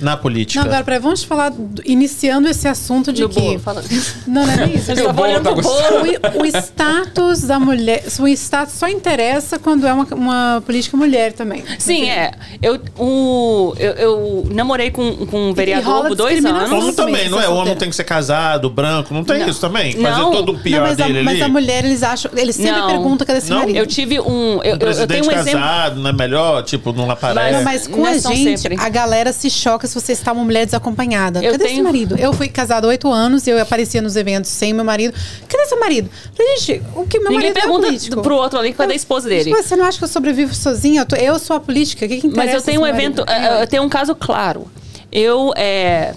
[0.00, 0.60] na política.
[0.60, 3.40] Não, agora, peraí, vamos falar, do- iniciando esse assunto de Do que...
[3.40, 3.60] bolo.
[4.26, 4.92] Não, não é nem isso.
[4.92, 6.38] Estavam bolo olhando tá pro bolo.
[6.38, 11.32] O, o status da mulher, o status só interessa quando é uma, uma política mulher
[11.32, 11.64] também.
[11.78, 12.32] Sim, é.
[12.62, 16.68] Eu, o, eu, eu namorei com, com um vereador rola por dois anos.
[16.70, 17.48] também, também, não é?
[17.48, 19.48] O homem tem que ser casado, branco, não tem Não.
[19.48, 19.94] isso também?
[19.96, 20.10] Não.
[20.10, 21.42] Fazer todo o pior Não, mas, a, dele mas ali?
[21.42, 22.30] a mulher, eles acham.
[22.36, 22.86] Eles sempre Não.
[22.88, 23.58] perguntam cadê esse Não?
[23.60, 23.76] marido.
[23.76, 24.24] Eu tive um.
[24.24, 25.60] Eu, Um eu, eu tenho presidente um exemplo.
[25.60, 26.62] casado, não é melhor?
[26.62, 27.56] Tipo, não aparece.
[27.56, 28.76] Não, mas com Não a gente, sempre.
[28.80, 31.42] a galera se choca se você está uma mulher desacompanhada.
[31.44, 32.16] Eu Cadê tenho- marido?
[32.18, 35.12] Eu fui casada há oito anos e eu aparecia nos eventos sem meu marido.
[35.48, 36.08] Cadê seu marido?
[36.34, 38.22] Falei, gente, o que meu Ninguém marido é pergunta político.
[38.22, 39.50] pro outro ali cadê a esposa dele.
[39.50, 41.02] Mas Você não acha que eu sobrevivo sozinha?
[41.02, 42.06] Eu, tô- eu sou a política.
[42.06, 42.46] O que, que interessa?
[42.46, 43.46] Mas eu tenho um evento, marido?
[43.46, 44.66] eh, eu tenho um caso claro.
[45.12, 46.14] Eu é,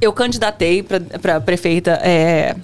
[0.00, 2.56] eu candidatei para prefeita é,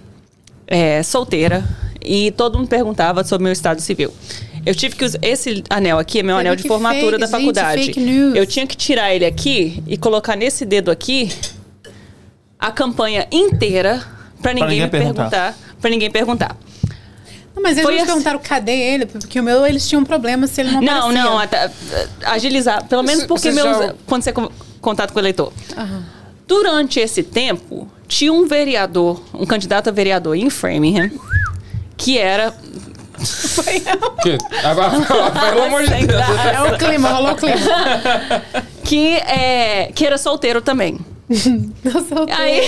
[0.66, 1.64] é, solteira
[2.04, 4.12] e todo mundo perguntava sobre meu estado civil.
[4.64, 7.26] Eu tive que usar esse anel aqui, é meu Você anel de formatura fake, da
[7.26, 7.84] gente, faculdade.
[7.86, 8.36] fake news.
[8.36, 11.32] Eu tinha que tirar ele aqui e colocar nesse dedo aqui
[12.58, 14.02] a campanha inteira
[14.40, 15.30] para ninguém, ninguém me perguntar.
[15.30, 16.56] perguntar, para ninguém perguntar.
[17.54, 18.06] Não, mas eles Foi me assim.
[18.06, 21.24] perguntaram cadê ele, porque o meu eles tinham um problema se ele não Não, aparecia.
[21.24, 21.70] não, até,
[22.24, 22.86] agilizar.
[22.88, 24.32] Pelo menos porque você meus, já- quando você
[24.80, 25.52] contato com o eleitor.
[26.46, 31.10] Durante esse tempo, tinha um vereador, um candidato a vereador em Framingham,
[31.96, 32.54] que era.
[34.22, 34.38] Que?
[34.64, 34.90] Agora,
[35.50, 36.22] pelo amor de Deus.
[36.52, 37.56] É o clima, rolou o clima.
[38.84, 40.98] Que, é, que era solteiro também.
[42.36, 42.60] Aí,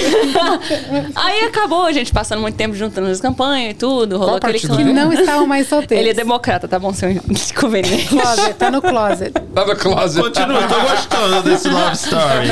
[1.14, 4.52] aí acabou a gente passando muito tempo juntando as campanhas e tudo, rolou Qual aquele
[4.54, 5.04] partido Que clima.
[5.04, 6.00] não estavam mais solteiros.
[6.00, 8.06] Ele é democrata, tá bom, seu inconveniente.
[8.08, 9.32] Closet, tá no closet.
[9.32, 10.22] Tá no closet.
[10.22, 12.48] Continua, tô gostando desse love story.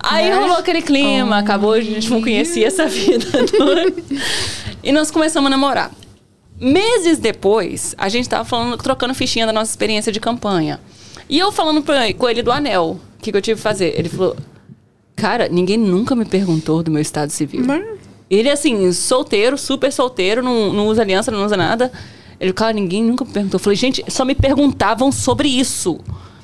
[0.00, 3.26] Aí Mas- rolou aquele clima, acabou, a gente não conhecia essa vida.
[4.82, 5.90] e nós começamos a namorar.
[6.58, 10.80] Meses depois, a gente tava falando, trocando fichinha da nossa experiência de campanha.
[11.28, 13.94] E eu falando pra, com ele do anel, o que, que eu tive que fazer?
[13.98, 14.36] Ele falou:
[15.14, 17.62] Cara, ninguém nunca me perguntou do meu estado civil.
[17.66, 17.84] Mas-
[18.30, 21.92] Ele, assim, solteiro, super solteiro, não, não usa aliança, não usa nada.
[22.40, 23.56] Ele, cara, ninguém nunca me perguntou.
[23.58, 25.98] Eu falei, gente, só me perguntavam sobre isso.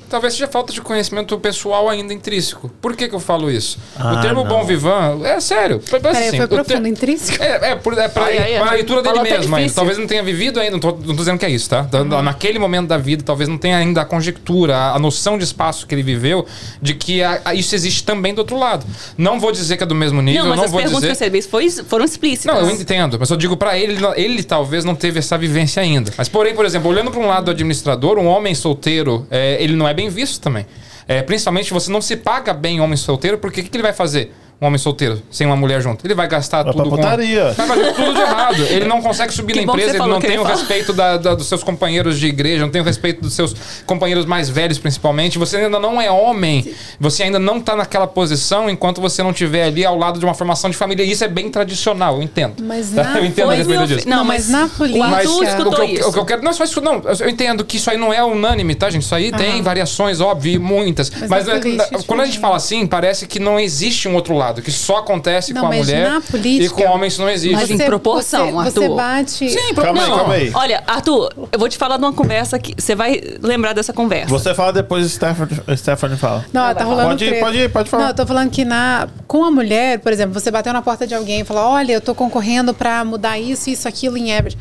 [0.09, 2.69] Talvez seja falta de conhecimento pessoal ainda intrínseco.
[2.81, 3.77] Por que, que eu falo isso?
[3.97, 4.49] Ah, o termo não.
[4.49, 5.79] bom vivant é sério.
[5.79, 7.41] Peraí, assim, foi o ter- profundo, intrínseco.
[7.43, 8.61] É, é, por, é pra, Ai, ai, ai.
[8.61, 9.73] pra leitura dele mesmo ainda.
[9.73, 11.83] Talvez não tenha vivido ainda, não tô, não tô dizendo que é isso, tá?
[11.85, 15.43] Tá- Naquele momento da vida, talvez não tenha ainda a conjectura, a, a noção de
[15.43, 16.45] espaço que ele viveu,
[16.81, 18.85] de que a- a- isso existe também do outro lado.
[19.17, 21.13] Não vou dizer que é do mesmo nível, não, mas não as vou perguntas dizer...
[21.13, 22.53] que você fez foi, foram explícitas.
[22.55, 26.11] Não, eu entendo, mas eu digo pra ele, ele talvez não teve essa vivência ainda.
[26.17, 29.75] Mas porém, por exemplo, olhando para um lado do administrador, um homem solteiro, é, ele
[29.75, 30.65] não é bem visto também.
[31.07, 33.93] É, principalmente você não se paga bem homem solteiro, porque o que, que ele vai
[33.93, 34.33] fazer?
[34.61, 36.05] Um homem solteiro, sem uma mulher junto?
[36.05, 36.95] Ele vai gastar Vai tudo pra com...
[36.95, 37.51] putaria.
[37.51, 38.63] Vai fazer tudo de errado.
[38.63, 41.47] Ele não consegue subir Que na empresa, ele não tem o respeito da- da- dos
[41.47, 43.53] seus companheiros de igreja, não tem o respeito dos seus
[43.85, 45.37] companheiros mais velhos, principalmente.
[45.37, 49.65] Você ainda não é homem, você ainda não tá naquela posição enquanto você não estiver
[49.65, 51.03] ali ao lado de uma formação de família.
[51.03, 52.63] E isso é bem tradicional, eu entendo.
[52.63, 53.03] Mas Tá?
[53.03, 54.07] na- Eu entendo a respeito meu disso.
[54.07, 56.09] Não, Não, mas mas na política- Mas o, que eu, isso.
[56.09, 56.41] o que eu quero.
[56.43, 56.79] Não, só isso.
[56.81, 59.03] Não, eu entendo que isso aí não é unânime, tá, gente?
[59.03, 61.09] Isso aí tem variações, óbvio, muitas.
[61.09, 64.07] Mas, Mas na é- política, quando a gente tipo, fala assim, parece que não existe
[64.07, 67.05] um outro lado, que só acontece Não, com a mas mulher na política- e com
[67.05, 67.55] isso não existe.
[67.55, 68.95] Mas em proporção, você, você Arthur.
[68.95, 69.49] bate.
[69.49, 70.51] Sim, pro- Calma aí, calma aí.
[70.53, 74.29] Olha, Arthur, eu vou te falar de uma conversa que você vai lembrar dessa conversa.
[74.29, 76.45] Você fala depois, Stephanie, Stephanie fala.
[76.51, 77.45] Não, tá rolando Pode ir, treta.
[77.45, 78.03] pode ir, pode falar.
[78.03, 81.05] Não, eu tô falando que na, com a mulher, por exemplo, você bateu na porta
[81.07, 84.57] de alguém e falou: Olha, eu tô concorrendo pra mudar isso, isso, aquilo em Everett.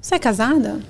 [0.00, 0.80] Você é casada?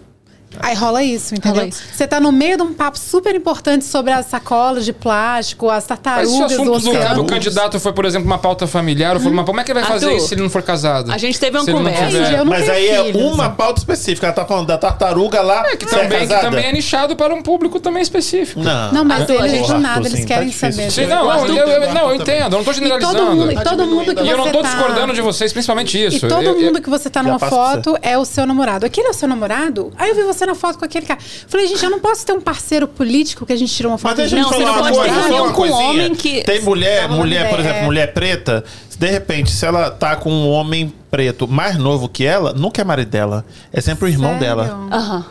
[0.60, 1.56] Aí rola isso, entendeu?
[1.62, 1.82] Rola isso.
[1.92, 5.84] Você tá no meio de um papo super importante sobre as sacolas de plástico, as
[5.84, 7.14] o tartarugas do do, oceano.
[7.16, 9.80] do candidato foi, por exemplo, uma pauta familiar, eu falei, mas como é que ele
[9.80, 11.10] vai fazer Arthur, isso se ele não for casado?
[11.12, 12.06] a gente teve uma conversa.
[12.06, 13.32] tiver- Mas aí é filhos.
[13.32, 14.26] uma pauta específica.
[14.26, 15.62] Ela tá falando da tartaruga lá.
[15.66, 16.40] É, que é também, que casada?
[16.42, 18.60] também é nichado para um público também específico.
[18.60, 20.90] Não, Não, mas Arthur, eles do nada, Arthur, eles sim, querem tá saber.
[20.90, 23.18] Sim, não, Arthur eu, eu- não, eu entendo, eu não tô E generalizando.
[23.18, 24.68] todo mundo, e Tá todo mundo que E eu não tô tá...
[24.68, 26.26] discordando de vocês, principalmente isso.
[26.26, 28.84] E todo mundo que você tá numa foto é o seu namorado.
[28.86, 29.92] Aquele é o seu namorado?
[29.96, 31.20] Aí eu vi você na foto com aquele cara.
[31.48, 34.16] Falei, gente, eu não posso ter um parceiro político que a gente tirou uma foto
[34.18, 35.78] Mas deixa eu Não, você falar não uma pode ter reunião com um coisinha.
[35.90, 37.84] homem que- Tem mulher, mulher, por exemplo, é.
[37.84, 38.64] mulher preta,
[38.98, 42.84] de repente, se ela tá com um homem preto mais novo que ela, nunca é
[42.84, 43.44] marido dela.
[43.72, 44.46] É sempre o irmão Sério?
[44.46, 44.88] dela.
[44.90, 45.24] Aham.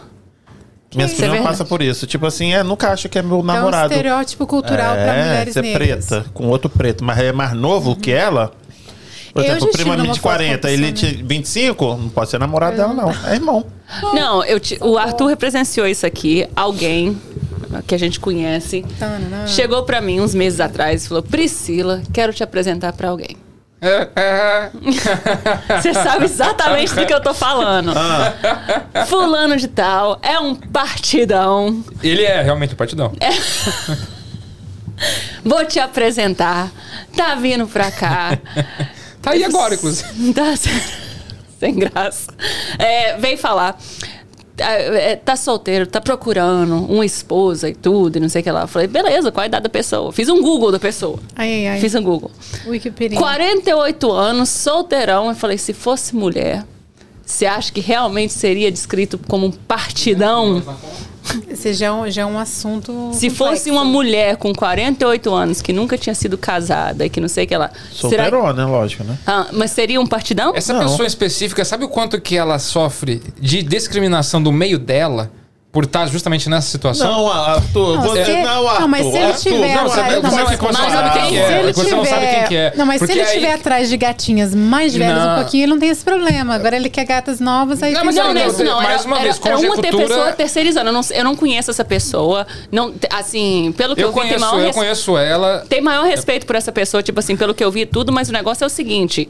[0.94, 1.52] Minhas isso é filhas verdade.
[1.58, 2.06] passam por isso.
[2.06, 3.94] Tipo assim, é, nunca acha que é meu É um namorado.
[3.94, 6.06] estereótipo cultural pra é, mulheres ser negras.
[6.08, 8.52] preta com outro preto, mas é mais novo que ela.
[9.34, 12.10] Por exemplo, o primo é numa de foto com uma 40, ele te 25, não
[12.10, 13.10] pode ser namorado dela, não.
[13.30, 13.66] É irmão.
[14.14, 16.48] Não, eu te- o Arthur represenciou isso aqui.
[16.56, 17.20] Alguém
[17.88, 19.48] que a gente conhece Tanana.
[19.48, 23.38] chegou pra mim uns meses atrás e falou: Priscila, quero te apresentar pra alguém.
[23.84, 24.70] É, é.
[25.82, 27.91] Você sabe exatamente do que eu tô falando.
[27.95, 29.06] Ah.
[29.08, 31.84] Fulano de tal é um partidão.
[32.03, 33.12] Ele é realmente o partidão.
[35.44, 36.70] Vou te apresentar.
[37.16, 38.38] Tá vindo pra cá.
[39.22, 40.07] Tá aí agora, inclusive.
[40.34, 42.31] Tá sem- graça.
[42.80, 43.80] É, vem falar.
[44.57, 48.52] Tá, é, tá solteiro, tá procurando uma esposa e tudo, e não sei o que
[48.52, 48.61] lá.
[48.61, 50.11] Eu falei, beleza, qual a idade da pessoa?
[50.11, 51.19] Fiz um Google da pessoa.
[51.35, 51.80] Ai, ai, ai.
[51.80, 52.31] Fiz um Google.
[52.68, 53.18] Wikipedia.
[53.18, 55.30] 48 anos, solteirão.
[55.30, 56.65] Eu falei, se fosse mulher,
[57.26, 60.61] você acha que realmente seria descrito como um partidão?
[61.49, 62.91] Esse já é um, já é um assunto.
[63.14, 63.35] Se complexo.
[63.35, 67.45] fosse uma mulher com 48 anos que nunca tinha sido casada e que não sei
[67.45, 67.69] o que lá.
[67.91, 68.26] Será...
[68.26, 69.18] Solteirona, lógico, né?
[69.26, 70.53] Ah, mas seria um partidão?
[70.56, 70.81] Essa Não.
[70.81, 75.31] pessoa específica, sabe o quanto que ela sofre de discriminação do meio dela
[75.72, 77.10] por estar justamente nessa situação?
[77.10, 78.81] Não, Arthur, Não, você se- não, Arthur.
[78.81, 81.30] não, mas se ele Arthur, tiver Não, você, não, você, não sabe tem- quem Se
[81.31, 81.60] que é.
[81.60, 82.73] ele Você não sabe quem que é.
[82.76, 85.31] Não, mas se Porque ele estiver aí- atrás de gatinhas mais velhas Não.
[85.31, 86.56] um pouquinho, ele não tem esse problema.
[86.56, 88.76] Agora ele quer gatas novas, aí Não, mas Não, não, é não, isso não.
[88.81, 90.89] mais Era, uma era, vez, era uma ter- pessoa terceirizando.
[90.89, 92.45] Eu não, eu não conheço essa pessoa.
[92.69, 95.65] Não, assim, pelo que eu, Eu vi, tem conheço, maior, eu res- conheço ela.
[95.69, 98.34] tem maior respeito por essa pessoa, tipo assim, pelo que eu vi tudo, mas o
[98.34, 99.30] negócio é o seguinte.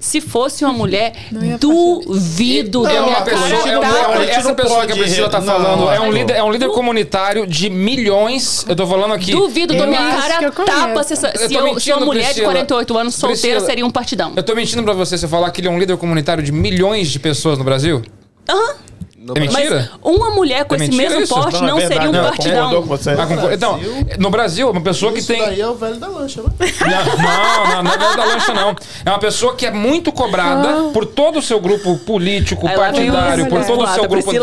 [0.00, 1.12] Se fosse uma mulher,
[1.60, 6.00] duvido da É minha uma cara é essa pessoa que a Priscila tá falando é
[6.00, 8.64] um líder, é um líder comunitário de milhões.
[8.66, 9.32] Eu tô falando aqui.
[9.32, 12.46] Duvido da minha cara tapa se, se eu, uma mulher de Priscila.
[12.46, 14.32] 48 anos solteira seria um partidão.
[14.34, 16.50] Eu tô mentindo pra você se eu falar que ele é um líder comunitário de
[16.50, 18.02] milhões de pessoas no Brasil?
[18.48, 18.89] Aham.
[19.22, 19.90] No É mentira?
[20.02, 21.34] Mas uma mulher com É esse mesmo isso?
[21.34, 22.82] porte Não, é não, verdade, seria um não, partidão.
[22.82, 23.10] você.
[23.10, 23.52] Ah.
[23.52, 23.78] Então,
[24.18, 25.42] no Brasil, uma pessoa que Isso tem.
[25.42, 26.48] daí é o velho da lancha, né?
[26.80, 28.74] Não, não, não é velho da lancha, não.
[29.04, 33.44] É uma pessoa que é muito cobrada por todo o seu grupo político, vem partidário,
[33.44, 34.38] o por todo o seu grupo da,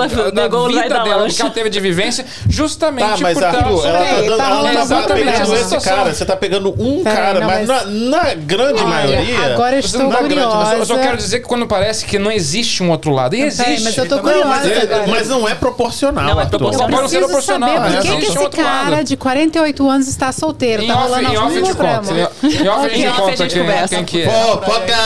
[0.47, 3.43] da o vida da dela, do que ela teve de vivência, justamente Tá, mas por
[3.45, 5.95] estar Arthur, ela tá, dando, tá ela rolando tá pegando esse Situação.
[5.95, 6.13] cara.
[6.13, 9.53] Você tá pegando um cara, não, mas, mas- Na, na grande Olha, maioria.
[9.53, 10.75] agora eu estou curiosa.
[10.75, 13.35] eu só quero dizer que quando parece que não existe um outro lado.
[13.35, 13.81] E existe.
[13.83, 16.23] Mas eu tô Não, mas curiosa É, mas não é proporcional.
[16.23, 16.87] Não é proporcional.
[17.07, 17.95] Ser Preciso proporcional, saber né?
[17.97, 19.03] por que, que Existe esse cara lado.
[19.03, 20.83] de 48 anos está solteiro.
[20.83, 22.03] Em tá off, rolando em off problema.
[22.03, 22.31] conta.
[22.43, 23.37] Em off a Em gente off a conta
[23.87, 24.29] quem, que é.
[24.29, 24.97] Fofoca!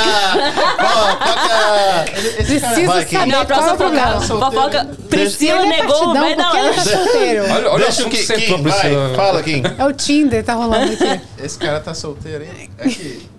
[0.78, 2.12] Fofoca!
[2.36, 4.22] Preciso Vai, saber qual é o problema.
[4.22, 4.90] fofoca.
[5.10, 9.08] Priscila é negou velho da que o Deixa o assunto que você entrou, Kim, Priscila.
[9.08, 9.64] vai, fala, Kim.
[9.78, 11.22] É o Tinder, tá rolando aqui.
[11.44, 12.70] Esse cara tá solteiro, hein?
[12.78, 13.30] É que.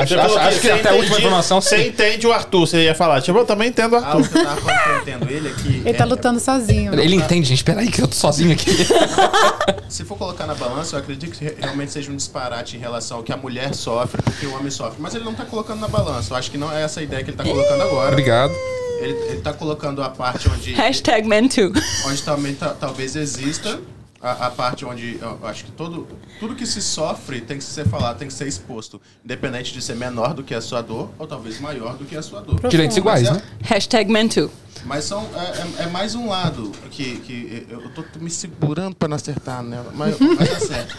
[0.00, 1.88] Acho, acho- acho que até a última informação Você sim.
[1.88, 3.20] entende o Arthur, você ia falar.
[3.20, 4.20] Tipo, eu também entendo o Ah, Arthur.
[4.20, 5.68] o que eu tava falando eu entendo ele é que.
[5.88, 6.98] Ele tá é- lutando sozinho.
[6.98, 7.62] Ele entende, gente.
[7.62, 8.70] Peraí, que eu tô sozinho aqui.
[9.88, 13.18] Se for colocar na balança, eu acredito que re- realmente seja um disparate em relação
[13.18, 14.96] ao que a mulher sofre porque o homem sofre.
[15.00, 16.32] Mas ele não tá colocando na balança.
[16.32, 18.10] Eu acho que não é essa a ideia que ele tá colocando agora.
[18.12, 18.52] Obrigado.
[19.00, 21.72] Ele, ele tá colocando a parte onde, Hashtag man too.
[22.06, 23.78] onde também ta- talvez exista
[24.20, 26.06] a, a, parte onde eu acho que todo,
[26.40, 29.00] tudo que se sofre tem que ser falado, tem que ser exposto.
[29.24, 32.22] Independente de ser menor do que a sua dor ou talvez maior do que a
[32.22, 32.68] sua dor.
[32.68, 33.42] Direitos iguais, é, né?
[33.62, 34.50] Hashtag MenToo.
[34.84, 39.08] Mas são, é, é, é, mais um lado que, que eu tô me segurando para
[39.08, 39.92] não acertar nela.
[39.94, 40.96] Mas, mas é certo.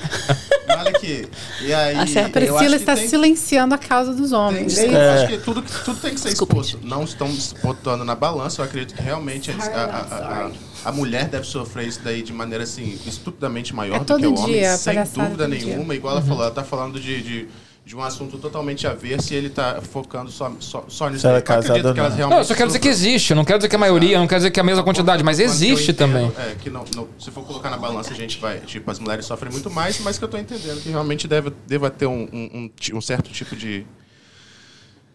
[0.69, 1.27] Olha aqui.
[1.61, 4.75] E aí, a Priscila está tem, silenciando a causa dos homens.
[4.75, 5.09] Tem, é.
[5.13, 6.57] Acho que tudo, tudo tem que ser Desculpa.
[6.57, 6.79] exposto.
[6.85, 8.61] Não estamos botando na balança.
[8.61, 10.51] Eu acredito que realmente a, a, a,
[10.85, 14.35] a, mulher deve sofrer isso daí de maneira assim, estupidamente maior é do que o
[14.35, 14.59] homem.
[14.59, 15.85] Dia, sem dúvida nenhuma.
[15.85, 15.95] Dia.
[15.95, 16.27] Igual ela uhum.
[16.27, 17.47] falou, ela está falando de, de
[17.89, 21.25] de um assunto totalmente avesso e ele está focando só, só, só nisso.
[21.25, 23.33] Ela é casada que elas realmente não, eu só quero dizer que existe.
[23.33, 25.23] Não quero dizer que é a maioria, não quero dizer que é a mesma quantidade,
[25.23, 26.31] mas existe entendo, também.
[26.37, 28.59] É, que não, não, se for colocar na balança, a gente vai.
[28.59, 31.89] Tipo, as mulheres sofrem muito mais, mas que eu estou entendendo que realmente deve, deva
[31.89, 33.87] ter um, um, um certo tipo de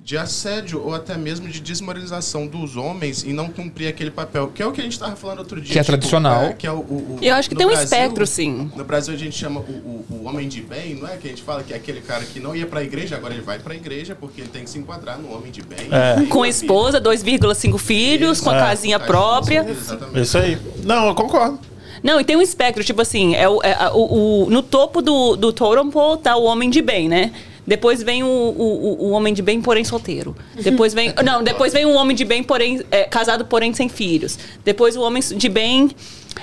[0.05, 4.63] de assédio ou até mesmo de desmoralização dos homens em não cumprir aquele papel, que
[4.63, 5.73] é o que a gente estava falando outro dia.
[5.73, 6.43] Que é tipo, tradicional.
[6.43, 8.71] É, que é o, o, o Eu acho que tem um Brasil, espectro, sim.
[8.77, 11.17] No Brasil a gente chama o, o, homem de bem, não é?
[11.17, 13.33] Que a gente fala que é aquele cara que não ia para a igreja, agora
[13.33, 15.89] ele vai para a igreja porque ele tem que se enquadrar no homem de bem.
[15.91, 16.27] É.
[16.27, 18.45] Com esposa, 2,5 filhos, Isso.
[18.45, 18.61] com a é.
[18.61, 19.67] casinha própria.
[19.67, 20.21] Exatamente.
[20.21, 20.59] Isso aí.
[20.85, 21.59] Não, eu concordo.
[22.03, 25.35] Não, e tem um espectro, tipo assim, é o, é, o, o, no topo do,
[25.35, 27.33] do totem pole tá o homem de bem, né?
[27.67, 30.37] Depois vem o, o, o, homem de bem, porém solteiro.
[30.55, 31.15] Depois vem.
[31.25, 32.83] Não, depois vem o homem de bem, porém.
[32.91, 34.39] É, casado, porém sem filhos.
[34.65, 35.91] Depois o homem de bem,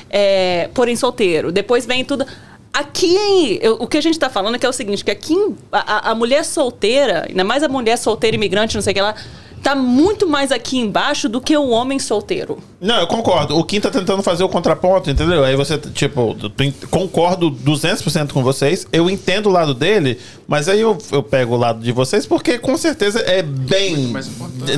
[0.10, 1.52] é, porém solteiro.
[1.52, 2.26] Depois vem tudo.
[2.74, 5.36] Aqui, eu, o que a gente está falando é que é o seguinte, que aqui
[5.72, 9.14] a, a mulher solteira, ainda mais a mulher solteira imigrante, não sei o que lá,
[9.62, 12.60] tá muito mais aqui embaixo do que o homem solteiro.
[12.80, 13.58] Não, eu concordo.
[13.58, 15.44] O Kim tá tentando fazer o contraponto, entendeu?
[15.44, 16.36] Aí você, tipo,
[16.90, 18.88] concordo 200% com vocês.
[18.92, 22.58] Eu entendo o lado dele, mas aí eu, eu pego o lado de vocês porque
[22.58, 24.14] com certeza é bem.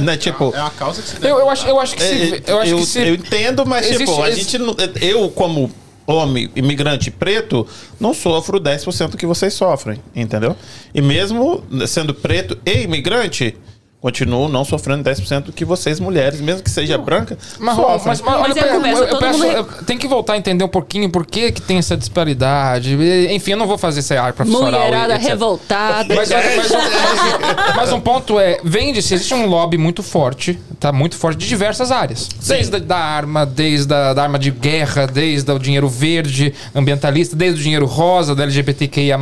[0.01, 2.59] né, tipo, é a causa que você eu, eu, acho, eu acho que se, eu,
[2.59, 4.57] acho eu, que se, eu entendo, mas existe, tipo, a gente
[5.01, 5.71] eu como
[6.05, 7.65] homem imigrante preto,
[7.99, 10.55] não sofro 10% que vocês sofrem, entendeu?
[10.93, 13.55] E mesmo sendo preto e imigrante,
[14.03, 17.05] continuo não sofrendo 10% do que vocês, mulheres, mesmo que seja não.
[17.05, 18.01] branca, mas, sofrem.
[18.05, 20.67] Mas, mas, mas é conversa, eu, eu, peço, eu, tem que voltar a entender um
[20.67, 22.97] pouquinho por que, que tem essa disparidade.
[23.31, 24.69] Enfim, eu não vou fazer esse ar profissional.
[24.73, 26.15] Mulherada revoltada.
[26.15, 26.71] Mas, mas,
[27.77, 30.91] mas, um ponto é, vende-se, existe um lobby muito forte, tá?
[30.91, 32.27] Muito forte de diversas áreas.
[32.41, 32.55] Sim.
[32.55, 37.37] Desde a, da arma, desde a da arma de guerra, desde o dinheiro verde, ambientalista,
[37.37, 39.17] desde o dinheiro rosa, da LGBTQIA+,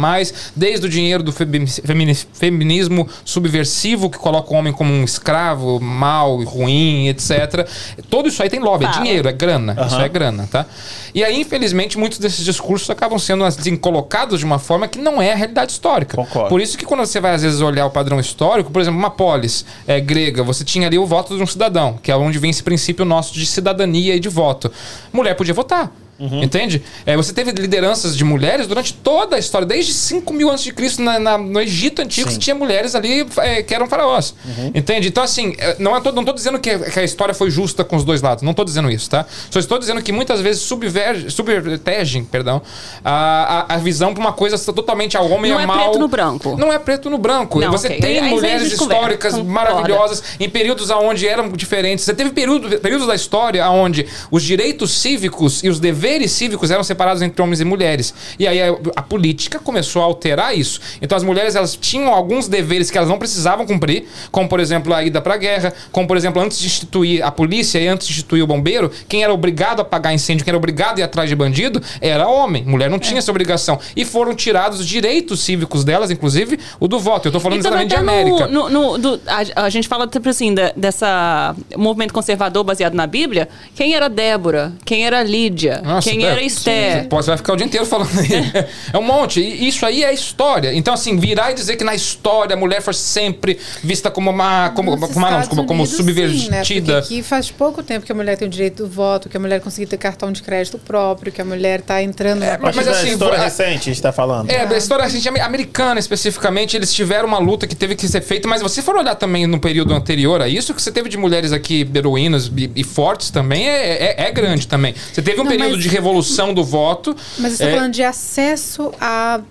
[0.55, 7.07] desde o dinheiro do feminismo subversivo que coloca o homem como um escravo, mal, ruim,
[7.07, 7.67] etc.
[8.09, 9.75] Tudo isso aí tem lobby, é dinheiro, é grana.
[9.77, 9.87] Uhum.
[9.87, 10.65] Isso é grana, tá?
[11.13, 15.21] E aí, infelizmente, muitos desses discursos acabam sendo assim, colocados de uma forma que não
[15.21, 16.15] é a realidade histórica.
[16.15, 16.49] Concordo.
[16.49, 19.09] Por isso que quando você vai, às vezes, olhar o padrão histórico, por exemplo, uma
[19.09, 22.49] polis é, grega, você tinha ali o voto de um cidadão, que é onde vem
[22.49, 24.71] esse princípio nosso de cidadania e de voto.
[25.11, 25.91] Mulher podia votar.
[26.21, 26.43] Uhum.
[26.43, 26.83] Entende?
[27.03, 30.71] É, você teve lideranças de mulheres durante toda a história, desde 5 mil antes de
[30.71, 32.35] Cristo na, na, no Egito Antigo, Sim.
[32.35, 34.35] você tinha mulheres ali é, que eram faraós.
[34.45, 34.71] Uhum.
[34.75, 35.07] Entende?
[35.07, 37.95] Então, assim, é, não, é, não tô dizendo que, que, a história foi justa com
[37.95, 38.43] os dois lados.
[38.43, 39.25] Não estou dizendo isso, tá?
[39.49, 42.61] Só estou dizendo que muitas vezes subvergem, subvertegem, perdão,
[43.03, 45.77] a, a, a visão para uma coisa totalmente ao homem não é mal.
[45.77, 46.57] Não é preto no branco.
[46.57, 47.59] Não é preto no branco.
[47.59, 47.99] Não, você okay.
[47.99, 52.05] tem Aí, mulheres históricas maravilhosas em períodos onde eram diferentes.
[52.05, 56.83] Você teve período, períodos da história onde os direitos cívicos e os deveres cívicos eram
[56.83, 58.13] separados entre homens e mulheres.
[58.37, 60.79] E aí a, a, política começou a alterar isso.
[61.01, 64.93] Então as mulheres elas tinham alguns deveres que elas não precisavam cumprir, como por exemplo
[64.93, 68.07] a ida para a guerra, como por exemplo antes de instituir a polícia e antes
[68.07, 71.03] de instituir o bombeiro, quem era obrigado a apagar incêndio, quem era obrigado a ir
[71.03, 72.63] atrás de bandido, era homem.
[72.63, 72.99] Mulher não é.
[72.99, 73.79] tinha essa obrigação.
[73.95, 77.27] E foram tirados os direitos cívicos delas, inclusive o do voto.
[77.27, 78.47] Eu estou falando exatamente de América.
[78.47, 83.07] No, no, do, a, a, gente fala tipo assim da, dessa movimento conservador baseado na
[83.07, 83.47] Bíblia.
[83.75, 84.73] Quem era Débora?
[84.85, 85.81] Quem era Lídia?
[85.91, 87.07] Nossa, quem era Esther?
[87.09, 88.31] Você vai ficar o dia inteiro falando aí.
[88.93, 89.39] É um monte.
[89.39, 90.73] E isso aí é história.
[90.73, 94.69] Então, assim, virar e dizer que na história a mulher foi sempre vista como uma.
[94.71, 96.63] Como, como, não, como, como subvertida.
[96.63, 96.97] Sim, né?
[96.97, 99.61] aqui faz pouco tempo que a mulher tem o direito do voto, que a mulher
[99.61, 103.09] conseguiu ter cartão de crédito próprio, que a mulher está entrando é, Mas, mas assim,
[103.09, 104.49] história recente a gente está falando.
[104.49, 108.47] É, a história recente americana especificamente, eles tiveram uma luta que teve que ser feita,
[108.47, 111.51] mas você for olhar também no período anterior a isso, que você teve de mulheres
[111.51, 114.93] aqui heroínas e, e fortes também, é, é, é, grande também.
[115.11, 115.80] Você teve um não, período.
[115.81, 117.15] De revolução do voto.
[117.37, 117.75] Mas você está é...
[117.75, 119.41] falando de acesso a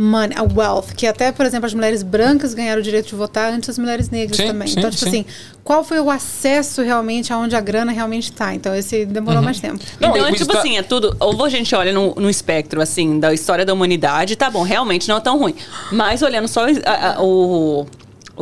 [0.00, 3.52] money, a wealth, que até, por exemplo, as mulheres brancas ganharam o direito de votar
[3.52, 4.66] antes das mulheres negras sim, também.
[4.66, 5.08] Sim, então, tipo sim.
[5.08, 5.24] assim,
[5.62, 8.54] qual foi o acesso realmente aonde a grana realmente está?
[8.54, 9.44] Então, esse demorou uhum.
[9.44, 9.78] mais tempo.
[10.00, 10.58] Não, então, é tipo tá...
[10.58, 11.14] assim, é tudo.
[11.20, 15.06] Ou a gente olha no, no, espectro, assim, da história da humanidade, tá bom, realmente
[15.06, 15.54] não é tão ruim.
[15.92, 17.86] Mas olhando só a, a, o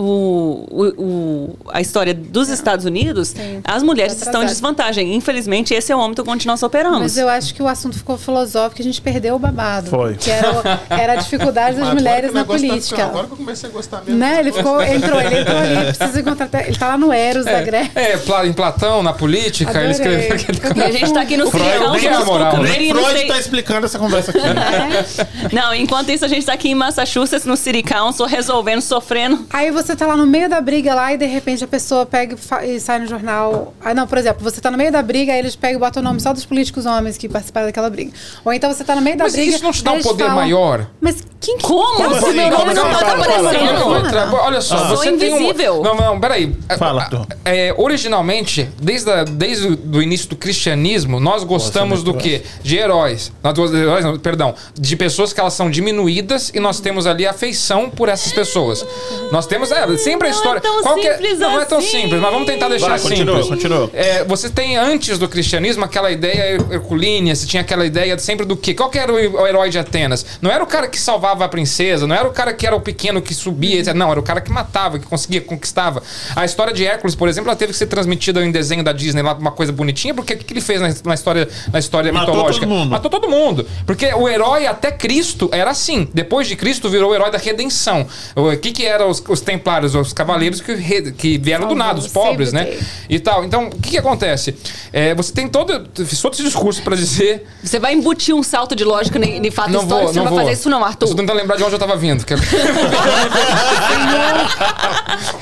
[0.01, 3.61] o, o, o, a história dos Estados Unidos, Sim.
[3.65, 5.13] as mulheres estão em desvantagem.
[5.15, 7.01] Infelizmente, esse é o âmbito onde nós operamos.
[7.01, 9.91] Mas eu acho que o assunto ficou filosófico, a gente perdeu o babado.
[9.91, 10.15] Foi.
[10.15, 13.07] Que era, era a dificuldade das mulheres na política.
[13.07, 14.21] agora que eu comecei a gostar mesmo.
[14.21, 14.39] Né?
[14.39, 16.49] Ele ficou, entrou, ele entrou ali, precisa encontrar.
[16.65, 17.93] Ele tá lá no Eros é, da Grécia.
[17.97, 19.87] É, em Platão, na política, Adorei.
[19.87, 20.79] ele escreveu aquele.
[20.79, 22.63] E a gente tá aqui no Freud, é a moral.
[22.63, 24.41] Nem Freud tá explicando essa conversa aqui.
[24.41, 25.49] É.
[25.53, 29.45] Não, enquanto isso, a gente tá aqui em Massachusetts, no City Council, resolvendo, sofrendo.
[29.51, 32.37] Aí você tá lá no meio da briga lá e de repente a pessoa pega
[32.65, 33.75] e sai no jornal.
[33.81, 36.01] Ah, não, por exemplo, você tá no meio da briga, aí eles pegam e botam
[36.01, 38.13] o nome só dos políticos homens que participaram daquela briga.
[38.45, 39.47] Ou então você tá no meio da mas briga.
[39.47, 40.87] Mas isso não te dá um poder falam, maior?
[41.01, 41.65] Mas quem que.
[41.65, 42.15] Como?
[42.15, 44.37] Assim, meu nome não tá aparecendo.
[44.41, 44.89] Olha só, ah.
[44.89, 45.83] você tem um.
[45.83, 46.55] Não, não, peraí.
[46.79, 47.09] Fala,
[47.45, 52.43] é, Originalmente, desde, a, desde o início do cristianismo, nós gostamos do quê?
[52.63, 53.33] De heróis.
[53.43, 54.55] Não, perdão.
[54.75, 58.85] De pessoas que elas são diminuídas e nós temos ali afeição por essas pessoas.
[59.31, 59.71] Nós temos.
[59.79, 60.61] É, sempre a história.
[60.63, 62.03] Não é tão simples Não, não é tão assim.
[62.03, 63.19] simples, mas vamos tentar deixar Vai, simples.
[63.19, 63.91] Continua, continua.
[63.93, 68.57] É, você tem antes do cristianismo aquela ideia herculínea, você tinha aquela ideia sempre do
[68.57, 68.75] quê?
[68.75, 70.25] Qual que era o herói de Atenas?
[70.41, 72.81] Não era o cara que salvava a princesa, não era o cara que era o
[72.81, 73.95] pequeno que subia, etc.
[73.95, 76.03] Não, era o cara que matava, que conseguia, conquistava.
[76.35, 79.23] A história de Hércules, por exemplo, ela teve que ser transmitida em desenho da Disney
[79.23, 82.35] lá, uma coisa bonitinha, porque o que, ele fez na, na, história, na história Matou
[82.35, 82.67] mitológica?
[82.67, 82.91] Todo mundo.
[82.91, 83.67] Matou todo mundo.
[83.87, 86.09] Porque o herói até Cristo era assim.
[86.13, 88.07] Depois de Cristo virou o herói da redenção.
[88.35, 92.07] O que, que eram os, os templários, os cavaleiros que, que vieram do nada, os
[92.09, 92.79] pobres, né?
[93.09, 93.45] E tal.
[93.45, 94.55] Então, o que, que acontece?
[94.93, 97.47] É, você tem todo, fiz todo esse discurso para dizer.
[97.63, 100.33] Você vai embutir um salto de lógica em fato não histórico, vou, você não vai
[100.33, 100.41] vou.
[100.41, 101.07] fazer isso não, Arthur.
[101.07, 102.25] Eu tô tentando lembrar de onde eu tava vindo.
[102.25, 102.35] Que...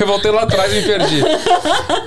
[0.01, 1.23] eu voltei lá atrás e me perdi.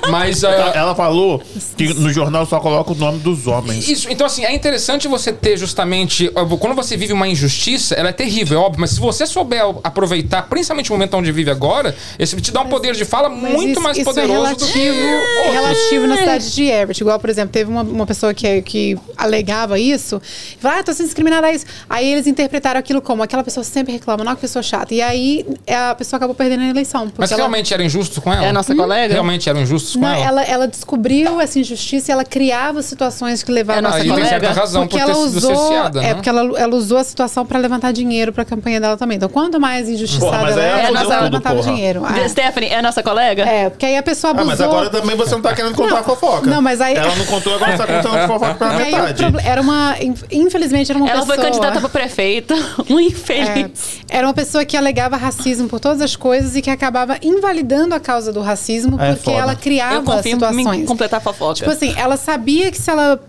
[0.10, 0.44] Mas.
[0.44, 0.48] Uh...
[0.74, 1.42] Ela falou
[1.78, 3.88] que no jornal só coloca o nome dos homens.
[3.88, 6.30] Isso, então assim, é interessante você ter justamente.
[6.60, 10.44] Quando você vive uma injustiça, ela é terrível, é óbvio, mas se você souber aproveitar,
[10.44, 13.72] principalmente o momento onde vive agora, esse te dá um poder de fala mas muito
[13.72, 14.88] isso, mais isso poderoso é relativo, do que.
[14.88, 17.02] É relativo na cidade de Everett.
[17.02, 20.22] Igual, por exemplo, teve uma, uma pessoa que, que alegava isso,
[20.58, 21.66] e falou, ah, tô sendo discriminada a isso.
[21.90, 24.94] Aí eles interpretaram aquilo como aquela pessoa sempre reclama, não, que pessoa chata.
[24.94, 27.12] E aí a pessoa acabou perdendo a eleição.
[27.18, 27.42] Mas ela...
[27.42, 28.46] realmente era injusto com ela?
[28.46, 28.78] É a nossa hum?
[28.78, 29.14] colega?
[29.14, 30.26] Realmente eram injustos com não, ela?
[30.26, 30.44] ela?
[30.44, 34.30] Ela descobriu essa injustiça e ela criava situações que levavam é a nossa Aí colega.
[34.30, 36.14] tem certa razão porque por ter ela sido usou, cerceada, É, né?
[36.16, 39.18] porque ela, ela usou a situação para levantar dinheiro para a campanha dela também.
[39.18, 41.72] Então, quanto mais injustiçada Porra, mas ela era, mais ela levantava porra.
[41.94, 42.04] Dinheiro.
[42.06, 42.30] Ah.
[42.30, 43.44] Stephanie, é a nossa colega?
[43.44, 44.48] É, porque aí a pessoa Ah, abusou.
[44.50, 46.50] mas agora também você não tá querendo contar Não, a fofoca.
[46.50, 48.94] não, mas aí- Ela não contou, agora você tá contando a fofoca pela E aí
[48.94, 49.24] o metade.
[49.24, 49.96] proble- era uma.
[50.32, 51.36] Infelizmente, era uma Ela pessoa.
[51.36, 52.56] foi candidata pra prefeita.
[52.90, 54.00] Um infeliz.
[54.10, 57.94] É, era uma pessoa que alegava racismo por todas as coisas e que acabava invalidando
[57.96, 59.38] a causa do racismo É porque foda.
[59.38, 60.88] ela Eu criava confio em situações.
[60.88, 61.54] completar a fofoca.
[61.56, 63.20] Tipo assim, ela sabia que se ela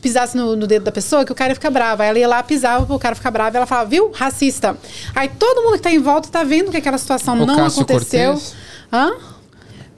[0.00, 2.02] pisasse no, no dedo da pessoa, que o cara ia ficar bravo.
[2.02, 4.10] Aí ela ia lá, pisava pro cara ficar bravo e ela falava, viu?
[4.12, 4.76] Racista.
[5.14, 7.82] Aí todo mundo que tá em volta tá vendo que aquela situação O não Cássio
[7.82, 8.32] aconteceu.
[8.32, 8.54] Cortez?
[8.92, 9.33] Hã?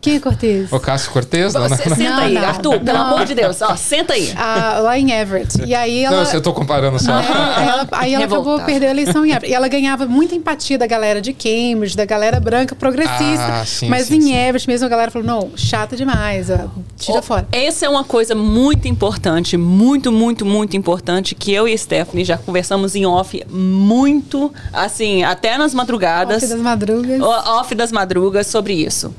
[0.00, 0.72] Quem é Cortez?
[0.72, 1.54] O Cássio Cortez?
[1.54, 2.44] Não, não, senta Não, aí, não.
[2.44, 3.60] Arthur, pelo amor de Deus.
[3.60, 4.32] Ó, senta aí.
[4.36, 5.62] Ah, lá em Everett.
[5.64, 6.22] E aí ela.
[6.22, 7.12] não, eu tô comparando só.
[7.12, 7.26] É,
[7.56, 9.50] aí ela, aí ela acabou perdendo a eleição em Everett.
[9.50, 13.60] E ela ganhava muita empatia da galera de Cambridge, da galera branca progressista.
[13.60, 14.34] Ah, sim, mas sim, em sim.
[14.36, 17.48] Everett mesmo a galera falou: não, chata demais, ó, tira Ó, fora.
[17.50, 22.24] Essa é uma coisa muito importante, muito, muito, muito importante, que eu e a Stephanie
[22.24, 26.44] já conversamos em off muito, assim, até nas madrugadas.
[26.44, 27.20] Off das madrugas.
[27.20, 29.12] Off das madrugas sobre isso.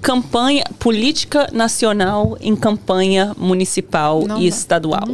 [0.00, 5.06] Campanha, política nacional em campanha municipal Não e estadual.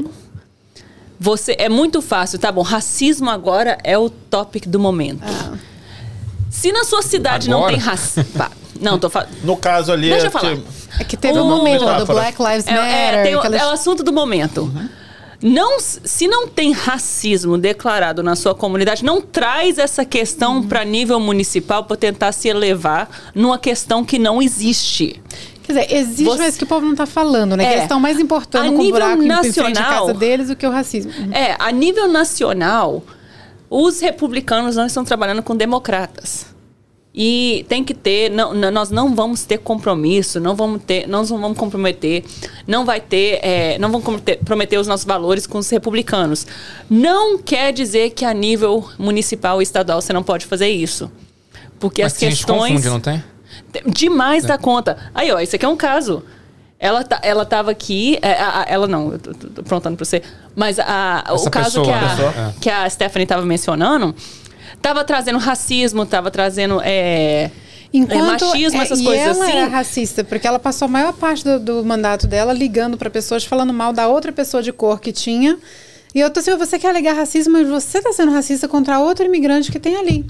[1.18, 2.62] Você é muito fácil, tá bom?
[2.62, 5.22] Racismo agora é o tópico do momento.
[5.24, 5.56] Ah.
[6.50, 7.72] Se na sua cidade não Agora?
[7.72, 8.26] tem racismo,
[8.80, 9.30] não tô falando.
[9.42, 10.08] No caso ali...
[10.10, 10.56] Deixa é eu falar.
[10.56, 10.62] que-
[11.00, 12.06] É que teve O- um momento do.
[12.06, 13.14] Black Lives É, Matter.
[13.14, 14.70] é, tem o- aquelas- é o assunto do momento.
[15.46, 21.20] Não, se não tem racismo declarado na sua comunidade, não traz essa questão para nível
[21.20, 25.20] municipal para tentar se elevar numa questão que não existe.
[25.62, 27.64] Quer dizer, existe, Você- mas que o povo não tá falando, né?
[27.64, 27.72] Que É.
[27.72, 30.66] eles estão mais importando A com o nível buraco em nacional- casa deles do que
[30.66, 31.12] o racismo.
[31.18, 31.32] Uhum.
[31.34, 33.02] É, a nível nacional,
[33.68, 36.53] os republicanos não estão trabalhando com democratas.
[37.16, 41.40] E tem que ter, não, nós não vamos ter compromisso, não vamos ter, nós não
[41.40, 42.24] vamos comprometer,
[42.66, 46.44] não vai ter, é, não vamos comprometer, prometer os nossos valores com os republicanos.
[46.90, 51.08] Não quer dizer que a nível municipal e estadual você não pode fazer isso.
[51.78, 52.72] Porque Mas as questões.
[52.72, 53.22] confunde, não tem?
[53.86, 54.96] Demais da conta.
[55.14, 56.24] Aí, ó, esse aqui é um caso.
[56.80, 58.18] Ela, tá, ela tava aqui.
[58.22, 58.36] é,
[58.68, 60.20] ela não, eu tô, tô- tô aprontando pra você.
[60.56, 61.96] Mas a, Essa o caso pessoa, que, né?
[61.96, 62.54] a, Pessoa.
[62.60, 64.14] que a Stephanie tava mencionando
[64.84, 66.78] tava trazendo racismo, tava trazendo.
[66.84, 67.50] É,
[67.90, 69.56] Enquanto, é, machismo, é, essas e coisas ela assim.
[69.56, 73.44] era racista, porque ela passou a maior parte do, do mandato dela ligando para pessoas,
[73.44, 75.56] falando mal da outra pessoa de cor que tinha.
[76.14, 79.24] E eu tô assim, você quer alegar racismo, mas você tá sendo racista contra outro
[79.24, 80.26] imigrante que tem ali.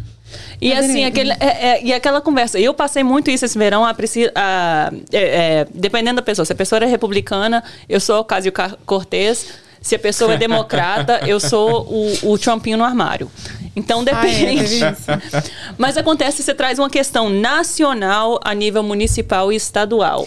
[0.60, 2.58] E assim, aquele, é, é, e aquela conversa.
[2.60, 6.46] Eu passei muito isso esse verão, a, a, é, é, dependendo da pessoa.
[6.46, 8.52] Se a pessoa é republicana, eu sou Ocasio
[8.86, 9.63] Cortez.
[9.84, 13.30] Se a pessoa é democrata, eu sou o, o Trumpinho no armário.
[13.76, 14.82] Então depende.
[14.82, 15.42] Ah, é,
[15.76, 20.26] Mas acontece, você traz uma questão nacional a nível municipal e estadual.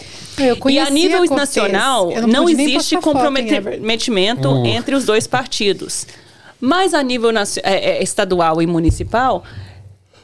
[0.70, 4.64] e a nível a nacional, não, não existe comprometimento uh.
[4.64, 6.06] entre os dois partidos.
[6.60, 9.42] Mas a nível é, é, estadual e municipal,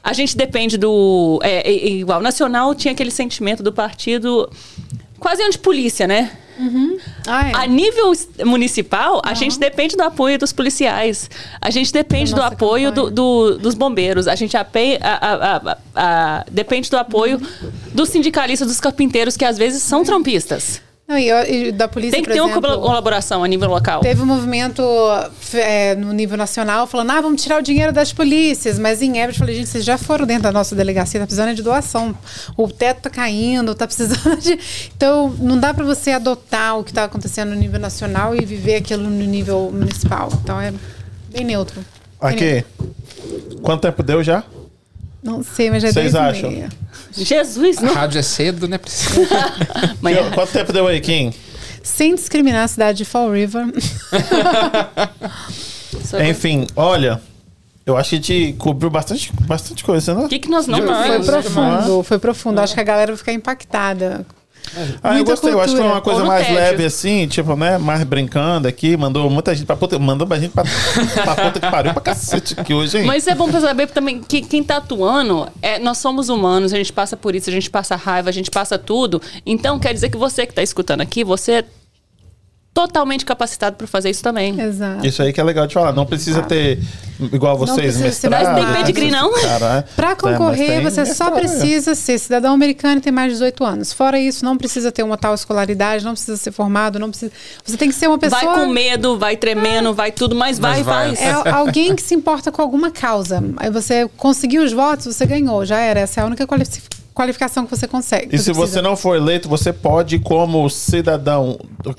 [0.00, 1.40] a gente depende do.
[1.42, 4.48] É, é, igual, nacional tinha aquele sentimento do partido
[5.24, 6.30] quase antipolícia, né?
[6.58, 6.98] Uhum.
[7.26, 7.52] Ah, é.
[7.54, 8.12] A nível
[8.44, 9.22] municipal, uhum.
[9.24, 11.30] a gente depende do apoio dos policiais.
[11.58, 14.28] A gente depende do apoio do, do, dos bombeiros.
[14.28, 17.70] A gente ape, a, a, depende do apoio uhum.
[17.94, 20.82] dos sindicalistas, dos carpinteiros, que às vezes são trompistas.
[21.06, 21.28] Não, e,
[21.68, 24.00] e, da polícia, Tem que ter exemplo, uma colaboração a nível local.
[24.00, 24.82] Teve um movimento
[25.52, 28.78] é, no nível nacional falando, ah, vamos tirar o dinheiro das polícias.
[28.78, 31.54] Mas em Everett, eu falei, gente, vocês já foram dentro da nossa delegacia, tá precisando
[31.54, 32.16] de doação.
[32.56, 34.58] O teto tá caindo, tá precisando de...
[34.96, 38.76] Então, não dá para você adotar o que está acontecendo no nível nacional e viver
[38.76, 40.30] aquilo no nível municipal.
[40.42, 40.72] Então, é
[41.30, 41.84] bem neutro.
[42.18, 42.64] Aqui,
[43.60, 44.42] quanto tempo deu já?
[45.22, 46.50] Não sei, mas já é Vocês acham?
[47.16, 47.90] Jesus, não.
[47.90, 48.78] A rádio é cedo, né?
[50.00, 50.34] mas...
[50.34, 51.32] Quanto tempo deu aí, Kim?
[51.82, 53.66] Sem discriminar a cidade de Fall River.
[56.28, 57.20] Enfim, olha,
[57.86, 60.24] eu acho que a gente cobriu bastante, bastante coisa, né?
[60.24, 62.60] O que, que nós não Foi profundo, foi profundo.
[62.60, 64.26] Acho que a galera vai ficar impactada
[65.02, 65.50] ah, eu gostei.
[65.50, 65.52] Cultura.
[65.52, 66.60] Eu acho que foi uma coisa mais tédio.
[66.60, 67.78] leve assim, tipo, né?
[67.78, 68.96] Mais brincando aqui.
[68.96, 69.98] Mandou muita gente pra puta.
[69.98, 73.04] Mandou pra gente pra, pra puta que pariu pra cacete aqui hoje, hein?
[73.04, 76.76] Mas é bom pra saber também que quem tá atuando, é, nós somos humanos, a
[76.76, 79.20] gente passa por isso, a gente passa raiva, a gente passa tudo.
[79.44, 81.64] Então quer dizer que você que tá escutando aqui, você
[82.74, 84.60] totalmente capacitado para fazer isso também.
[84.60, 85.06] Exato.
[85.06, 85.92] Isso aí que é legal de falar.
[85.92, 86.80] Não precisa ter,
[87.32, 88.52] igual vocês, mestrado.
[88.52, 89.32] Mas tem pedigree, não?
[89.94, 93.92] Para concorrer, é, você só precisa ser cidadão americano e ter mais de 18 anos.
[93.92, 97.30] Fora isso, não precisa ter uma tal escolaridade, não precisa ser formado, não precisa...
[97.64, 98.42] Você tem que ser uma pessoa...
[98.42, 99.92] Vai com medo, vai tremendo, é.
[99.92, 101.24] vai tudo, mas, mas vai, vai.
[101.24, 103.40] É alguém que se importa com alguma causa.
[103.56, 106.00] Aí você conseguiu os votos, você ganhou, já era.
[106.00, 108.34] Essa é a única qualificação qualificação que você consegue.
[108.34, 108.54] E se precisa.
[108.54, 111.58] você não for eleito, você pode, como cidadão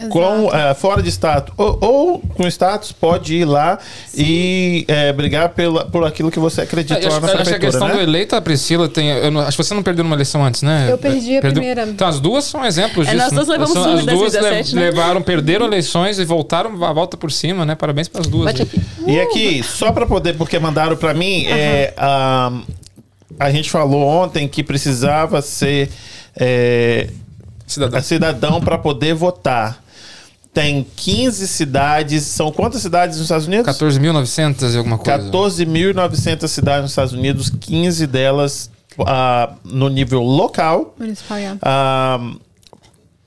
[0.09, 4.23] com, é, fora de status ou, ou, com status, pode ir lá Sim.
[4.23, 7.55] e é, brigar pela, por aquilo que você acredita é, lá na prefeitura, Acho que
[7.55, 7.93] a questão né?
[7.93, 9.31] do eleito, a Priscila tem...
[9.31, 10.87] Não, acho que você não perdeu numa eleição antes, né?
[10.89, 11.89] Eu perdi a Perdeu, primeira.
[11.89, 13.23] Então as duas são exemplos é, disso.
[13.23, 14.81] Nós duas levamos são, As duas 2017, né?
[14.81, 17.73] levaram, perderam eleições e voltaram a volta por cima, né?
[17.73, 18.53] Parabéns para as duas.
[19.07, 21.53] E aqui, só para poder, porque mandaram para mim, uhum.
[21.53, 21.93] é,
[23.39, 25.89] a gente falou ontem que precisava ser
[26.35, 27.09] é,
[27.67, 29.83] cidadão, cidadão para poder votar.
[30.53, 32.23] Tem 15 cidades.
[32.23, 33.67] São quantas cidades nos Estados Unidos?
[33.77, 35.29] 14.900 e alguma coisa.
[35.29, 40.95] 14.900 cidades nos Estados Unidos, 15 delas uh, no nível local.
[40.97, 42.39] Municipal, uh,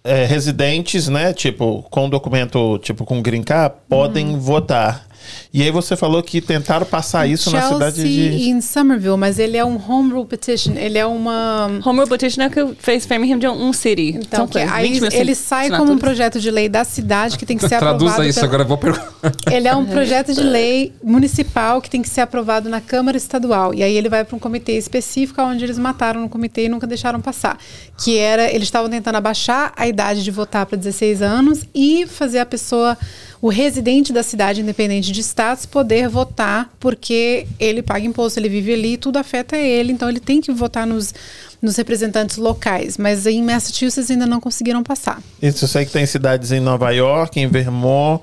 [0.05, 1.35] é, residentes, né?
[1.35, 4.41] Tipo, com documento, tipo, com green card, podem uhum.
[4.41, 5.07] votar.
[5.53, 8.51] E aí você falou que tentaram passar isso Chelsea na cidade de...
[8.51, 10.75] em Somerville, mas ele é um home rule petition.
[10.77, 11.67] Ele é uma...
[11.85, 14.15] Home rule petition é que fez Framingham de um city.
[14.19, 17.67] Então, que, aí ele sai como um projeto de lei da cidade que tem que
[17.67, 18.05] ser aprovado...
[18.05, 18.47] Traduza isso, pela...
[18.47, 19.09] agora eu vou perguntar.
[19.51, 23.73] Ele é um projeto de lei municipal que tem que ser aprovado na Câmara Estadual.
[23.73, 26.87] E aí ele vai para um comitê específico onde eles mataram no comitê e nunca
[26.87, 27.59] deixaram passar.
[27.97, 28.53] Que era...
[28.53, 32.99] Eles estavam tentando abaixar a idade de votar para 16 anos e fazer a pessoa
[33.41, 38.73] o residente da cidade, independente de status, poder votar, porque ele paga imposto, ele vive
[38.73, 41.15] ali, tudo afeta ele, então ele tem que votar nos,
[41.63, 42.99] nos representantes locais.
[42.99, 45.23] Mas em Massachusetts ainda não conseguiram passar.
[45.41, 48.21] Isso eu sei que tem cidades em Nova York, em Vermont.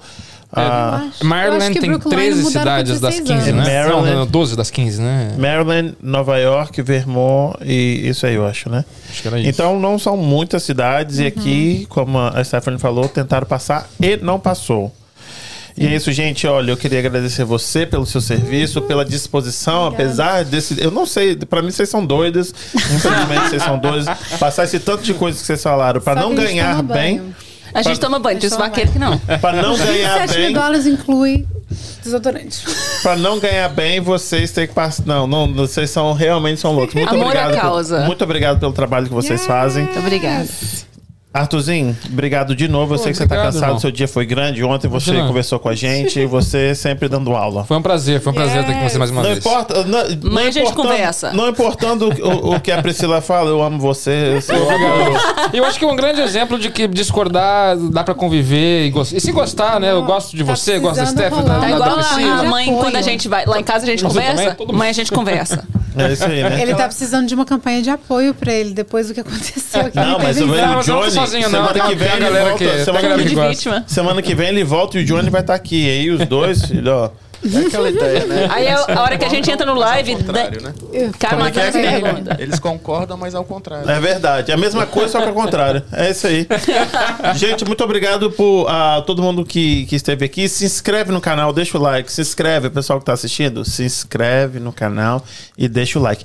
[0.55, 3.63] É, ah, Maryland tem 13 cidades das 15, né?
[3.63, 5.35] Maryland, não, não, 12 das 15, né?
[5.37, 8.85] Maryland, Nova York, Vermont e isso aí, eu acho, né?
[9.09, 9.49] Acho que era isso.
[9.49, 11.23] Então não são muitas cidades uhum.
[11.23, 14.93] e aqui, como a Stephanie falou, tentaram passar e não passou.
[15.77, 16.47] E é isso, gente.
[16.47, 20.03] Olha, eu queria agradecer você pelo seu serviço, pela disposição, Obrigada.
[20.03, 20.81] apesar desse.
[20.81, 22.53] Eu não sei, para mim vocês são doidas.
[22.73, 24.05] Infelizmente vocês são doidas.
[24.39, 27.35] Passar esse tanto de coisas que vocês falaram para não ganhar bem.
[27.73, 28.07] A gente pra...
[28.07, 29.17] toma banho, diz vaqueiro que não.
[29.41, 30.45] Para não ganhar 7 bem.
[30.45, 31.45] mil dólares inclui
[32.01, 32.63] desodorante.
[33.03, 35.05] Para não ganhar bem, vocês têm que passar.
[35.05, 36.95] Não, não, vocês são realmente são loucos.
[36.95, 37.59] Muito Amor obrigado.
[37.59, 37.97] causa.
[37.97, 38.05] Por...
[38.05, 39.47] muito obrigado pelo trabalho que vocês yes.
[39.47, 39.83] fazem.
[39.83, 40.47] Muito obrigada.
[41.35, 42.93] Arthurzinho, obrigado de novo.
[42.93, 43.79] Eu Pô, sei que obrigado, você está cansado, irmão.
[43.79, 44.63] seu dia foi grande.
[44.63, 45.27] Ontem você Imagina.
[45.27, 47.65] conversou com a gente e você sempre dando aula.
[47.65, 48.65] Foi um prazer, foi um prazer yes.
[48.67, 49.39] ter com você mais uma não vez.
[49.39, 51.33] Importa, não, não a gente conversa.
[51.33, 54.39] Não importando o, o, que a Priscila fala, eu amo você.
[54.47, 55.17] Eu, eu,
[55.55, 59.19] eu acho que é um grande exemplo de que discordar dá para conviver e, e,
[59.19, 59.91] se gostar, né?
[59.91, 62.95] Eu gosto de tá você, gosto da Stephanie, da, tá igual da, a mãe, quando
[62.95, 65.67] a gente vai lá em casa a gente conversa, mãe a gente conversa.
[65.97, 66.61] É isso aí, né?
[66.61, 69.95] Ele tá precisando de uma campanha de apoio pra ele depois do que aconteceu aqui.
[69.97, 71.49] Não, mas o Não, mas não Johnny, sozinho, não.
[71.51, 72.57] semana Tem que vem a ele galera volta.
[72.57, 73.49] que- tem a semana, galera que gosta.
[73.49, 73.83] vítima.
[73.87, 75.89] semana que vem ele volta e o Johnny vai estar aqui.
[75.89, 77.09] Aí os dois, filho, ó.
[77.43, 78.47] É aquela ideia, né?
[78.49, 80.73] Aí é a hora que a gente entra no live, contrário, né?
[81.19, 81.71] Cara, é que é é?
[81.71, 82.37] pergunta.
[82.39, 83.89] Eles concordam, mas ao contrário.
[83.89, 84.51] É verdade.
[84.51, 85.83] É a mesma coisa, só que ao contrário.
[85.91, 86.47] É isso aí.
[87.35, 90.47] Gente, muito obrigado por a todo mundo que, que esteve aqui.
[90.47, 92.11] Se inscreve no canal, deixa o like.
[92.11, 93.63] Se inscreve, pessoal que tá assistindo.
[93.65, 95.23] Se inscreve no canal
[95.57, 96.23] e deixa o like.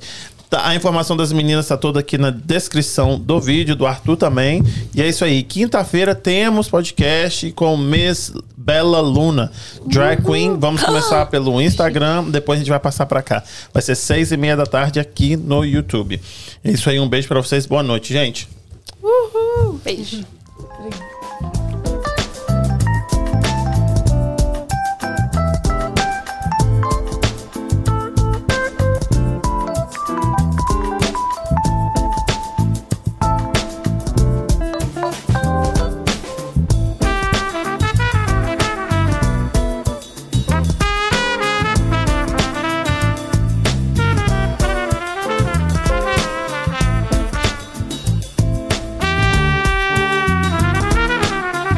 [0.51, 4.61] Tá, A informação das meninas está toda aqui na descrição do vídeo, do Arthur também.
[4.93, 5.43] E é isso aí.
[5.43, 9.49] Quinta-feira temos podcast com Miss Bela Luna,
[9.87, 10.59] Drag Queen.
[10.59, 13.41] Vamos começar pelo Instagram, depois a gente vai passar para cá.
[13.73, 16.19] Vai ser seis e meia da tarde aqui no YouTube.
[16.61, 17.65] É isso aí, um beijo para vocês.
[17.65, 18.49] Boa noite, gente.
[19.01, 19.79] Uhul.
[19.85, 20.25] Beijo.